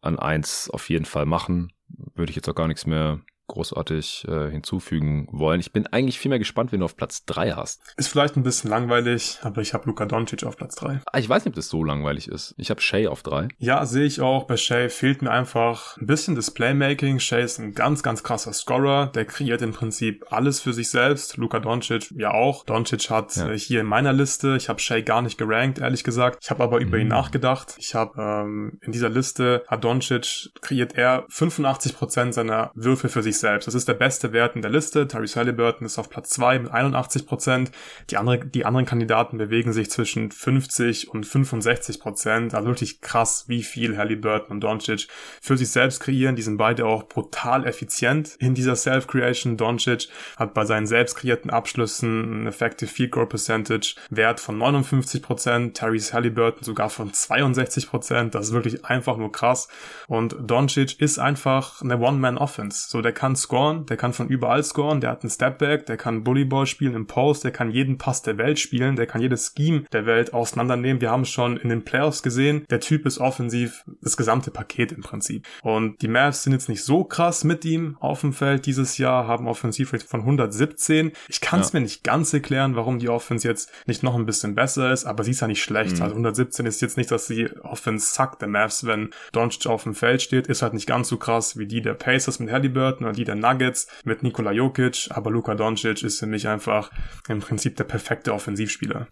an 0.00 0.18
eins 0.18 0.70
auf 0.70 0.88
jeden 0.88 1.04
Fall 1.04 1.26
machen. 1.26 1.72
Würde 2.14 2.30
ich 2.30 2.36
jetzt 2.36 2.48
auch 2.48 2.54
gar 2.54 2.68
nichts 2.68 2.86
mehr 2.86 3.20
großartig 3.46 4.26
äh, 4.28 4.50
hinzufügen 4.50 5.28
wollen. 5.30 5.60
Ich 5.60 5.72
bin 5.72 5.86
eigentlich 5.86 6.18
viel 6.18 6.28
mehr 6.28 6.38
gespannt, 6.38 6.72
wen 6.72 6.80
du 6.80 6.84
auf 6.84 6.96
Platz 6.96 7.24
3 7.26 7.52
hast. 7.52 7.80
Ist 7.96 8.08
vielleicht 8.08 8.36
ein 8.36 8.42
bisschen 8.42 8.70
langweilig, 8.70 9.38
aber 9.42 9.62
ich 9.62 9.74
habe 9.74 9.86
Luka 9.86 10.06
Doncic 10.06 10.44
auf 10.44 10.56
Platz 10.56 10.74
3. 10.76 11.00
Ah, 11.06 11.18
ich 11.18 11.28
weiß 11.28 11.44
nicht, 11.44 11.52
ob 11.52 11.56
das 11.56 11.68
so 11.68 11.84
langweilig 11.84 12.28
ist. 12.28 12.54
Ich 12.58 12.70
habe 12.70 12.80
Shay 12.80 13.06
auf 13.06 13.22
3. 13.22 13.48
Ja, 13.58 13.84
sehe 13.86 14.04
ich 14.04 14.20
auch. 14.20 14.44
Bei 14.44 14.56
Shay 14.56 14.88
fehlt 14.88 15.22
mir 15.22 15.30
einfach 15.30 15.96
ein 15.96 16.06
bisschen 16.06 16.34
das 16.34 16.50
Playmaking. 16.50 17.18
Shay 17.20 17.42
ist 17.42 17.58
ein 17.58 17.74
ganz, 17.74 18.02
ganz 18.02 18.22
krasser 18.22 18.52
Scorer. 18.52 19.06
Der 19.14 19.24
kreiert 19.24 19.62
im 19.62 19.72
Prinzip 19.72 20.26
alles 20.30 20.60
für 20.60 20.72
sich 20.72 20.90
selbst. 20.90 21.36
Luka 21.36 21.60
Doncic 21.60 22.10
ja 22.16 22.32
auch. 22.32 22.64
Doncic 22.64 23.10
hat 23.10 23.36
ja. 23.36 23.50
äh, 23.50 23.58
hier 23.58 23.80
in 23.80 23.86
meiner 23.86 24.12
Liste, 24.12 24.56
ich 24.56 24.68
habe 24.68 24.80
Shay 24.80 25.02
gar 25.02 25.22
nicht 25.22 25.38
gerankt, 25.38 25.78
ehrlich 25.78 26.04
gesagt. 26.04 26.38
Ich 26.42 26.50
habe 26.50 26.62
aber 26.62 26.80
mhm. 26.80 26.86
über 26.86 26.98
ihn 26.98 27.04
mhm. 27.04 27.10
nachgedacht. 27.10 27.74
Ich 27.78 27.94
habe 27.94 28.20
ähm, 28.20 28.78
in 28.82 28.92
dieser 28.92 29.08
Liste 29.08 29.64
hat 29.68 29.84
Doncic 29.84 30.50
kreiert 30.60 30.96
er 30.96 31.26
85% 31.28 32.32
seiner 32.32 32.70
Würfe 32.74 33.08
für 33.08 33.22
sich 33.22 33.35
sich 33.36 33.40
selbst. 33.40 33.66
Das 33.66 33.74
ist 33.74 33.88
der 33.88 33.94
beste 33.94 34.32
Wert 34.32 34.56
in 34.56 34.62
der 34.62 34.70
Liste. 34.70 35.06
Tyrese 35.06 35.36
Halliburton 35.36 35.86
ist 35.86 35.98
auf 35.98 36.10
Platz 36.10 36.30
2 36.30 36.58
mit 36.60 36.72
81 36.72 37.26
Prozent. 37.26 37.70
Die, 38.10 38.16
andere, 38.16 38.38
die 38.38 38.64
anderen 38.64 38.86
Kandidaten 38.86 39.38
bewegen 39.38 39.72
sich 39.72 39.90
zwischen 39.90 40.30
50 40.30 41.08
und 41.10 41.24
65 41.24 42.00
Prozent. 42.00 42.54
Also 42.54 42.68
wirklich 42.68 43.00
krass, 43.00 43.44
wie 43.48 43.62
viel 43.62 43.96
Halliburton 43.96 44.56
und 44.56 44.60
Doncic 44.60 45.08
für 45.40 45.56
sich 45.56 45.68
selbst 45.68 46.00
kreieren. 46.00 46.36
Die 46.36 46.42
sind 46.42 46.56
beide 46.56 46.86
auch 46.86 47.04
brutal 47.04 47.66
effizient 47.66 48.36
in 48.38 48.54
dieser 48.54 48.76
Self-Creation. 48.76 49.56
Doncic 49.56 50.08
hat 50.36 50.54
bei 50.54 50.64
seinen 50.64 50.86
selbst 50.86 51.16
kreierten 51.16 51.50
Abschlüssen 51.50 52.24
einen 52.24 52.46
Effective 52.46 52.90
Field 52.90 53.12
Goal 53.12 53.26
Percentage 53.26 53.96
Wert 54.10 54.40
von 54.40 54.58
59 54.58 55.22
Prozent. 55.22 55.76
Tyrese 55.76 56.12
Halliburton 56.12 56.64
sogar 56.64 56.90
von 56.90 57.12
62 57.12 57.88
Prozent. 57.88 58.34
Das 58.34 58.46
ist 58.46 58.52
wirklich 58.52 58.84
einfach 58.84 59.16
nur 59.16 59.32
krass. 59.32 59.68
Und 60.08 60.36
Doncic 60.40 61.00
ist 61.00 61.18
einfach 61.18 61.82
eine 61.82 61.98
One-Man-Offense. 61.98 62.88
So, 62.88 63.02
der 63.02 63.12
kann 63.12 63.25
kann 63.26 63.34
scoren, 63.34 63.86
der 63.86 63.96
kann 63.96 64.12
von 64.12 64.28
überall 64.28 64.62
scoren, 64.62 65.00
der 65.00 65.10
hat 65.10 65.24
einen 65.24 65.30
Stepback, 65.30 65.86
der 65.86 65.96
kann 65.96 66.22
Bullyball 66.22 66.64
spielen 66.64 66.94
im 66.94 67.08
Post, 67.08 67.42
der 67.42 67.50
kann 67.50 67.72
jeden 67.72 67.98
Pass 67.98 68.22
der 68.22 68.38
Welt 68.38 68.60
spielen, 68.60 68.94
der 68.94 69.08
kann 69.08 69.20
jedes 69.20 69.52
Scheme 69.52 69.82
der 69.90 70.06
Welt 70.06 70.32
auseinandernehmen. 70.32 71.00
Wir 71.00 71.10
haben 71.10 71.22
es 71.22 71.30
schon 71.30 71.56
in 71.56 71.68
den 71.68 71.84
Playoffs 71.84 72.22
gesehen. 72.22 72.64
Der 72.70 72.78
Typ 72.78 73.04
ist 73.04 73.18
offensiv 73.18 73.82
das 74.00 74.16
gesamte 74.16 74.52
Paket 74.52 74.92
im 74.92 75.00
Prinzip. 75.00 75.44
Und 75.62 76.00
die 76.02 76.06
Mavs 76.06 76.44
sind 76.44 76.52
jetzt 76.52 76.68
nicht 76.68 76.84
so 76.84 77.02
krass 77.02 77.42
mit 77.42 77.64
ihm 77.64 77.96
auf 77.98 78.20
dem 78.20 78.32
Feld 78.32 78.64
dieses 78.64 78.96
Jahr, 78.96 79.26
haben 79.26 79.48
Offensivrate 79.48 80.06
von 80.06 80.20
117. 80.20 81.10
Ich 81.26 81.40
kann 81.40 81.58
es 81.58 81.72
ja. 81.72 81.80
mir 81.80 81.82
nicht 81.82 82.04
ganz 82.04 82.32
erklären, 82.32 82.76
warum 82.76 83.00
die 83.00 83.08
Offense 83.08 83.48
jetzt 83.48 83.72
nicht 83.86 84.04
noch 84.04 84.14
ein 84.14 84.26
bisschen 84.26 84.54
besser 84.54 84.92
ist, 84.92 85.04
aber 85.04 85.24
sie 85.24 85.32
ist 85.32 85.40
ja 85.40 85.48
nicht 85.48 85.64
schlecht. 85.64 85.96
Mhm. 85.96 86.02
Also 86.02 86.14
117 86.14 86.64
ist 86.64 86.80
jetzt 86.80 86.96
nicht, 86.96 87.10
dass 87.10 87.26
die 87.26 87.50
Offense 87.62 88.12
zackt 88.12 88.40
der 88.40 88.48
Mavs, 88.48 88.86
wenn 88.86 89.10
Doncic 89.32 89.66
auf 89.66 89.82
dem 89.82 89.96
Feld 89.96 90.22
steht, 90.22 90.46
ist 90.46 90.62
halt 90.62 90.74
nicht 90.74 90.86
ganz 90.86 91.08
so 91.08 91.16
krass 91.16 91.58
wie 91.58 91.66
die 91.66 91.82
der 91.82 91.94
Pacers 91.94 92.38
mit 92.38 92.52
Halliburton 92.52 93.15
die 93.16 93.24
der 93.24 93.34
Nuggets 93.34 93.88
mit 94.04 94.22
Nikola 94.22 94.52
Jokic, 94.52 95.08
aber 95.10 95.30
Luka 95.30 95.54
Doncic 95.54 96.02
ist 96.02 96.20
für 96.20 96.26
mich 96.26 96.46
einfach 96.48 96.90
im 97.28 97.40
Prinzip 97.40 97.76
der 97.76 97.84
perfekte 97.84 98.32
Offensivspieler. 98.32 99.08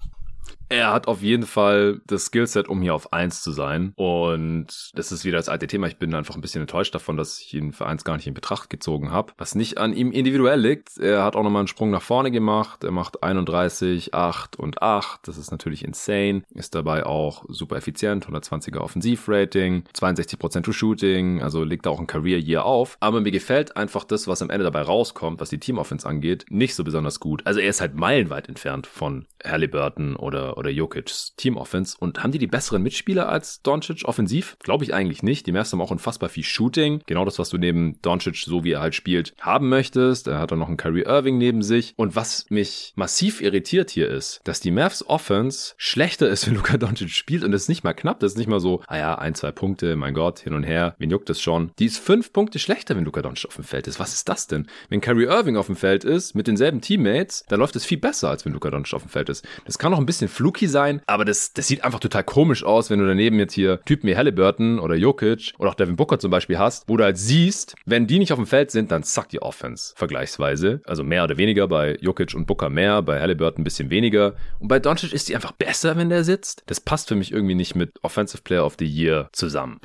Er 0.68 0.92
hat 0.92 1.08
auf 1.08 1.22
jeden 1.22 1.46
Fall 1.46 2.00
das 2.06 2.26
Skillset, 2.26 2.68
um 2.68 2.82
hier 2.82 2.94
auf 2.94 3.12
eins 3.12 3.42
zu 3.42 3.52
sein. 3.52 3.92
Und 3.96 4.90
das 4.94 5.12
ist 5.12 5.24
wieder 5.24 5.36
das 5.36 5.48
alte 5.48 5.66
Thema. 5.66 5.86
Ich 5.86 5.98
bin 5.98 6.14
einfach 6.14 6.34
ein 6.34 6.40
bisschen 6.40 6.62
enttäuscht 6.62 6.94
davon, 6.94 7.16
dass 7.16 7.40
ich 7.40 7.54
ihn 7.54 7.72
für 7.72 7.86
eins 7.86 8.04
gar 8.04 8.16
nicht 8.16 8.26
in 8.26 8.34
Betracht 8.34 8.70
gezogen 8.70 9.12
habe. 9.12 9.32
Was 9.38 9.54
nicht 9.54 9.78
an 9.78 9.92
ihm 9.92 10.10
individuell 10.10 10.60
liegt. 10.60 10.98
Er 10.98 11.22
hat 11.22 11.36
auch 11.36 11.42
nochmal 11.42 11.60
einen 11.60 11.68
Sprung 11.68 11.90
nach 11.90 12.02
vorne 12.02 12.30
gemacht. 12.30 12.82
Er 12.82 12.90
macht 12.90 13.22
31, 13.22 14.14
8 14.14 14.56
und 14.56 14.82
8. 14.82 15.28
Das 15.28 15.38
ist 15.38 15.50
natürlich 15.50 15.84
insane. 15.84 16.42
Ist 16.54 16.74
dabei 16.74 17.06
auch 17.06 17.44
super 17.48 17.76
effizient. 17.76 18.26
120er 18.26 18.78
Offensivrating, 18.78 19.84
62% 19.94 20.62
to 20.62 20.72
Shooting. 20.72 21.42
Also 21.42 21.62
legt 21.62 21.86
da 21.86 21.90
auch 21.90 22.00
ein 22.00 22.06
Career 22.06 22.38
Year 22.38 22.64
auf. 22.64 22.96
Aber 23.00 23.20
mir 23.20 23.32
gefällt 23.32 23.76
einfach 23.76 24.04
das, 24.04 24.26
was 24.26 24.42
am 24.42 24.50
Ende 24.50 24.64
dabei 24.64 24.82
rauskommt, 24.82 25.40
was 25.40 25.50
die 25.50 25.60
Team-Offense 25.60 26.08
angeht, 26.08 26.46
nicht 26.48 26.74
so 26.74 26.84
besonders 26.84 27.20
gut. 27.20 27.46
Also 27.46 27.60
er 27.60 27.68
ist 27.68 27.80
halt 27.80 27.94
meilenweit 27.94 28.48
entfernt 28.48 28.86
von 28.86 29.26
Halliburton 29.44 30.16
oder 30.16 30.53
oder, 30.56 30.70
Jokic's 30.70 31.34
Team 31.36 31.56
Offense. 31.56 31.96
Und 31.98 32.22
haben 32.22 32.32
die 32.32 32.38
die 32.38 32.46
besseren 32.46 32.82
Mitspieler 32.82 33.28
als 33.28 33.62
Doncic 33.62 34.04
offensiv? 34.04 34.56
Glaube 34.60 34.84
ich 34.84 34.94
eigentlich 34.94 35.22
nicht. 35.22 35.46
Die 35.46 35.52
Mavs 35.52 35.72
haben 35.72 35.80
auch 35.80 35.90
unfassbar 35.90 36.28
viel 36.28 36.44
Shooting. 36.44 37.02
Genau 37.06 37.24
das, 37.24 37.38
was 37.38 37.50
du 37.50 37.58
neben 37.58 38.00
Doncic, 38.02 38.36
so 38.36 38.64
wie 38.64 38.72
er 38.72 38.80
halt 38.80 38.94
spielt, 38.94 39.34
haben 39.40 39.68
möchtest. 39.68 40.26
Er 40.26 40.38
hat 40.38 40.50
dann 40.50 40.58
noch 40.58 40.68
einen 40.68 40.76
Kyrie 40.76 41.02
Irving 41.02 41.38
neben 41.38 41.62
sich. 41.62 41.94
Und 41.96 42.16
was 42.16 42.46
mich 42.50 42.92
massiv 42.96 43.40
irritiert 43.40 43.90
hier 43.90 44.08
ist, 44.08 44.40
dass 44.44 44.60
die 44.60 44.70
Mavs 44.70 45.06
Offense 45.06 45.74
schlechter 45.76 46.28
ist, 46.28 46.46
wenn 46.46 46.54
Luka 46.54 46.76
Doncic 46.76 47.10
spielt. 47.10 47.44
Und 47.44 47.52
das 47.52 47.62
ist 47.62 47.68
nicht 47.68 47.84
mal 47.84 47.94
knapp. 47.94 48.20
Das 48.20 48.32
ist 48.32 48.38
nicht 48.38 48.48
mal 48.48 48.60
so, 48.60 48.82
ah 48.86 48.98
ja, 48.98 49.14
ein, 49.16 49.34
zwei 49.34 49.52
Punkte, 49.52 49.96
mein 49.96 50.14
Gott, 50.14 50.40
hin 50.40 50.54
und 50.54 50.64
her. 50.64 50.94
Wen 50.98 51.10
juckt 51.10 51.28
das 51.28 51.40
schon? 51.40 51.72
Die 51.78 51.86
ist 51.86 51.98
fünf 51.98 52.32
Punkte 52.32 52.58
schlechter, 52.58 52.96
wenn 52.96 53.04
Luka 53.04 53.22
Doncic 53.22 53.46
auf 53.46 53.56
dem 53.56 53.64
Feld 53.64 53.86
ist. 53.86 53.98
Was 54.00 54.14
ist 54.14 54.28
das 54.28 54.46
denn? 54.46 54.66
Wenn 54.88 55.00
Kyrie 55.00 55.24
Irving 55.24 55.56
auf 55.56 55.66
dem 55.66 55.76
Feld 55.76 56.04
ist, 56.04 56.34
mit 56.34 56.46
denselben 56.46 56.80
Teammates, 56.80 57.44
dann 57.48 57.60
läuft 57.60 57.76
es 57.76 57.84
viel 57.84 57.98
besser, 57.98 58.30
als 58.30 58.44
wenn 58.44 58.52
Luka 58.52 58.70
Doncic 58.70 58.94
auf 58.94 59.02
dem 59.02 59.10
Feld 59.10 59.28
ist. 59.28 59.46
Das 59.64 59.78
kann 59.78 59.92
auch 59.94 59.98
ein 59.98 60.06
bisschen 60.06 60.28
fluky 60.44 60.68
sein, 60.68 61.00
aber 61.06 61.24
das, 61.24 61.54
das 61.54 61.68
sieht 61.68 61.84
einfach 61.84 62.00
total 62.00 62.22
komisch 62.22 62.64
aus, 62.64 62.90
wenn 62.90 62.98
du 62.98 63.06
daneben 63.06 63.38
jetzt 63.38 63.54
hier 63.54 63.80
Typen 63.86 64.10
wie 64.10 64.14
Halliburton 64.14 64.78
oder 64.78 64.94
Jokic 64.94 65.54
oder 65.56 65.70
auch 65.70 65.74
Devin 65.74 65.96
Booker 65.96 66.18
zum 66.18 66.30
Beispiel 66.30 66.58
hast, 66.58 66.86
wo 66.86 66.98
du 66.98 67.04
halt 67.04 67.16
siehst, 67.16 67.74
wenn 67.86 68.06
die 68.06 68.18
nicht 68.18 68.30
auf 68.30 68.38
dem 68.38 68.46
Feld 68.46 68.70
sind, 68.70 68.92
dann 68.92 69.04
zackt 69.04 69.32
die 69.32 69.40
Offense 69.40 69.94
vergleichsweise. 69.96 70.82
Also 70.84 71.02
mehr 71.02 71.24
oder 71.24 71.38
weniger, 71.38 71.66
bei 71.66 71.96
Jokic 71.98 72.34
und 72.34 72.44
Booker 72.46 72.68
mehr, 72.68 73.00
bei 73.00 73.20
Halliburton 73.20 73.62
ein 73.62 73.64
bisschen 73.64 73.88
weniger. 73.88 74.34
Und 74.58 74.68
bei 74.68 74.78
Doncic 74.78 75.14
ist 75.14 75.30
die 75.30 75.34
einfach 75.34 75.52
besser, 75.52 75.96
wenn 75.96 76.10
der 76.10 76.24
sitzt. 76.24 76.62
Das 76.66 76.78
passt 76.78 77.08
für 77.08 77.14
mich 77.14 77.32
irgendwie 77.32 77.54
nicht 77.54 77.74
mit 77.74 77.92
Offensive 78.02 78.42
Player 78.42 78.66
of 78.66 78.76
the 78.78 78.84
Year 78.86 79.30
zusammen. 79.32 79.80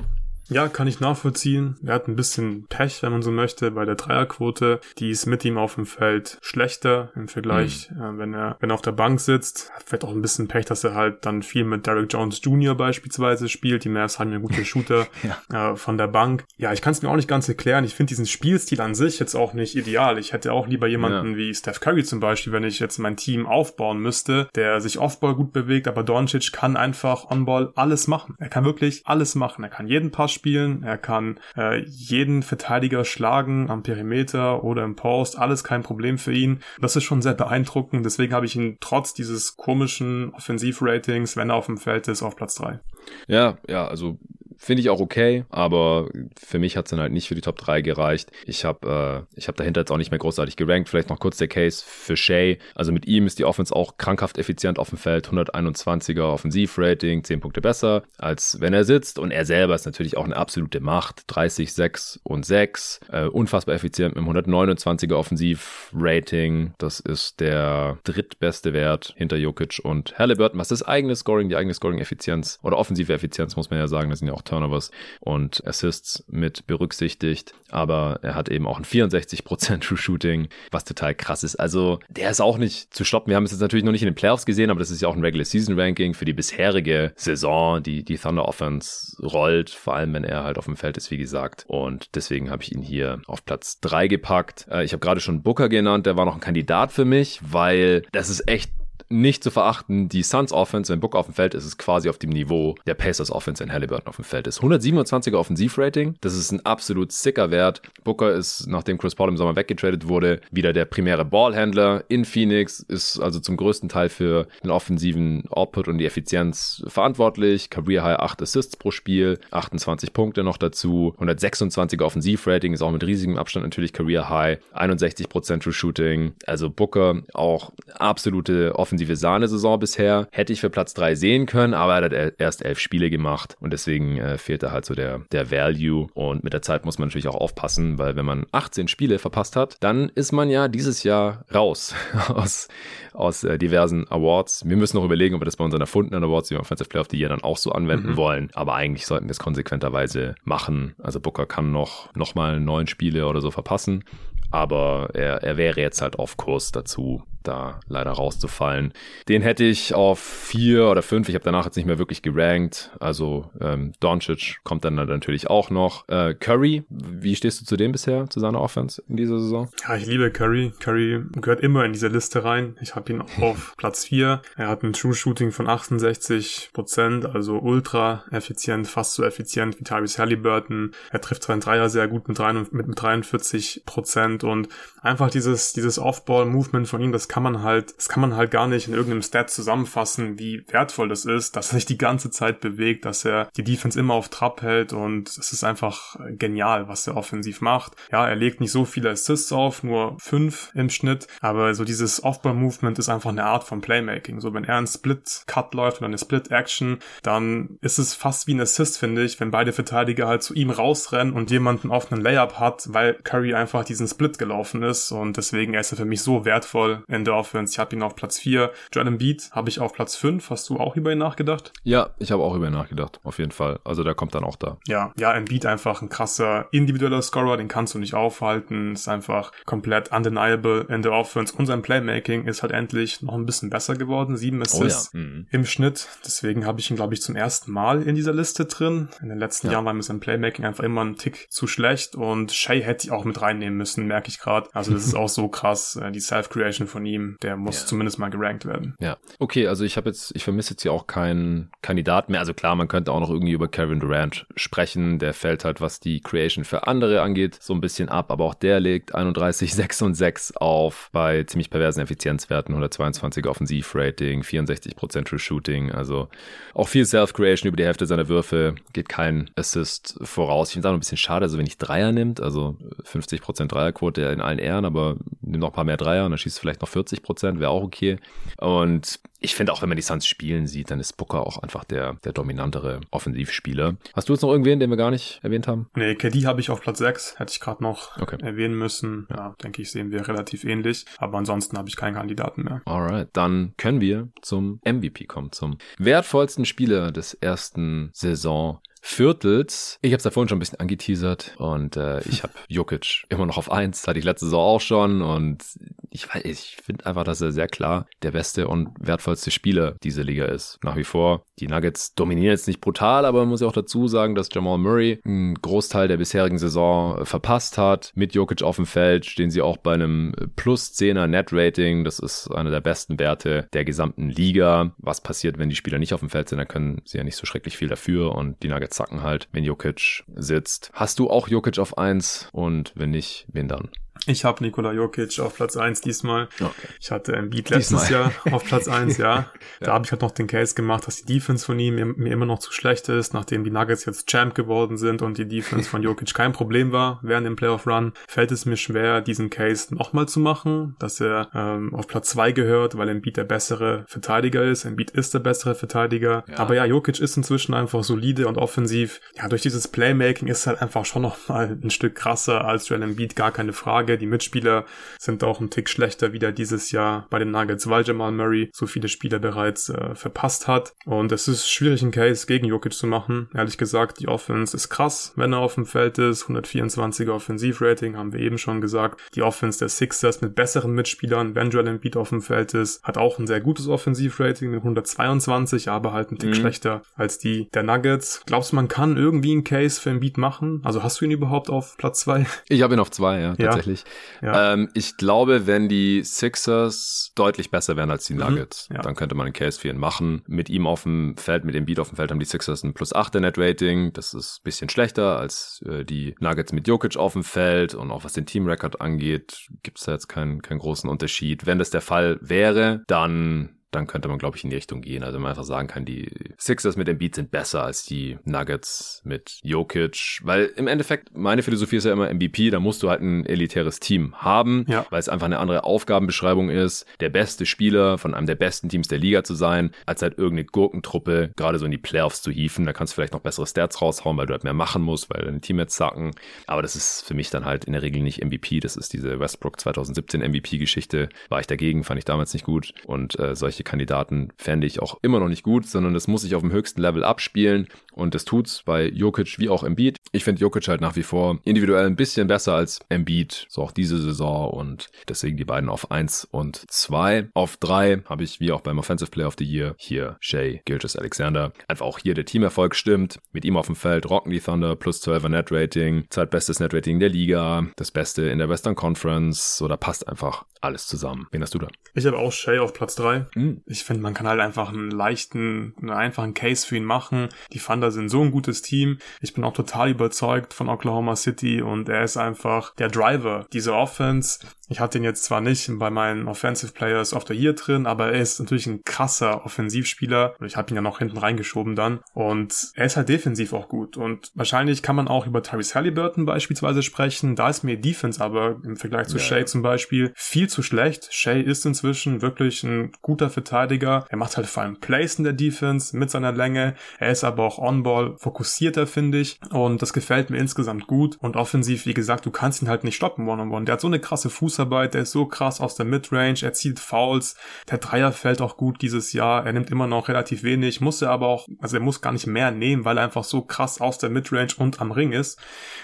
Ja, 0.50 0.68
kann 0.68 0.88
ich 0.88 1.00
nachvollziehen. 1.00 1.76
Er 1.84 1.94
hat 1.94 2.08
ein 2.08 2.16
bisschen 2.16 2.66
Pech, 2.68 3.02
wenn 3.02 3.12
man 3.12 3.22
so 3.22 3.30
möchte, 3.30 3.70
bei 3.70 3.84
der 3.84 3.94
Dreierquote. 3.94 4.80
Die 4.98 5.10
ist 5.10 5.26
mit 5.26 5.44
ihm 5.44 5.58
auf 5.58 5.76
dem 5.76 5.86
Feld 5.86 6.38
schlechter 6.42 7.12
im 7.14 7.28
Vergleich, 7.28 7.90
mhm. 7.90 8.02
äh, 8.02 8.18
wenn 8.18 8.34
er, 8.34 8.56
wenn 8.60 8.70
er 8.70 8.74
auf 8.74 8.82
der 8.82 8.92
Bank 8.92 9.20
sitzt. 9.20 9.70
Hat 9.72 9.84
vielleicht 9.86 10.04
auch 10.04 10.12
ein 10.12 10.22
bisschen 10.22 10.48
Pech, 10.48 10.66
dass 10.66 10.84
er 10.84 10.94
halt 10.94 11.24
dann 11.24 11.42
viel 11.42 11.64
mit 11.64 11.86
Derek 11.86 12.12
Jones 12.12 12.40
Jr. 12.42 12.74
beispielsweise 12.74 13.48
spielt. 13.48 13.84
Die 13.84 13.88
Mavs 13.88 14.18
haben 14.18 14.32
ja 14.32 14.38
gute 14.38 14.64
Shooter 14.64 15.06
ja. 15.50 15.72
äh, 15.72 15.76
von 15.76 15.96
der 15.96 16.08
Bank. 16.08 16.44
Ja, 16.56 16.72
ich 16.72 16.82
kann 16.82 16.92
es 16.92 17.02
mir 17.02 17.08
auch 17.08 17.16
nicht 17.16 17.28
ganz 17.28 17.48
erklären. 17.48 17.84
Ich 17.84 17.94
finde 17.94 18.08
diesen 18.08 18.26
Spielstil 18.26 18.80
an 18.80 18.94
sich 18.94 19.20
jetzt 19.20 19.36
auch 19.36 19.54
nicht 19.54 19.76
ideal. 19.76 20.18
Ich 20.18 20.32
hätte 20.32 20.52
auch 20.52 20.66
lieber 20.66 20.88
jemanden 20.88 21.32
ja. 21.32 21.36
wie 21.36 21.54
Steph 21.54 21.80
Curry 21.80 22.02
zum 22.02 22.18
Beispiel, 22.18 22.52
wenn 22.52 22.64
ich 22.64 22.80
jetzt 22.80 22.98
mein 22.98 23.16
Team 23.16 23.46
aufbauen 23.46 24.00
müsste, 24.00 24.48
der 24.56 24.80
sich 24.80 24.98
Offball 24.98 25.34
gut 25.34 25.52
bewegt, 25.52 25.86
aber 25.86 26.02
Doncic 26.02 26.52
kann 26.52 26.76
einfach 26.76 27.30
Onball 27.30 27.72
alles 27.76 28.08
machen. 28.08 28.34
Er 28.38 28.48
kann 28.48 28.64
wirklich 28.64 29.02
alles 29.04 29.34
machen. 29.36 29.62
Er 29.62 29.70
kann 29.70 29.86
jeden 29.86 30.10
Pass 30.10 30.39
spielen, 30.40 30.82
er 30.82 30.96
kann 30.96 31.38
äh, 31.54 31.82
jeden 31.84 32.42
Verteidiger 32.42 33.04
schlagen 33.04 33.68
am 33.68 33.82
Perimeter 33.82 34.64
oder 34.64 34.84
im 34.84 34.96
Post, 34.96 35.38
alles 35.38 35.64
kein 35.64 35.82
Problem 35.82 36.16
für 36.16 36.32
ihn. 36.32 36.60
Das 36.80 36.96
ist 36.96 37.04
schon 37.04 37.20
sehr 37.20 37.34
beeindruckend, 37.34 38.06
deswegen 38.06 38.32
habe 38.32 38.46
ich 38.46 38.56
ihn 38.56 38.78
trotz 38.80 39.12
dieses 39.12 39.58
komischen 39.58 40.32
Offensivratings, 40.32 41.36
wenn 41.36 41.50
er 41.50 41.56
auf 41.56 41.66
dem 41.66 41.76
Feld 41.76 42.08
ist, 42.08 42.22
auf 42.22 42.36
Platz 42.36 42.54
3. 42.54 42.80
Ja, 43.28 43.58
ja, 43.68 43.86
also 43.86 44.18
Finde 44.62 44.82
ich 44.82 44.90
auch 44.90 45.00
okay, 45.00 45.46
aber 45.48 46.10
für 46.38 46.58
mich 46.58 46.76
hat 46.76 46.84
es 46.84 46.90
dann 46.90 47.00
halt 47.00 47.14
nicht 47.14 47.28
für 47.28 47.34
die 47.34 47.40
Top 47.40 47.56
3 47.56 47.80
gereicht. 47.80 48.30
Ich 48.44 48.66
habe 48.66 49.26
äh, 49.38 49.42
hab 49.42 49.56
dahinter 49.56 49.80
jetzt 49.80 49.90
auch 49.90 49.96
nicht 49.96 50.10
mehr 50.10 50.18
großartig 50.18 50.56
gerankt. 50.56 50.90
Vielleicht 50.90 51.08
noch 51.08 51.18
kurz 51.18 51.38
der 51.38 51.48
Case 51.48 51.82
für 51.82 52.14
Shay. 52.14 52.58
Also 52.74 52.92
mit 52.92 53.06
ihm 53.06 53.26
ist 53.26 53.38
die 53.38 53.46
Offense 53.46 53.74
auch 53.74 53.96
krankhaft 53.96 54.36
effizient 54.36 54.78
auf 54.78 54.90
dem 54.90 54.98
Feld. 54.98 55.30
121er 55.30 56.24
Offensivrating, 56.24 57.24
10 57.24 57.40
Punkte 57.40 57.62
besser, 57.62 58.02
als 58.18 58.60
wenn 58.60 58.74
er 58.74 58.84
sitzt. 58.84 59.18
Und 59.18 59.30
er 59.30 59.46
selber 59.46 59.74
ist 59.74 59.86
natürlich 59.86 60.18
auch 60.18 60.26
eine 60.26 60.36
absolute 60.36 60.80
Macht. 60.80 61.22
30, 61.28 61.72
6 61.72 62.20
und 62.22 62.44
6. 62.44 63.00
Äh, 63.10 63.24
unfassbar 63.28 63.74
effizient 63.74 64.14
mit 64.14 64.22
einem 64.22 64.36
129er 64.36 65.14
Offensivrating. 65.14 66.74
Das 66.76 67.00
ist 67.00 67.40
der 67.40 67.96
drittbeste 68.04 68.74
Wert 68.74 69.14
hinter 69.16 69.38
Jokic 69.38 69.80
und 69.82 70.18
Halliburton. 70.18 70.60
Was 70.60 70.68
das 70.68 70.82
eigene 70.82 71.16
Scoring, 71.16 71.48
die 71.48 71.56
eigene 71.56 71.72
Scoring-Effizienz 71.72 72.58
oder 72.62 72.76
offensive 72.76 73.14
Effizienz, 73.14 73.56
muss 73.56 73.70
man 73.70 73.78
ja 73.78 73.88
sagen, 73.88 74.10
das 74.10 74.18
sind 74.18 74.28
ja 74.28 74.34
auch 74.34 74.49
Turnovers 74.50 74.90
und 75.20 75.66
Assists 75.66 76.24
mit 76.28 76.66
berücksichtigt. 76.66 77.54
Aber 77.70 78.18
er 78.22 78.34
hat 78.34 78.48
eben 78.48 78.66
auch 78.66 78.78
ein 78.78 78.84
64% 78.84 79.80
True 79.80 79.96
Shooting, 79.96 80.48
was 80.70 80.84
total 80.84 81.14
krass 81.14 81.44
ist. 81.44 81.56
Also 81.56 82.00
der 82.08 82.30
ist 82.30 82.40
auch 82.40 82.58
nicht 82.58 82.92
zu 82.92 83.04
stoppen. 83.04 83.30
Wir 83.30 83.36
haben 83.36 83.44
es 83.44 83.52
jetzt 83.52 83.60
natürlich 83.60 83.84
noch 83.84 83.92
nicht 83.92 84.02
in 84.02 84.08
den 84.08 84.14
Playoffs 84.14 84.44
gesehen, 84.44 84.70
aber 84.70 84.80
das 84.80 84.90
ist 84.90 85.00
ja 85.00 85.08
auch 85.08 85.14
ein 85.14 85.24
Regular 85.24 85.44
Season 85.44 85.78
Ranking 85.78 86.14
für 86.14 86.24
die 86.24 86.32
bisherige 86.32 87.12
Saison, 87.16 87.82
die 87.82 88.04
die 88.04 88.18
Thunder 88.18 88.46
Offense 88.46 89.16
rollt, 89.22 89.70
vor 89.70 89.94
allem 89.94 90.12
wenn 90.14 90.24
er 90.24 90.44
halt 90.44 90.58
auf 90.58 90.64
dem 90.64 90.76
Feld 90.76 90.96
ist, 90.96 91.10
wie 91.10 91.18
gesagt. 91.18 91.64
Und 91.68 92.14
deswegen 92.16 92.50
habe 92.50 92.62
ich 92.62 92.72
ihn 92.72 92.82
hier 92.82 93.22
auf 93.26 93.44
Platz 93.44 93.80
3 93.80 94.08
gepackt. 94.08 94.66
Äh, 94.70 94.84
ich 94.84 94.92
habe 94.92 95.00
gerade 95.00 95.20
schon 95.20 95.42
Booker 95.42 95.68
genannt, 95.68 96.06
der 96.06 96.16
war 96.16 96.24
noch 96.24 96.34
ein 96.34 96.40
Kandidat 96.40 96.92
für 96.92 97.04
mich, 97.04 97.40
weil 97.42 98.02
das 98.12 98.30
ist 98.30 98.48
echt 98.48 98.72
nicht 99.10 99.42
zu 99.42 99.50
verachten, 99.50 100.08
die 100.08 100.22
Suns 100.22 100.52
Offense, 100.52 100.92
wenn 100.92 101.00
Book 101.00 101.16
auf 101.16 101.26
dem 101.26 101.34
Feld 101.34 101.54
ist, 101.54 101.64
ist 101.64 101.78
quasi 101.78 102.08
auf 102.08 102.18
dem 102.18 102.30
Niveau 102.30 102.76
der 102.86 102.94
Pacers 102.94 103.30
Offense, 103.30 103.62
wenn 103.62 103.72
Halliburton 103.72 104.06
auf 104.06 104.16
dem 104.16 104.24
Feld 104.24 104.46
ist. 104.46 104.60
127er 104.60 105.36
Offensivrating, 105.36 106.14
das 106.20 106.34
ist 106.34 106.52
ein 106.52 106.64
absolut 106.64 107.10
sicker 107.12 107.50
Wert. 107.50 107.82
Booker 108.04 108.32
ist, 108.32 108.66
nachdem 108.68 108.98
Chris 108.98 109.16
Paul 109.16 109.28
im 109.28 109.36
Sommer 109.36 109.56
weggetradet 109.56 110.08
wurde, 110.08 110.40
wieder 110.52 110.72
der 110.72 110.84
primäre 110.84 111.24
Ballhändler 111.24 112.04
in 112.08 112.24
Phoenix, 112.24 112.80
ist 112.80 113.18
also 113.18 113.40
zum 113.40 113.56
größten 113.56 113.88
Teil 113.88 114.08
für 114.08 114.46
den 114.62 114.70
offensiven 114.70 115.44
Output 115.50 115.88
und 115.88 115.98
die 115.98 116.06
Effizienz 116.06 116.82
verantwortlich. 116.86 117.68
Career 117.68 118.04
High 118.04 118.20
8 118.20 118.42
Assists 118.42 118.76
pro 118.76 118.92
Spiel, 118.92 119.40
28 119.50 120.12
Punkte 120.12 120.44
noch 120.44 120.56
dazu, 120.56 121.14
126er 121.18 122.02
Offensivrating 122.02 122.72
ist 122.72 122.82
auch 122.82 122.92
mit 122.92 123.04
riesigem 123.04 123.36
Abstand 123.36 123.64
natürlich 123.64 123.92
Career 123.92 124.28
High, 124.28 124.58
61% 124.72 125.60
True 125.60 125.72
Shooting. 125.72 126.34
Also 126.46 126.70
Booker 126.70 127.22
auch 127.34 127.72
absolute 127.94 128.76
Offensiv 128.76 128.99
offensive 129.00 129.16
Sahnesaison 129.16 129.78
bisher. 129.78 130.28
Hätte 130.30 130.52
ich 130.52 130.60
für 130.60 130.70
Platz 130.70 130.94
3 130.94 131.14
sehen 131.14 131.46
können, 131.46 131.74
aber 131.74 131.98
er 131.98 132.04
hat 132.04 132.34
erst 132.38 132.64
elf 132.64 132.78
Spiele 132.78 133.08
gemacht 133.10 133.56
und 133.60 133.72
deswegen 133.72 134.18
äh, 134.18 134.36
fehlt 134.36 134.62
da 134.62 134.72
halt 134.72 134.84
so 134.84 134.94
der, 134.94 135.22
der 135.32 135.50
Value. 135.50 136.08
Und 136.14 136.44
mit 136.44 136.52
der 136.52 136.62
Zeit 136.62 136.84
muss 136.84 136.98
man 136.98 137.08
natürlich 137.08 137.28
auch 137.28 137.34
aufpassen, 137.34 137.98
weil 137.98 138.16
wenn 138.16 138.26
man 138.26 138.46
18 138.52 138.88
Spiele 138.88 139.18
verpasst 139.18 139.56
hat, 139.56 139.76
dann 139.80 140.10
ist 140.14 140.32
man 140.32 140.50
ja 140.50 140.68
dieses 140.68 141.02
Jahr 141.02 141.44
raus 141.54 141.94
aus, 142.28 142.68
aus 143.12 143.44
äh, 143.44 143.58
diversen 143.58 144.06
Awards. 144.10 144.64
Wir 144.66 144.76
müssen 144.76 144.96
noch 144.96 145.04
überlegen, 145.04 145.34
ob 145.34 145.40
wir 145.40 145.46
das 145.46 145.56
bei 145.56 145.64
unseren 145.64 145.80
erfundenen 145.80 146.22
Awards, 146.24 146.50
wie 146.50 146.56
wir 146.56 146.60
Offensive 146.60 146.88
Player 146.88 147.02
of 147.02 147.08
the 147.10 147.18
Year 147.18 147.30
dann 147.30 147.42
auch 147.42 147.56
so 147.56 147.72
anwenden 147.72 148.10
mhm. 148.10 148.16
wollen. 148.16 148.50
Aber 148.52 148.74
eigentlich 148.74 149.06
sollten 149.06 149.26
wir 149.26 149.32
es 149.32 149.38
konsequenterweise 149.38 150.34
machen. 150.44 150.94
Also 151.02 151.20
Booker 151.20 151.46
kann 151.46 151.72
noch, 151.72 152.14
noch 152.14 152.34
mal 152.34 152.60
neun 152.60 152.86
Spiele 152.86 153.26
oder 153.26 153.40
so 153.40 153.50
verpassen. 153.50 154.04
Aber 154.50 155.10
er, 155.14 155.42
er 155.44 155.56
wäre 155.56 155.80
jetzt 155.80 156.02
halt 156.02 156.18
auf 156.18 156.36
Kurs 156.36 156.72
dazu, 156.72 157.22
da 157.42 157.80
leider 157.88 158.10
rauszufallen. 158.10 158.92
Den 159.28 159.42
hätte 159.42 159.64
ich 159.64 159.94
auf 159.94 160.18
vier 160.20 160.88
oder 160.88 161.02
fünf. 161.02 161.28
Ich 161.28 161.34
habe 161.34 161.44
danach 161.44 161.64
jetzt 161.64 161.76
nicht 161.76 161.86
mehr 161.86 161.98
wirklich 161.98 162.22
gerankt. 162.22 162.90
Also 163.00 163.50
ähm, 163.60 163.92
Doncic 164.00 164.60
kommt 164.64 164.84
dann 164.84 164.94
natürlich 164.94 165.48
auch 165.48 165.70
noch. 165.70 166.08
Äh, 166.08 166.34
Curry, 166.34 166.84
wie 166.88 167.34
stehst 167.36 167.60
du 167.60 167.64
zu 167.64 167.76
dem 167.76 167.92
bisher, 167.92 168.28
zu 168.28 168.40
seiner 168.40 168.60
Offense 168.60 169.02
in 169.08 169.16
dieser 169.16 169.38
Saison? 169.38 169.68
Ja, 169.86 169.96
ich 169.96 170.06
liebe 170.06 170.30
Curry. 170.30 170.72
Curry 170.80 171.22
gehört 171.40 171.60
immer 171.60 171.84
in 171.84 171.92
diese 171.92 172.08
Liste 172.08 172.44
rein. 172.44 172.76
Ich 172.80 172.94
habe 172.94 173.12
ihn 173.12 173.22
auf 173.40 173.74
Platz 173.76 174.04
vier. 174.04 174.42
Er 174.56 174.68
hat 174.68 174.82
ein 174.82 174.92
True 174.92 175.14
Shooting 175.14 175.52
von 175.52 175.68
68 175.68 176.70
Prozent, 176.72 177.26
also 177.26 177.58
ultra 177.58 178.24
effizient, 178.30 178.86
fast 178.86 179.14
so 179.14 179.24
effizient 179.24 179.78
wie 179.78 179.84
Tyrese 179.84 180.18
Halliburton. 180.18 180.92
Er 181.10 181.20
trifft 181.20 181.44
seinen 181.44 181.60
Dreier 181.60 181.88
sehr 181.88 182.08
gut 182.08 182.28
mit, 182.28 182.38
43 182.38 183.82
Prozent 183.86 184.44
und 184.44 184.68
einfach 185.00 185.30
dieses, 185.30 185.72
dieses 185.72 185.98
Off-Ball-Movement 185.98 186.88
von 186.88 187.00
ihm, 187.00 187.12
das 187.12 187.28
kann 187.30 187.44
man 187.44 187.62
halt, 187.62 187.96
das 187.96 188.08
kann 188.08 188.22
man 188.22 188.34
halt 188.34 188.50
gar 188.50 188.66
nicht 188.66 188.88
in 188.88 188.94
irgendeinem 188.94 189.22
Stat 189.22 189.50
zusammenfassen, 189.50 190.40
wie 190.40 190.64
wertvoll 190.66 191.08
das 191.08 191.26
ist, 191.26 191.54
dass 191.54 191.68
er 191.68 191.74
sich 191.76 191.86
die 191.86 191.96
ganze 191.96 192.32
Zeit 192.32 192.60
bewegt, 192.60 193.04
dass 193.04 193.24
er 193.24 193.48
die 193.56 193.62
Defense 193.62 194.00
immer 194.00 194.14
auf 194.14 194.30
Trab 194.30 194.62
hält 194.62 194.92
und 194.92 195.28
es 195.28 195.52
ist 195.52 195.62
einfach 195.62 196.16
genial, 196.30 196.88
was 196.88 197.06
er 197.06 197.16
offensiv 197.16 197.60
macht. 197.60 197.92
Ja, 198.10 198.26
er 198.26 198.34
legt 198.34 198.60
nicht 198.60 198.72
so 198.72 198.84
viele 198.84 199.10
Assists 199.10 199.52
auf, 199.52 199.84
nur 199.84 200.16
fünf 200.18 200.72
im 200.74 200.90
Schnitt, 200.90 201.28
aber 201.40 201.72
so 201.76 201.84
dieses 201.84 202.24
Off-Ball-Movement 202.24 202.98
ist 202.98 203.08
einfach 203.08 203.30
eine 203.30 203.44
Art 203.44 203.62
von 203.62 203.80
Playmaking. 203.80 204.40
So, 204.40 204.52
wenn 204.52 204.64
er 204.64 204.78
einen 204.78 204.88
Split-Cut 204.88 205.72
läuft 205.74 205.98
oder 205.98 206.06
eine 206.06 206.18
Split-Action, 206.18 206.98
dann 207.22 207.78
ist 207.80 208.00
es 208.00 208.12
fast 208.12 208.48
wie 208.48 208.54
ein 208.54 208.60
Assist, 208.60 208.98
finde 208.98 209.22
ich, 209.22 209.38
wenn 209.38 209.52
beide 209.52 209.72
Verteidiger 209.72 210.26
halt 210.26 210.42
zu 210.42 210.52
ihm 210.54 210.70
rausrennen 210.70 211.32
und 211.32 211.52
jemanden 211.52 211.92
auf 211.92 212.10
einen 212.10 212.22
Layup 212.22 212.58
hat, 212.58 212.92
weil 212.92 213.14
Curry 213.22 213.54
einfach 213.54 213.84
diesen 213.84 214.08
Split 214.08 214.36
gelaufen 214.36 214.82
ist 214.82 215.12
und 215.12 215.36
deswegen 215.36 215.74
ist 215.74 215.92
er 215.92 215.98
für 215.98 216.04
mich 216.04 216.22
so 216.22 216.44
wertvoll 216.44 217.04
in 217.06 217.19
der 217.24 217.34
Offense. 217.34 217.72
Ich 217.72 217.78
habe 217.78 217.94
ihn 217.94 218.02
auf 218.02 218.16
Platz 218.16 218.38
4. 218.38 218.70
Joel 218.92 219.10
Beat 219.12 219.50
habe 219.52 219.68
ich 219.68 219.80
auf 219.80 219.92
Platz 219.92 220.16
5. 220.16 220.50
Hast 220.50 220.68
du 220.68 220.78
auch 220.78 220.96
über 220.96 221.12
ihn 221.12 221.18
nachgedacht? 221.18 221.72
Ja, 221.82 222.10
ich 222.18 222.32
habe 222.32 222.42
auch 222.42 222.54
über 222.54 222.66
ihn 222.66 222.72
nachgedacht, 222.72 223.20
auf 223.24 223.38
jeden 223.38 223.52
Fall. 223.52 223.80
Also 223.84 224.04
der 224.04 224.14
kommt 224.14 224.34
dann 224.34 224.44
auch 224.44 224.56
da. 224.56 224.78
Ja, 224.86 225.12
ja, 225.18 225.32
Embiid 225.34 225.66
einfach 225.66 226.02
ein 226.02 226.08
krasser 226.08 226.66
individueller 226.72 227.22
Scorer, 227.22 227.56
den 227.56 227.68
kannst 227.68 227.94
du 227.94 227.98
nicht 227.98 228.14
aufhalten. 228.14 228.92
Ist 228.92 229.08
einfach 229.08 229.52
komplett 229.66 230.12
undeniable 230.12 230.86
in 230.88 231.02
der 231.02 231.12
Offense. 231.12 231.54
Und 231.56 231.66
sein 231.66 231.82
Playmaking 231.82 232.46
ist 232.46 232.62
halt 232.62 232.72
endlich 232.72 233.22
noch 233.22 233.34
ein 233.34 233.46
bisschen 233.46 233.70
besser 233.70 233.94
geworden. 233.94 234.36
Sieben 234.36 234.62
Assists 234.62 235.10
oh 235.14 235.18
ja. 235.18 235.24
mhm. 235.24 235.46
im 235.50 235.64
Schnitt. 235.64 236.08
Deswegen 236.24 236.66
habe 236.66 236.80
ich 236.80 236.90
ihn, 236.90 236.96
glaube 236.96 237.14
ich, 237.14 237.22
zum 237.22 237.36
ersten 237.36 237.72
Mal 237.72 238.02
in 238.02 238.14
dieser 238.14 238.32
Liste 238.32 238.66
drin. 238.66 239.08
In 239.20 239.28
den 239.28 239.38
letzten 239.38 239.68
ja. 239.68 239.74
Jahren 239.74 239.84
war 239.84 239.92
mir 239.92 240.02
sein 240.02 240.20
Playmaking 240.20 240.64
einfach 240.64 240.84
immer 240.84 241.04
ein 241.04 241.16
Tick 241.16 241.46
zu 241.50 241.66
schlecht 241.66 242.14
und 242.14 242.52
Shay 242.52 242.82
hätte 242.82 243.06
ich 243.06 243.12
auch 243.12 243.24
mit 243.24 243.40
reinnehmen 243.40 243.76
müssen, 243.76 244.06
merke 244.06 244.28
ich 244.28 244.38
gerade. 244.38 244.68
Also 244.72 244.92
das 244.92 245.04
ist 245.04 245.14
auch 245.16 245.28
so 245.28 245.48
krass, 245.48 245.96
äh, 245.96 246.10
die 246.12 246.20
Self-Creation 246.20 246.86
von 246.86 247.04
ihm, 247.06 247.09
der 247.42 247.56
muss 247.56 247.80
ja. 247.80 247.86
zumindest 247.86 248.18
mal 248.18 248.28
gerankt 248.28 248.64
werden. 248.64 248.94
Ja, 249.00 249.16
okay, 249.38 249.66
also 249.66 249.84
ich 249.84 249.96
habe 249.96 250.10
jetzt, 250.10 250.34
ich 250.34 250.44
vermisse 250.44 250.72
jetzt 250.72 250.82
hier 250.82 250.92
auch 250.92 251.06
keinen 251.06 251.70
Kandidaten 251.82 252.32
mehr. 252.32 252.40
Also 252.40 252.54
klar, 252.54 252.74
man 252.76 252.88
könnte 252.88 253.12
auch 253.12 253.20
noch 253.20 253.30
irgendwie 253.30 253.52
über 253.52 253.68
Kevin 253.68 254.00
Durant 254.00 254.46
sprechen. 254.56 255.18
Der 255.18 255.34
fällt 255.34 255.64
halt, 255.64 255.80
was 255.80 256.00
die 256.00 256.20
Creation 256.20 256.64
für 256.64 256.86
andere 256.86 257.22
angeht, 257.22 257.58
so 257.60 257.74
ein 257.74 257.80
bisschen 257.80 258.08
ab, 258.08 258.30
aber 258.30 258.44
auch 258.44 258.54
der 258.54 258.80
legt 258.80 259.14
31, 259.14 259.74
6 259.74 260.02
und 260.02 260.14
6 260.14 260.56
auf 260.56 261.10
bei 261.12 261.44
ziemlich 261.44 261.70
perversen 261.70 262.02
Effizienzwerten, 262.02 262.74
122 262.74 263.46
Offensivrating, 263.46 264.42
64% 264.42 265.24
True 265.24 265.38
Shooting, 265.38 265.92
also 265.92 266.28
auch 266.74 266.88
viel 266.88 267.04
Self-Creation 267.04 267.68
über 267.68 267.76
die 267.76 267.84
Hälfte 267.84 268.06
seiner 268.06 268.28
Würfe, 268.28 268.74
geht 268.92 269.08
kein 269.08 269.50
Assist 269.56 270.18
voraus. 270.22 270.68
Ich 270.68 270.72
finde 270.74 270.88
es 270.88 270.90
auch 270.90 270.94
ein 270.94 271.00
bisschen 271.00 271.18
schade, 271.18 271.44
also 271.44 271.58
wenn 271.58 271.66
ich 271.66 271.78
Dreier 271.78 272.12
nimmt, 272.12 272.40
also 272.40 272.76
50% 273.04 273.66
Dreierquote 273.68 274.22
in 274.22 274.40
allen 274.40 274.58
Ehren, 274.58 274.84
aber 274.84 275.16
nimm 275.40 275.60
noch 275.60 275.68
ein 275.68 275.74
paar 275.74 275.84
mehr 275.84 275.96
Dreier 275.96 276.24
und 276.24 276.30
dann 276.30 276.38
schießt 276.38 276.58
du 276.58 276.60
vielleicht 276.60 276.80
noch 276.80 276.88
40 276.88 276.99
Prozent, 277.22 277.60
wäre 277.60 277.70
auch 277.70 277.82
okay. 277.82 278.18
Und 278.58 279.20
ich 279.40 279.54
finde 279.54 279.72
auch, 279.72 279.82
wenn 279.82 279.88
man 279.88 279.96
die 279.96 280.02
Suns 280.02 280.26
spielen 280.26 280.66
sieht, 280.66 280.90
dann 280.90 281.00
ist 281.00 281.16
Booker 281.16 281.46
auch 281.46 281.62
einfach 281.62 281.84
der, 281.84 282.14
der 282.24 282.32
dominantere 282.32 283.00
Offensivspieler. 283.10 283.96
Hast 284.14 284.28
du 284.28 284.34
jetzt 284.34 284.42
noch 284.42 284.50
irgendwen, 284.50 284.80
den 284.80 284.90
wir 284.90 284.96
gar 284.96 285.10
nicht 285.10 285.40
erwähnt 285.42 285.66
haben? 285.66 285.88
Nee, 285.94 286.14
KD 286.14 286.46
habe 286.46 286.60
ich 286.60 286.70
auf 286.70 286.82
Platz 286.82 286.98
6, 286.98 287.38
hätte 287.38 287.52
ich 287.52 287.60
gerade 287.60 287.82
noch 287.82 288.20
okay. 288.20 288.36
erwähnen 288.42 288.74
müssen. 288.74 289.26
Ja, 289.30 289.56
denke 289.62 289.82
ich, 289.82 289.90
sehen 289.90 290.10
wir 290.10 290.28
relativ 290.28 290.64
ähnlich. 290.64 291.06
Aber 291.18 291.38
ansonsten 291.38 291.78
habe 291.78 291.88
ich 291.88 291.96
keinen 291.96 292.14
Kandidaten 292.14 292.64
mehr. 292.64 292.82
Alright, 292.84 293.28
dann 293.32 293.72
können 293.78 294.00
wir 294.00 294.28
zum 294.42 294.80
MVP 294.84 295.24
kommen, 295.24 295.52
zum 295.52 295.78
wertvollsten 295.98 296.66
Spieler 296.66 297.10
des 297.10 297.34
ersten 297.34 298.10
Saison 298.12 298.80
Viertels. 299.00 299.98
Ich 300.02 300.12
habe 300.12 300.18
es 300.18 300.22
da 300.22 300.30
vorhin 300.30 300.48
schon 300.48 300.58
ein 300.58 300.60
bisschen 300.60 300.80
angeteasert 300.80 301.54
und 301.58 301.96
äh, 301.96 302.20
ich 302.28 302.42
habe 302.42 302.52
Jokic 302.68 303.24
immer 303.28 303.46
noch 303.46 303.58
auf 303.58 303.70
eins, 303.70 304.06
hatte 304.06 304.18
ich 304.18 304.24
letzte 304.24 304.46
Saison 304.46 304.60
auch 304.60 304.80
schon 304.80 305.22
und 305.22 305.64
ich 306.10 306.28
weiß, 306.28 306.44
ich 306.44 306.76
finde 306.84 307.06
einfach, 307.06 307.24
dass 307.24 307.40
er 307.40 307.52
sehr 307.52 307.68
klar 307.68 308.06
der 308.22 308.32
beste 308.32 308.68
und 308.68 308.90
wertvollste 308.98 309.50
Spieler 309.50 309.96
dieser 310.02 310.24
Liga 310.24 310.46
ist. 310.46 310.78
Nach 310.82 310.96
wie 310.96 311.04
vor. 311.04 311.44
Die 311.60 311.68
Nuggets 311.68 312.14
dominieren 312.14 312.50
jetzt 312.50 312.66
nicht 312.66 312.80
brutal, 312.80 313.24
aber 313.24 313.40
man 313.40 313.48
muss 313.48 313.60
ja 313.60 313.68
auch 313.68 313.72
dazu 313.72 314.08
sagen, 314.08 314.34
dass 314.34 314.48
Jamal 314.52 314.78
Murray 314.78 315.20
einen 315.24 315.54
Großteil 315.54 316.08
der 316.08 316.16
bisherigen 316.16 316.58
Saison 316.58 317.24
verpasst 317.24 317.78
hat. 317.78 318.12
Mit 318.14 318.34
Jokic 318.34 318.62
auf 318.62 318.76
dem 318.76 318.86
Feld 318.86 319.26
stehen 319.26 319.50
sie 319.50 319.62
auch 319.62 319.76
bei 319.76 319.94
einem 319.94 320.32
plus 320.56 320.92
10er 320.92 321.26
Net 321.26 321.50
Rating. 321.52 322.04
Das 322.04 322.18
ist 322.18 322.48
einer 322.48 322.70
der 322.70 322.80
besten 322.80 323.18
Werte 323.18 323.68
der 323.72 323.84
gesamten 323.84 324.30
Liga. 324.30 324.92
Was 324.98 325.20
passiert, 325.20 325.58
wenn 325.58 325.68
die 325.68 325.76
Spieler 325.76 325.98
nicht 325.98 326.12
auf 326.12 326.20
dem 326.20 326.30
Feld 326.30 326.48
sind? 326.48 326.58
Da 326.58 326.64
können 326.64 327.02
sie 327.04 327.18
ja 327.18 327.24
nicht 327.24 327.36
so 327.36 327.46
schrecklich 327.46 327.76
viel 327.76 327.88
dafür 327.88 328.34
und 328.34 328.62
die 328.62 328.68
Nuggets 328.68 328.89
zacken 328.90 329.22
halt, 329.22 329.48
wenn 329.52 329.64
Jokic 329.64 330.24
sitzt. 330.34 330.90
Hast 330.92 331.18
du 331.18 331.30
auch 331.30 331.48
Jokic 331.48 331.78
auf 331.78 331.98
1 331.98 332.48
und 332.52 332.92
wenn 332.94 333.10
nicht, 333.10 333.46
wen 333.52 333.68
dann? 333.68 333.90
Ich 334.26 334.44
habe 334.44 334.62
Nikola 334.62 334.92
Jokic 334.92 335.38
auf 335.40 335.56
Platz 335.56 335.76
1 335.76 336.00
diesmal. 336.02 336.48
Okay. 336.60 336.88
Ich 337.00 337.10
hatte 337.10 337.34
Embiid 337.34 337.70
letztes 337.70 338.02
diesmal. 338.02 338.32
Jahr 338.44 338.54
auf 338.54 338.64
Platz 338.64 338.88
1, 338.88 339.16
ja. 339.18 339.34
ja. 339.34 339.50
Da 339.80 339.94
habe 339.94 340.04
ich 340.04 340.12
halt 340.12 340.22
noch 340.22 340.30
den 340.30 340.46
Case 340.46 340.74
gemacht, 340.74 341.06
dass 341.06 341.22
die 341.22 341.34
Defense 341.34 341.64
von 341.64 341.78
ihm 341.78 341.94
mir 342.16 342.32
immer 342.32 342.46
noch 342.46 342.58
zu 342.58 342.72
schlecht 342.72 343.08
ist, 343.08 343.32
nachdem 343.32 343.64
die 343.64 343.70
Nuggets 343.70 344.04
jetzt 344.04 344.28
Champ 344.28 344.54
geworden 344.54 344.98
sind 344.98 345.22
und 345.22 345.38
die 345.38 345.48
Defense 345.48 345.88
von 345.88 346.02
Jokic 346.02 346.34
kein 346.34 346.52
Problem 346.52 346.92
war 346.92 347.20
während 347.22 347.46
dem 347.46 347.56
Playoff 347.56 347.86
Run, 347.86 348.12
fällt 348.28 348.52
es 348.52 348.66
mir 348.66 348.76
schwer, 348.76 349.20
diesen 349.20 349.50
Case 349.50 349.94
nochmal 349.94 350.28
zu 350.28 350.40
machen, 350.40 350.96
dass 350.98 351.20
er 351.20 351.48
ähm, 351.54 351.94
auf 351.94 352.06
Platz 352.06 352.30
2 352.30 352.52
gehört, 352.52 352.96
weil 352.96 353.08
Embiid 353.08 353.36
der 353.36 353.44
bessere 353.44 354.04
Verteidiger 354.06 354.62
ist. 354.64 354.84
Embiid 354.84 355.10
ist 355.10 355.34
der 355.34 355.40
bessere 355.40 355.74
Verteidiger. 355.74 356.44
Ja. 356.48 356.58
Aber 356.58 356.74
ja, 356.74 356.84
Jokic 356.84 357.20
ist 357.20 357.36
inzwischen 357.36 357.74
einfach 357.74 358.04
solide 358.04 358.46
und 358.48 358.58
offensiv. 358.58 359.20
Ja, 359.36 359.48
durch 359.48 359.62
dieses 359.62 359.88
Playmaking 359.88 360.48
ist 360.48 360.66
halt 360.66 360.82
einfach 360.82 361.04
schon 361.04 361.22
nochmal 361.22 361.78
ein 361.82 361.90
Stück 361.90 362.14
krasser 362.14 362.64
als 362.64 362.88
Joel 362.88 363.02
Embiid, 363.02 363.36
gar 363.36 363.52
keine 363.52 363.72
Frage. 363.72 364.09
Frage. 364.10 364.18
Die 364.18 364.26
Mitspieler 364.26 364.84
sind 365.18 365.44
auch 365.44 365.60
ein 365.60 365.70
Tick 365.70 365.88
schlechter 365.88 366.32
wieder 366.32 366.52
dieses 366.52 366.90
Jahr 366.90 367.26
bei 367.30 367.38
den 367.38 367.50
Nuggets, 367.50 367.88
weil 367.88 368.04
Jamal 368.04 368.32
Murray 368.32 368.70
so 368.72 368.86
viele 368.86 369.08
Spieler 369.08 369.38
bereits 369.38 369.88
äh, 369.88 370.14
verpasst 370.14 370.68
hat. 370.68 370.92
Und 371.04 371.32
es 371.32 371.48
ist 371.48 371.70
schwierig, 371.70 372.02
einen 372.02 372.10
Case 372.10 372.46
gegen 372.46 372.66
Jokic 372.66 372.92
zu 372.92 373.06
machen. 373.06 373.48
Ehrlich 373.54 373.78
gesagt, 373.78 374.20
die 374.20 374.28
Offense 374.28 374.76
ist 374.76 374.88
krass, 374.88 375.32
wenn 375.36 375.52
er 375.52 375.58
auf 375.58 375.74
dem 375.74 375.86
Feld 375.86 376.18
ist. 376.18 376.44
124er 376.44 377.30
Offensivrating, 377.30 378.16
haben 378.16 378.32
wir 378.32 378.40
eben 378.40 378.58
schon 378.58 378.80
gesagt. 378.80 379.20
Die 379.34 379.42
Offense 379.42 379.78
der 379.78 379.88
Sixers 379.88 380.40
mit 380.40 380.54
besseren 380.54 380.92
Mitspielern, 380.92 381.54
wenn 381.54 381.70
Joel 381.70 381.88
Embiid 381.88 382.16
auf 382.16 382.30
dem 382.30 382.42
Feld 382.42 382.74
ist, 382.74 383.02
hat 383.02 383.18
auch 383.18 383.38
ein 383.38 383.46
sehr 383.46 383.60
gutes 383.60 383.88
Offensivrating 383.88 384.70
mit 384.70 384.80
122, 384.80 385.88
aber 385.88 386.12
halt 386.12 386.32
ein 386.32 386.38
Tick 386.38 386.50
mhm. 386.50 386.54
schlechter 386.54 387.02
als 387.14 387.38
die 387.38 387.68
der 387.74 387.82
Nuggets. 387.82 388.42
Glaubst 388.46 388.72
du, 388.72 388.76
man 388.76 388.88
kann 388.88 389.16
irgendwie 389.16 389.52
einen 389.52 389.64
Case 389.64 390.00
für 390.00 390.10
Embiid 390.10 390.38
machen? 390.38 390.80
Also 390.84 391.02
hast 391.02 391.20
du 391.20 391.24
ihn 391.24 391.30
überhaupt 391.30 391.70
auf 391.70 391.96
Platz 391.96 392.20
zwei? 392.20 392.46
Ich 392.68 392.82
habe 392.82 392.94
ihn 392.94 393.00
auf 393.00 393.10
zwei, 393.10 393.40
ja, 393.40 393.54
tatsächlich. 393.54 393.99
Ja. 393.99 393.99
Ja. 394.42 394.72
Ähm, 394.72 394.88
ich 394.94 395.16
glaube, 395.16 395.66
wenn 395.66 395.88
die 395.88 396.22
Sixers 396.22 397.32
deutlich 397.34 397.70
besser 397.70 397.96
wären 397.96 398.10
als 398.10 398.26
die 398.26 398.34
mhm. 398.34 398.40
Nuggets, 398.40 398.88
mhm. 398.88 398.96
ja. 398.96 399.02
dann 399.02 399.14
könnte 399.14 399.34
man 399.34 399.46
einen 399.46 399.52
Case 399.52 399.78
für 399.78 399.88
ihn 399.88 399.98
machen. 399.98 400.42
Mit 400.46 400.68
ihm 400.68 400.86
auf 400.86 401.04
dem 401.04 401.36
Feld, 401.36 401.64
mit 401.64 401.74
dem 401.74 401.86
Beat 401.86 401.98
auf 401.98 402.08
dem 402.08 402.16
Feld 402.16 402.30
haben 402.30 402.40
die 402.40 402.46
Sixers 402.46 402.82
ein 402.82 402.94
plus 402.94 403.12
8 403.12 403.34
Net 403.34 403.58
Rating. 403.58 404.12
Das 404.12 404.34
ist 404.34 404.60
ein 404.60 404.64
bisschen 404.64 404.88
schlechter 404.88 405.38
als 405.38 405.82
äh, 405.86 406.04
die 406.04 406.34
Nuggets 406.40 406.72
mit 406.72 406.86
Jokic 406.86 407.16
auf 407.16 407.32
dem 407.32 407.44
Feld. 407.44 407.94
Und 407.94 408.10
auch 408.10 408.24
was 408.24 408.32
den 408.32 408.46
Team 408.46 408.66
Record 408.66 409.00
angeht, 409.00 409.68
gibt 409.82 409.98
es 409.98 410.04
da 410.04 410.12
jetzt 410.12 410.28
keinen, 410.28 410.62
keinen 410.62 410.78
großen 410.78 411.08
Unterschied. 411.08 411.66
Wenn 411.66 411.78
das 411.78 411.90
der 411.90 412.00
Fall 412.00 412.38
wäre, 412.40 413.02
dann 413.06 413.79
dann 413.90 414.06
könnte 414.06 414.28
man, 414.28 414.38
glaube 414.38 414.56
ich, 414.56 414.64
in 414.64 414.70
die 414.70 414.76
Richtung 414.76 415.00
gehen. 415.00 415.22
Also 415.22 415.38
man 415.38 415.50
einfach 415.50 415.64
sagen 415.64 415.88
kann, 415.88 416.04
die 416.04 416.30
Sixers 416.58 416.96
mit 416.96 417.08
Embiid 417.08 417.34
sind 417.34 417.50
besser 417.50 417.82
als 417.82 418.04
die 418.04 418.38
Nuggets 418.44 419.20
mit 419.24 419.60
Jokic. 419.62 420.40
Weil 420.42 420.66
im 420.76 420.86
Endeffekt, 420.86 421.36
meine 421.36 421.62
Philosophie 421.62 421.96
ist 421.96 422.04
ja 422.04 422.12
immer 422.12 422.32
MVP, 422.32 422.70
da 422.70 422.80
musst 422.80 423.02
du 423.02 423.10
halt 423.10 423.20
ein 423.20 423.44
elitäres 423.46 424.00
Team 424.00 424.34
haben, 424.36 424.84
ja. 424.88 425.06
weil 425.10 425.18
es 425.18 425.28
einfach 425.28 425.46
eine 425.46 425.58
andere 425.58 425.84
Aufgabenbeschreibung 425.84 426.70
ist, 426.70 427.04
der 427.20 427.30
beste 427.30 427.66
Spieler 427.66 428.18
von 428.18 428.34
einem 428.34 428.46
der 428.46 428.54
besten 428.54 428.88
Teams 428.88 429.08
der 429.08 429.18
Liga 429.18 429.44
zu 429.44 429.54
sein, 429.54 429.90
als 430.06 430.22
halt 430.22 430.38
irgendeine 430.38 430.66
Gurkentruppe 430.66 431.52
gerade 431.56 431.78
so 431.78 431.84
in 431.84 431.90
die 431.90 431.98
Playoffs 431.98 432.42
zu 432.42 432.50
hieven. 432.50 432.86
Da 432.86 432.92
kannst 432.92 433.12
du 433.12 433.14
vielleicht 433.16 433.32
noch 433.32 433.40
bessere 433.40 433.66
Stats 433.66 434.00
raushauen, 434.00 434.36
weil 434.36 434.46
du 434.46 434.52
halt 434.52 434.64
mehr 434.64 434.74
machen 434.74 435.02
musst, 435.02 435.30
weil 435.30 435.44
deine 435.44 435.60
Teammates 435.60 435.96
sacken. 435.96 436.32
Aber 436.66 436.82
das 436.82 436.94
ist 436.94 437.22
für 437.22 437.34
mich 437.34 437.50
dann 437.50 437.64
halt 437.64 437.84
in 437.84 437.92
der 437.92 438.02
Regel 438.02 438.22
nicht 438.22 438.44
MVP. 438.44 438.80
Das 438.80 438.96
ist 438.96 439.12
diese 439.12 439.40
Westbrook 439.40 439.80
2017 439.80 440.40
MVP-Geschichte. 440.40 441.28
War 441.48 441.60
ich 441.60 441.66
dagegen, 441.66 442.04
fand 442.04 442.18
ich 442.18 442.24
damals 442.24 442.52
nicht 442.52 442.64
gut. 442.64 442.94
Und 443.06 443.38
äh, 443.38 443.56
solche 443.56 443.79
solche 443.80 443.84
Kandidaten 443.84 444.52
fände 444.56 444.86
ich 444.86 445.00
auch 445.00 445.18
immer 445.22 445.40
noch 445.40 445.48
nicht 445.48 445.62
gut, 445.62 445.86
sondern 445.86 446.14
das 446.14 446.28
muss 446.28 446.42
sich 446.42 446.54
auf 446.54 446.62
dem 446.62 446.72
höchsten 446.72 447.00
Level 447.00 447.24
abspielen 447.24 447.88
und 448.12 448.34
das 448.34 448.44
tut's 448.44 448.82
bei 448.84 449.08
Jokic 449.08 449.58
wie 449.58 449.68
auch 449.68 449.84
Embiid. 449.84 450.16
Ich 450.32 450.44
finde 450.44 450.60
Jokic 450.60 450.86
halt 450.88 451.00
nach 451.00 451.16
wie 451.16 451.22
vor 451.22 451.58
individuell 451.64 452.06
ein 452.06 452.16
bisschen 452.16 452.46
besser 452.46 452.74
als 452.74 453.00
Embiid, 453.08 453.66
so 453.68 453.82
auch 453.82 453.92
diese 453.92 454.20
Saison 454.20 454.70
und 454.70 455.08
deswegen 455.28 455.56
die 455.56 455.64
beiden 455.64 455.88
auf 455.88 456.10
eins 456.10 456.44
und 456.44 456.84
zwei. 456.88 457.48
Auf 457.54 457.76
drei 457.78 458.22
habe 458.26 458.44
ich 458.44 458.60
wie 458.60 458.72
auch 458.72 458.82
beim 458.82 458.98
Offensive 458.98 459.30
Player 459.30 459.48
of 459.48 459.56
the 459.58 459.64
Year 459.64 459.94
hier 459.98 460.36
Shay 460.40 460.82
Gilgis 460.84 461.16
Alexander. 461.16 461.72
Einfach 461.88 462.06
auch 462.06 462.18
hier 462.18 462.34
der 462.34 462.44
Teamerfolg 462.44 462.94
stimmt. 462.94 463.38
Mit 463.52 463.64
ihm 463.64 463.76
auf 463.76 463.86
dem 463.86 463.96
Feld 463.96 464.28
rocken 464.28 464.52
die 464.52 464.60
Thunder 464.60 464.96
plus 464.96 465.22
12er 465.22 465.48
Net 465.48 465.68
Rating, 465.70 466.24
zweitbestes 466.30 466.80
Net 466.80 466.92
Rating 466.92 467.18
der 467.18 467.30
Liga, 467.30 467.86
das 467.96 468.10
Beste 468.10 468.42
in 468.42 468.58
der 468.58 468.68
Western 468.68 468.94
Conference. 468.94 469.78
So, 469.78 469.88
da 469.88 469.96
passt 469.96 470.28
einfach 470.28 470.64
alles 470.80 471.06
zusammen. 471.06 471.46
Wen 471.50 471.62
hast 471.62 471.74
du 471.74 471.78
da? 471.78 471.88
Ich 472.14 472.26
habe 472.26 472.38
auch 472.38 472.52
Shay 472.52 472.78
auf 472.78 472.92
Platz 472.92 473.14
drei. 473.14 473.46
Mhm. 473.54 473.82
Ich 473.86 474.04
finde, 474.04 474.22
man 474.22 474.34
kann 474.34 474.48
halt 474.48 474.60
einfach 474.60 474.88
einen 474.88 475.10
leichten, 475.10 475.94
einen 475.98 476.10
einfachen 476.10 476.54
Case 476.54 476.86
für 476.86 476.96
ihn 476.96 477.04
machen. 477.04 477.48
Die 477.72 477.78
Thunder 477.78 478.10
sind 478.10 478.28
so 478.28 478.42
ein 478.42 478.50
gutes 478.50 478.82
Team. 478.82 479.18
Ich 479.40 479.54
bin 479.54 479.64
auch 479.64 479.72
total 479.72 480.10
überzeugt 480.10 480.74
von 480.74 480.88
Oklahoma 480.88 481.36
City 481.36 481.82
und 481.82 482.08
er 482.08 482.24
ist 482.24 482.36
einfach 482.36 482.94
der 482.96 483.08
Driver 483.08 483.66
dieser 483.72 483.96
Offense. 483.96 484.60
Ich 484.88 484.98
hatte 484.98 485.18
ihn 485.18 485.24
jetzt 485.24 485.44
zwar 485.44 485.60
nicht 485.60 485.88
bei 485.98 486.10
meinen 486.10 486.48
Offensive 486.48 486.92
Players 486.92 487.32
of 487.32 487.46
the 487.46 487.54
Year 487.54 487.74
drin, 487.74 488.06
aber 488.06 488.32
er 488.32 488.40
ist 488.40 488.58
natürlich 488.58 488.86
ein 488.86 489.02
krasser 489.04 489.64
Offensivspieler. 489.64 490.56
Ich 490.64 490.76
habe 490.76 490.90
ihn 490.90 490.96
ja 490.96 491.02
noch 491.02 491.20
hinten 491.20 491.38
reingeschoben 491.38 491.94
dann. 491.94 492.20
Und 492.34 492.90
er 492.94 493.06
ist 493.06 493.16
halt 493.16 493.28
defensiv 493.28 493.72
auch 493.72 493.88
gut. 493.88 494.16
Und 494.16 494.50
wahrscheinlich 494.54 495.02
kann 495.02 495.14
man 495.14 495.28
auch 495.28 495.46
über 495.46 495.62
Tyrese 495.62 495.94
Halliburton 495.94 496.44
beispielsweise 496.44 497.04
sprechen. 497.04 497.54
Da 497.54 497.68
ist 497.68 497.84
mir 497.84 498.00
Defense 498.00 498.42
aber 498.42 498.80
im 498.82 498.96
Vergleich 498.96 499.28
zu 499.28 499.36
ja. 499.36 499.42
Shea 499.42 499.66
zum 499.66 499.82
Beispiel 499.82 500.32
viel 500.34 500.68
zu 500.70 500.82
schlecht. 500.82 501.28
Shea 501.30 501.60
ist 501.60 501.84
inzwischen 501.84 502.40
wirklich 502.42 502.82
ein 502.82 503.12
guter 503.20 503.50
Verteidiger. 503.50 504.24
Er 504.28 504.36
macht 504.38 504.56
halt 504.56 504.66
vor 504.66 504.82
allem 504.82 504.98
Plays 504.98 505.34
in 505.34 505.44
der 505.44 505.52
Defense 505.52 506.16
mit 506.16 506.30
seiner 506.30 506.52
Länge. 506.52 506.94
Er 507.18 507.30
ist 507.30 507.44
aber 507.44 507.64
auch 507.64 507.78
on-ball 507.78 508.36
fokussierter, 508.38 509.06
finde 509.06 509.40
ich. 509.40 509.60
Und 509.70 510.00
das 510.00 510.12
gefällt 510.12 510.48
mir 510.50 510.58
insgesamt 510.58 511.06
gut. 511.06 511.36
Und 511.40 511.56
offensiv, 511.56 512.06
wie 512.06 512.14
gesagt, 512.14 512.46
du 512.46 512.50
kannst 512.50 512.80
ihn 512.80 512.88
halt 512.88 513.04
nicht 513.04 513.16
stoppen 513.16 513.46
one-on-one. 513.46 513.70
-on 513.70 513.82
-one. 513.82 513.84
Der 513.84 513.92
hat 513.94 514.00
so 514.00 514.06
eine 514.06 514.20
krasse 514.20 514.48
Fuß 514.48 514.70
Fußarbeit, 514.70 515.14
der 515.14 515.22
ist 515.22 515.32
so 515.32 515.46
krass 515.46 515.80
aus 515.80 515.96
der 515.96 516.06
Midrange, 516.06 516.62
er 516.62 516.72
zieht 516.72 517.00
Fouls, 517.00 517.56
der 517.90 517.98
Dreier 517.98 518.30
fällt 518.30 518.60
auch 518.60 518.76
gut 518.76 519.02
dieses 519.02 519.32
Jahr, 519.32 519.66
er 519.66 519.72
nimmt 519.72 519.90
immer 519.90 520.06
noch 520.06 520.28
relativ 520.28 520.62
wenig, 520.62 521.00
muss 521.00 521.22
er 521.22 521.30
aber 521.30 521.48
auch, 521.48 521.66
also 521.80 521.96
er 521.96 522.02
muss 522.02 522.20
gar 522.20 522.32
nicht 522.32 522.46
mehr 522.46 522.70
nehmen, 522.70 523.04
weil 523.04 523.18
er 523.18 523.24
einfach 523.24 523.42
so 523.42 523.62
krass 523.62 524.00
aus 524.00 524.18
der 524.18 524.30
Midrange 524.30 524.74
und 524.78 525.00
am 525.00 525.10
Ring 525.10 525.32
ist. 525.32 525.58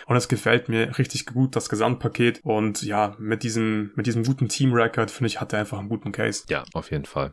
Und 0.06 0.16
es 0.16 0.28
gefällt 0.28 0.68
mir 0.68 0.98
richtig 0.98 1.26
gut, 1.26 1.56
das 1.56 1.68
Gesamtpaket. 1.68 2.40
Und 2.42 2.82
ja, 2.82 3.14
mit 3.18 3.42
diesem, 3.42 3.92
mit 3.94 4.06
diesem 4.06 4.24
guten 4.24 4.48
Team-Record, 4.56 5.10
finde 5.10 5.28
ich, 5.28 5.40
hat 5.40 5.52
er 5.52 5.60
einfach 5.60 5.78
einen 5.78 5.88
guten 5.88 6.12
Case. 6.12 6.44
Ja, 6.48 6.64
auf 6.72 6.90
jeden 6.90 7.04
Fall. 7.04 7.30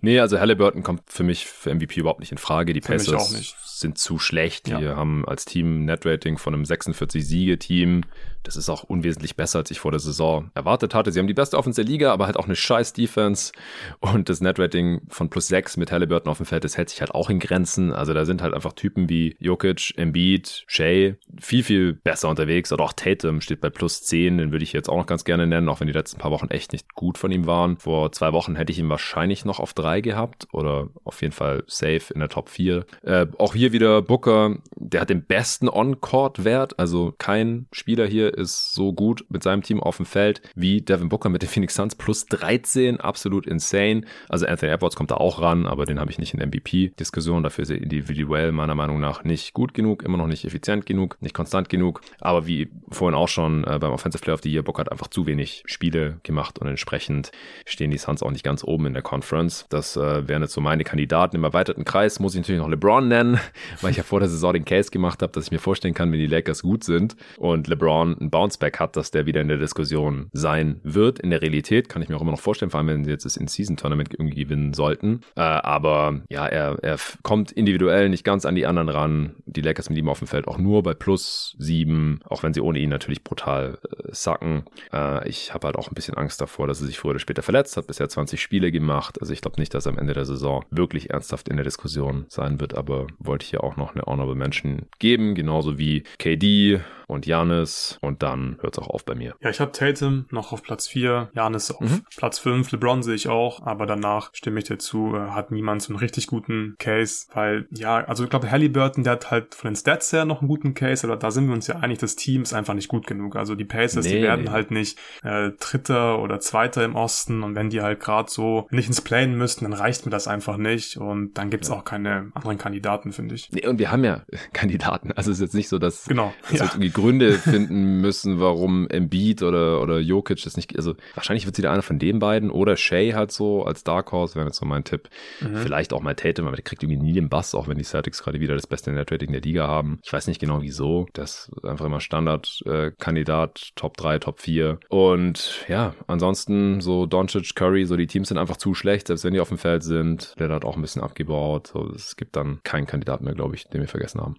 Nee, 0.00 0.18
also 0.18 0.38
Halliburton 0.38 0.82
kommt 0.82 1.02
für 1.06 1.22
mich 1.22 1.46
für 1.46 1.74
MVP 1.74 2.00
überhaupt 2.00 2.20
nicht 2.20 2.32
in 2.32 2.38
Frage. 2.38 2.72
Die 2.72 2.80
Pacers 2.80 3.54
sind 3.80 3.98
zu 3.98 4.18
schlecht. 4.18 4.68
Ja. 4.68 4.80
Wir 4.80 4.96
haben 4.96 5.26
als 5.26 5.44
Team 5.44 5.84
Net-Rating 5.84 6.38
von 6.38 6.54
einem 6.54 6.64
46-Siege-Team. 6.64 8.02
Das 8.44 8.56
ist 8.56 8.68
auch 8.68 8.84
unwesentlich 8.84 9.36
besser, 9.36 9.60
als 9.60 9.70
ich 9.70 9.80
vor 9.80 9.90
der 9.90 10.00
Saison 10.00 10.50
erwartet 10.54 10.94
hatte. 10.94 11.10
Sie 11.10 11.18
haben 11.18 11.26
die 11.26 11.34
beste 11.34 11.56
Offense 11.56 11.82
der 11.82 11.90
Liga, 11.90 12.12
aber 12.12 12.26
halt 12.26 12.36
auch 12.36 12.44
eine 12.44 12.56
scheiß 12.56 12.92
Defense. 12.92 13.52
Und 14.00 14.28
das 14.28 14.42
Net-Rating 14.42 15.00
von 15.08 15.30
plus 15.30 15.48
6 15.48 15.78
mit 15.78 15.90
Halliburton 15.90 16.30
auf 16.30 16.36
dem 16.36 16.46
Feld, 16.46 16.62
das 16.62 16.76
hält 16.76 16.90
sich 16.90 17.00
halt 17.00 17.12
auch 17.12 17.30
in 17.30 17.38
Grenzen. 17.38 17.92
Also 17.92 18.12
da 18.12 18.26
sind 18.26 18.42
halt 18.42 18.52
einfach 18.52 18.74
Typen 18.74 19.08
wie 19.08 19.36
Jokic, 19.40 19.94
Embiid, 19.96 20.64
Shea 20.66 21.14
viel, 21.40 21.62
viel 21.62 21.94
besser 21.94 22.28
unterwegs. 22.28 22.70
Oder 22.70 22.84
auch 22.84 22.92
Tatum 22.92 23.40
steht 23.40 23.62
bei 23.62 23.70
plus 23.70 24.02
10. 24.02 24.36
Den 24.36 24.52
würde 24.52 24.62
ich 24.62 24.74
jetzt 24.74 24.90
auch 24.90 24.98
noch 24.98 25.06
ganz 25.06 25.24
gerne 25.24 25.46
nennen, 25.46 25.68
auch 25.70 25.80
wenn 25.80 25.86
die 25.86 25.94
letzten 25.94 26.18
paar 26.18 26.30
Wochen 26.30 26.48
echt 26.48 26.72
nicht 26.72 26.94
gut 26.94 27.16
von 27.16 27.32
ihm 27.32 27.46
waren. 27.46 27.78
Vor 27.78 28.12
zwei 28.12 28.34
Wochen 28.34 28.56
hätte 28.56 28.72
ich 28.72 28.78
ihn 28.78 28.90
wahrscheinlich 28.90 29.46
noch 29.46 29.58
auf 29.58 29.72
3 29.72 30.02
gehabt 30.02 30.48
oder 30.52 30.88
auf 31.04 31.22
jeden 31.22 31.32
Fall 31.32 31.64
safe 31.66 32.12
in 32.12 32.20
der 32.20 32.28
Top 32.28 32.50
4. 32.50 32.84
Äh, 33.02 33.26
auch 33.38 33.54
hier 33.54 33.63
wieder 33.72 34.02
Booker, 34.02 34.56
der 34.76 35.00
hat 35.00 35.10
den 35.10 35.24
besten 35.24 35.68
On-Court-Wert. 35.68 36.78
Also 36.78 37.14
kein 37.18 37.66
Spieler 37.72 38.06
hier 38.06 38.36
ist 38.36 38.74
so 38.74 38.92
gut 38.92 39.24
mit 39.28 39.42
seinem 39.42 39.62
Team 39.62 39.80
auf 39.80 39.96
dem 39.96 40.06
Feld 40.06 40.42
wie 40.54 40.82
Devin 40.82 41.08
Booker 41.08 41.28
mit 41.28 41.42
den 41.42 41.48
Phoenix 41.48 41.74
Suns 41.74 41.94
plus 41.94 42.26
13, 42.26 43.00
absolut 43.00 43.46
insane. 43.46 44.02
Also 44.28 44.46
Anthony 44.46 44.72
Edwards 44.72 44.96
kommt 44.96 45.10
da 45.10 45.16
auch 45.16 45.40
ran, 45.40 45.66
aber 45.66 45.84
den 45.84 46.00
habe 46.00 46.10
ich 46.10 46.18
nicht 46.18 46.34
in 46.34 46.40
MVP-Diskussion. 46.40 47.42
Dafür 47.42 47.62
ist 47.62 47.70
er 47.70 47.80
individuell 47.80 48.52
meiner 48.52 48.74
Meinung 48.74 49.00
nach 49.00 49.24
nicht 49.24 49.52
gut 49.54 49.74
genug, 49.74 50.02
immer 50.02 50.18
noch 50.18 50.26
nicht 50.26 50.44
effizient 50.44 50.86
genug, 50.86 51.16
nicht 51.20 51.34
konstant 51.34 51.68
genug. 51.68 52.00
Aber 52.20 52.46
wie 52.46 52.70
vorhin 52.90 53.14
auch 53.14 53.28
schon 53.28 53.64
äh, 53.64 53.78
beim 53.78 53.92
Offensive 53.92 54.22
Player 54.22 54.34
of 54.34 54.42
the 54.42 54.52
Year, 54.52 54.62
Booker 54.62 54.80
hat 54.80 54.92
einfach 54.92 55.08
zu 55.08 55.26
wenig 55.26 55.62
Spiele 55.66 56.18
gemacht 56.22 56.58
und 56.58 56.66
entsprechend 56.66 57.32
stehen 57.64 57.90
die 57.90 57.98
Suns 57.98 58.22
auch 58.22 58.30
nicht 58.30 58.44
ganz 58.44 58.64
oben 58.64 58.86
in 58.86 58.92
der 58.92 59.02
Conference. 59.02 59.66
Das 59.68 59.96
äh, 59.96 60.28
wären 60.28 60.42
jetzt 60.42 60.54
so 60.54 60.60
meine 60.60 60.84
Kandidaten 60.84 61.36
im 61.36 61.44
erweiterten 61.44 61.84
Kreis. 61.84 62.20
Muss 62.20 62.34
ich 62.34 62.40
natürlich 62.40 62.60
noch 62.60 62.68
LeBron 62.68 63.06
nennen, 63.08 63.38
weil 63.80 63.90
ich 63.90 63.96
ja 63.96 64.02
vor 64.02 64.20
der 64.20 64.28
Saison 64.28 64.52
den 64.52 64.64
Case 64.64 64.90
gemacht 64.90 65.22
habe, 65.22 65.32
dass 65.32 65.44
ich 65.44 65.50
mir 65.50 65.58
vorstellen 65.58 65.94
kann, 65.94 66.12
wenn 66.12 66.18
die 66.18 66.26
Lakers 66.26 66.62
gut 66.62 66.84
sind 66.84 67.16
und 67.38 67.66
LeBron 67.68 68.16
ein 68.20 68.30
Bounceback 68.30 68.80
hat, 68.80 68.96
dass 68.96 69.10
der 69.10 69.26
wieder 69.26 69.40
in 69.40 69.48
der 69.48 69.58
Diskussion 69.58 70.28
sein 70.32 70.80
wird. 70.82 71.18
In 71.18 71.30
der 71.30 71.42
Realität 71.42 71.88
kann 71.88 72.02
ich 72.02 72.08
mir 72.08 72.16
auch 72.16 72.22
immer 72.22 72.32
noch 72.32 72.40
vorstellen, 72.40 72.70
vor 72.70 72.78
allem 72.78 72.88
wenn 72.88 73.04
sie 73.04 73.10
jetzt 73.10 73.24
das 73.24 73.36
In-Season-Tournament 73.36 74.14
irgendwie 74.14 74.44
gewinnen 74.44 74.74
sollten. 74.74 75.20
Äh, 75.36 75.40
aber 75.40 76.20
ja, 76.28 76.46
er, 76.46 76.78
er 76.82 76.98
kommt 77.22 77.52
individuell 77.52 78.08
nicht 78.08 78.24
ganz 78.24 78.44
an 78.44 78.54
die 78.54 78.66
anderen 78.66 78.88
ran. 78.88 79.36
Die 79.46 79.60
Lakers 79.60 79.88
mit 79.88 79.98
ihm 79.98 80.08
auf 80.08 80.18
dem 80.18 80.28
Feld 80.28 80.48
auch 80.48 80.58
nur 80.58 80.82
bei 80.82 80.94
plus 80.94 81.56
sieben, 81.58 82.20
auch 82.24 82.42
wenn 82.42 82.54
sie 82.54 82.60
ohne 82.60 82.78
ihn 82.78 82.90
natürlich 82.90 83.24
brutal 83.24 83.78
äh, 83.82 84.08
sacken. 84.12 84.64
Äh, 84.92 85.28
ich 85.28 85.54
habe 85.54 85.66
halt 85.66 85.76
auch 85.76 85.88
ein 85.88 85.94
bisschen 85.94 86.16
Angst 86.16 86.40
davor, 86.40 86.66
dass 86.66 86.80
er 86.80 86.86
sich 86.86 86.98
früher 86.98 87.10
oder 87.10 87.18
später 87.20 87.42
verletzt 87.42 87.76
hat. 87.76 87.86
Bisher 87.86 88.08
20 88.08 88.40
Spiele 88.40 88.72
gemacht. 88.72 89.20
Also 89.20 89.32
ich 89.32 89.40
glaube 89.40 89.60
nicht, 89.60 89.74
dass 89.74 89.86
er 89.86 89.92
am 89.92 89.98
Ende 89.98 90.14
der 90.14 90.24
Saison 90.24 90.64
wirklich 90.70 91.10
ernsthaft 91.10 91.48
in 91.48 91.56
der 91.56 91.64
Diskussion 91.64 92.26
sein 92.28 92.60
wird, 92.60 92.74
aber 92.74 93.06
wollte 93.18 93.43
ja 93.52 93.60
auch 93.60 93.76
noch 93.76 93.94
eine 93.94 94.04
Honorable 94.04 94.34
Mention 94.34 94.86
geben, 94.98 95.34
genauso 95.34 95.78
wie 95.78 96.04
KD 96.18 96.80
und 97.06 97.26
Janis 97.26 97.98
und 98.00 98.22
dann 98.22 98.58
hört 98.60 98.76
es 98.76 98.82
auch 98.82 98.88
auf 98.88 99.04
bei 99.04 99.14
mir. 99.14 99.34
Ja, 99.40 99.50
ich 99.50 99.60
habe 99.60 99.72
Tatum 99.72 100.26
noch 100.30 100.52
auf 100.52 100.62
Platz 100.62 100.88
4, 100.88 101.30
Janis 101.34 101.70
auf 101.70 101.80
mhm. 101.80 102.02
Platz 102.16 102.38
5, 102.38 102.72
LeBron 102.72 103.02
sehe 103.02 103.14
ich 103.14 103.28
auch, 103.28 103.64
aber 103.64 103.86
danach 103.86 104.30
stimme 104.32 104.60
ich 104.60 104.66
dazu, 104.66 105.14
äh, 105.14 105.30
hat 105.30 105.50
niemand 105.50 105.82
so 105.82 105.92
einen 105.92 105.98
richtig 105.98 106.26
guten 106.26 106.76
Case, 106.78 107.26
weil 107.34 107.66
ja, 107.70 107.96
also 108.04 108.24
ich 108.24 108.30
glaube 108.30 108.50
Halliburton, 108.50 109.04
der 109.04 109.14
hat 109.14 109.30
halt 109.30 109.54
von 109.54 109.70
den 109.70 109.76
Stats 109.76 110.12
her 110.12 110.24
noch 110.24 110.40
einen 110.40 110.48
guten 110.48 110.74
Case, 110.74 111.06
aber 111.06 111.16
da 111.16 111.30
sind 111.30 111.46
wir 111.46 111.54
uns 111.54 111.66
ja 111.66 111.76
einig, 111.76 111.98
das 111.98 112.16
Team 112.16 112.42
ist 112.42 112.52
einfach 112.52 112.74
nicht 112.74 112.88
gut 112.88 113.06
genug. 113.06 113.36
Also 113.36 113.54
die 113.54 113.64
Pacers, 113.64 114.04
nee. 114.04 114.16
die 114.16 114.22
werden 114.22 114.50
halt 114.50 114.70
nicht 114.70 114.98
äh, 115.22 115.50
Dritter 115.60 116.18
oder 116.20 116.40
Zweiter 116.40 116.84
im 116.84 116.94
Osten 116.94 117.42
und 117.42 117.54
wenn 117.54 117.70
die 117.70 117.82
halt 117.82 118.00
gerade 118.00 118.30
so 118.30 118.66
nicht 118.70 118.88
ins 118.88 119.00
Playen 119.00 119.36
müssten, 119.36 119.64
dann 119.64 119.72
reicht 119.72 120.04
mir 120.04 120.10
das 120.10 120.28
einfach 120.28 120.56
nicht 120.56 120.96
und 120.96 121.34
dann 121.34 121.50
gibt's 121.50 121.68
ja. 121.68 121.74
auch 121.74 121.84
keine 121.84 122.30
anderen 122.34 122.58
Kandidaten, 122.58 123.12
finde 123.12 123.34
ich. 123.34 123.50
Nee, 123.52 123.66
und 123.66 123.78
wir 123.78 123.90
haben 123.90 124.04
ja 124.04 124.22
Kandidaten, 124.52 125.12
also 125.12 125.30
es 125.30 125.38
ist 125.38 125.42
jetzt 125.42 125.54
nicht 125.54 125.68
so, 125.68 125.78
dass 125.78 126.04
genau. 126.06 126.32
es 126.50 126.58
ja. 126.58 126.64
irgendwie 126.64 126.90
Gründe 126.94 127.32
finden 127.34 128.00
müssen, 128.00 128.40
warum 128.40 128.88
Embiid 128.88 129.42
oder, 129.42 129.82
oder 129.82 129.98
Jokic 129.98 130.42
das 130.42 130.56
nicht, 130.56 130.76
also 130.76 130.94
wahrscheinlich 131.14 131.44
wird 131.46 131.56
sie 131.56 131.62
da 131.62 131.72
einer 131.72 131.82
von 131.82 131.98
den 131.98 132.18
beiden 132.18 132.50
oder 132.50 132.76
Shay 132.76 133.12
halt 133.12 133.32
so 133.32 133.64
als 133.64 133.84
Dark 133.84 134.12
Horse, 134.12 134.36
wäre 134.36 134.46
jetzt 134.46 134.58
so 134.58 134.64
mein 134.64 134.84
Tipp. 134.84 135.08
Mhm. 135.40 135.56
Vielleicht 135.56 135.92
auch 135.92 136.00
mal 136.00 136.14
Tatum, 136.14 136.46
aber 136.46 136.56
der 136.56 136.64
kriegt 136.64 136.82
irgendwie 136.82 137.02
nie 137.02 137.12
den 137.12 137.28
Bass, 137.28 137.54
auch 137.54 137.68
wenn 137.68 137.78
die 137.78 137.84
Celtics 137.84 138.22
gerade 138.22 138.40
wieder 138.40 138.54
das 138.54 138.66
beste 138.66 138.92
Net-Rating 138.92 139.32
der 139.32 139.40
Liga 139.40 139.66
haben. 139.66 139.98
Ich 140.02 140.12
weiß 140.12 140.26
nicht 140.26 140.40
genau 140.40 140.62
wieso. 140.62 141.06
Das 141.12 141.50
ist 141.54 141.64
einfach 141.64 141.86
immer 141.86 142.00
Standard-Kandidat, 142.00 143.60
äh, 143.60 143.72
Top 143.74 143.96
3, 143.96 144.18
Top 144.20 144.40
4. 144.40 144.78
Und 144.88 145.64
ja, 145.68 145.94
ansonsten 146.06 146.80
so 146.80 147.06
Doncic, 147.06 147.54
Curry, 147.54 147.84
so 147.84 147.96
die 147.96 148.06
Teams 148.06 148.28
sind 148.28 148.38
einfach 148.38 148.56
zu 148.56 148.74
schlecht, 148.74 149.08
selbst 149.08 149.24
wenn 149.24 149.34
die 149.34 149.40
auf 149.40 149.48
dem 149.48 149.58
Feld 149.58 149.82
sind. 149.82 150.34
Der 150.38 150.48
hat 150.48 150.64
auch 150.64 150.76
ein 150.76 150.82
bisschen 150.82 151.02
abgebaut. 151.02 151.68
So, 151.68 151.90
es 151.94 152.16
gibt 152.16 152.36
dann 152.36 152.60
keinen 152.62 152.86
Kandidaten 152.86 153.24
mehr, 153.24 153.34
glaube 153.34 153.54
ich, 153.56 153.64
den 153.64 153.80
wir 153.80 153.88
vergessen 153.88 154.20
haben. 154.20 154.36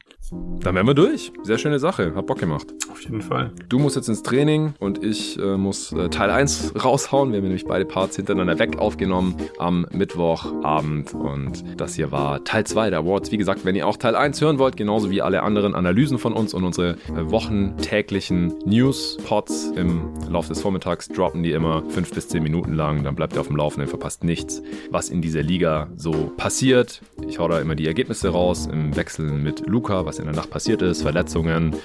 Dann 0.62 0.76
wären 0.76 0.88
wir 0.88 0.94
durch. 0.94 1.32
Sehr 1.44 1.58
schöne 1.58 1.80
Sache. 1.80 2.16
Hat 2.16 2.26
Bock 2.26 2.42
gemacht. 2.46 2.68
Auf 2.92 3.02
jeden 3.02 3.22
Fall. 3.22 3.52
Du 3.68 3.80
musst 3.80 3.96
jetzt 3.96 4.08
ins 4.08 4.24
Training 4.24 4.74
und 4.80 5.04
ich 5.04 5.38
äh, 5.38 5.58
muss 5.58 5.92
äh, 5.92 6.10
Teil 6.10 6.30
1 6.30 6.74
raushauen. 6.84 7.32
Wir 7.32 7.38
haben 7.38 7.44
nämlich 7.44 7.66
beide 7.66 7.84
Parts 7.84 8.16
hintereinander 8.16 8.58
weg 8.58 8.78
aufgenommen 8.78 9.36
am 9.58 9.86
Mittwochabend. 9.92 11.14
Und 11.14 11.64
das 11.78 11.96
hier 11.96 12.12
war 12.12 12.44
Teil 12.44 12.66
2 12.66 12.92
der 12.92 13.00
Awards. 13.00 13.32
Wie 13.32 13.38
gesagt, 13.38 13.66
wenn 13.66 13.76
ihr 13.76 13.88
auch 13.88 13.98
Teil 13.98 14.16
1 14.16 14.40
hören 14.40 14.60
wollt, 14.60 14.78
genauso 14.78 15.10
wie 15.10 15.22
alle 15.22 15.44
anderen 15.44 15.76
Analysen 15.76 16.20
von 16.20 16.34
uns 16.34 16.54
und 16.54 16.64
unsere 16.64 16.92
äh, 16.92 17.30
wochentäglichen 17.30 18.54
News-Pods 18.66 19.74
im 19.76 20.14
Laufe 20.30 20.50
des 20.50 20.62
Vormittags 20.62 21.10
droppen 21.10 21.44
die 21.44 21.52
immer 21.52 21.84
5 21.90 22.14
bis 22.14 22.30
10 22.30 22.44
Minuten 22.44 22.74
lang. 22.74 23.04
Dann 23.04 23.16
bleibt 23.16 23.34
ihr 23.34 23.42
auf 23.42 23.48
dem 23.48 23.58
Laufenden, 23.58 23.90
verpasst 23.90 24.24
nichts, 24.24 24.62
was 24.90 25.10
in 25.10 25.22
dieser 25.22 25.44
Liga 25.44 25.90
so 25.98 26.32
passiert. 26.38 27.02
Ich 27.28 27.40
hau 27.40 27.48
da 27.48 27.60
immer 27.60 27.76
die 27.76 27.88
Ergebnisse 27.88 28.30
raus 28.30 28.70
im 28.72 28.96
Wechsel 28.96 29.32
mit 29.32 29.68
Luca, 29.68 30.06
was 30.06 30.20
in 30.20 30.26
der 30.26 30.36
Nacht 30.36 30.50
passiert 30.50 30.82
ist, 30.82 31.02
Verletzungen, 31.02 31.76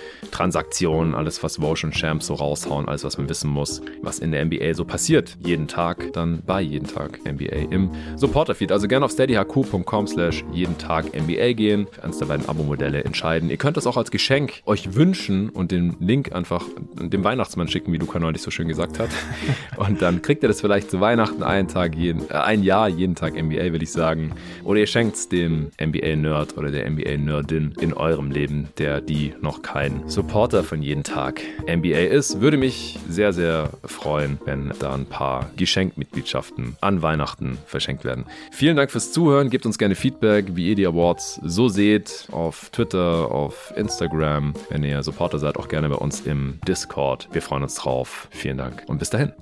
Transaktionen, 0.51 1.15
alles, 1.15 1.41
was 1.45 1.59
Vosch 1.61 1.85
und 1.85 1.95
Champs 1.95 2.27
so 2.27 2.35
raushauen, 2.35 2.89
alles, 2.89 3.05
was 3.05 3.17
man 3.19 3.29
wissen 3.29 3.49
muss, 3.49 3.81
was 4.03 4.19
in 4.19 4.33
der 4.33 4.45
NBA 4.45 4.75
so 4.75 4.85
passiert. 4.85 5.39
Jeden 5.47 5.69
Tag, 5.69 6.13
dann 6.13 6.43
bei 6.45 6.61
jeden 6.61 6.89
Tag 6.89 7.21
NBA 7.25 7.71
im 7.71 7.93
Supporterfeed. 8.17 8.73
Also 8.73 8.89
gerne 8.89 9.05
auf 9.05 9.13
steadyhq.com 9.13 10.09
slash 10.09 10.45
jeden 10.53 10.77
Tag 10.77 11.15
NBA 11.15 11.53
gehen, 11.53 11.87
für 11.89 12.03
eines 12.03 12.19
der 12.19 12.27
beiden 12.27 12.49
Abo-Modelle 12.49 13.05
entscheiden. 13.05 13.49
Ihr 13.49 13.59
könnt 13.59 13.77
das 13.77 13.87
auch 13.87 13.97
als 13.97 14.11
Geschenk 14.11 14.63
euch 14.67 14.97
wünschen 14.97 15.51
und 15.51 15.71
den 15.71 15.97
Link 16.01 16.33
einfach 16.33 16.65
dem 17.01 17.23
Weihnachtsmann 17.23 17.69
schicken, 17.69 17.93
wie 17.93 17.99
Luca 17.99 18.19
neulich 18.19 18.43
so 18.43 18.51
schön 18.51 18.67
gesagt 18.67 18.99
hat. 18.99 19.11
Und 19.77 20.03
dann 20.03 20.21
kriegt 20.21 20.43
ihr 20.43 20.49
das 20.49 20.61
vielleicht 20.61 20.91
zu 20.91 21.01
Weihnachten 21.01 21.43
einen 21.43 21.69
Tag, 21.69 21.95
jeden, 21.95 22.29
äh, 22.29 22.35
ein 22.35 22.63
Jahr, 22.63 22.89
jeden 22.89 23.15
Tag 23.15 23.35
NBA, 23.35 23.73
will 23.73 23.83
ich 23.83 23.93
sagen. 23.93 24.33
Oder 24.65 24.81
ihr 24.81 24.87
schenkt 24.87 25.17
es 25.17 25.29
dem 25.29 25.71
NBA-Nerd 25.81 26.59
oder 26.59 26.71
der 26.71 26.91
NBA-Nerdin 26.91 27.75
in 27.81 27.95
eurem 27.95 28.31
Leben, 28.31 28.69
der 28.79 29.01
die 29.01 29.33
noch 29.41 29.63
kein 29.63 30.09
Supporter 30.41 30.65
von 30.65 30.81
jeden 30.81 31.05
Tag 31.05 31.43
NBA 31.69 31.99
ist. 32.09 32.41
Würde 32.41 32.57
mich 32.57 32.99
sehr, 33.07 33.35
sehr 33.35 33.69
freuen, 33.85 34.39
wenn 34.47 34.73
da 34.79 34.95
ein 34.95 35.05
paar 35.05 35.51
Geschenkmitgliedschaften 35.59 36.79
an 36.81 37.03
Weihnachten 37.03 37.59
verschenkt 37.67 38.07
werden. 38.07 38.25
Vielen 38.51 38.75
Dank 38.75 38.91
fürs 38.91 39.13
Zuhören. 39.13 39.51
Gebt 39.51 39.67
uns 39.67 39.77
gerne 39.77 39.95
Feedback, 39.95 40.57
wie 40.57 40.71
ihr 40.71 40.77
die 40.77 40.87
Awards 40.87 41.43
so 41.45 41.69
seht, 41.69 42.27
auf 42.33 42.71
Twitter, 42.71 43.31
auf 43.31 43.75
Instagram. 43.77 44.55
Wenn 44.71 44.83
ihr 44.83 45.03
Supporter 45.03 45.39
seid, 45.39 45.59
auch 45.59 45.69
gerne 45.69 45.91
bei 45.91 45.97
uns 45.97 46.23
im 46.23 46.59
Discord. 46.67 47.29
Wir 47.33 47.43
freuen 47.43 47.65
uns 47.65 47.75
drauf. 47.75 48.27
Vielen 48.31 48.57
Dank 48.57 48.85
und 48.87 48.99
bis 48.99 49.11
dahin. 49.11 49.35